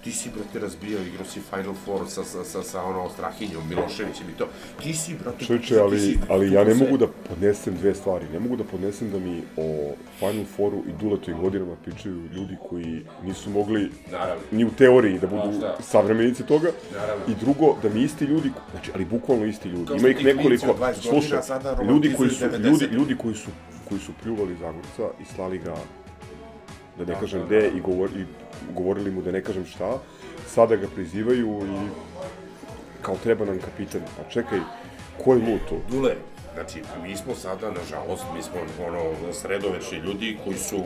Ti 0.00 0.12
si, 0.12 0.30
brate, 0.30 0.58
razbijao, 0.58 1.02
igrao 1.02 1.24
si 1.26 1.40
Final 1.42 1.74
Four 1.76 2.08
sa, 2.08 2.24
sa, 2.24 2.44
sa, 2.44 2.62
sa 2.62 2.82
ono, 2.82 3.08
Strahinjom, 3.10 3.68
Miloševićem 3.68 4.26
i 4.28 4.38
to. 4.38 4.48
Ti 4.82 4.94
si, 4.94 5.14
brate, 5.14 5.44
Čovječe, 5.44 5.66
ti 5.68 5.80
ali, 5.80 6.00
si- 6.00 6.18
ali 6.28 6.52
ja 6.52 6.64
ne 6.64 6.74
mogu 6.74 6.96
da 6.96 7.06
podnesem 7.28 7.74
dve 7.74 7.94
stvari. 7.94 8.26
Ne 8.32 8.38
mogu 8.38 8.56
da 8.56 8.64
podnesem 8.64 9.10
da 9.10 9.18
mi 9.18 9.42
o 9.56 9.92
Final 10.18 10.44
Fouru 10.46 10.78
i 10.78 10.92
Duletovim 11.00 11.40
godinama 11.40 11.76
pričaju 11.76 12.22
ljudi 12.26 12.56
koji 12.68 13.02
nisu 13.24 13.50
mogli 13.50 13.90
Naravno. 14.10 14.42
ni 14.50 14.64
u 14.64 14.70
teoriji 14.70 15.18
da 15.18 15.26
budu 15.26 15.52
šta? 15.58 15.76
savremenici 15.82 16.42
toga. 16.44 16.70
Naravno. 16.92 17.24
I 17.28 17.34
drugo, 17.34 17.76
da 17.82 17.88
mi 17.88 18.02
isti 18.02 18.24
ljudi, 18.24 18.50
znači, 18.70 18.90
ali 18.94 19.04
bukvalno 19.04 19.44
isti 19.46 19.68
ljudi. 19.68 19.86
Kao 19.86 19.96
Ima 19.96 20.08
ih 20.08 20.24
nekoliko, 20.24 20.66
od 20.66 20.76
20 20.76 20.80
godina 20.80 21.02
slušaj, 21.02 21.40
ljudi 21.84 22.14
koji 22.14 22.30
su, 22.30 22.44
ljudi, 22.44 22.56
90. 22.58 22.92
ljudi 22.92 23.16
koji 23.16 23.34
su, 23.34 23.50
koji 23.88 24.00
su 24.00 24.12
pljuvali 24.22 24.56
Zagorca 24.56 25.16
i 25.22 25.34
slali 25.34 25.58
ga, 25.58 25.74
da 27.00 27.12
ne 27.12 27.14
Da, 27.14 27.20
kažem 27.20 27.40
da, 27.40 27.46
gde, 27.46 27.60
da. 27.60 27.66
i, 27.66 27.80
govor, 27.80 28.10
i 28.16 28.24
govorili 28.74 29.10
mu 29.10 29.22
da 29.22 29.30
ne 29.30 29.42
kažem 29.42 29.66
šta, 29.66 29.98
sada 30.46 30.76
ga 30.76 30.86
prizivaju 30.94 31.60
i 31.66 31.88
kao 33.02 33.16
treba 33.22 33.44
nam 33.44 33.58
kapitan. 33.58 34.00
Pa 34.16 34.30
čekaj, 34.30 34.58
ko 35.24 35.34
je 35.34 35.38
lud 35.38 35.60
tu? 35.68 35.76
Dule, 35.90 36.14
znači, 36.54 36.82
mi 37.02 37.16
smo 37.16 37.34
sada, 37.34 37.70
nažalost, 37.70 38.24
mi 38.34 38.42
smo 38.42 38.86
ono, 38.86 39.32
sredovečni 39.32 39.98
ljudi 39.98 40.38
koji 40.44 40.58
su 40.58 40.82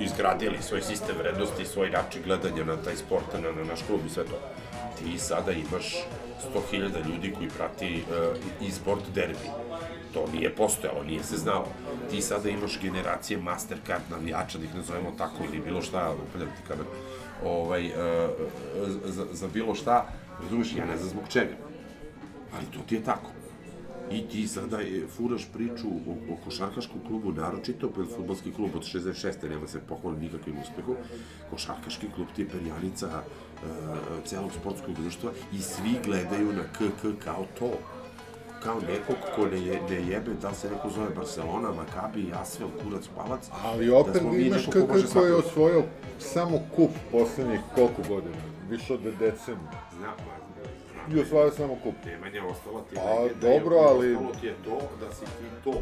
izgradili 0.00 0.62
svoj 0.62 0.82
sistem 0.82 1.16
vrednosti, 1.18 1.64
svoj 1.64 1.90
način 1.90 2.22
gledanja 2.24 2.64
na 2.64 2.76
taj 2.76 2.96
sport, 2.96 3.32
na, 3.32 3.52
na 3.52 3.64
naš 3.64 3.82
klub 3.86 4.00
i 4.06 4.10
sve 4.10 4.24
to. 4.24 4.38
Ti 4.98 5.18
sada 5.18 5.52
imaš 5.52 5.94
100.000 6.72 6.80
ljudi 7.08 7.34
koji 7.36 7.48
prati 7.48 8.04
uh, 8.60 8.68
e-sport 8.68 9.02
derbi. 9.14 9.48
To 10.16 10.24
nije 10.32 10.54
postojalo, 10.54 11.04
nije 11.04 11.24
se 11.24 11.36
znalo. 11.36 11.68
Ti 12.10 12.20
sada 12.22 12.48
imaš 12.48 12.80
generacije 12.82 13.38
Mastercard 13.38 14.02
navijača, 14.10 14.58
da 14.58 14.64
ih 14.64 14.74
nazovemo 14.74 15.12
tako, 15.18 15.44
ili 15.44 15.60
bilo 15.64 15.82
šta, 15.82 16.14
upaljam 16.28 16.48
ti 16.48 16.62
kamer, 16.68 16.86
ovaj, 17.44 17.86
uh, 17.86 17.92
za, 19.04 19.26
za 19.32 19.48
bilo 19.48 19.74
šta, 19.74 20.06
razumeš, 20.42 20.76
ja 20.76 20.86
ne 20.86 20.96
znam 20.96 21.08
zbog 21.08 21.24
čega. 21.28 21.56
Ali 22.56 22.66
to 22.66 22.78
ti 22.88 22.94
je 22.94 23.04
tako. 23.04 23.30
I 24.10 24.28
ti 24.28 24.48
sada 24.48 24.78
je, 24.78 25.06
furaš 25.16 25.46
priču 25.52 25.88
o, 25.88 26.32
o 26.32 26.36
košarkaškom 26.44 27.00
klubu, 27.06 27.32
naročito, 27.32 27.90
pa 27.90 28.04
futbolski 28.16 28.52
klub 28.52 28.70
od 28.74 28.82
66. 28.82 29.48
nema 29.48 29.66
se 29.66 29.80
pohvali 29.80 30.20
nikakvim 30.20 30.58
uspehom. 30.62 30.96
Košarkaški 31.50 32.06
klub 32.14 32.26
ti 32.36 32.42
je 32.42 32.48
perjanica 32.48 33.06
uh, 33.06 33.68
celog 34.24 34.52
sportskog 34.60 34.94
društva 34.94 35.30
i 35.52 35.58
svi 35.58 35.98
gledaju 36.04 36.52
na 36.52 36.62
KK 36.62 37.24
kao 37.24 37.46
to. 37.58 37.70
Kao 38.66 38.80
nekog 38.80 39.16
ko 39.36 39.46
ne, 39.46 39.66
je, 39.66 39.80
ne 39.90 40.10
jebe, 40.10 40.30
da 40.42 40.54
se 40.54 40.70
neko 40.70 40.90
zove 40.90 41.10
Barcelona, 41.16 41.72
Makabi, 41.72 42.32
Asvel, 42.42 42.68
Kurac, 42.82 43.04
Palac. 43.16 43.48
Ali 43.64 43.86
da 43.86 43.96
opet 43.96 44.22
mi 44.22 44.42
imaš 44.42 44.66
KK 44.66 45.12
koji 45.12 45.28
je 45.28 45.34
osvojio 45.34 45.82
samo 46.18 46.60
kup 46.76 46.90
poslednjih 47.12 47.60
koliko 47.74 48.02
godina? 48.08 48.36
Više 48.70 48.94
od 48.94 49.00
decenije. 49.00 49.70
Znam, 49.98 50.14
I 51.14 51.20
osvajao 51.20 51.50
samo 51.50 51.76
kup. 51.82 51.94
Nemanja 52.06 52.42
ostala 52.50 52.80
ti 52.90 52.94
je 52.96 53.00
A, 53.00 53.22
legenda 53.22 53.48
dobro, 53.48 53.76
i 53.76 53.78
ali- 53.78 54.14
Ostalo 54.14 54.32
ti 54.40 54.46
je 54.46 54.54
to 54.64 54.78
da 55.00 55.14
si 55.14 55.24
ti 55.24 55.46
to. 55.64 55.72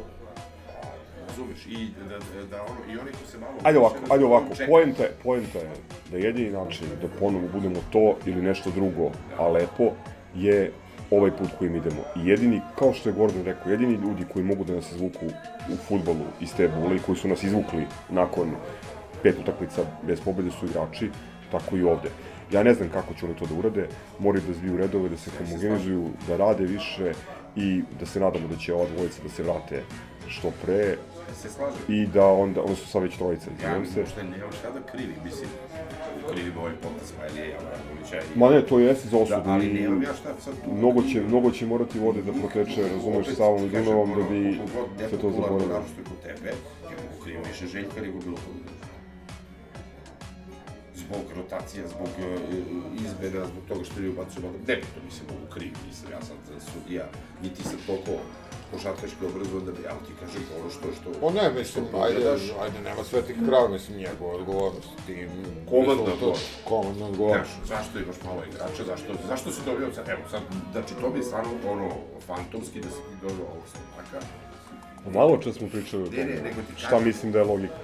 Razumeš? 1.28 1.66
I 1.66 1.89
da, 2.09 2.19
da, 2.19 2.47
da 2.51 2.62
ono, 2.62 2.93
i 2.93 2.98
oni 2.98 3.11
ko 3.11 3.31
se 3.31 3.39
malo... 3.39 3.52
Ajde 3.62 3.78
ovako, 3.78 3.97
ajde 4.11 4.24
ovako, 4.24 4.47
poenta 4.69 5.02
je, 5.02 5.12
poenta 5.23 5.59
je 5.59 5.70
da 6.11 6.16
jedini 6.16 6.51
način 6.51 6.86
da 7.02 7.09
ponovo 7.20 7.44
budemo 7.52 7.81
to 7.93 8.16
ili 8.27 8.43
nešto 8.43 8.70
drugo, 8.70 9.11
a 9.39 9.48
lepo, 9.48 9.90
je 10.35 10.73
ovaj 11.16 11.30
put 11.30 11.48
kojim 11.58 11.76
idemo. 11.76 12.02
I 12.16 12.28
jedini, 12.28 12.60
kao 12.78 12.92
što 12.92 13.08
je 13.08 13.14
Gordon 13.14 13.42
rekao, 13.44 13.70
jedini 13.72 13.92
ljudi 13.94 14.24
koji 14.32 14.44
mogu 14.44 14.64
da 14.64 14.74
nas 14.74 14.92
izvuku 14.92 15.26
u 15.72 15.76
futbolu 15.88 16.24
iz 16.40 16.54
te 16.54 16.68
bule 16.68 16.96
i 16.96 17.02
koji 17.06 17.16
su 17.18 17.28
nas 17.28 17.42
izvukli 17.42 17.86
nakon 18.10 18.50
pet 19.22 19.38
utakmica 19.38 19.82
bez 20.02 20.20
pobede 20.20 20.50
su 20.50 20.66
igrači, 20.66 21.10
tako 21.52 21.76
i 21.76 21.82
ovde. 21.82 22.08
Ja 22.52 22.62
ne 22.62 22.74
znam 22.74 22.88
kako 22.88 23.14
će 23.14 23.26
oni 23.26 23.34
to 23.34 23.46
da 23.46 23.54
urade, 23.54 23.88
moraju 24.18 24.42
da 24.46 24.52
zbiju 24.54 24.76
redove, 24.76 25.08
da 25.08 25.16
se 25.16 25.30
homogenizuju, 25.38 26.08
da 26.28 26.36
rade 26.36 26.64
više 26.64 27.12
i 27.56 27.82
da 28.00 28.06
se 28.06 28.20
nadamo 28.20 28.48
da 28.48 28.56
će 28.56 28.74
ova 28.74 28.86
dvojica 28.96 29.22
da 29.22 29.28
se 29.28 29.42
vrate 29.42 29.82
što 30.28 30.50
pre 30.64 30.96
Se 31.34 31.48
slažem. 31.48 31.78
i 31.88 32.06
da 32.06 32.26
onda, 32.26 32.62
ono 32.62 32.76
su 32.76 32.88
sad 32.88 33.02
već 33.02 33.16
trojica, 33.16 33.50
Ja 33.64 33.84
se. 33.86 34.00
uopšte 34.00 34.24
nemam 34.24 34.52
šta 34.52 34.70
da 34.70 34.80
krivim, 34.82 35.16
mislim, 35.24 35.48
krivim 36.32 36.59
ovaj 36.59 36.72
potez 36.82 37.09
Smajlija 37.14 37.59
Abramovića 37.59 38.16
i... 38.16 38.38
Ma 38.38 38.51
ne, 38.51 38.66
to 38.66 38.78
jeste 38.78 39.09
za 39.09 39.16
osudu. 39.16 39.42
Da, 39.44 39.51
ali 39.51 39.72
nemam 39.72 40.02
ja 40.02 40.14
šta 40.14 40.34
sad 40.44 40.55
tu... 40.64 40.72
Mnogo 40.72 41.02
će, 41.02 41.20
mnogo 41.20 41.51
će 41.51 41.66
morati 41.66 41.98
vode 41.98 42.22
da 42.22 42.32
proteče, 42.32 42.82
razumeš, 42.82 43.26
Opet 43.26 43.36
Savom 43.36 43.64
i 43.64 43.68
ti 43.68 43.72
kažem, 43.72 43.84
Dunavom 43.84 44.10
da 44.10 44.24
bi 44.30 44.60
se 45.10 45.18
to 45.18 45.30
zaboravilo. 45.30 45.66
Naravno 45.66 45.88
što 45.92 46.01
je 46.01 46.05
kod 46.05 46.20
tebe, 46.22 46.48
ja 46.84 46.96
mogu 47.05 47.24
krivim 47.24 47.42
više 47.52 47.66
Željka 47.66 48.01
nego 48.01 48.18
bilo 48.18 48.36
koga. 48.36 48.74
Zbog 50.94 51.24
rotacija, 51.36 51.88
zbog 51.88 52.12
uh, 52.18 53.05
izmena, 53.05 53.46
zbog 53.46 53.62
toga 53.68 53.84
što 53.84 54.01
je 54.01 54.10
ubacio 54.10 54.42
malo... 54.42 54.55
Ne 54.68 54.74
to 54.80 55.01
mislim 55.05 55.24
mogu 55.32 55.46
krivim, 55.55 55.74
nisam 55.86 56.09
ja 56.12 56.22
sad 56.22 56.36
sudija, 56.72 57.05
niti 57.42 57.62
sam 57.62 57.78
toliko 57.86 58.12
košarkaški 58.74 59.22
obrazovan 59.30 59.64
da 59.66 59.72
bi, 59.72 59.82
ja 59.82 59.94
ti 60.06 60.12
kažem, 60.20 60.42
ono 60.60 60.70
što, 60.70 60.86
što... 60.96 61.09
Pa 61.20 61.28
ne, 61.38 61.44
mislim, 61.59 61.84
što 61.88 62.02
ajde, 62.05 62.20
ajde, 62.62 62.78
nema 62.88 63.05
svetih 63.05 63.36
krava, 63.46 63.68
mislim, 63.68 63.98
njegova 63.98 64.32
odgovornost. 64.34 64.88
Ti, 65.06 65.28
Komandna 65.70 66.12
odgovornost. 66.12 66.48
Komandna 66.64 67.06
odgovornost. 67.06 67.51
Znaš, 67.66 67.68
zašto 67.74 67.98
imaš 67.98 68.18
malo 68.24 68.40
igrača, 68.51 68.82
zašto, 68.92 69.10
zašto 69.28 69.51
si 69.52 69.60
dobio 69.66 69.92
sad, 69.94 70.09
evo 70.09 70.22
sad, 70.30 70.42
znači 70.72 70.92
to 71.01 71.10
bi 71.10 71.18
je 71.18 71.22
stvarno 71.24 71.51
ono, 71.72 71.88
fantomski 72.26 72.80
da 72.80 72.88
si 72.88 73.01
ti 73.09 73.14
dobio 73.22 73.44
ovog 73.52 73.64
Slovaka. 73.72 74.26
Malo 75.18 75.36
čas 75.36 75.55
smo 75.56 75.68
pričali 75.68 76.02
o 76.02 76.06
Ne, 76.06 76.16
tome, 76.16 76.34
ne, 76.34 76.42
nego 76.42 76.60
ti 76.68 76.72
šta 76.76 77.01
mislim 77.01 77.32
da 77.32 77.38
je 77.38 77.44
logika. 77.44 77.74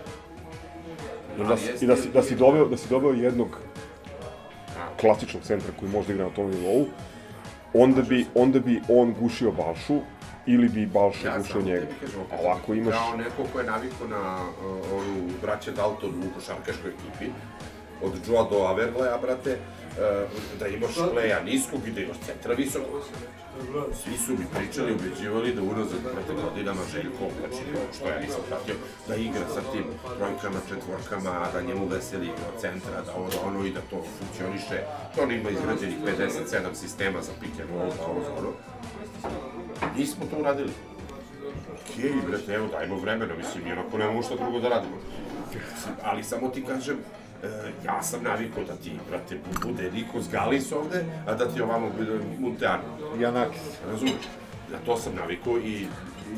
Da, 1.38 1.44
Ali 1.44 1.58
si, 1.58 1.84
i 1.84 1.86
da, 1.86 1.96
si, 1.96 2.08
da, 2.08 2.22
si 2.22 2.36
doveo, 2.36 2.68
da 2.68 2.76
si 2.76 2.88
doveo 2.88 3.12
jednog 3.12 3.48
klasičnog 5.00 5.42
centra 5.42 5.72
koji 5.80 5.92
može 5.92 6.06
da 6.06 6.12
igra 6.12 6.24
na 6.24 6.34
tom 6.34 6.50
nivou, 6.50 6.86
onda 7.74 8.02
bi, 8.02 8.26
onda 8.34 8.60
bi 8.60 8.80
on 8.88 9.14
gušio 9.20 9.52
Balšu 9.52 10.00
ili 10.46 10.68
bi 10.68 10.86
Balša 10.86 11.28
Ja 11.28 11.42
samo 11.42 11.64
njega. 11.64 11.80
tebi 11.80 11.94
kažem, 12.00 12.20
A 12.32 12.36
ovako 12.40 12.74
imaš... 12.74 12.94
Kao 12.94 13.16
neko 13.16 13.44
ko 13.52 13.58
je 13.58 13.64
navikao 13.64 14.08
na 14.08 14.36
uh, 14.42 14.92
onu 14.92 15.28
braća 15.42 15.70
Dalton 15.70 16.10
u 16.10 16.34
košarkaškoj 16.34 16.90
ekipi, 16.90 17.30
od 18.02 18.12
Joa 18.28 18.48
do 18.50 18.56
Averleja, 18.56 19.18
brate, 19.22 19.56
uh, 19.56 20.58
da 20.58 20.66
imaš 20.66 20.94
pleja 21.12 21.42
niskog 21.42 21.88
i 21.88 21.90
da 21.90 22.00
imaš 22.00 22.16
centra 22.26 22.54
visokog. 22.54 23.02
Svi 24.02 24.16
su 24.18 24.32
mi 24.32 24.46
pričali, 24.56 24.92
ubeđivali 24.94 25.54
da 25.54 25.62
unazad 25.62 26.00
brate 26.02 26.34
godinama 26.42 26.80
Željko, 26.92 27.24
znači 27.38 27.62
to 27.72 27.80
što 27.96 28.08
ja 28.08 28.20
nisam 28.20 28.40
pratio, 28.48 28.74
da 29.08 29.14
igra 29.16 29.46
sa 29.54 29.60
tim 29.72 29.84
trojkama, 30.16 30.60
četvorkama, 30.68 31.46
da 31.52 31.60
njemu 31.62 31.86
veseli 31.86 32.24
igra 32.24 32.46
od 32.54 32.60
centra, 32.60 33.02
da 33.06 33.14
ovo, 33.14 33.28
ono 33.44 33.66
i 33.66 33.72
da 33.72 33.80
to 33.80 34.04
funkcioniše. 34.18 34.78
To 35.14 35.22
on 35.22 35.32
ima 35.32 35.50
izgrađenih 35.50 35.96
57 36.04 36.74
sistema 36.74 37.22
za 37.22 37.32
pick 37.40 37.60
and 37.60 37.70
roll, 37.70 37.90
za 37.96 38.06
ovo, 38.06 38.20
za 38.24 38.32
ono. 38.38 38.52
Nismo 39.96 40.26
to 40.26 40.36
uradili. 40.38 40.70
Okej, 41.90 42.12
brate, 42.28 42.54
evo, 42.54 42.66
dajmo 42.68 42.96
vremena, 42.96 43.34
mislim, 43.34 43.66
i 43.66 43.72
onako 43.72 43.98
nemamo 43.98 44.22
šta 44.22 44.34
drugo 44.36 44.60
da 44.60 44.68
radimo. 44.68 44.96
Ali 46.02 46.24
samo 46.24 46.48
ti 46.48 46.64
kažem, 46.64 46.96
e, 47.42 47.46
ja 47.84 48.02
sam 48.02 48.22
navikao 48.24 48.64
da 48.64 48.74
ti, 48.74 48.92
brate, 49.10 49.34
bu- 49.36 49.66
bude 49.66 49.90
Nikos 49.92 50.30
Galis 50.30 50.72
ovde, 50.72 51.04
a 51.26 51.34
da 51.34 51.48
ti 51.48 51.62
ovamo 51.62 51.90
bude 51.98 52.10
Munteano. 52.38 52.82
Janakis. 53.18 53.60
Razumeš? 53.86 54.14
Na 54.72 54.78
to 54.86 54.96
sam 54.96 55.14
navikao 55.14 55.58
i 55.58 55.86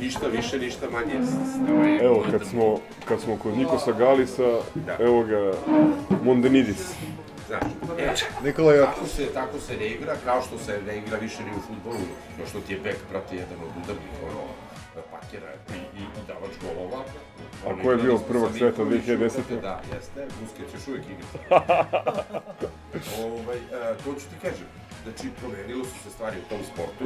ništa 0.01 0.27
više, 0.29 0.59
ništa 0.59 0.87
manje. 0.91 1.15
Evo, 2.03 2.25
kad 2.31 2.47
smo, 2.47 2.79
kad 3.05 3.21
smo 3.21 3.37
kod 3.37 3.57
Nikosa 3.57 3.93
Galisa, 3.93 4.59
Da. 4.77 4.97
evo 5.01 5.23
ga, 5.23 5.53
Mondenidis. 6.25 6.95
Znaš, 7.47 8.23
e, 8.23 8.27
Nikola 8.45 8.75
Jokić. 8.75 8.95
Tako 8.95 9.07
se, 9.07 9.27
tako 9.35 9.61
se 9.61 9.77
ne 9.77 9.87
igra, 9.87 10.17
kao 10.25 10.43
što 10.43 10.59
se 10.59 10.81
ne 10.87 10.99
igra 10.99 11.19
više 11.19 11.43
ni 11.43 11.51
u 11.51 11.61
futbolu, 11.61 12.07
kao 12.37 12.47
što 12.47 12.61
ti 12.61 12.73
je 12.73 12.79
bek, 12.79 12.97
brate, 13.11 13.37
jedan 13.37 13.59
od 13.65 13.71
udarnih, 13.83 14.13
ono, 14.31 14.43
pakera 15.11 15.53
i, 15.69 15.99
i, 15.99 16.03
i 16.03 16.27
davač 16.29 16.55
golova. 16.63 17.05
A 17.67 17.83
ko 17.83 17.91
je 17.91 17.97
bio 17.97 18.19
sa 18.19 18.25
sveta 18.59 18.85
Nikolićem, 18.85 19.21
2010? 19.21 19.61
Da, 19.61 19.81
jeste, 19.95 20.27
Busquets 20.39 20.75
još 20.75 20.89
uvijek 20.89 21.05
igra. 21.05 21.29
ovaj, 23.27 23.57
e, 23.57 23.97
to 24.05 24.15
ću 24.15 24.27
ti 24.31 24.37
kažem. 24.43 24.67
Znači, 25.05 25.29
promenilo 25.41 25.85
su 25.85 25.99
se 26.05 26.11
stvari 26.11 26.37
u 26.39 26.49
tom 26.49 26.59
sportu, 26.73 27.05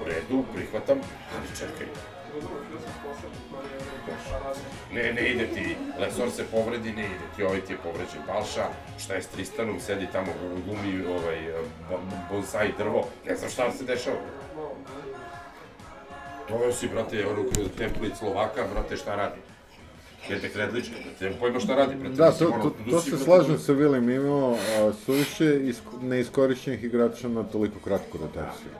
u 0.00 0.04
redu, 0.04 0.44
prihvatam, 0.54 0.98
ali 1.34 1.58
čekaj. 1.58 1.86
Ne, 4.92 5.12
ne 5.12 5.28
ide 5.30 5.46
ti, 5.46 5.76
Lesor 6.00 6.30
se 6.30 6.44
povredi, 6.44 6.92
ne 6.92 7.04
ide 7.04 7.26
ti, 7.36 7.42
ovaj 7.42 7.60
ti 7.60 7.72
je 7.72 7.78
povređen 7.78 8.22
Balša, 8.26 8.66
šta 8.98 9.14
je 9.14 9.22
s 9.22 9.26
Tristanom, 9.26 9.80
sedi 9.80 10.06
tamo 10.12 10.32
u 10.44 10.70
gumi, 10.70 11.06
ovaj, 11.06 11.52
bo- 11.90 12.00
bonsai 12.30 12.72
drvo, 12.78 13.08
ne 13.26 13.36
znam 13.36 13.50
šta 13.50 13.72
se 13.72 13.84
dešava. 13.84 14.16
Doveo 16.48 16.72
si, 16.72 16.88
brate, 16.88 17.26
ono 17.26 17.44
template 17.78 18.16
Slovaka, 18.16 18.64
brate, 18.72 18.96
šta 18.96 19.16
radi? 19.16 19.40
Kete 20.28 20.48
Kredlička, 20.48 20.94
brate, 21.04 21.24
nemam 21.24 21.38
pojma 21.38 21.60
šta 21.60 21.74
radi, 21.74 21.94
brate. 21.94 22.14
Da, 22.14 22.32
to, 22.32 22.44
to, 22.44 22.72
to 22.90 23.00
si, 23.00 23.10
se 23.10 23.18
slažem 23.18 23.58
sa 23.58 23.72
Vilim, 23.72 24.10
imao 24.10 24.52
a, 24.54 24.92
suviše 25.04 25.60
isko, 25.68 25.90
neiskorišćenih 26.02 26.84
igrača 26.84 27.28
na 27.28 27.42
toliko 27.42 27.78
kratku 27.84 28.18
rotaciju. 28.18 28.70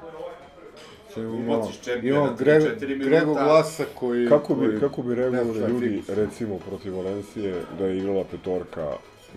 Ubaciš 1.17 1.77
imamo 2.03 2.27
na 2.27 2.37
tri, 2.37 2.45
Grego, 2.45 2.67
četiri 2.67 2.99
Grego 2.99 3.27
minuta. 3.27 3.45
Glasa 3.45 3.85
koji... 3.95 4.29
Kako 4.29 4.55
bi, 4.55 4.67
koji 4.67 4.81
kako 4.81 5.03
bi 5.03 5.15
reagovali 5.15 5.59
ljudi, 5.59 5.89
fikus. 5.89 6.17
recimo, 6.17 6.59
protiv 6.59 6.97
Valencije, 6.97 7.55
da 7.79 7.87
je 7.87 7.99
igrala 7.99 8.25
petorka, 8.31 8.93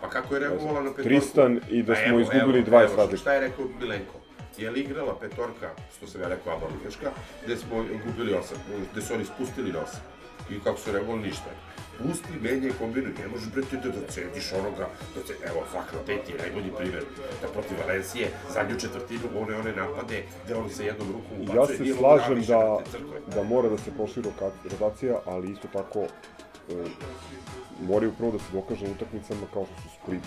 Pa 0.01 0.11
kako 0.11 0.35
je 0.35 0.41
reagovala 0.41 0.83
na 0.83 0.91
petorku? 0.91 1.03
Tristan 1.03 1.61
i 1.71 1.83
da 1.83 1.93
Pa 1.93 1.99
smo 1.99 2.09
evo, 2.09 2.21
izgubili 2.21 2.59
evo, 2.59 2.79
20 2.79 2.85
evo, 2.85 2.97
razlika. 2.97 3.17
Šta 3.17 3.33
je 3.33 3.41
rekao 3.41 3.65
Milenko? 3.81 4.15
Je 4.59 4.71
li 4.71 4.81
igrala 4.81 5.19
petorka, 5.21 5.71
što 5.97 6.07
sam 6.07 6.21
ja 6.21 6.29
rekao, 6.29 6.53
aba 6.53 6.67
ligaška, 6.79 7.11
gde 7.45 7.57
smo 7.57 7.85
gubili 8.07 8.35
osam, 8.35 8.59
gde 8.93 9.03
su 9.03 9.15
oni 9.15 9.25
spustili 9.25 9.73
na 9.73 9.79
osam. 9.79 10.01
I 10.51 10.61
kako 10.61 10.79
su 10.79 10.93
reagovali, 10.93 11.23
ništa. 11.23 11.51
Pusti, 11.99 12.33
menjaj, 12.43 12.73
kombinuj, 12.79 13.13
ne 13.23 13.29
možeš 13.29 13.49
brete 13.55 13.77
da, 13.77 13.89
da 13.89 14.07
cediš 14.07 14.53
onoga, 14.53 14.89
da 15.15 15.23
ce, 15.27 15.35
evo, 15.51 15.65
Zakra 15.73 15.99
Peti 16.07 16.33
je 16.33 16.39
najbolji 16.39 16.73
primjer, 16.79 17.05
da 17.43 17.49
protiv 17.49 17.77
Valencije, 17.87 18.31
zadnju 18.55 18.81
četvrtinu, 18.81 19.25
one, 19.43 19.57
one 19.57 19.73
napade, 19.77 20.23
gde 20.45 20.55
on 20.55 20.71
sa 20.71 20.83
jednom 20.83 21.09
rukom 21.13 21.41
ubacuje, 21.43 21.79
Ja 21.79 21.95
se 21.95 21.99
slažem 21.99 22.43
da, 22.43 22.79
te 22.93 22.99
da 23.35 23.43
mora 23.43 23.69
da 23.69 23.79
se 23.79 23.91
proširi 23.97 24.29
rotacija, 24.71 25.21
ali 25.27 25.53
isto 25.53 25.69
tako 25.73 26.01
e, 26.01 26.85
moraju 27.81 28.13
prvo 28.19 28.31
da 28.31 28.39
se 28.39 28.53
dokaže 28.53 28.87
utakmicama 28.87 29.47
kao 29.53 29.65
što 29.65 29.83
su 29.83 29.89
Split, 30.03 30.23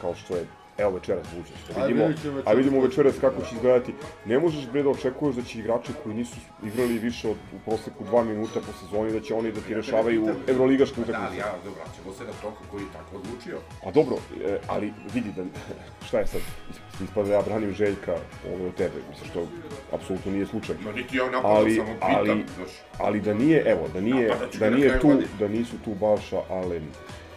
kao 0.00 0.14
što 0.14 0.36
je 0.36 0.46
Evo 0.80 0.90
večeras 0.90 1.26
Vučić. 1.36 1.54
Da 1.76 1.84
vidimo, 1.86 2.12
ćemo 2.22 2.42
a 2.46 2.52
vidimo 2.52 2.80
večeras 2.80 3.14
kako 3.20 3.42
će 3.42 3.54
izgledati. 3.54 3.94
Ne 4.24 4.38
možeš 4.38 4.66
bre 4.68 4.82
da 4.82 4.88
očekuješ 4.88 5.36
da 5.36 5.42
će 5.42 5.58
igrači 5.58 5.92
koji 6.02 6.14
nisu 6.14 6.36
igrali 6.64 6.98
više 6.98 7.28
od 7.28 7.36
u 7.56 7.58
proseku 7.64 8.04
2 8.04 8.24
minuta 8.24 8.60
po 8.60 8.72
sezoni 8.80 9.12
da 9.12 9.20
će 9.20 9.34
oni 9.34 9.52
da 9.52 9.60
ti 9.60 9.74
rešavaju 9.74 10.28
evroligaške 10.48 10.96
Da, 10.96 11.02
ali 11.02 11.10
utakmice. 11.10 11.40
ja, 11.40 11.52
da 11.64 11.70
vraćamo 11.70 12.12
se 12.12 12.24
na 12.24 12.32
to 12.42 12.54
kako 12.62 12.76
je 12.78 12.84
tako 12.92 13.16
odlučio. 13.16 13.58
A 13.86 13.90
dobro, 13.90 14.16
e, 14.44 14.58
ali 14.68 14.92
vidi 15.14 15.32
da, 15.36 15.42
šta 16.08 16.18
je 16.18 16.26
sad, 16.26 16.40
Is- 16.70 17.04
ispada 17.04 17.28
da 17.28 17.34
ja 17.34 17.42
branim 17.42 17.72
Željka 17.72 18.16
ono 18.54 18.66
od 18.66 18.74
tebe, 18.74 18.94
mislim 19.10 19.30
što 19.30 19.46
apsolutno 19.92 20.32
nije 20.32 20.46
slučaj. 20.46 20.74
Ma 20.84 20.92
niti 20.92 21.16
ja 21.16 21.24
napadam, 21.24 21.56
ali, 21.56 21.74
samo 21.76 21.94
pitam, 21.94 22.14
ali, 22.16 22.44
znaš. 22.56 22.70
ali 22.98 23.20
da 23.20 23.34
nije, 23.34 23.62
evo, 23.66 23.88
da 23.94 24.00
nije, 24.00 24.34
da 24.58 24.70
nije 24.70 24.98
tu, 25.00 25.08
godine. 25.08 25.26
da 25.38 25.48
nisu 25.48 25.76
tu 25.84 25.94
Balša, 25.94 26.40
Alen 26.50 26.82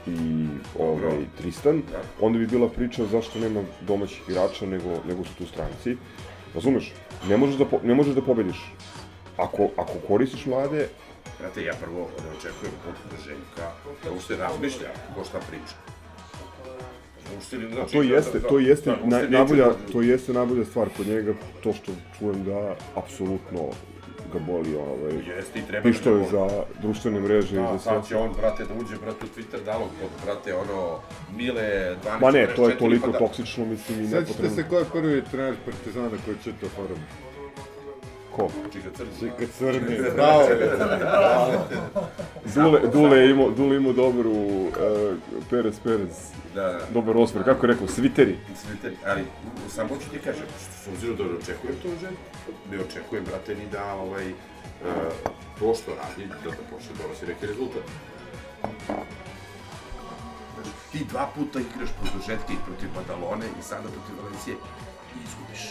i 0.08 0.48
ovaj, 0.80 1.18
Tristan, 1.38 1.82
onda 2.22 2.40
bi 2.40 2.48
bila 2.48 2.70
priča 2.70 3.06
zašto 3.06 3.40
nema 3.40 3.64
domaćih 3.82 4.22
igrača, 4.30 4.66
nego, 4.66 4.90
nego 5.08 5.24
su 5.24 5.32
tu 5.38 5.46
stranci. 5.46 5.98
Razumeš? 6.56 6.92
Ne 7.30 7.38
možeš 7.38 7.56
da, 7.56 7.66
po, 7.66 7.80
ne 7.84 7.96
možeš 7.96 8.16
da 8.16 8.22
pobediš. 8.22 8.72
Ako, 9.38 9.70
ako 9.78 9.94
koristiš 10.08 10.46
mlade, 10.46 10.88
Znate, 11.40 11.64
ja 11.64 11.74
prvo 11.82 12.00
ne 12.24 12.38
očekujem 12.38 12.74
od 12.90 13.20
Željka 13.26 13.72
da 14.04 14.12
uopšte 14.12 14.36
razmišlja 14.38 14.88
ko 15.16 15.24
šta 15.24 15.40
priča. 15.50 15.76
Uopšte 17.36 17.58
ne, 17.58 17.70
znači, 17.70 17.92
to 17.94 18.04
da- 18.04 18.16
jeste, 18.16 18.40
da- 18.40 18.48
to 18.48 18.60
jeste, 18.60 18.96
da, 19.06 19.18
neću 19.18 19.32
najbolja, 19.32 19.66
da- 19.66 19.92
to 19.92 20.02
jeste 20.02 20.34
najbolja 20.34 20.66
stvar 20.66 20.90
kod 20.98 21.08
njega, 21.08 21.34
to 21.64 21.74
što 21.74 21.92
čujem 22.20 22.44
da 22.44 22.76
apsolutno 22.96 23.60
ga 24.34 24.40
boli 24.42 24.76
ovaj, 24.78 25.14
Jeste 25.28 25.60
i 25.60 25.62
treba 25.62 25.84
da 25.84 25.90
pištolj 25.90 26.14
boli. 26.14 26.30
za 26.32 26.48
društvene 26.82 27.20
mreže 27.20 27.56
i 27.56 27.60
Da, 27.60 27.64
za 27.64 27.80
sve. 27.80 27.92
sad 27.92 28.08
će 28.08 28.16
on, 28.18 28.32
brate, 28.34 28.64
da 28.66 28.74
uđe, 28.76 28.96
brate, 28.98 29.26
u 29.26 29.32
Twitter 29.32 29.64
dalog 29.66 29.88
pod, 30.02 30.10
brate, 30.26 30.56
ono, 30.56 31.00
Mile 31.36 31.64
12 31.98 32.22
Ma 32.22 32.32
ne, 32.32 32.48
to 32.48 32.62
je 32.64 32.70
44, 32.70 32.80
toliko 32.80 33.06
pa 33.06 33.12
da- 33.12 33.18
toksično, 33.20 33.66
mislim, 33.66 34.00
i 34.00 34.06
Sećate 34.06 34.22
nepotrebno. 34.22 34.56
se 34.56 34.64
ko 34.64 34.78
je 34.78 34.86
prvi 34.86 35.22
trener 35.22 35.56
Partizana 35.66 36.10
koji 36.26 36.38
će 36.38 36.52
to 36.52 36.68
forum? 36.70 36.98
Ko? 38.32 38.50
Čika 38.74 38.90
Crni. 38.92 39.10
Čika 39.20 39.46
Crni, 39.50 39.98
bravo. 40.16 40.48
bravo. 41.00 41.52
Dule, 42.56 42.80
Dule 42.88 43.18
je 43.18 43.30
imao, 43.32 43.50
Dule 43.52 43.76
je 43.76 43.78
imao 43.78 43.94
dobru 43.94 44.32
uh, 44.32 44.74
Perez 45.50 45.80
Perez, 45.80 46.30
Da, 46.56 46.62
da. 46.64 46.80
dobar 46.92 47.18
osmer, 47.18 47.44
kako 47.44 47.66
je 47.66 47.74
rekao, 47.74 47.88
sviteri. 47.88 48.38
Sviteri, 48.58 48.96
ali 49.06 49.22
samo 49.70 49.90
ću 49.96 50.10
ti 50.12 50.20
kažem, 50.20 50.46
s 50.76 50.88
obzirom 50.88 51.16
da 51.18 51.24
očekujem 51.24 51.76
to 51.84 51.90
žen, 52.02 52.16
ne 52.72 52.80
očekujem, 52.80 53.26
brate, 53.26 53.56
ni 53.56 53.68
da 53.72 53.94
ovaj, 53.94 54.30
e, 54.30 54.34
to 55.60 55.76
što 55.76 55.92
radi, 55.96 56.28
da 56.28 56.50
da 56.50 56.64
počne 56.72 56.94
donosi 57.02 57.26
neki 57.26 57.46
rezultat. 57.48 57.84
Znači, 60.56 60.72
ti 60.92 61.06
dva 61.10 61.32
puta 61.36 61.60
igraš 61.60 61.90
produžetke 62.02 62.54
i 62.54 62.64
protiv 62.66 62.90
Badalone 62.96 63.46
i 63.60 63.64
sada 63.64 63.88
protiv 63.96 64.24
Valencije 64.24 64.56
i 65.16 65.18
izgubiš. 65.28 65.64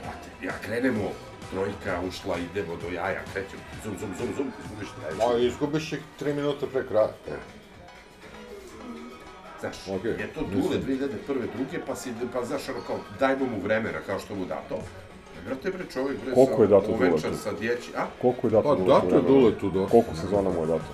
Brate, 0.00 0.46
ja 0.46 0.52
krenemo, 0.64 1.10
trojka 1.50 2.00
ušla, 2.08 2.38
idemo 2.38 2.76
do 2.76 2.88
jaja, 2.88 3.22
krećemo, 3.32 3.62
zum, 3.84 3.94
zum, 4.00 4.10
zum, 4.18 4.28
zum, 4.36 4.52
izgubiš. 4.64 4.88
Ma, 5.18 5.38
izgubiš 5.38 5.92
ih 5.92 6.02
3 6.20 6.34
minuta 6.34 6.66
pre 6.66 6.86
kraja. 6.88 7.12
Znaš, 9.60 9.76
Okej, 9.88 10.10
je 10.10 10.26
to. 10.34 10.40
Dule 10.40 10.76
2001. 10.78 11.08
druge, 11.56 11.86
pa 11.86 11.96
si, 11.96 12.10
pa 12.32 12.44
znaš, 12.44 12.68
ono 12.68 12.80
kao, 12.86 12.98
dajmo 13.18 13.46
mu 13.46 13.60
vremena, 13.60 13.98
kao 14.06 14.18
što 14.18 14.34
mu 14.34 14.44
dato. 14.44 14.78
Brate, 15.46 15.70
bre, 15.70 15.84
čovjek, 15.92 16.18
bre, 16.24 16.34
Koliko 16.34 16.62
je 16.62 16.68
dato 16.68 16.86
Duletu? 16.88 17.36
sa 17.36 17.52
dječi, 17.52 17.90
a? 17.96 18.06
Koliko 18.18 18.46
je 18.46 18.50
dato 18.50 18.68
Pa, 18.68 18.74
Duletu 18.74 18.90
dato 19.00 19.16
je? 19.16 19.22
Duletu 19.22 19.70
dosta. 19.70 19.90
Koliko 19.90 20.14
sezona 20.16 20.50
mu 20.50 20.60
je 20.60 20.66
dato? 20.66 20.84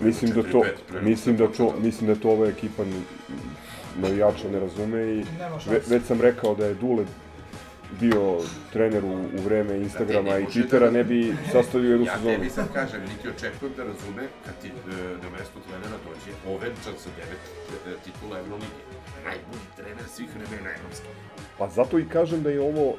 Mislim 0.00 0.30
da 0.32 0.42
to, 0.42 0.58
4-5 0.58 0.64
pre- 0.88 1.02
mislim 1.02 1.36
da 1.36 1.48
to, 1.48 1.74
mislim 1.78 2.06
da 2.06 2.20
to 2.20 2.30
ova 2.30 2.46
ekipa 2.48 2.82
navijača 3.96 4.48
ne 4.48 4.60
razume 4.60 5.02
i 5.04 5.24
ve, 5.66 5.80
već 5.88 6.02
sam 6.04 6.20
rekao 6.20 6.54
da 6.54 6.66
je 6.66 6.74
Dule 6.74 7.04
bio 8.00 8.38
trener 8.72 9.04
u, 9.04 9.08
u 9.12 9.40
vreme 9.44 9.76
Instagrama 9.76 10.30
ne 10.30 10.40
i 10.40 10.44
Twittera, 10.44 10.78
da- 10.80 10.90
ne 10.90 11.04
bi 11.04 11.34
sastavio 11.52 11.90
jednu 11.90 12.06
ja 12.06 12.16
sezonu. 12.16 12.34
tebi 12.34 12.50
sad 12.50 12.72
kažem, 12.72 13.00
niti 13.02 13.28
očekujem 13.28 13.74
da 13.76 13.82
razume 13.84 14.22
kad 14.46 14.54
ti 14.62 14.68
e, 14.68 14.72
na 15.22 15.30
mesto 15.30 15.58
trenera 15.60 15.96
dođe 16.04 16.30
Ovenčan 16.48 16.94
sa 16.96 17.10
devet 17.16 17.42
e, 17.86 18.04
titula 18.04 18.38
Euroligi. 18.38 18.82
Najbolji 19.24 19.66
trener 19.76 20.04
svih 20.08 20.28
vremena 20.30 20.70
evropskih. 20.70 21.10
Pa 21.58 21.68
zato 21.68 21.98
i 21.98 22.08
kažem 22.08 22.42
da 22.42 22.50
je 22.50 22.60
ovo 22.62 22.94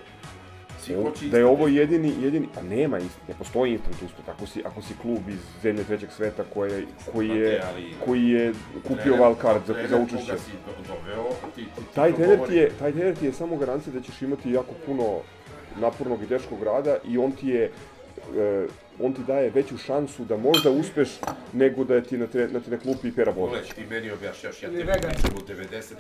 Hoće 0.94 1.28
da 1.28 1.38
je 1.38 1.46
ovo 1.46 1.68
jedini, 1.68 2.14
jedini, 2.22 2.48
a 2.58 2.62
nema, 2.62 2.98
ne 3.00 3.34
postoji 3.38 3.72
instant 3.72 3.96
uspeh, 4.02 4.30
ako 4.30 4.46
si, 4.48 4.62
ako 4.66 4.82
si 4.82 4.94
klub 5.02 5.30
iz 5.30 5.40
zemlje 5.62 5.84
trećeg 5.84 6.10
sveta 6.12 6.44
koje, 6.54 6.86
koji 7.14 7.30
je, 7.30 7.62
koji 8.06 8.30
je 8.30 8.54
kupio 8.88 9.14
Trener- 9.14 9.20
wild 9.20 9.42
card 9.42 9.62
za, 9.68 9.76
za 9.90 9.98
učešće. 9.98 10.34
Taj 11.96 12.14
trener 12.14 12.40
ti 12.48 12.56
je, 12.56 12.72
taj 12.80 12.92
trener 12.92 13.16
ti 13.16 13.26
je 13.26 13.34
samo 13.34 13.58
garancija 13.58 13.94
da 13.94 14.02
ćeš 14.02 14.22
imati 14.22 14.52
jako 14.52 14.74
puno 14.86 15.20
napornog 15.80 16.24
i 16.24 16.28
teškog 16.28 16.64
rada 16.64 16.98
i 17.08 17.18
on 17.18 17.32
ti 17.32 17.48
je 17.48 17.64
e, 18.38 18.68
on 19.00 19.14
ti 19.14 19.22
daje 19.28 19.50
veću 19.50 19.78
šansu 19.78 20.26
da 20.26 20.38
možda 20.38 20.70
uspeš 20.72 21.10
nego 21.54 21.84
da 21.84 21.96
je 21.96 22.04
ti 22.04 22.18
na, 22.18 22.28
tre, 22.28 22.48
na, 22.48 22.62
na 22.68 22.78
klupi 22.78 23.12
Pera 23.12 23.32
Božić. 23.32 23.46
Pogledaj, 23.48 23.70
ti 23.76 23.86
meni 23.90 24.12
objašnjaš, 24.12 24.64
ja 24.64 24.70
tebi 24.70 24.84
vegan. 24.84 25.12
pričam 25.12 25.32
o 25.36 25.40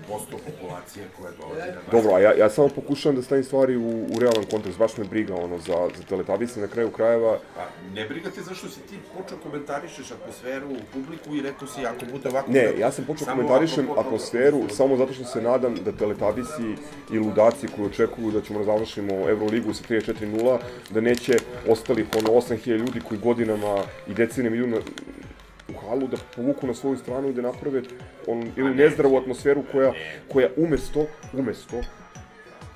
90% 0.10 0.36
populacije 0.46 1.06
koja 1.18 1.32
dolazi 1.32 1.60
na 1.62 1.76
nas. 1.76 1.84
Dobro, 1.92 2.12
a 2.14 2.20
ja, 2.20 2.34
ja 2.34 2.50
samo 2.50 2.68
pokušavam 2.70 3.16
da 3.16 3.22
stavim 3.22 3.44
stvari 3.44 3.78
u, 3.78 3.90
u 4.06 4.20
realan 4.20 4.44
kontekst, 4.52 4.80
baš 4.80 4.98
me 4.98 5.04
briga 5.04 5.36
ono 5.36 5.58
za, 5.58 5.90
za 5.98 6.04
teletabise 6.04 6.60
na 6.60 6.68
kraju 6.68 6.92
krajeva. 6.92 7.40
Pa, 7.56 7.66
ne 7.94 8.06
briga 8.06 8.30
te 8.30 8.42
zašto 8.42 8.70
si 8.70 8.80
ti 8.80 8.96
počeo 9.18 9.38
komentarišeš 9.38 10.12
atmosferu 10.12 10.68
u 10.68 10.78
publiku 10.94 11.36
i 11.36 11.42
rekao 11.42 11.68
si 11.68 11.86
ako 11.86 12.06
bude 12.12 12.30
ovako... 12.30 12.52
Ne, 12.52 12.68
sve- 12.70 12.80
ja 12.80 12.92
sam 12.92 13.06
počeo 13.06 13.28
komentarišem 13.28 13.86
ovako- 13.90 14.00
atmosferu 14.00 14.62
samo 14.70 14.98
zato 14.98 15.14
što 15.14 15.24
se 15.24 15.42
nadam 15.42 15.76
da 15.86 15.92
teletabisi 15.92 16.76
i 17.12 17.20
ludaci 17.20 17.68
koji 17.76 17.88
očekuju 17.88 18.32
da 18.32 18.42
ćemo 18.42 18.60
da 18.60 18.66
završimo 18.66 19.30
Euroligu 19.30 19.74
sa 19.74 19.84
34-0, 19.90 20.58
da 20.90 21.02
neće 21.02 21.34
ostalih 21.70 22.06
ono 22.18 22.30
8000 22.30 22.85
ljudi 22.86 22.99
koji 22.99 23.20
godinama 23.20 23.84
i 24.07 24.14
decenijama 24.14 24.56
idu 24.56 24.68
na, 24.68 24.78
u 25.70 25.88
halu 25.88 26.07
da 26.07 26.18
povuku 26.36 26.68
na 26.68 26.74
svoju 26.74 26.98
stranu 26.98 27.30
i 27.30 27.34
da 27.34 27.41
naprave 27.41 27.82
on, 28.28 28.41
jednu 28.56 28.74
nezdravu 28.74 29.18
atmosferu 29.18 29.64
koja, 29.72 29.94
koja 30.34 30.49
umesto, 30.57 31.06
umesto 31.34 31.82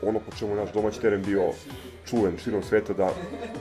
ono 0.01 0.19
po 0.19 0.35
čemu 0.39 0.55
naš 0.55 0.73
domaći 0.73 1.01
teren 1.01 1.23
bio 1.23 1.51
čuven 2.09 2.37
širom 2.43 2.63
sveta 2.63 2.93
da 2.93 3.09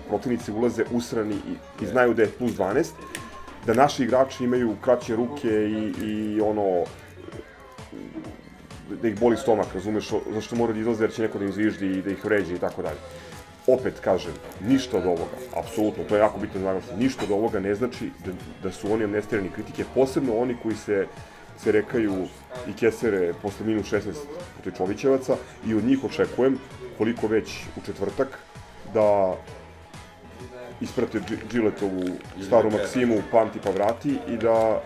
protivnici 0.08 0.52
ulaze 0.52 0.84
usrani 0.90 1.34
i, 1.34 1.84
i 1.84 1.86
znaju 1.86 2.14
da 2.14 2.22
je 2.22 2.30
plus 2.38 2.52
12, 2.52 2.86
da 3.66 3.74
naši 3.74 4.04
igrači 4.04 4.44
imaju 4.44 4.76
kraće 4.80 5.16
ruke 5.16 5.48
i, 5.48 5.92
i 6.06 6.40
ono 6.40 6.84
da 9.02 9.08
ih 9.08 9.20
boli 9.20 9.36
stomak, 9.36 9.74
razumeš, 9.74 10.10
zašto 10.34 10.56
moraju 10.56 10.74
da 10.74 10.80
izlaze 10.80 11.04
jer 11.04 11.12
će 11.12 11.22
neko 11.22 11.38
da 11.38 11.44
im 11.44 11.52
zviždi 11.52 11.86
i 11.86 12.02
da 12.02 12.10
ih 12.10 12.24
vređe 12.24 12.54
i 12.54 12.58
tako 12.58 12.82
dalje. 12.82 12.98
Opet 13.68 14.00
kažem, 14.00 14.32
ništa 14.60 14.96
od 14.96 15.06
ovoga, 15.06 15.36
apsolutno, 15.56 16.04
to 16.04 16.16
je 16.16 16.20
jako 16.20 16.38
bitno 16.38 16.60
naglasiti, 16.60 16.96
ništa 16.96 17.24
od 17.24 17.30
ovoga 17.30 17.60
ne 17.60 17.74
znači 17.74 18.10
da, 18.24 18.32
da 18.62 18.72
su 18.72 18.92
oni 18.92 19.04
amnestirani 19.04 19.50
kritike, 19.50 19.84
posebno 19.94 20.36
oni 20.36 20.56
koji 20.62 20.76
se 20.76 21.06
se 21.58 21.72
rekaju 21.72 22.26
i 22.68 22.72
kesere 22.72 23.32
posle 23.42 23.66
minus 23.66 23.86
16 23.86 24.00
protiv 24.54 24.76
Čovićevaca 24.76 25.36
i 25.66 25.74
od 25.74 25.84
njih 25.84 26.04
očekujem, 26.04 26.58
koliko 26.98 27.26
već 27.26 27.62
u 27.76 27.80
četvrtak, 27.86 28.38
da 28.94 29.34
isprate 30.80 31.20
Dži- 31.20 31.48
Džiletovu 31.50 32.02
staru 32.46 32.70
Maksimu 32.70 33.22
Pamti 33.30 33.58
pa 33.64 33.70
vrati 33.70 34.18
i 34.28 34.36
da 34.36 34.82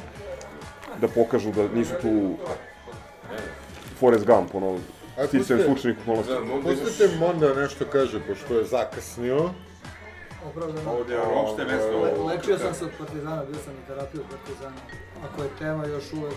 da 1.00 1.09
pokažu 1.09 1.52
da 1.52 1.68
nisu 1.68 1.94
tu 2.02 2.36
Forrest 3.98 4.26
Gump, 4.26 4.54
ono, 4.54 4.78
Pustite- 5.16 5.64
slučajnih 5.64 5.98
okolnosti. 6.02 6.32
Pustite 6.62 7.16
Monda 7.18 7.55
nešto 7.55 7.84
kaže, 7.93 8.20
pošto 8.20 8.59
je 8.59 8.64
zakasnio. 8.64 9.51
Opravdano. 10.48 10.93
Ovdje 10.93 11.14
je 11.16 11.22
uopšte 11.36 11.64
mesto. 11.64 12.01
Le, 12.01 12.34
lečio 12.34 12.59
sam 12.59 12.74
se 12.74 12.84
od 12.84 12.90
Partizana, 12.98 13.44
bio 13.44 13.60
sam 13.64 13.74
na 13.74 13.86
terapiju 13.86 14.20
od 14.20 14.36
Partizana. 14.36 14.76
Ako 15.24 15.43
je 15.43 15.48
tema 15.59 15.86
još 15.86 16.12
uvek 16.12 16.34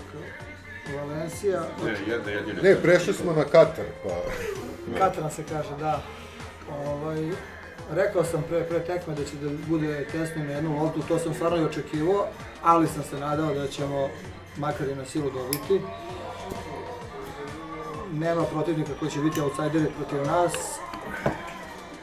Valencija, 0.95 1.61
Ne, 1.85 1.95
jedna 2.07 2.31
jedina. 2.31 2.61
Ne, 2.61 2.75
prešli 2.75 3.13
smo 3.13 3.33
na 3.33 3.43
Katar, 3.43 3.85
pa... 4.03 4.09
Katran 4.99 5.31
se 5.31 5.43
kaže, 5.49 5.69
da. 5.79 6.01
Ovaj, 6.85 7.31
rekao 7.91 8.23
sam 8.23 8.43
pre, 8.49 8.63
pre 8.63 8.79
tekme 8.79 9.15
da 9.15 9.23
će 9.25 9.35
da 9.35 9.49
bude 9.67 10.07
tesno 10.11 10.43
na 10.43 10.51
jednu 10.51 10.83
loptu, 10.83 11.01
to 11.07 11.19
sam 11.19 11.33
stvarno 11.33 11.57
i 11.57 11.65
očekivao, 11.65 12.27
ali 12.63 12.87
sam 12.87 13.03
se 13.03 13.17
nadao 13.17 13.53
da 13.53 13.67
ćemo 13.67 14.09
makar 14.57 14.87
i 14.89 14.95
na 14.95 15.05
silu 15.05 15.31
dobiti. 15.31 15.85
Nema 18.13 18.43
protivnika 18.43 18.91
koji 18.99 19.11
će 19.11 19.19
biti 19.19 19.41
outsideri 19.41 19.85
protiv 19.97 20.27
nas, 20.27 20.53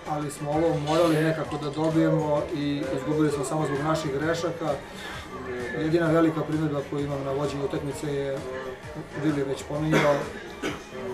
ali 0.08 0.30
smo 0.30 0.50
ovo 0.50 0.78
morali 0.78 1.16
nekako 1.24 1.56
da 1.58 1.70
dobijemo 1.70 2.42
i 2.54 2.82
izgubili 2.96 3.30
smo 3.30 3.44
samo 3.44 3.66
zbog 3.66 3.78
naših 3.78 4.10
grešaka. 4.12 4.74
Jedina 5.78 6.06
velika 6.06 6.40
primjedba 6.40 6.80
koju 6.90 7.04
imam 7.04 7.24
na 7.24 7.30
vođenju 7.32 7.64
utakmice 7.64 8.14
je, 8.14 8.38
Vili 9.24 9.42
već 9.42 9.62
pominjao, 9.68 10.14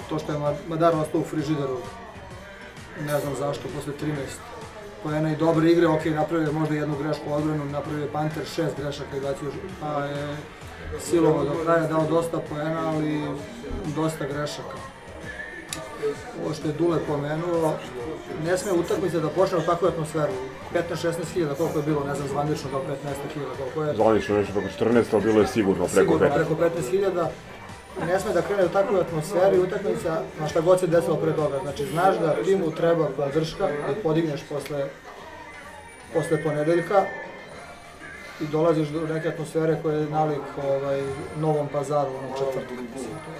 to 0.09 0.19
što 0.19 0.33
je 0.33 0.39
Ma- 0.39 0.55
Madar 0.69 0.95
ostao 0.97 1.21
u 1.21 1.25
frižideru. 1.25 1.79
Ne 3.07 3.21
znam 3.21 3.35
zašto, 3.39 3.63
posle 3.77 3.93
13 4.03 4.15
poena 5.03 5.33
i 5.33 5.37
dobre 5.37 5.71
igre, 5.71 5.87
ok, 5.87 6.05
napravio 6.05 6.47
je 6.47 6.53
možda 6.53 6.75
jednu 6.75 6.97
grešku 7.03 7.33
odbranu, 7.33 7.65
napravio 7.65 8.03
je 8.03 8.13
Panter 8.13 8.45
šest 8.47 8.77
grešaka 8.77 9.17
i 9.17 9.21
bacio, 9.21 9.51
pa 9.81 10.05
je 10.05 10.37
silovo 11.01 11.45
do 11.45 11.55
kraja 11.65 11.87
dao 11.87 12.07
dosta 12.07 12.39
poena, 12.39 12.89
ali 12.89 13.23
dosta 13.97 14.25
grešaka. 14.27 14.77
Ovo 16.45 16.55
što 16.55 16.69
je 16.69 16.75
Dule 16.75 16.99
pomenuo, 17.07 17.75
ne 18.45 18.59
sme 18.59 18.73
utakmice 18.73 19.21
da 19.21 19.29
počne 19.29 19.59
u 19.59 19.63
takvu 19.63 19.89
atmosferu. 19.89 20.33
15-16 20.75 21.13
hiljada, 21.35 21.55
koliko 21.55 21.79
je 21.79 21.85
bilo, 21.85 22.05
ne 22.05 22.15
znam, 22.15 22.29
zvanično 22.29 22.71
kao 22.71 22.81
15 22.81 23.35
hiljada, 23.35 23.55
koliko 23.59 23.83
je. 23.83 23.95
Zvanično 23.95 24.37
nešto 24.37 24.53
preko 24.53 24.69
14, 24.85 25.05
ali 25.13 25.23
bilo 25.23 25.41
je 25.41 25.47
sigurno 25.47 25.87
preko 25.87 26.13
Sigurno 26.13 26.27
15. 26.27 26.35
preko 26.35 26.55
15.000 26.55 27.27
ne 28.07 28.21
sme 28.21 28.33
da 28.33 28.43
krene 28.43 28.65
u 28.65 28.69
takvoj 28.69 29.01
atmosferi 29.01 29.59
utakmica, 29.59 30.23
na 30.41 30.49
šta 30.49 30.61
god 30.61 30.81
se 30.81 30.87
desilo 30.87 31.17
pre 31.17 31.33
toga. 31.33 31.59
Znači, 31.63 31.87
znaš 31.87 32.19
da 32.19 32.43
timu 32.45 32.71
treba 32.71 33.09
podrška 33.17 33.67
da 33.67 33.95
podigneš 34.03 34.41
posle, 34.49 34.85
posle 36.15 36.43
ponedeljka 36.43 37.05
i 38.41 38.47
dolaziš 38.47 38.89
do 38.89 39.07
neke 39.07 39.29
atmosfere 39.29 39.79
koja 39.83 39.97
je 39.97 40.11
nalik 40.11 40.41
ovaj, 40.65 41.03
Novom 41.37 41.69
pazaru, 41.69 42.11
onom 42.11 42.33
četvrtku. 42.39 42.75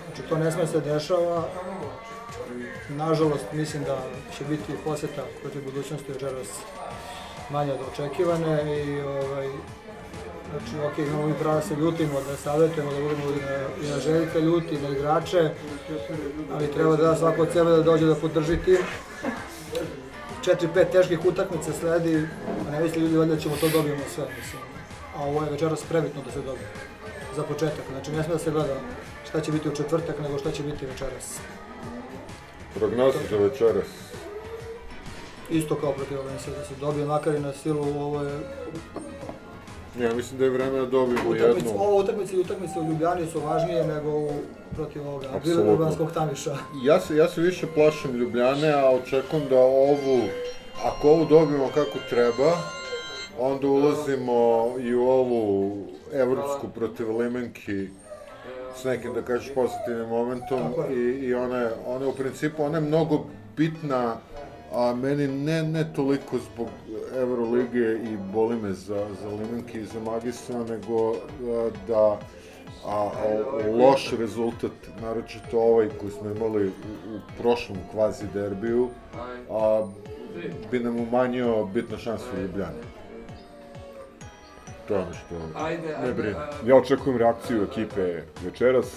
Znači, 0.07 0.23
to 0.29 0.39
ne 0.39 0.53
sme 0.53 0.67
se 0.67 0.81
dešava. 0.81 1.49
Nažalost, 2.89 3.45
mislim 3.53 3.85
da 3.85 3.99
će 4.39 4.45
biti 4.45 4.73
poseta 4.85 5.23
protiv 5.43 5.65
budućnosti 5.65 6.13
večeras 6.13 6.49
manja 7.51 7.75
od 7.75 7.81
očekivane 7.93 8.85
i 8.87 9.01
ovaj, 9.01 9.49
Znači, 10.51 10.87
ok, 10.87 10.99
imamo 10.99 11.27
mi 11.27 11.35
pravo 11.35 11.57
da 11.57 11.63
se 11.63 11.75
ljutimo, 11.75 12.21
da 12.21 12.37
savjetujemo, 12.37 12.93
da 12.93 13.01
budemo 13.01 13.25
na, 13.25 13.87
i 13.87 13.91
na 13.91 13.99
Željka 13.99 14.39
ljuti, 14.39 14.79
na 14.79 14.89
igrače, 14.89 15.51
ali 16.53 16.73
treba 16.73 16.97
da 16.97 17.17
svako 17.17 17.43
od 17.43 17.49
sebe 17.53 17.71
da 17.71 17.83
dođe 17.83 18.07
da 18.07 18.15
podrži 18.15 18.57
tim. 18.57 18.79
4-5 20.45 20.93
teških 20.93 21.25
utakmica 21.25 21.73
sledi, 21.81 22.29
a 22.69 22.71
ne 22.71 22.81
misli 22.81 23.03
ljudi 23.03 23.35
da 23.35 23.41
ćemo 23.41 23.57
to 23.57 23.69
dobijemo 23.69 24.03
sve, 24.15 24.25
mislim. 24.39 24.78
A 25.19 25.23
ovo 25.23 25.43
je 25.43 25.51
večeras 25.51 25.83
prebitno 25.89 26.23
da 26.27 26.31
se 26.33 26.39
dobije. 26.39 26.69
Za 27.37 27.43
početak, 27.43 27.85
znači 27.93 28.13
ne 28.13 28.23
sme 28.23 28.33
da 28.33 28.39
se 28.39 28.51
gleda 28.51 28.75
šta 29.29 29.41
će 29.41 29.53
biti 29.53 29.69
u 29.69 29.75
četvrtak, 29.75 30.21
nego 30.21 30.39
šta 30.39 30.51
će 30.51 30.63
biti 30.63 30.87
večeras. 30.87 31.39
Prognoza 32.75 33.19
za 33.31 33.37
večeras. 33.37 33.87
Isto 35.51 35.75
kao 35.75 35.93
protiv 35.93 36.19
Valencije, 36.19 36.57
da 36.57 36.65
se 36.65 36.75
dobije 36.81 37.07
makar 37.07 37.35
i 37.35 37.41
na 37.41 37.53
silu, 37.53 37.83
ovo 37.83 38.23
je 38.23 38.39
Ja 40.01 40.15
mislim 40.15 40.39
da 40.39 40.45
je 40.45 40.51
vreme 40.51 40.79
da 40.79 40.87
dobijemo 40.87 41.31
utakmice, 41.31 41.69
jednu... 41.69 41.83
ovo 41.83 41.97
utakmice 42.01 42.37
i 42.37 42.41
utakmice 42.41 42.79
u 42.79 42.85
Ljubljani 42.85 43.27
su 43.33 43.41
važnije 43.41 43.85
nego 43.85 44.11
u, 44.11 44.31
protiv 44.75 45.09
ovoga. 45.09 45.27
Ljubljanskog 45.45 46.13
tamiša. 46.13 46.57
Ja 46.89 47.01
se, 47.01 47.17
ja 47.17 47.29
se 47.29 47.41
više 47.41 47.67
plašim 47.75 48.17
Ljubljane, 48.17 48.73
a 48.73 48.91
očekujem 48.91 49.49
da 49.49 49.59
ovu, 49.59 50.21
ako 50.85 51.09
ovu 51.09 51.25
dobijemo 51.25 51.69
kako 51.75 51.99
treba, 52.11 52.78
onda 53.39 53.69
ulazimo 53.69 54.69
i 54.81 54.95
u 54.95 55.09
ovu 55.09 55.73
evropsku 56.13 56.69
protiv 56.75 57.19
Limenki 57.19 57.89
s 58.77 58.85
nekim, 58.85 59.15
da 59.15 59.23
kažeš, 59.23 59.55
pozitivnim 59.55 60.09
momentom 60.09 60.61
i, 60.91 61.01
i 61.01 61.35
ona, 61.35 61.57
je, 61.57 61.71
ona 61.87 62.05
je 62.05 62.11
u 62.11 62.15
principu, 62.15 62.63
ona 62.63 62.79
je 62.79 62.85
mnogo 62.85 63.25
bitna, 63.57 64.17
a 64.73 64.95
meni 64.95 65.29
ne, 65.29 65.63
ne 65.63 65.93
toliko 65.93 66.39
zbog 66.39 66.69
Evrolige 67.17 67.93
i 67.93 68.17
boli 68.33 68.57
me 68.57 68.73
za, 68.73 69.07
za 69.23 69.29
Limenki 69.29 69.81
i 69.81 69.85
za 69.85 70.01
Magistra, 70.01 70.65
nego 70.65 71.15
da 71.89 72.05
a, 72.05 72.19
a, 72.87 73.11
loš 73.71 74.13
rezultat, 74.19 74.73
naročito 75.03 75.61
ovaj 75.61 75.89
koji 76.01 76.13
smo 76.13 76.31
imali 76.31 76.67
u, 76.67 76.71
u 77.15 77.19
prošlom 77.39 77.79
kvazi 77.93 78.25
derbiju, 78.35 78.89
a, 79.51 79.87
bi 80.71 80.81
nam 80.81 81.01
umanjio 81.01 81.65
bitno 81.65 81.99
šansu 81.99 82.25
u 82.37 82.41
Ljubljani. 82.43 82.98
To 84.89 84.95
je 84.95 85.01
ono 85.01 85.13
što 85.13 85.35
ne 86.07 86.13
brine. 86.13 86.35
Ja 86.67 86.77
očekujem 86.77 87.19
reakciju 87.19 87.63
ekipe 87.63 88.23
večeras. 88.45 88.97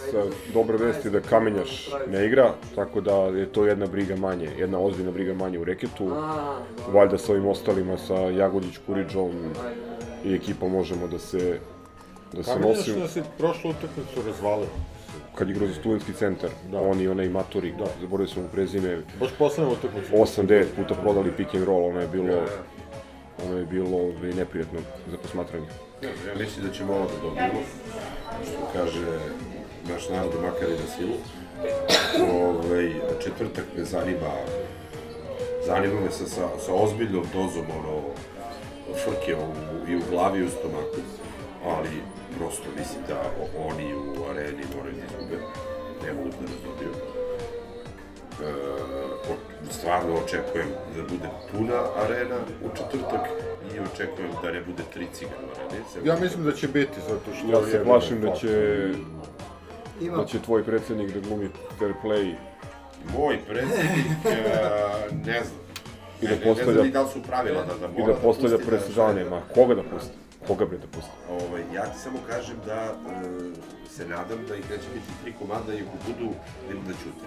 Dobra 0.54 0.78
vest 0.78 1.06
je 1.06 1.12
da 1.12 1.20
Kamenjaš 1.20 1.90
ne 2.08 2.26
igra, 2.26 2.54
tako 2.76 3.02
da 3.02 3.14
je 3.16 3.46
to 3.46 3.66
jedna 3.66 3.86
briga 3.86 4.16
manje, 4.16 4.50
jedna 4.58 4.80
ozbiljna 4.80 5.12
briga 5.12 5.34
manje 5.34 5.60
u 5.60 5.64
reketu. 5.64 6.12
Valjda 6.88 7.18
sa 7.18 7.32
ovim 7.32 7.48
ostalima, 7.48 7.98
sa 7.98 8.16
Jagodić, 8.16 8.78
Kuriđom 8.86 9.32
i 10.26 10.34
ekipom 10.36 10.72
možemo 10.72 11.08
da 11.08 11.20
se 11.20 11.60
da 12.34 12.44
se 12.44 12.54
Kamenjaš 12.54 12.78
nosimo. 12.78 13.00
nas 13.00 13.16
je 13.16 13.24
prošlu 13.38 13.70
utakmicu 13.72 14.28
razvalio. 14.28 14.68
Kad 15.36 15.50
igrao 15.50 15.68
za 15.68 15.74
studentski 15.74 16.14
centar, 16.14 16.50
da. 16.72 16.82
on 16.82 17.02
i 17.02 17.08
onaj 17.08 17.30
Maturi, 17.30 17.74
da. 17.80 17.86
zaboravio 18.02 18.34
sam 18.34 18.44
mu 18.44 18.50
prezime, 18.50 19.02
Baš 19.20 19.30
poslednja 19.40 19.72
utakmica. 19.74 20.14
8-9 20.14 20.66
puta 20.76 20.96
prodali 21.02 21.32
pick 21.38 21.56
and 21.56 21.64
roll, 21.64 21.86
ono 21.86 22.02
je 22.02 22.08
bilo, 22.08 22.42
ono 23.46 23.58
je 23.58 23.66
bilo 23.66 23.98
ovaj, 23.98 24.34
neprijatno 24.34 24.80
za 25.12 25.18
posmatranje. 25.18 25.68
Ja 26.02 26.36
mislim 26.40 26.66
da 26.68 26.74
ćemo 26.74 26.94
ovo 26.94 27.06
da 27.06 27.22
dobijemo, 27.22 27.62
što 28.44 28.70
kaže 28.74 29.20
naš 29.90 30.10
narod 30.10 30.32
makar 30.42 30.70
i 30.70 30.72
na 30.72 30.88
silu. 30.98 31.16
Ovaj, 32.34 32.94
četvrtak 33.24 33.66
me 33.78 33.84
zanima, 33.84 34.34
zanima 35.66 36.02
me 36.02 36.12
sa, 36.12 36.26
sa, 36.26 36.48
sa 36.66 36.74
ozbiljnom 36.74 37.26
dozom 37.34 37.66
ono, 37.80 38.02
frke 39.04 39.36
u, 39.36 39.90
i 39.92 39.96
u 39.96 40.02
glavi 40.10 40.40
i 40.40 40.44
u 40.44 40.50
stomaku, 40.50 41.02
ali 41.66 41.90
prosto 42.38 42.64
mislim 42.80 43.04
da 43.08 43.22
oni 43.68 43.94
u 43.94 44.30
areni 44.30 44.64
moraju 44.76 44.96
da 44.96 45.04
izgube, 45.06 45.38
ne 46.06 46.14
mogu 46.14 46.30
da 46.30 46.42
nas 46.42 46.62
dobiju. 46.66 46.92
E, 48.42 49.01
stvarno 49.72 50.14
očekujem 50.16 50.68
da 50.96 51.04
bude 51.04 51.28
puna 51.52 51.74
arena 51.98 52.36
u 52.62 52.70
četvrtak 52.70 53.28
i 53.68 53.80
očekujem 53.82 54.32
da 54.44 54.52
ne 54.52 54.62
bude 54.62 54.84
tri 54.94 55.08
cigana 55.14 55.38
u 55.48 55.60
areni. 55.60 55.86
sem- 55.94 56.06
Ja 56.06 56.16
mislim 56.16 56.44
da 56.44 56.52
će 56.52 56.68
biti, 56.68 57.02
zato 57.02 57.34
što... 57.34 57.48
Ja 57.50 57.66
se 57.68 57.84
plašim 57.84 58.22
da 58.22 58.34
će, 58.34 58.90
Ima. 60.02 60.18
da 60.18 60.26
će 60.26 60.40
tvoj 60.40 60.64
predsjednik 60.64 61.14
da 61.14 61.20
glumi 61.20 61.50
fair 61.80 61.94
play 62.04 62.36
Moj 63.10 63.40
predsjednik, 63.40 64.06
e, 64.26 64.38
ne 65.16 65.42
znam. 65.44 65.62
i 66.22 66.28
da 66.28 66.30
Ne- 66.30 66.32
ne- 66.32 66.36
ne 66.36 66.44
postavlja, 66.44 66.74
znam 66.74 66.86
ni 66.86 66.92
da 66.92 67.02
li 67.02 67.10
su 67.10 67.22
pravila 67.24 67.62
da- 67.62 67.78
da 67.78 67.86
i 67.88 68.00
mora 68.00 68.06
da 68.08 68.14
da 68.14 68.20
postavlja 68.20 68.58
pusti 68.58 68.72
da- 68.72 68.78
presedane, 68.78 69.26
ma 69.26 69.42
koga 69.56 69.76
da 69.76 69.84
pusti? 69.84 70.14
Koga 70.48 70.66
bre 70.66 70.78
da 70.78 70.88
pusti? 70.88 71.12
Ovaj, 71.32 71.62
ja 71.74 71.86
ti 71.86 72.00
samo 72.00 72.18
kažem 72.28 72.56
da 72.66 72.76
e, 72.76 73.14
se 73.90 74.06
nadam 74.06 74.40
da 74.48 74.56
ih 74.56 74.70
neće 74.72 74.88
biti 74.94 75.12
tri 75.24 75.34
komada 75.40 75.74
i 75.74 75.78
ako 75.78 75.96
budu, 76.08 76.34
da 76.68 76.74
im 76.74 76.82
da 76.88 76.94
ćute. 76.94 77.26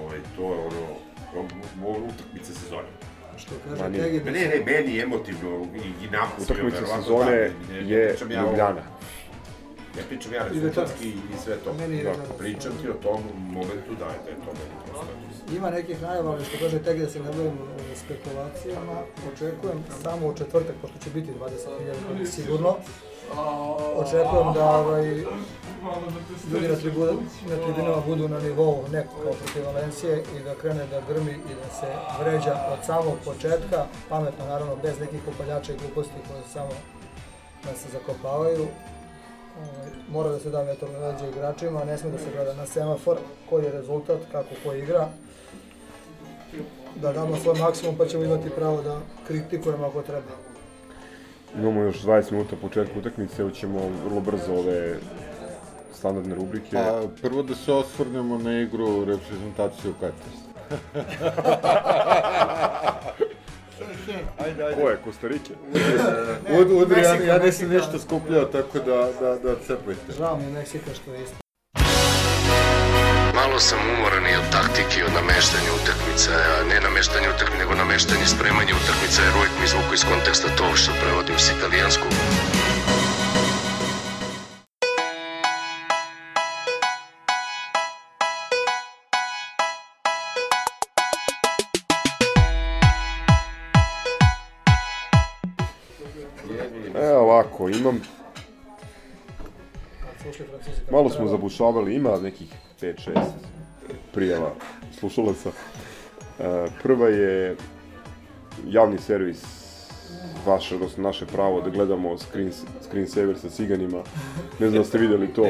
Ovaj, 0.00 0.18
to 0.36 0.42
je 0.44 0.58
ono 0.60 0.86
utakmice 2.14 2.54
sezone. 2.54 2.88
Što 3.36 3.54
kaže. 3.68 4.02
Tegi 4.02 4.20
da 4.20 4.30
ne, 4.30 4.40
ne, 4.40 4.62
meni 4.66 5.00
emotivno 5.00 5.66
i, 5.74 6.04
i 6.04 6.10
nama 6.10 6.28
Utakmica 6.38 6.54
verovatno 6.76 7.02
sezone 7.02 7.24
da, 7.24 7.74
ne- 7.74 7.82
ne 7.82 7.90
je 7.90 8.16
ja 8.30 8.42
Ljubljana. 8.42 8.82
Ne 9.96 10.02
pričam 10.08 10.32
ja 10.32 10.46
I 10.46 10.48
rezultatski 10.48 11.08
i 11.08 11.36
sve 11.44 11.56
to. 11.56 11.72
Meni 11.72 11.96
je 11.96 12.04
Da, 12.04 12.12
pričam 12.38 12.72
ti 12.82 12.88
o 12.88 12.94
tom 12.94 13.20
momentu 13.48 13.94
da 13.98 14.04
je, 14.04 14.18
da 14.24 14.30
je 14.30 14.36
to 14.36 14.50
meni 14.52 14.74
prosto. 14.86 15.06
Ima 15.56 15.70
nekih 15.70 16.02
najava, 16.02 16.30
ali 16.30 16.44
što 16.44 16.58
kaže 16.58 16.78
Tegi 16.78 17.00
da 17.00 17.08
se 17.08 17.20
ne 17.20 17.24
bavim 17.26 17.58
e, 17.92 17.96
spekulacijama, 17.96 18.96
očekujem 19.32 19.78
samo 20.02 20.26
u 20.28 20.34
četvrtak, 20.34 20.74
pošto 20.82 20.98
će 20.98 21.10
biti 21.10 21.30
20.000 22.10 22.24
sigurno, 22.26 22.76
očekujem 23.96 24.52
da 24.54 24.76
ovaj, 24.76 25.24
ljudi 26.52 26.68
na, 26.68 26.76
tribu, 26.76 27.04
na 27.48 27.56
tribunama 27.64 28.02
budu 28.06 28.28
na 28.28 28.40
nivou 28.40 28.84
neko 28.92 29.14
kao 29.22 29.32
protiv 29.32 29.64
Valencije 29.66 30.22
i 30.36 30.42
da 30.42 30.54
krene 30.54 30.86
da 30.86 31.00
grmi 31.08 31.32
i 31.32 31.54
da 31.54 31.74
se 31.80 31.86
vređa 32.20 32.54
od 32.72 32.86
samog 32.86 33.14
početka, 33.24 33.86
pametno 34.08 34.46
naravno, 34.46 34.76
bez 34.82 35.00
nekih 35.00 35.20
upaljača 35.28 35.72
i 35.72 35.76
gluposti 35.76 36.14
koje 36.28 36.42
samo 36.52 36.70
nas 37.64 37.86
zakopavaju. 37.92 38.66
Ovaj, 39.58 39.88
mora 40.08 40.28
da 40.28 40.38
se 40.38 40.50
da 40.50 40.64
metar 40.64 40.90
na 40.90 40.98
leđa 40.98 41.28
igračima, 41.28 41.84
ne 41.84 41.98
sme 41.98 42.10
da 42.10 42.18
se 42.18 42.30
gleda 42.34 42.54
na 42.54 42.66
semafor, 42.66 43.16
koji 43.50 43.64
je 43.64 43.72
rezultat, 43.72 44.18
kako 44.32 44.48
ko 44.64 44.74
igra. 44.74 45.08
Da 46.96 47.12
damo 47.12 47.36
svoj 47.36 47.58
maksimum 47.58 47.96
pa 47.96 48.06
ćemo 48.06 48.24
imati 48.24 48.50
pravo 48.50 48.82
da 48.82 49.00
kritikujemo 49.26 49.86
ako 49.86 50.02
treba. 50.02 50.53
Imamo 51.58 51.82
još 51.82 52.02
20 52.02 52.32
minuta 52.32 52.56
početka 52.56 52.98
utakmice, 52.98 53.42
evo 53.42 53.50
ćemo 53.50 53.90
vrlo 54.04 54.20
brzo 54.20 54.54
ove 54.54 54.96
standardne 55.94 56.34
rubrike. 56.34 56.78
A 56.78 57.02
prvo 57.22 57.42
da 57.42 57.54
se 57.54 57.72
osvrnemo 57.72 58.38
na 58.38 58.60
igru 58.60 59.04
reprezentaciju 59.04 59.94
Katars. 60.00 60.44
Ajde, 64.38 64.64
ajde. 64.64 64.82
Ko 64.82 64.88
je, 64.88 64.96
Kostarike? 65.04 65.52
Ud, 66.60 66.70
udri, 66.70 67.00
ja, 67.00 67.14
ja 67.14 67.38
nisam 67.38 67.68
ništa 67.68 67.98
skupljao, 67.98 68.44
tako 68.44 68.78
da, 68.78 69.08
da, 69.20 69.38
da 69.38 69.56
cepajte. 69.66 70.12
Žao 70.18 70.36
mi 70.36 70.44
je 70.44 70.50
Meksika 70.50 70.94
što 70.94 71.14
je 71.14 71.22
isto. 71.22 71.43
Malo 73.54 73.62
sam 73.62 73.78
umoran 73.98 74.26
i 74.26 74.36
od 74.36 74.50
taktike, 74.52 75.00
i 75.00 75.02
od 75.02 75.12
nameštanja 75.12 75.70
utakmica, 75.82 76.30
ne 76.68 76.80
nameštanje 76.80 77.28
utakmica, 77.28 77.58
nego 77.58 77.74
nameštanje 77.74 78.26
spremanja 78.26 78.74
utakmica, 78.82 79.22
jer 79.22 79.36
uvijek 79.36 79.52
mi 79.58 79.64
izvuku 79.64 79.94
iz 79.94 80.04
konteksta 80.04 80.48
to 80.58 80.76
što 80.76 80.92
prevodim 81.00 81.38
s 81.38 81.50
italijanskog. 81.58 82.12
Evo 96.94 97.20
ovako, 97.20 97.68
imam, 97.68 98.00
malo 100.90 101.10
smo 101.10 101.28
zabušavali, 101.28 101.94
ima 101.94 102.18
nekih 102.18 102.48
5-6 102.92 103.20
prijava 104.12 104.52
slušalaca. 104.98 105.50
E, 106.38 106.66
prva 106.82 107.08
je 107.08 107.56
javni 108.66 108.98
servis 108.98 109.44
vaš, 110.46 110.72
odnosno 110.72 111.02
naše 111.02 111.26
pravo 111.26 111.60
da 111.60 111.70
gledamo 111.70 112.18
screen, 112.18 112.52
screen 112.82 113.08
saver 113.08 113.38
sa 113.38 113.48
ciganima. 113.48 114.02
Ne 114.58 114.68
znam 114.68 114.82
da 114.82 114.88
ste 114.88 114.98
vidjeli 114.98 115.28
to. 115.28 115.46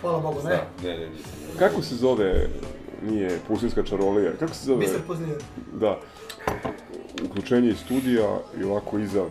Hvala 0.00 0.20
Bogu, 0.20 0.40
ne. 0.44 0.60
Ne, 0.82 0.98
ne, 0.98 1.10
nisam. 1.10 1.32
Kako 1.58 1.82
se 1.82 1.94
zove, 1.94 2.48
nije 3.02 3.38
pustinska 3.48 3.82
čarolija, 3.82 4.32
kako 4.38 4.54
se 4.54 4.64
zove? 4.64 4.78
Mister 4.78 5.00
Puznir. 5.06 5.36
Da. 5.72 6.00
Uključenje 7.24 7.68
iz 7.68 7.78
studija 7.78 8.38
i 8.60 8.64
ovako 8.64 8.98
iza 8.98 9.24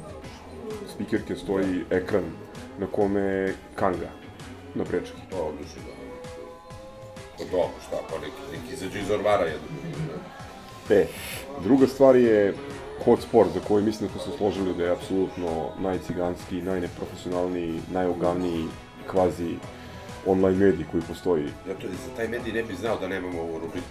spikerke 0.96 1.36
stoji 1.36 1.84
ekran 1.90 2.24
na 2.80 2.88
kome 2.88 3.22
je 3.22 3.56
Kanga 3.76 4.10
na 4.76 4.84
prečki. 4.84 5.18
To 5.30 5.38
odlično, 5.38 5.82
da. 5.86 5.99
Pa 7.40 7.46
dobro, 7.46 7.80
šta, 7.88 7.98
pa 8.10 8.16
neki, 8.20 8.42
neki 8.52 8.74
izađu 8.74 9.00
iz 9.00 9.12
ormara 9.12 9.46
jedno. 9.46 9.68
E, 10.90 11.06
druga 11.64 11.88
stvar 11.88 12.16
je 12.16 12.54
hot 13.06 13.22
sport 13.22 13.50
za 13.54 13.60
koji 13.68 13.84
mislim 13.84 14.10
da 14.10 14.14
smo 14.14 14.32
se 14.32 14.38
složili 14.38 14.74
da 14.74 14.84
je 14.84 14.92
apsolutno 14.92 15.70
najciganski, 15.80 16.62
najneprofesionalniji, 16.62 17.82
najogavniji 17.94 18.66
kvazi 19.12 19.56
online 20.26 20.66
medij 20.66 20.86
koji 20.92 21.04
postoji. 21.08 21.46
Zato 21.68 21.88
i 21.88 21.90
za 21.90 22.16
taj 22.16 22.28
medij 22.28 22.54
ne 22.54 22.64
bi 22.64 22.76
znao 22.76 23.00
da 23.00 23.08
nemamo 23.08 23.42
ovu 23.42 23.60
rubriku. 23.60 23.88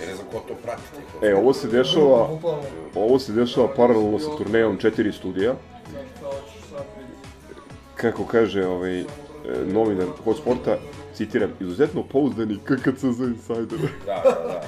Ja 0.00 0.06
ne 0.06 0.14
znam 0.14 0.26
ko 0.32 0.40
to 0.48 0.54
prati. 0.54 0.82
Ko... 1.20 1.26
E, 1.26 1.34
ovo 1.34 1.52
se 1.52 1.68
dešava, 1.68 2.38
ovo 2.94 3.18
se 3.18 3.32
dešava 3.32 3.68
paralelno 3.76 4.18
sa 4.18 4.36
turnejom 4.36 4.78
četiri 4.78 5.12
studija. 5.12 5.54
Kako 7.94 8.24
kaže 8.24 8.66
ovaj, 8.66 9.00
e, 9.00 9.04
novinar 9.66 10.06
Hot 10.24 10.36
Sporta, 10.36 10.76
citiram, 11.14 11.50
izuzetno 11.60 12.02
pouzdani 12.02 12.58
KKC 12.64 13.04
za 13.04 13.24
insider. 13.24 13.78
Da, 14.06 14.22
da, 14.24 14.30
da. 14.30 14.62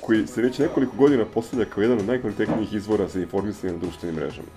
koji 0.00 0.26
se 0.26 0.42
već 0.42 0.58
nekoliko 0.58 0.96
godina 0.96 1.24
postavlja 1.24 1.64
kao 1.64 1.82
jedan 1.82 1.98
od 1.98 2.06
najkvalitetnijih 2.06 2.72
izvora 2.72 3.08
za 3.08 3.20
informisanje 3.20 3.72
na 3.72 3.78
društvenim 3.78 4.16
mrežama. 4.16 4.48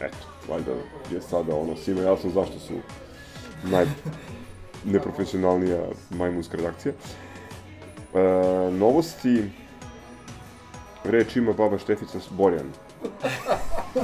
Eto, 0.00 0.16
valjda 0.48 0.70
je 1.12 1.20
sada 1.20 1.56
ono 1.56 1.76
svima 1.76 2.00
jasno 2.00 2.30
zašto 2.30 2.58
su 2.58 2.74
naj 3.64 3.86
neprofesionalnija 4.84 5.82
majmunska 6.10 6.56
redakcija. 6.56 6.92
E, 8.14 8.70
novosti, 8.70 9.42
reč 11.04 11.36
ima 11.36 11.52
baba 11.52 11.78
Štefica 11.78 12.18
Borjan. 12.30 12.72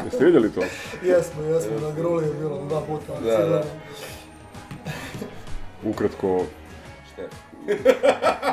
Jeste 0.04 0.24
vidjeli 0.24 0.52
to? 0.52 0.60
Jesmo, 1.02 1.42
jesmo, 1.42 1.88
na 1.88 1.90
gruli 1.96 2.26
je 2.26 2.34
bilo 2.34 2.64
dva 2.68 2.80
puta. 2.80 3.20
Da, 3.20 3.46
da. 3.46 3.64
Ukratko, 5.84 6.44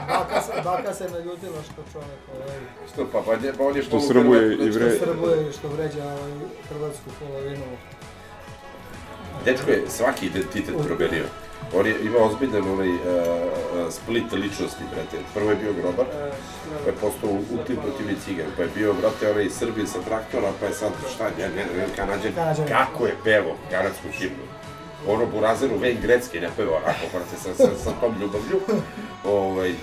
Baka 0.08 0.41
se, 0.41 0.52
baka 0.64 0.94
se 0.94 1.10
naljutila 1.10 1.62
što 1.64 1.82
čovjek 1.94 2.22
ovaj, 2.36 2.60
Što 2.94 3.08
pa, 3.12 3.22
pa, 3.26 3.36
nje, 3.36 3.53
pa 3.58 3.64
on 3.64 3.76
je 3.76 3.84
Što 3.84 3.99
srbuje 3.99 4.56
i 4.56 4.70
vre- 4.70 4.95
što 4.95 5.06
srbuje 5.06 5.49
i 5.49 5.52
što 5.52 5.68
vređa 5.68 6.03
ovaj, 6.03 6.32
hrvatsku 6.70 7.10
polovinu. 7.20 7.66
Dečko 9.45 9.72
je 9.72 9.84
svaki 9.88 10.26
identitet 10.26 10.76
promenio. 10.88 11.26
On 11.76 11.86
je 11.86 11.95
imao 12.03 12.28
ozbiljan 12.28 12.70
onaj 12.70 12.90
uh, 12.90 13.02
split 13.90 14.32
ličnosti, 14.32 14.84
brate. 14.94 15.18
Prvo 15.34 15.49
je 15.49 15.56
bio 15.56 15.74
grobar, 15.74 16.06
pa 16.84 16.90
je 16.90 16.95
postao 17.02 17.30
ultim 17.30 17.76
protiv 17.76 18.16
cigan, 18.26 18.45
pa 18.58 18.62
je 18.62 18.70
bio, 18.76 18.94
brate, 18.94 19.32
onaj 19.32 19.49
Srbije 19.49 19.88
sa 19.88 19.99
traktora, 20.02 20.52
pa 20.60 20.66
je 20.66 20.74
sad, 20.74 20.91
šta, 21.16 21.30
ne, 21.38 21.49
ne, 21.49 21.66
ne, 21.78 21.86
kanadžan, 21.95 22.34
kako 22.68 23.06
je 23.06 23.16
pevo 23.24 23.56
kanadsku 23.72 24.08
himnu. 24.12 24.60
Ono 25.07 25.26
Burazeru 25.26 25.76
Wayne 25.80 26.02
Gretzky 26.02 26.41
ne 26.41 26.49
peva 26.57 26.76
onako, 26.78 27.06
brate, 27.14 27.38
sa, 27.38 27.53
sa, 27.53 27.76
sa 27.84 27.91
tom 28.02 28.15
ljubavlju. 28.22 28.60
Ovaj, 29.26 29.73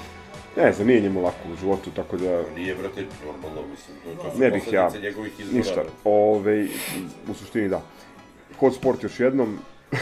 Ne 0.56 0.72
znam, 0.72 0.86
nije 0.86 1.00
njemu 1.00 1.22
lako 1.22 1.48
u 1.52 1.56
životu, 1.56 1.90
tako 1.90 2.16
da... 2.16 2.42
nije, 2.56 2.74
brate, 2.74 3.06
normalno, 3.26 3.62
mislim, 3.70 3.96
to, 4.04 4.22
to 4.22 4.30
su 4.32 4.38
Ne 4.38 4.50
bih 4.50 4.72
ja, 4.72 4.90
njegovih 5.02 5.32
izbora. 5.40 5.58
ništa. 5.58 5.82
Ove, 6.04 6.66
u 7.30 7.34
suštini 7.34 7.68
da. 7.68 7.82
Hot 8.60 8.74
sport 8.74 9.02
još 9.02 9.20
jednom. 9.20 9.58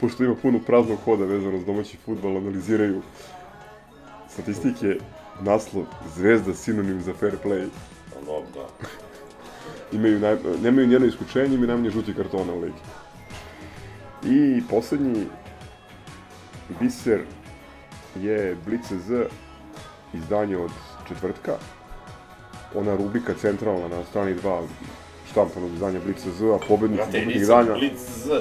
Pošto 0.00 0.24
ima 0.24 0.34
puno 0.34 0.60
praznog 0.66 0.98
hoda 1.04 1.24
vezano 1.24 1.60
s 1.60 1.64
domaći 1.64 1.96
futbal, 2.04 2.36
analiziraju 2.36 3.02
statistike, 4.28 4.96
naslov 5.40 5.84
Zvezda 6.16 6.54
sinonim 6.54 7.02
za 7.02 7.12
fair 7.12 7.34
play. 7.44 7.66
Ono, 8.20 8.42
da. 8.54 8.68
Imaju 9.92 10.20
naj, 10.20 10.36
nemaju 10.62 10.86
njeno 10.86 11.06
iskučenje, 11.06 11.54
imaju 11.54 11.66
najmanje 11.66 11.90
žuti 11.90 12.14
kartona 12.14 12.52
u 12.54 12.60
ligi. 12.60 12.74
I 14.24 14.62
poslednji 14.70 15.26
biser 16.80 17.20
je 18.20 18.56
Blice 18.66 18.98
Z 18.98 19.26
izdanje 20.14 20.56
od 20.56 20.70
četvrtka. 21.08 21.52
Ona 22.74 22.96
rubrika 22.96 23.34
centralna 23.40 23.88
na 23.88 24.04
strani 24.04 24.34
2 24.34 24.62
štampanog 25.30 25.72
izdanja 25.72 26.00
Blice 26.04 26.30
Z, 26.30 26.54
a 26.54 26.58
pobednici 26.68 27.02
Brate, 27.02 27.26
nisam 27.26 27.66
dana... 27.66 27.78
Blitz 27.78 28.00
Z 28.24 28.40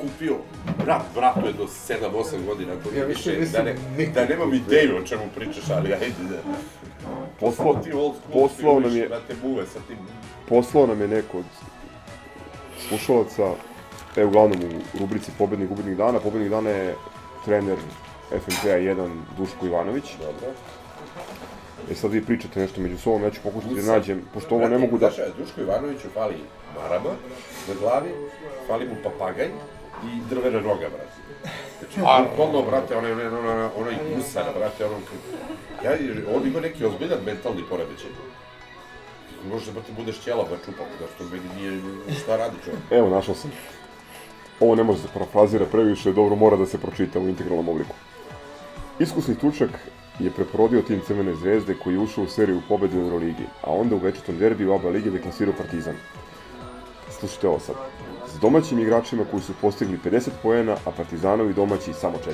kupio, 0.00 0.36
brat, 0.84 1.02
bratu 1.14 1.46
je 1.46 1.52
do 1.52 1.66
7-8 1.66 2.46
godina, 2.46 2.72
ako 2.72 2.96
Ja 2.96 3.04
više 3.04 3.30
više, 3.30 3.52
da, 3.52 3.62
ne, 3.62 3.76
nikad 3.98 4.14
da 4.14 4.24
nemam 4.24 4.50
kupio. 4.50 4.60
ideju 4.66 4.96
o 4.96 5.02
čemu 5.02 5.22
pričaš, 5.34 5.70
ali 5.70 5.92
ajde 5.92 6.14
da... 6.30 6.36
Poslao, 7.40 7.74
Ti 7.74 7.92
old 7.92 8.14
school 8.16 8.48
poslao 8.48 8.80
nam 8.80 8.96
je, 8.96 9.08
Brate, 9.08 9.34
buve 9.42 9.66
sa 9.66 9.78
tim... 9.88 9.96
poslao 10.48 10.86
nam 10.86 11.00
je 11.00 11.08
neko 11.08 11.38
od 11.38 11.44
slušalaca, 12.88 13.52
e, 14.16 14.24
uglavnom 14.24 14.58
u 14.94 14.98
rubrici 14.98 15.30
Pobednik 15.38 15.68
gubednih 15.68 15.96
dana. 15.96 16.20
Pobednik 16.20 16.50
dana 16.50 16.70
je 16.70 16.94
trener 17.44 17.78
FNP-a 18.30 18.78
1 18.78 19.10
Duško 19.38 19.66
Ivanović. 19.66 20.04
Dobro. 20.18 20.54
E 21.90 21.94
sad 21.94 22.12
vi 22.12 22.24
pričate 22.24 22.60
nešto 22.60 22.80
među 22.80 22.98
sobom, 22.98 23.22
ja 23.22 23.30
ću 23.30 23.40
pokušati 23.42 23.74
da 23.74 23.92
nađem, 23.92 24.22
pošto 24.34 24.54
ovo 24.54 24.68
ne 24.68 24.78
mogu 24.78 24.98
da... 24.98 25.10
Znaš, 25.10 25.28
Duško 25.38 25.60
Ivanoviću 25.60 26.08
fali 26.14 26.34
marama 26.76 27.10
na 27.68 27.74
glavi, 27.80 28.10
fali 28.66 28.88
mu 28.88 28.94
papagaj 29.02 29.48
i 30.04 30.20
drvena 30.30 30.58
roga, 30.58 30.88
brate. 30.88 31.20
Znači, 31.78 32.00
a 32.10 32.24
ono, 32.38 32.62
brate, 32.62 32.96
onaj, 32.96 33.12
onaj, 33.12 33.26
onaj, 33.26 33.68
onaj 33.76 33.94
gusar, 34.16 34.44
brate, 34.58 34.84
ono... 34.86 34.96
Ja, 35.84 35.90
on 36.36 36.46
ima 36.46 36.60
neki 36.60 36.84
ozbiljan 36.84 37.18
mentalni 37.24 37.62
poremećaj. 37.70 38.10
Može 39.48 39.66
da, 39.66 39.72
brate, 39.72 39.92
budeš 39.96 40.20
ćelava 40.20 40.56
čupak, 40.64 40.88
da 41.00 41.06
što 41.14 41.24
meni 41.24 41.48
nije... 41.56 41.80
Šta 42.22 42.36
radi 42.36 42.56
čovjek? 42.64 42.82
Evo, 42.90 43.10
našao 43.10 43.34
sam. 43.34 43.50
Ovo 44.60 44.74
ne 44.74 44.82
može 44.82 45.02
da 45.02 45.08
se 45.08 45.12
parafrazira 45.14 45.66
previše, 45.66 46.12
dobro 46.12 46.36
mora 46.36 46.56
da 46.56 46.66
se 46.66 46.78
pročita 46.78 47.18
u 47.20 47.28
integralnom 47.28 47.68
obliku. 47.68 47.94
Iskusni 48.98 49.34
tučak 49.34 49.70
je 50.18 50.30
preporodio 50.30 50.82
tim 50.82 51.00
Crvene 51.06 51.34
zvezde 51.34 51.74
koji 51.84 51.94
je 51.94 51.98
ušao 52.00 52.24
u 52.24 52.28
seriju 52.28 52.60
pobede 52.68 52.98
u 52.98 53.00
Euroligi, 53.00 53.46
a 53.62 53.72
onda 53.72 53.94
u 53.94 53.98
večitom 53.98 54.38
derbiju 54.38 54.72
oba 54.72 54.88
lige 54.88 55.10
deklasirao 55.10 55.54
Partizan. 55.58 55.94
Slušajte 57.10 57.48
ovo 57.48 57.58
sad. 57.60 57.74
S 58.28 58.38
domaćim 58.40 58.78
igračima 58.78 59.24
koji 59.30 59.42
su 59.42 59.52
postigli 59.60 59.98
50 60.04 60.28
poena, 60.42 60.76
a 60.84 60.90
Partizanovi 60.90 61.54
domaći 61.54 61.92
samo 61.92 62.16
4. 62.26 62.30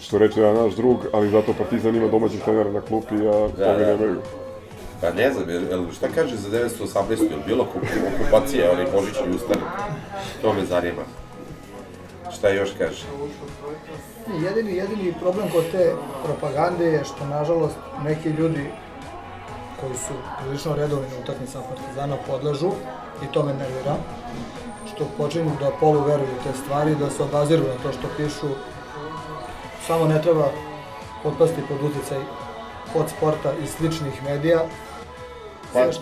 Što 0.00 0.18
reče 0.18 0.40
jedan 0.40 0.64
naš 0.64 0.74
drug, 0.74 0.98
ali 1.12 1.30
zato 1.30 1.52
Partizan 1.58 1.96
ima 1.96 2.08
domaćih 2.08 2.40
trenera 2.44 2.70
na 2.70 2.80
klupi, 2.80 3.14
a 3.14 3.48
Da, 3.58 3.66
da. 3.66 3.86
nemaju. 3.86 4.16
Pa 5.00 5.10
ne 5.10 5.32
znam, 5.32 5.50
jel, 5.50 5.62
jel, 5.70 5.84
šta 5.92 6.08
kaže 6.14 6.36
za 6.36 6.48
918. 6.48 7.30
Jel 7.30 7.40
bilo 7.46 7.64
okup- 7.64 8.14
okupacija, 8.14 8.72
onaj 8.72 8.86
Božićni 8.94 9.36
ustanak? 9.36 9.68
To 10.42 10.52
me 10.52 10.64
zanima. 10.66 11.02
Šta 12.32 12.48
još 12.48 12.70
kaže? 12.78 13.04
Jedini, 14.44 14.72
jedini 14.76 15.14
problem 15.20 15.50
kod 15.50 15.64
te 15.72 15.92
propagande 16.24 16.84
je 16.84 17.04
što, 17.04 17.26
nažalost, 17.26 17.76
neki 18.04 18.28
ljudi 18.28 18.70
koji 19.80 19.94
su 19.94 20.14
prilično 20.42 20.74
redovni 20.76 21.08
na 21.08 21.16
utakmicama 21.22 21.64
Partizana 21.64 22.16
podležu 22.26 22.70
i 23.24 23.32
to 23.32 23.42
me 23.42 23.54
nervira, 23.54 23.96
što 24.94 25.04
počinju 25.16 25.50
da 25.60 25.70
polu 25.80 26.00
veruju 26.04 26.28
u 26.40 26.42
te 26.44 26.58
stvari, 26.64 26.94
da 26.94 27.10
se 27.10 27.22
obaziru 27.22 27.62
na 27.62 27.74
to 27.82 27.92
što 27.98 28.08
pišu. 28.16 28.48
Samo 29.86 30.04
ne 30.06 30.22
treba 30.22 30.48
potpasti 31.22 31.62
pod 31.68 31.90
uticaj 31.90 32.18
od 32.94 33.08
sporta 33.16 33.52
i 33.64 33.66
sličnih 33.66 34.24
medija. 34.24 34.60
Pa, 35.72 35.92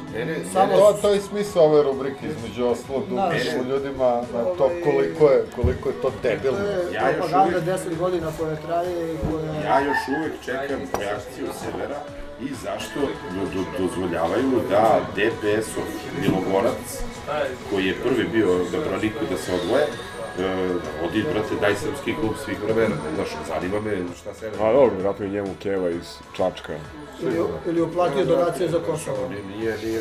Samo- 0.52 0.72
to, 0.72 0.98
to 1.02 1.08
je 1.10 1.20
smisao 1.20 1.64
ove 1.64 1.82
rubrike, 1.82 2.26
između 2.28 2.66
ostalog, 2.66 3.02
da 3.08 3.14
Da. 3.14 3.26
upišu 3.28 3.64
ljudima 3.70 4.10
na 4.34 4.44
to 4.58 4.70
koliko 4.84 5.24
je, 5.26 5.44
koliko 5.56 5.88
je 5.88 5.94
to 6.02 6.12
debilno. 6.22 6.58
Ja 6.94 7.08
još 7.08 7.16
propaganda 7.18 7.44
uvijek- 7.58 7.64
10 7.64 7.98
godina 7.98 8.26
koja 8.38 8.56
traje 8.56 9.14
i 9.14 9.18
koja... 9.22 9.52
Ja 9.64 9.80
još 9.80 9.98
uvek 10.18 10.32
čekam 10.44 10.80
reakciju 11.00 11.46
Severa 11.60 12.00
i 12.40 12.48
zašto 12.64 13.00
do, 13.34 13.42
do, 13.54 13.62
dozvoljavaju 13.78 14.60
da 14.70 14.84
DPS-ov 15.14 15.84
Milogorac, 16.20 17.02
koji 17.70 17.84
je 17.86 17.94
prvi 17.94 18.24
bio 18.28 18.46
da 18.72 18.78
braniku 18.80 19.24
da 19.30 19.36
se 19.36 19.52
odvoje, 19.54 19.86
odi, 21.04 21.22
brate, 21.32 21.54
daj 21.60 21.74
srpski 21.74 22.14
klub 22.20 22.32
svih 22.44 22.62
vremena. 22.62 22.94
Znaš, 23.14 23.28
zanima 23.48 23.80
me 23.80 23.96
šta 24.20 24.34
Sever... 24.34 24.62
A 24.62 24.72
dobro, 24.72 24.94
vjerojatno 24.94 25.24
je 25.24 25.30
njemu 25.30 25.48
Keva 25.62 25.90
iz 25.90 26.16
Čačka. 26.36 26.72
Ili, 27.22 27.38
ili 27.66 27.80
uplatio 27.82 28.24
donacije 28.24 28.68
za 28.68 28.78
Kosovo. 28.78 29.28
Nije, 29.28 29.42
nije, 29.42 29.76
nije. 29.84 29.98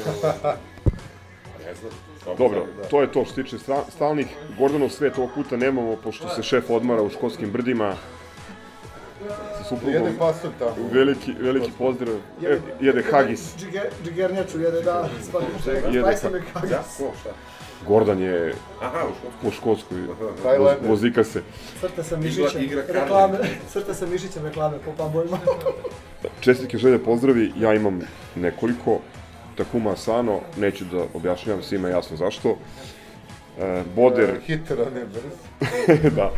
Ne 1.65 1.75
znam. 1.75 1.91
Dobro, 2.37 2.65
to 2.89 3.01
je 3.01 3.11
to 3.11 3.25
što 3.25 3.33
se 3.33 3.43
tiče 3.43 3.59
sta- 3.59 3.85
stalnih. 3.89 4.27
Gordanov 4.59 4.89
svet 4.89 5.17
ovog 5.17 5.29
puta 5.35 5.57
nemamo, 5.57 5.95
pošto 5.95 6.29
se 6.29 6.43
šef 6.43 6.69
odmara 6.69 7.01
u 7.01 7.09
školskim 7.09 7.51
brdima 7.51 7.95
sa 9.57 9.63
suprugom. 9.63 9.93
Jede 9.93 10.17
pasulj 10.17 10.51
tamo. 10.59 10.89
Veliki, 10.91 11.31
veliki 11.33 11.71
pozdrav. 11.77 12.15
E, 12.45 12.57
jede 12.81 13.03
hagis. 13.11 13.55
Džiger, 13.57 13.89
džigernjaču 14.05 14.59
jede, 14.59 14.81
da, 14.81 15.09
Jede 15.75 15.99
Spajsa 16.01 16.27
ha- 16.27 16.33
me 16.33 16.41
hagis. 16.53 16.69
Da, 16.69 16.83
ko, 16.97 17.11
šta? 17.21 17.29
Gordan 17.87 18.19
je 18.19 18.53
Aha, 18.81 19.03
u 19.43 19.51
Škotskoj. 19.51 20.01
u 20.01 20.05
Škotskoj, 20.05 20.33
Tajlander. 20.43 20.77
voz- 20.81 20.89
vozika 20.89 21.23
se. 21.23 21.41
Crta 21.81 22.03
sa 22.03 22.17
mišićem, 22.17 22.63
igra 22.63 22.83
reklame, 22.89 23.37
crta 23.69 23.93
sa 23.93 24.05
mišićem 24.05 24.45
reklame 24.45 24.77
po 24.77 24.91
pubovima. 24.93 25.37
Čestitke 26.39 26.77
želje 26.77 26.99
pozdravi, 26.99 27.53
ja 27.57 27.73
imam 27.73 27.99
nekoliko. 28.35 28.99
Takuma 29.57 29.91
Asano, 29.91 30.39
neću 30.57 30.85
da 30.85 31.03
objašnjavam 31.13 31.63
svima 31.63 31.89
jasno 31.89 32.17
zašto. 32.17 32.57
E, 33.59 33.83
Boder, 33.95 34.39
Hiter, 34.41 34.81
a 34.81 34.89
ne 34.89 35.05
brz. 35.05 35.23
da, 36.15 36.31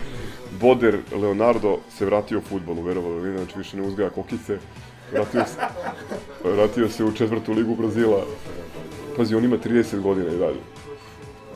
Boder 0.61 0.97
Leonardo 1.11 1.79
se 1.89 2.05
vratio 2.05 2.39
u 2.39 2.41
futbolu, 2.41 2.81
verovali 2.81 3.29
ne, 3.29 3.37
znači 3.37 3.57
više 3.57 3.77
ne 3.77 3.83
uzgaja 3.83 4.09
kokice. 4.09 4.57
Vratio 5.11 5.45
se, 5.45 5.61
vratio 6.43 6.89
se 6.89 7.03
u 7.03 7.11
četvrtu 7.11 7.53
ligu 7.53 7.75
Brazila. 7.75 8.25
Pazi, 9.17 9.35
on 9.35 9.43
ima 9.43 9.57
30 9.57 9.99
godina 9.99 10.31
i 10.31 10.37
dalje. 10.37 10.59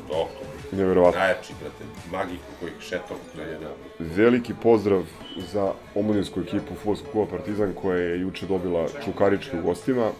Doktor. 0.07 0.43
Neverovatno. 0.71 1.19
Najjači, 1.19 1.53
brate, 1.61 1.83
magik 2.11 2.39
kojih 2.59 2.73
šetom 2.79 3.17
na 3.37 3.43
jedna... 3.43 3.67
Veliki 3.99 4.53
pozdrav 4.61 5.03
za 5.51 5.71
omladinsku 5.95 6.39
ekipu 6.39 6.75
Futbolskog 6.75 7.11
kluba 7.11 7.31
Partizan 7.31 7.73
koja 7.81 7.97
je 7.97 8.21
juče 8.21 8.45
dobila 8.45 8.87
Čukarički 9.05 9.57
u 9.57 9.61
gostima 9.61 10.11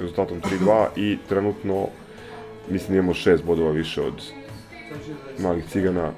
rezultatom 0.00 0.40
3-2 0.40 0.86
i 0.96 1.18
trenutno 1.28 1.88
mislim 2.68 2.98
imamo 2.98 3.14
šest 3.14 3.44
bodova 3.44 3.70
više 3.70 4.02
od 4.02 4.22
malih 5.38 5.64
cigana 5.68 6.12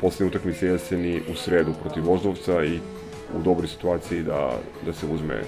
poslednje 0.00 0.30
utakmice 0.30 0.66
jeseni 0.66 1.22
u 1.32 1.34
sredu 1.34 1.72
protiv 1.82 2.04
Voždovca 2.06 2.64
i 2.64 2.78
u 3.36 3.42
dobroj 3.42 3.68
situaciji 3.68 4.22
da, 4.22 4.58
da 4.86 4.92
se 4.92 5.06
uzme 5.06 5.42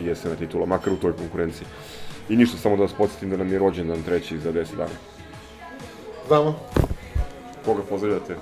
jesena 0.00 0.34
titula, 0.36 0.66
makar 0.66 0.92
u 0.92 0.96
toj 0.96 1.12
konkurenciji. 1.12 1.66
I 2.28 2.36
ništa, 2.36 2.58
samo 2.58 2.76
da 2.76 2.82
vas 2.82 2.92
podsjetim 2.92 3.30
da 3.30 3.36
nam 3.36 3.52
je 3.52 3.58
rođendan 3.58 4.02
treći 4.02 4.38
za 4.38 4.52
10 4.52 4.76
dana. 4.76 4.96
Znamo. 6.28 6.58
Koga 7.64 7.82
pozdravljate? 7.82 8.36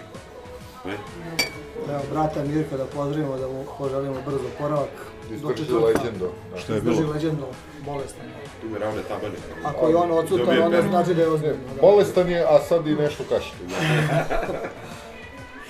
Evo, 1.89 2.03
brata 2.13 2.45
Mirka 2.45 2.77
da 2.77 2.85
pozdravimo, 2.85 3.39
da 3.39 3.49
mu 3.49 3.65
poželimo 3.79 4.17
brzo 4.27 4.47
oporavak. 4.55 4.91
Izdrži 5.31 5.73
leđendu. 5.73 6.29
Da. 6.53 6.59
Šta 6.59 6.73
je 6.73 6.79
Izdrži 6.79 7.01
bilo? 7.01 7.13
leđendu, 7.13 7.47
bolestan. 7.85 8.27
Tu 8.63 8.69
me 8.69 8.79
ravne 8.79 9.03
tabane. 9.03 9.35
Ako 9.65 9.89
je 9.89 9.97
on 9.97 10.11
odsutan, 10.13 10.63
onda 10.63 10.83
znači 10.83 11.15
da 11.15 11.23
je 11.23 11.29
ozbiljno. 11.29 11.57
da. 11.75 11.81
Bolestan 11.81 12.29
je, 12.29 12.41
a 12.41 12.59
sad 12.61 12.87
i 12.87 12.95
nešto 12.95 13.25
kašlje. 13.25 13.53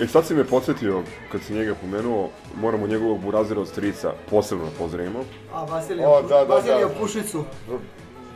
E 0.00 0.06
sad 0.06 0.26
si 0.26 0.34
me 0.34 0.44
podsjetio, 0.44 1.02
kad 1.32 1.42
si 1.42 1.54
njega 1.54 1.74
pomenuo, 1.74 2.28
moramo 2.54 2.86
njegovog 2.86 3.20
burazira 3.20 3.60
od 3.60 3.68
strica 3.68 4.12
posebno 4.30 4.64
da 4.64 4.70
pozdravimo. 4.78 5.24
A 5.54 5.64
Vasilija, 5.64 6.08
O, 6.08 6.22
da, 6.22 6.28
da, 6.28 6.54
Vasilija 6.54 6.88
da. 6.88 6.94
Pušicu. 6.94 7.44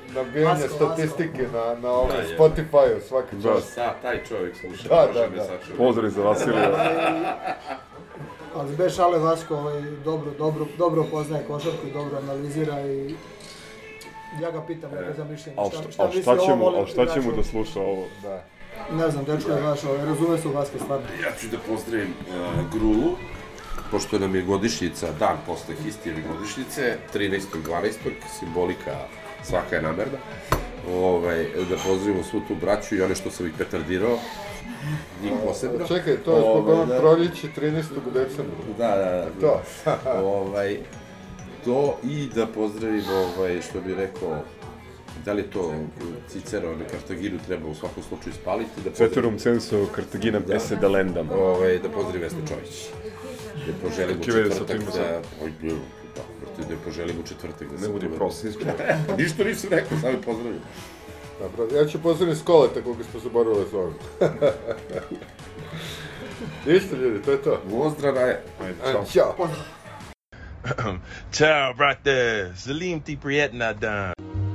nabijanje 0.09 0.47
Vasko, 0.63 0.85
Vasko. 0.85 0.95
statistike 0.95 1.43
na, 1.45 1.75
na 1.75 1.91
ovom 1.91 2.09
Da, 2.09 2.15
je. 2.17 2.39
Spotify-u 2.39 3.01
svaki 3.01 3.37
Da. 3.37 3.55
čas. 3.55 3.65
Sa, 3.65 3.93
taj 4.03 4.25
čovjek 4.25 4.57
sluša, 4.57 4.89
Da, 4.89 5.07
može 5.07 5.21
da, 5.21 5.31
me 5.31 5.37
da. 5.37 5.43
sačuvati. 5.43 5.77
Pozdrav 5.77 6.11
za 6.11 6.23
Vasilija. 6.23 6.71
Ali 8.57 8.77
bez 8.77 8.97
šale 8.97 9.19
Vasko 9.19 9.57
ovaj, 9.57 9.83
dobro, 10.05 10.31
dobro, 10.39 10.67
dobro 10.79 11.05
poznaje 11.11 11.45
košarku 11.45 11.87
i 11.87 11.93
dobro 11.93 12.19
analizira 12.19 12.81
i 12.83 13.15
ja 14.43 14.51
ga 14.51 14.63
pitam 14.67 14.91
neka 14.91 15.13
za 15.17 15.25
mišljenje. 15.25 15.57
Ali 15.61 15.71
Šta, 15.71 15.83
šta, 15.83 15.91
šta 15.93 16.03
al 16.03 16.13
šta 16.13 16.33
o 16.33 16.47
će 16.47 16.55
mu, 16.55 16.65
ovom 16.67 16.75
al 16.81 16.87
šta 16.87 17.07
će 17.07 17.21
mu 17.21 17.29
igraču? 17.31 17.37
da 17.37 17.45
sluša 17.45 17.81
ovo? 17.81 18.05
Da. 18.23 18.43
Ne 18.93 19.11
znam, 19.11 19.25
dečko 19.25 19.51
je 19.53 19.63
baš, 19.63 19.85
ovaj, 19.85 20.05
razume 20.07 20.39
se 20.39 20.49
u 20.49 20.53
basket 20.53 20.81
stvarno. 20.81 21.07
Ja 21.23 21.31
ću 21.41 21.47
da 21.49 21.57
pozdravim 21.69 22.09
uh, 22.29 22.71
Grulu, 22.73 23.17
pošto 23.91 24.19
nam 24.19 24.35
je 24.35 24.43
godišnjica, 24.43 25.07
dan 25.19 25.37
posle 25.47 25.75
Histijeve 25.85 26.23
godišnjice, 26.33 26.97
13.12. 27.15 27.93
simbolika 28.39 28.97
svaka 29.43 29.77
je 29.77 29.83
namerna. 29.83 30.19
Ovaj, 30.95 31.45
da 31.71 31.77
pozdravimo 31.87 32.23
svu 32.23 32.41
tu 32.49 32.55
braću 32.55 32.97
i 32.97 33.03
one 33.03 33.15
što 33.15 33.31
sam 33.31 33.47
ih 33.47 33.53
petardirao, 33.59 34.19
njih 35.23 35.33
posebno. 35.47 35.87
Čekaj, 35.89 36.17
to 36.17 36.37
je 36.37 36.41
zbog 36.41 36.57
Ovaj, 36.69 36.75
onog 36.75 36.89
da. 36.89 36.99
proljeće 36.99 37.49
13. 37.57 37.83
u 38.09 38.11
decembru. 38.11 38.57
Da, 38.79 38.89
da, 38.97 39.27
da. 39.41 39.41
To. 39.41 39.61
ovaj, 40.23 40.79
to 41.67 41.99
i 42.05 42.29
da 42.35 42.47
pozdravim, 42.47 43.03
ovaj, 43.11 43.61
što 43.63 43.81
bi 43.81 43.95
rekao, 43.95 44.39
da 45.25 45.33
li 45.33 45.43
je 45.43 45.51
to 45.51 45.75
Cicero 46.29 46.69
na 46.71 46.85
Kartaginu 46.85 47.39
treba 47.47 47.69
u 47.69 47.75
svakom 47.75 48.03
slučaju 48.03 48.35
spaliti, 48.35 48.71
da 48.77 48.91
pozdravim- 48.91 49.09
Ceterum 49.09 49.39
sensu 49.39 49.87
Cartaginam 49.95 50.43
esse 50.51 50.77
delendam. 50.77 51.29
Ovaj, 51.31 51.79
da 51.79 51.89
pozdravim 51.89 52.23
Vesna 52.23 52.39
Čović. 52.49 52.89
Da 53.67 53.89
poželim 53.89 54.17
u 54.21 54.25
četvrtak 54.25 54.81
da... 54.95 55.21
Oj, 55.43 55.53
da, 55.61 56.23
da 56.59 56.77
poželim 56.85 57.17
u 57.19 57.29
četvrtak 57.29 57.69
da 57.69 57.75
Ne 57.75 57.81
se 57.81 57.89
budi 57.89 58.07
uvede. 58.07 58.17
prost. 58.19 58.45
Ništa 59.19 59.45
nisam 59.45 59.71
rekao, 59.71 59.99
samo 60.01 60.19
pozdravim. 60.25 60.61
Dobro, 61.41 61.77
ja 61.77 61.87
ću 61.87 62.03
pozdraviti 62.03 62.41
Skoleta 62.41 62.83
koga 62.83 63.05
smo 63.05 63.21
zaboravili 63.21 63.65
s 63.71 63.75
ovim. 63.75 63.95
Isto 66.77 66.97
ljudi, 66.97 67.23
to 67.23 67.31
je 67.31 67.43
to. 67.43 67.61
Pozdrav, 67.71 68.17
aj. 68.17 68.37
Ajde, 68.61 69.11
Ćao. 69.13 69.37
Ciao, 71.37 71.75
brate. 71.75 72.53
Salim 72.57 73.01
ti 73.01 73.17
prijetna 73.17 73.73
dan. 73.73 74.46